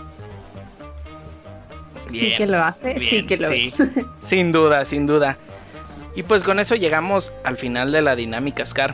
sí 2.09 2.33
que 2.37 2.45
lo 2.47 2.57
hace, 2.63 2.99
sí 2.99 3.25
que 3.25 3.37
lo 3.37 3.47
sí. 3.49 3.67
es. 3.77 3.89
Sin 4.27 4.51
duda, 4.51 4.85
sin 4.85 5.07
duda. 5.07 5.37
Y 6.15 6.23
pues 6.23 6.43
con 6.43 6.59
eso 6.59 6.75
llegamos 6.75 7.31
al 7.43 7.55
final 7.57 7.91
de 7.91 8.01
la 8.01 8.15
dinámica 8.15 8.65
Scar. 8.65 8.93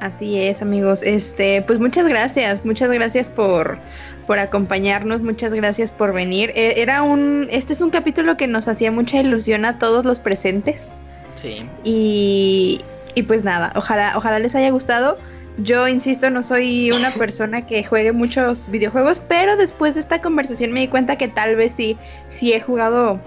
Así 0.00 0.40
es, 0.40 0.62
amigos. 0.62 1.02
Este, 1.02 1.62
pues 1.62 1.78
muchas 1.78 2.08
gracias, 2.08 2.64
muchas 2.64 2.90
gracias 2.90 3.28
por, 3.28 3.78
por 4.26 4.38
acompañarnos, 4.38 5.22
muchas 5.22 5.52
gracias 5.52 5.90
por 5.90 6.12
venir. 6.12 6.50
E- 6.56 6.80
Era 6.80 7.02
un, 7.02 7.46
este 7.50 7.72
es 7.74 7.80
un 7.82 7.90
capítulo 7.90 8.36
que 8.36 8.46
nos 8.48 8.66
hacía 8.66 8.90
mucha 8.90 9.20
ilusión 9.20 9.64
a 9.64 9.78
todos 9.78 10.04
los 10.04 10.18
presentes. 10.18 10.92
Sí. 11.34 11.68
Y, 11.84 12.80
y 13.14 13.22
pues 13.22 13.44
nada, 13.44 13.72
ojalá, 13.76 14.14
ojalá 14.16 14.38
les 14.38 14.54
haya 14.56 14.70
gustado. 14.70 15.18
Yo 15.58 15.86
insisto, 15.88 16.30
no 16.30 16.42
soy 16.42 16.90
una 16.92 17.10
persona 17.18 17.66
que 17.66 17.84
juegue 17.84 18.12
muchos 18.12 18.70
videojuegos, 18.70 19.20
pero 19.28 19.56
después 19.56 19.94
de 19.94 20.00
esta 20.00 20.22
conversación 20.22 20.72
me 20.72 20.80
di 20.80 20.88
cuenta 20.88 21.16
que 21.18 21.28
tal 21.28 21.56
vez 21.56 21.72
sí, 21.76 21.96
sí 22.30 22.52
he 22.52 22.60
jugado 22.60 23.20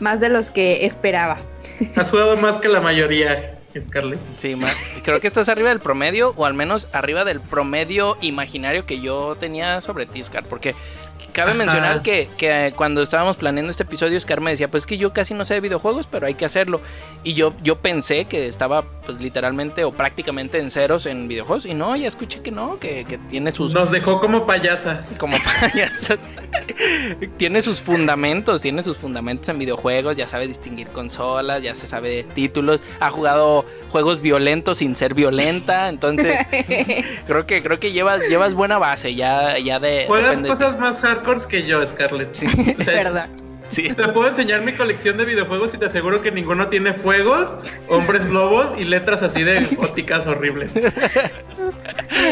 más 0.00 0.20
de 0.20 0.28
los 0.28 0.50
que 0.50 0.84
esperaba. 0.84 1.38
Has 1.96 2.10
jugado 2.10 2.36
más 2.36 2.58
que 2.58 2.68
la 2.68 2.80
mayoría, 2.80 3.58
Scarlett. 3.80 4.20
Sí, 4.36 4.54
ma- 4.56 4.72
creo 5.04 5.20
que 5.20 5.26
estás 5.26 5.48
arriba 5.48 5.70
del 5.70 5.80
promedio, 5.80 6.32
o 6.36 6.44
al 6.46 6.54
menos 6.54 6.88
arriba 6.92 7.24
del 7.24 7.40
promedio 7.40 8.16
imaginario 8.20 8.86
que 8.86 9.00
yo 9.00 9.36
tenía 9.36 9.80
sobre 9.80 10.06
ti, 10.06 10.22
Scar, 10.22 10.44
porque 10.44 10.74
cabe 11.34 11.50
Ajá. 11.50 11.58
mencionar 11.58 12.02
que, 12.02 12.28
que 12.38 12.72
cuando 12.74 13.02
estábamos 13.02 13.36
planeando 13.36 13.70
este 13.70 13.82
episodio, 13.82 14.18
Scar 14.18 14.40
me 14.40 14.52
decía, 14.52 14.70
pues 14.70 14.86
que 14.86 14.96
yo 14.96 15.12
casi 15.12 15.34
no 15.34 15.44
sé 15.44 15.54
de 15.54 15.60
videojuegos, 15.60 16.06
pero 16.06 16.26
hay 16.26 16.34
que 16.34 16.46
hacerlo. 16.46 16.80
Y 17.22 17.34
yo, 17.34 17.52
yo 17.62 17.76
pensé 17.80 18.24
que 18.24 18.46
estaba 18.46 18.84
pues 19.04 19.20
literalmente 19.20 19.84
o 19.84 19.92
prácticamente 19.92 20.58
en 20.58 20.70
ceros 20.70 21.04
en 21.04 21.28
videojuegos, 21.28 21.66
y 21.66 21.74
no, 21.74 21.94
ya 21.94 22.08
escuché 22.08 22.40
que 22.40 22.50
no, 22.50 22.78
que, 22.78 23.04
que 23.04 23.18
tiene 23.18 23.52
sus... 23.52 23.74
Nos 23.74 23.90
dejó 23.90 24.20
como 24.20 24.46
payasas. 24.46 25.16
como 25.18 25.36
payasas. 25.60 26.20
tiene 27.36 27.60
sus 27.60 27.82
fundamentos, 27.82 28.62
tiene 28.62 28.82
sus 28.82 28.96
fundamentos 28.96 29.48
en 29.48 29.58
videojuegos, 29.58 30.16
ya 30.16 30.26
sabe 30.26 30.46
distinguir 30.46 30.88
consolas, 30.88 31.62
ya 31.62 31.74
se 31.74 31.86
sabe 31.86 32.08
de 32.10 32.22
títulos, 32.22 32.80
ha 33.00 33.10
jugado 33.10 33.66
juegos 33.90 34.20
violentos 34.20 34.78
sin 34.78 34.96
ser 34.96 35.14
violenta, 35.14 35.88
entonces 35.88 36.36
creo 37.26 37.46
que 37.46 37.62
creo 37.62 37.78
que 37.78 37.92
llevas 37.92 38.28
llevas 38.28 38.54
buena 38.54 38.78
base 38.78 39.14
ya 39.14 39.58
ya 39.58 39.78
de 39.78 40.06
Juegas 40.08 40.42
depende 40.42 40.48
de 40.48 40.54
ti. 40.54 40.62
cosas 40.62 40.76
más 41.24 41.42
hardcore 41.42 41.48
que 41.62 41.66
yo, 41.66 41.86
Scarlett. 41.86 42.34
Sí, 42.34 42.46
O 42.78 42.82
sea, 42.82 42.94
Verdad. 43.04 43.28
sí. 43.68 43.88
Te 43.92 44.08
puedo 44.08 44.28
enseñar 44.28 44.62
mi 44.62 44.72
colección 44.72 45.16
de 45.16 45.24
videojuegos 45.24 45.74
y 45.74 45.78
te 45.78 45.86
aseguro 45.86 46.22
que 46.22 46.30
ninguno 46.30 46.68
tiene 46.68 46.92
fuegos, 46.92 47.56
hombres 47.88 48.30
lobos 48.30 48.66
y 48.78 48.84
letras 48.84 49.22
así 49.22 49.42
de 49.42 49.60
góticas 49.76 50.26
horribles. 50.26 50.74
De 50.74 50.90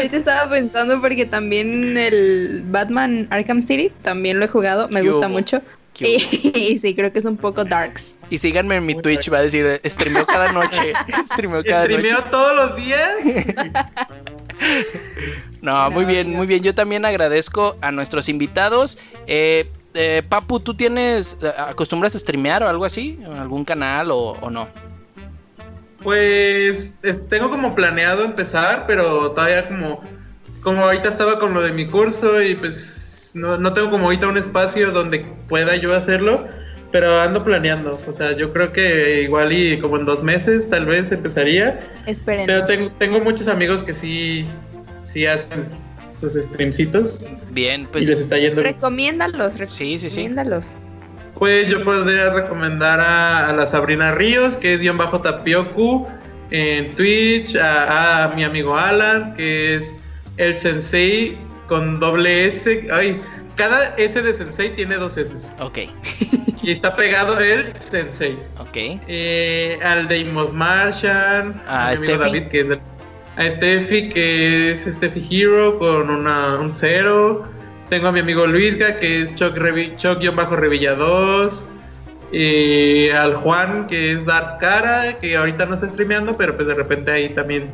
hecho 0.03 0.17
estaba 0.17 0.49
pensando 0.49 1.01
porque 1.01 1.25
también 1.25 1.97
el 1.97 2.63
Batman 2.67 3.27
Arkham 3.29 3.63
City 3.63 3.91
también 4.01 4.39
lo 4.39 4.45
he 4.45 4.47
jugado, 4.47 4.87
me 4.89 5.01
¿Qué 5.01 5.07
gusta 5.07 5.27
hubo? 5.27 5.29
mucho. 5.29 5.61
¿Qué 5.93 6.17
Y, 6.17 6.51
y 6.73 6.79
sí, 6.79 6.95
creo 6.95 7.11
que 7.13 7.19
es 7.19 7.25
un 7.25 7.37
poco 7.37 7.63
darks. 7.65 8.15
Y 8.29 8.39
síganme 8.39 8.77
en 8.77 8.85
mi 8.85 8.95
Twitch, 8.99 9.31
va 9.31 9.39
a 9.39 9.41
decir, 9.43 9.79
streameo 9.85 10.25
cada 10.25 10.51
noche. 10.51 10.93
streameo 11.33 11.63
cada 11.63 11.87
noche. 11.87 12.15
Todos 12.31 12.55
los 12.55 12.75
días. 12.75 13.11
No, 15.61 15.89
muy 15.91 16.03
bien, 16.03 16.29
muy 16.33 16.45
bien. 16.45 16.61
Yo 16.61 16.75
también 16.75 17.05
agradezco 17.05 17.77
a 17.79 17.89
nuestros 17.91 18.27
invitados. 18.27 18.97
Eh, 19.27 19.69
eh, 19.93 20.21
Papu, 20.27 20.59
¿tú 20.59 20.73
tienes, 20.73 21.39
eh, 21.41 21.53
acostumbras 21.57 22.13
a 22.15 22.19
streamear 22.19 22.63
o 22.63 22.67
algo 22.67 22.83
así? 22.83 23.17
¿En 23.23 23.31
¿Algún 23.37 23.63
canal 23.63 24.09
o, 24.11 24.49
no? 24.51 24.67
Pues 26.03 26.95
es- 27.01 27.29
tengo 27.29 27.49
como 27.49 27.75
planeado 27.75 28.25
empezar, 28.25 28.85
pero 28.87 29.31
todavía 29.31 29.67
como, 29.69 30.03
como 30.61 30.83
ahorita 30.83 31.07
estaba 31.07 31.39
con 31.39 31.53
lo 31.53 31.61
de 31.61 31.71
mi 31.71 31.87
curso 31.87 32.41
y 32.41 32.55
pues 32.55 33.31
no, 33.33 33.57
no 33.57 33.71
tengo 33.71 33.89
como 33.89 34.05
ahorita 34.07 34.27
un 34.27 34.37
espacio 34.37 34.91
donde 34.91 35.19
pueda 35.47 35.77
yo 35.77 35.93
hacerlo, 35.95 36.45
pero 36.93 37.19
ando 37.19 37.43
planeando. 37.43 37.99
O 38.07 38.13
sea, 38.13 38.37
yo 38.37 38.53
creo 38.53 38.71
que 38.71 39.23
igual 39.23 39.51
y 39.51 39.79
como 39.79 39.97
en 39.97 40.05
dos 40.05 40.23
meses 40.23 40.69
tal 40.69 40.85
vez 40.85 41.11
empezaría. 41.11 41.89
Esperen. 42.05 42.45
Pero 42.45 42.65
tengo, 42.65 42.91
tengo 42.99 43.19
muchos 43.19 43.47
amigos 43.47 43.83
que 43.83 43.95
sí, 43.95 44.45
sí 45.01 45.25
hacen 45.25 45.63
sus 46.13 46.33
streamcitos 46.35 47.25
Bien, 47.49 47.81
y 47.81 47.85
pues 47.87 48.07
les 48.07 48.19
está 48.19 48.37
yendo. 48.37 48.61
Recomiéndalos, 48.61 49.53
sí, 49.53 49.97
sí, 49.97 49.97
sí. 49.97 50.07
recomiéndalos. 50.07 50.77
Pues 51.33 51.67
yo 51.67 51.83
podría 51.83 52.29
recomendar 52.29 52.99
a, 52.99 53.49
a 53.49 53.53
la 53.53 53.65
Sabrina 53.65 54.11
Ríos, 54.11 54.55
que 54.55 54.75
es 54.75 54.79
guion 54.79 54.97
bajo 54.97 55.19
tapioku 55.19 56.07
en 56.51 56.95
Twitch, 56.95 57.55
a, 57.55 58.25
a 58.25 58.35
mi 58.35 58.43
amigo 58.43 58.77
Alan, 58.77 59.33
que 59.33 59.75
es 59.75 59.97
el 60.37 60.55
sensei 60.59 61.35
con 61.67 61.99
doble 61.99 62.45
S. 62.45 62.87
Ay, 62.91 63.19
cada 63.55 63.95
S 63.97 64.21
de 64.21 64.33
sensei 64.35 64.69
tiene 64.75 64.95
dos 64.95 65.17
S. 65.17 65.51
Ok, 65.59 65.79
Y 66.63 66.71
está 66.71 66.95
pegado 66.95 67.37
el 67.39 67.71
sensei. 67.75 68.37
ok. 68.57 68.99
Eh, 69.07 69.77
al 69.83 70.07
Deimos 70.07 70.53
Martian, 70.53 71.61
A 71.67 71.95
Steffi. 71.95 72.17
David, 72.17 72.43
que 72.47 72.59
es 72.61 72.69
el- 72.69 72.79
a 73.35 73.51
Steffi, 73.51 74.09
que 74.09 74.71
es 74.71 74.83
Steffi 74.85 75.27
Hero 75.29 75.77
con 75.77 76.09
una, 76.09 76.55
un 76.59 76.73
cero. 76.73 77.45
Tengo 77.89 78.07
a 78.07 78.11
mi 78.11 78.21
amigo 78.21 78.45
Luisga, 78.47 78.95
que 78.97 79.21
es 79.21 79.35
Choc, 79.35 79.55
Revi- 79.57 79.95
Choc-Revilla 79.97 80.95
2. 80.95 81.65
Y 82.31 83.09
al 83.09 83.33
Juan, 83.35 83.85
que 83.87 84.13
es 84.13 84.25
Dark 84.25 84.57
Cara, 84.59 85.19
que 85.19 85.35
ahorita 85.35 85.65
no 85.67 85.75
está 85.75 85.87
streameando, 85.89 86.33
pero 86.35 86.55
pues 86.55 86.67
de 86.67 86.73
repente 86.73 87.11
ahí 87.11 87.29
también 87.29 87.69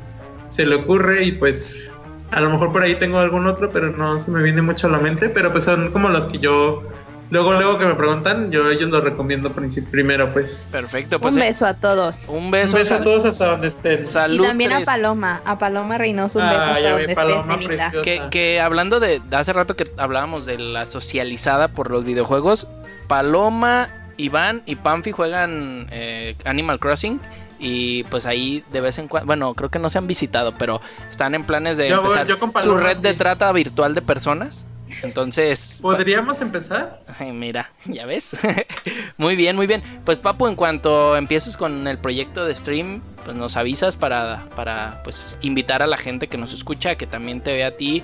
se 0.50 0.66
le 0.66 0.76
ocurre. 0.76 1.24
Y 1.24 1.32
pues 1.34 1.90
a 2.32 2.42
lo 2.42 2.50
mejor 2.50 2.74
por 2.74 2.82
ahí 2.84 2.96
tengo 2.96 3.20
algún 3.20 3.48
otro, 3.48 3.70
pero 3.72 3.92
no 3.92 4.20
se 4.20 4.32
me 4.32 4.42
viene 4.44 4.62
mucho 4.62 4.88
a 4.88 4.90
la 4.90 4.98
mente. 5.00 5.30
Pero 5.30 5.52
pues 5.52 5.64
son 5.64 5.92
como 5.92 6.10
los 6.10 6.26
que 6.26 6.40
yo, 6.40 6.84
luego, 7.32 7.54
luego 7.54 7.78
que 7.78 7.86
me 7.86 7.96
preguntan, 7.96 8.52
yo 8.52 8.70
ellos 8.70 8.90
los 8.90 9.04
recomiendo 9.04 9.52
primero, 9.92 10.32
pues. 10.34 10.68
Perfecto, 10.72 11.20
pues 11.20 11.36
un 11.36 11.42
eh, 11.42 11.46
beso 11.48 11.66
a 11.66 11.74
todos. 11.76 12.28
un 12.28 12.46
Un 12.46 12.52
beso. 12.52 12.96
a 12.96 13.02
todos 13.04 13.26
hasta 13.26 13.48
donde 13.52 13.68
estén. 13.70 14.06
Salud. 14.06 14.44
y 14.44 14.48
también 14.48 14.72
a. 14.74 14.82
Paloma, 14.82 15.42
a 15.46 15.58
Paloma 15.58 15.98
Reynoso, 15.98 16.40
un 16.40 16.46
Ah, 16.46 16.50
beso 16.52 16.62
hasta 16.64 16.80
ya 16.80 16.96
vi, 16.96 17.02
donde 17.02 17.16
Paloma, 17.16 17.54
estés. 17.56 18.02
Que, 18.04 18.22
que 18.32 18.60
hablando 18.62 19.00
de, 19.00 19.22
hace 19.32 19.54
rato 19.54 19.76
que 19.76 19.92
hablábamos 19.98 20.46
de 20.46 20.58
la 20.60 20.86
socializada 20.86 21.68
por 21.70 21.92
los 21.92 22.04
videojuegos, 22.04 22.68
Paloma, 23.08 23.90
Iván 24.18 24.62
y 24.66 24.76
Panfi 24.76 25.12
juegan 25.12 25.88
eh, 25.92 26.36
Animal 26.46 26.80
Crossing 26.80 27.20
y 27.60 28.04
pues 28.06 28.26
ahí 28.26 28.64
de 28.72 28.80
vez 28.82 28.98
en 29.00 29.08
cuando, 29.10 29.28
bueno, 29.28 29.54
creo 29.54 29.70
que 29.70 29.80
no 29.80 29.90
se 29.90 29.98
han 29.98 30.08
visitado, 30.08 30.54
pero 30.58 30.80
están 31.10 31.36
en 31.36 31.44
planes 31.44 31.76
de 31.78 31.90
Yo 31.90 31.98
voy- 32.02 32.06
empezar 32.18 32.28
yo 32.28 32.38
su 32.64 32.78
red 32.78 32.98
de 32.98 33.14
trata 33.14 33.52
virtual 33.52 33.94
de 33.96 34.02
personas. 34.02 34.66
Entonces, 35.04 35.80
¿Podríamos 35.82 36.42
empezar? 36.42 37.02
Ay, 37.20 37.32
mira, 37.32 37.72
ya 37.86 38.06
ves. 38.06 38.38
muy 39.18 39.36
bien, 39.36 39.56
muy 39.56 39.68
bien. 39.68 39.84
Pues 40.06 40.18
Papu, 40.18 40.48
en 40.48 40.56
cuanto 40.56 41.16
empieces 41.16 41.58
con 41.58 41.88
el 41.88 41.98
proyecto 42.00 42.46
de 42.46 42.56
stream, 42.56 43.02
pues 43.24 43.36
nos 43.36 43.58
avisas 43.58 43.96
para, 43.96 44.48
para 44.56 45.02
pues 45.04 45.38
invitar 45.42 45.82
a 45.82 45.88
la 45.88 45.98
gente 45.98 46.28
que 46.28 46.38
nos 46.38 46.54
escucha, 46.54 46.96
que 46.96 47.08
también 47.08 47.42
te 47.42 47.54
vea 47.54 47.68
a 47.68 47.72
ti 47.78 48.04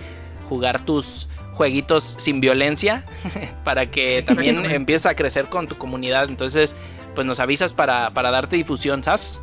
jugar 0.50 0.86
tus 0.86 1.28
jueguitos 1.54 2.16
sin 2.20 2.42
violencia, 2.42 3.06
para 3.64 3.90
que 3.90 4.22
también 4.22 4.66
empieces 4.66 5.06
a 5.06 5.16
crecer 5.16 5.46
con 5.46 5.68
tu 5.68 5.78
comunidad. 5.78 6.30
Entonces, 6.30 6.76
pues 7.16 7.26
nos 7.26 7.40
avisas 7.40 7.74
para, 7.74 8.12
para 8.12 8.32
darte 8.32 8.56
difusión, 8.58 9.04
¿sabes? 9.04 9.42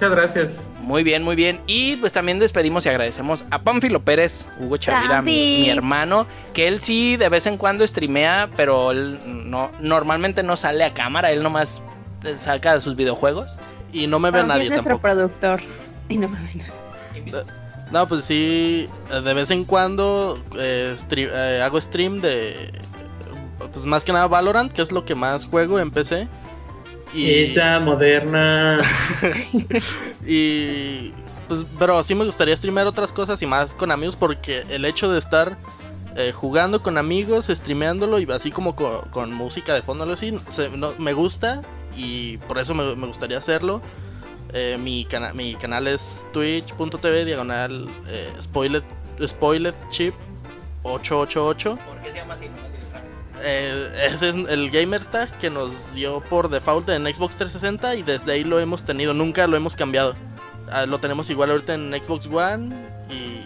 Muchas 0.00 0.16
gracias. 0.16 0.70
Muy 0.80 1.02
bien, 1.02 1.22
muy 1.22 1.36
bien. 1.36 1.60
Y 1.66 1.96
pues 1.96 2.14
también 2.14 2.38
despedimos 2.38 2.86
y 2.86 2.88
agradecemos 2.88 3.44
a 3.50 3.60
Pánfilo 3.60 4.00
Pérez, 4.00 4.48
Hugo 4.58 4.78
Chavira, 4.78 5.20
mi, 5.20 5.68
hermano, 5.68 6.26
que 6.54 6.68
él 6.68 6.80
sí 6.80 7.18
de 7.18 7.28
vez 7.28 7.44
en 7.44 7.58
cuando 7.58 7.86
streamea, 7.86 8.48
pero 8.56 8.92
él 8.92 9.20
no, 9.26 9.70
normalmente 9.78 10.42
no 10.42 10.56
sale 10.56 10.84
a 10.84 10.94
cámara, 10.94 11.32
él 11.32 11.42
nomás 11.42 11.82
eh, 12.24 12.36
saca 12.38 12.80
sus 12.80 12.96
videojuegos. 12.96 13.58
y 13.92 14.06
no 14.06 14.18
me 14.18 14.30
ve 14.30 14.42
nadie 14.42 14.62
es 14.62 14.70
nuestro 14.70 14.94
tampoco. 14.94 15.02
productor. 15.02 15.60
Y 16.08 16.16
no 16.16 16.30
me 16.30 16.38
ve 16.40 16.50
nadie. 16.54 17.44
No, 17.92 18.08
pues 18.08 18.24
sí, 18.24 18.88
eh, 19.12 19.20
de 19.20 19.34
vez 19.34 19.50
en 19.50 19.66
cuando 19.66 20.42
eh, 20.58 20.96
eh, 21.10 21.60
hago 21.62 21.78
stream 21.78 22.22
de, 22.22 22.72
pues 23.70 23.84
más 23.84 24.02
que 24.02 24.14
nada 24.14 24.28
Valorant, 24.28 24.72
que 24.72 24.80
es 24.80 24.92
lo 24.92 25.04
que 25.04 25.14
más 25.14 25.44
juego 25.44 25.78
en 25.78 25.90
PC. 25.90 26.26
Y, 27.12 27.28
Ella, 27.28 27.80
moderna. 27.80 28.78
y 30.26 31.12
pues, 31.48 31.66
pero 31.78 32.02
sí 32.02 32.14
me 32.14 32.24
gustaría 32.24 32.56
streamear 32.56 32.86
otras 32.86 33.12
cosas 33.12 33.40
y 33.42 33.46
más 33.46 33.74
con 33.74 33.90
amigos 33.90 34.16
porque 34.16 34.64
el 34.68 34.84
hecho 34.84 35.10
de 35.10 35.18
estar 35.18 35.56
eh, 36.16 36.32
jugando 36.34 36.82
con 36.82 36.98
amigos, 36.98 37.46
streameándolo 37.46 38.18
y 38.20 38.30
así 38.30 38.50
como 38.50 38.76
co- 38.76 39.04
con, 39.10 39.32
música 39.32 39.74
de 39.74 39.82
fondo, 39.82 40.04
algo 40.04 40.14
así, 40.14 40.38
se- 40.48 40.68
no- 40.70 40.94
me 40.98 41.12
gusta 41.12 41.62
y 41.96 42.36
por 42.38 42.58
eso 42.58 42.74
me, 42.74 42.94
me 42.96 43.06
gustaría 43.06 43.38
hacerlo. 43.38 43.80
Eh, 44.52 44.76
mi, 44.80 45.04
cana- 45.04 45.32
mi 45.32 45.54
canal 45.54 45.86
es 45.88 46.26
twitch.tv 46.32 47.24
diagonal 47.24 47.88
eh, 48.08 48.32
spoiler, 48.40 48.82
spoiler 49.26 49.74
chip 49.90 50.14
888. 50.82 51.78
¿Por 51.86 52.00
qué 52.00 52.10
se 52.10 52.16
llama 52.18 52.34
así? 52.34 52.46
Eh, 53.42 54.08
ese 54.12 54.30
es 54.30 54.34
el 54.34 54.70
gamer 54.70 55.04
tag 55.04 55.36
que 55.38 55.50
nos 55.50 55.94
dio 55.94 56.20
por 56.20 56.50
default 56.50 56.88
en 56.90 57.02
Xbox 57.02 57.36
360 57.36 57.96
y 57.96 58.02
desde 58.02 58.32
ahí 58.32 58.44
lo 58.44 58.60
hemos 58.60 58.84
tenido, 58.84 59.14
nunca 59.14 59.46
lo 59.46 59.56
hemos 59.56 59.76
cambiado. 59.76 60.14
Ah, 60.70 60.86
lo 60.86 61.00
tenemos 61.00 61.30
igual 61.30 61.50
ahorita 61.50 61.74
en 61.74 61.92
Xbox 61.92 62.26
One 62.26 62.74
y 63.08 63.40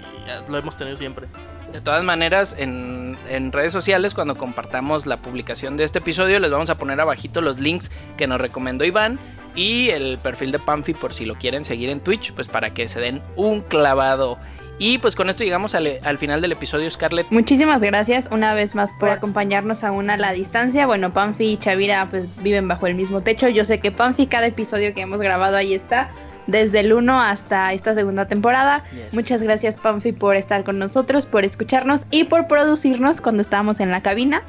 lo 0.51 0.59
hemos 0.59 0.77
tenido 0.77 0.97
siempre. 0.97 1.27
De 1.73 1.81
todas 1.81 2.05
maneras, 2.05 2.55
en, 2.57 3.19
en 3.29 3.51
redes 3.51 3.73
sociales, 3.73 4.15
cuando 4.15 4.37
compartamos 4.37 5.07
la 5.07 5.17
publicación 5.17 5.77
de 5.77 5.85
este 5.85 5.99
episodio, 5.99 6.39
les 6.39 6.51
vamos 6.51 6.71
a 6.71 6.79
poner 6.79 7.01
abajito 7.01 7.41
los 7.41 7.59
links 7.59 7.91
que 8.17 8.29
nos 8.29 8.41
recomendó 8.41 8.85
Iván 8.85 9.19
y 9.57 9.91
el 9.91 10.19
perfil 10.19 10.53
de 10.53 10.59
Pamfi 10.59 10.95
por 10.95 11.13
si 11.13 11.25
lo 11.25 11.35
quieren 11.37 11.65
seguir 11.65 11.89
en 11.89 12.01
Twitch, 12.01 12.33
pues 12.33 12.49
para 12.49 12.75
que 12.75 12.89
se 12.89 13.01
den 13.01 13.23
un 13.37 13.61
clavado. 13.61 14.39
Y 14.79 14.99
pues 14.99 15.15
con 15.15 15.31
esto 15.31 15.45
llegamos 15.45 15.75
al, 15.75 15.99
al 16.03 16.19
final 16.19 16.41
del 16.41 16.53
episodio, 16.53 16.91
Scarlett. 16.91 17.29
Muchísimas 17.31 17.81
gracias 17.81 18.29
una 18.31 18.55
vez 18.55 18.75
más 18.75 18.93
por 18.93 19.11
acompañarnos 19.11 19.85
aún 19.85 20.11
a 20.11 20.17
la 20.17 20.33
distancia. 20.33 20.87
Bueno, 20.87 21.13
Panfi 21.13 21.53
y 21.53 21.57
Chavira 21.59 22.09
pues 22.11 22.25
viven 22.43 22.67
bajo 22.67 22.87
el 22.87 22.95
mismo 22.95 23.21
techo. 23.21 23.49
Yo 23.49 23.65
sé 23.65 23.79
que 23.79 23.93
Panfi 23.93 24.27
cada 24.27 24.47
episodio 24.47 24.93
que 24.93 25.03
hemos 25.03 25.21
grabado 25.21 25.57
ahí 25.57 25.75
está, 25.75 26.11
desde 26.49 26.81
el 26.81 26.93
1 26.93 27.21
hasta 27.21 27.73
esta 27.73 27.95
segunda 27.95 28.27
temporada. 28.27 28.85
Yes. 28.93 29.15
Muchas 29.15 29.43
gracias 29.43 29.77
Panfi 29.77 30.13
por 30.13 30.35
estar 30.37 30.65
con 30.65 30.79
nosotros, 30.79 31.27
por 31.27 31.45
escucharnos 31.45 32.03
y 32.11 32.25
por 32.25 32.49
producirnos 32.49 33.21
cuando 33.21 33.43
estábamos 33.43 33.79
en 33.81 33.91
la 33.91 34.03
cabina. 34.03 34.43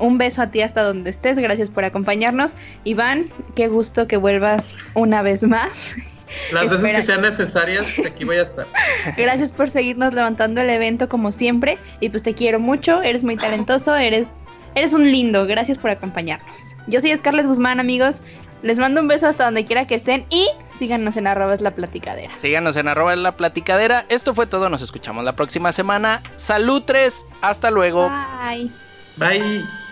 Un 0.00 0.18
beso 0.18 0.42
a 0.42 0.50
ti 0.50 0.62
hasta 0.62 0.82
donde 0.82 1.10
estés, 1.10 1.38
gracias 1.38 1.70
por 1.70 1.84
acompañarnos. 1.84 2.52
Iván, 2.84 3.30
qué 3.54 3.68
gusto 3.68 4.06
que 4.06 4.16
vuelvas 4.16 4.64
una 4.94 5.22
vez 5.22 5.44
más. 5.44 5.94
Las 6.52 6.70
veces 6.70 6.96
que 6.96 7.04
sean 7.04 7.22
necesarias, 7.22 7.86
aquí 8.04 8.24
voy 8.24 8.38
a 8.38 8.42
estar. 8.42 8.66
Gracias 9.16 9.52
por 9.52 9.70
seguirnos 9.70 10.14
levantando 10.14 10.60
el 10.60 10.70
evento 10.70 11.08
como 11.08 11.32
siempre. 11.32 11.78
Y 12.00 12.08
pues 12.08 12.22
te 12.22 12.34
quiero 12.34 12.60
mucho, 12.60 13.02
eres 13.02 13.24
muy 13.24 13.36
talentoso, 13.36 13.94
eres, 13.94 14.26
eres 14.74 14.92
un 14.92 15.10
lindo. 15.10 15.46
Gracias 15.46 15.78
por 15.78 15.90
acompañarnos. 15.90 16.74
Yo 16.86 17.00
soy 17.00 17.16
Scarlett 17.16 17.46
Guzmán, 17.46 17.80
amigos. 17.80 18.20
Les 18.62 18.78
mando 18.78 19.00
un 19.00 19.08
beso 19.08 19.26
hasta 19.26 19.44
donde 19.44 19.64
quiera 19.64 19.86
que 19.86 19.94
estén 19.94 20.26
y 20.30 20.48
síganos 20.78 21.16
en 21.16 21.26
arroba 21.26 21.54
es 21.54 21.60
la 21.60 21.72
platicadera. 21.72 22.36
Síganos 22.36 22.76
en 22.76 22.88
arroba 22.88 23.14
la 23.16 23.36
platicadera. 23.36 24.06
Esto 24.08 24.34
fue 24.34 24.46
todo, 24.46 24.68
nos 24.68 24.82
escuchamos 24.82 25.24
la 25.24 25.36
próxima 25.36 25.72
semana. 25.72 26.22
Salutres, 26.36 27.26
hasta 27.42 27.70
luego. 27.70 28.10
Bye. 28.42 28.70
Bye. 29.16 29.85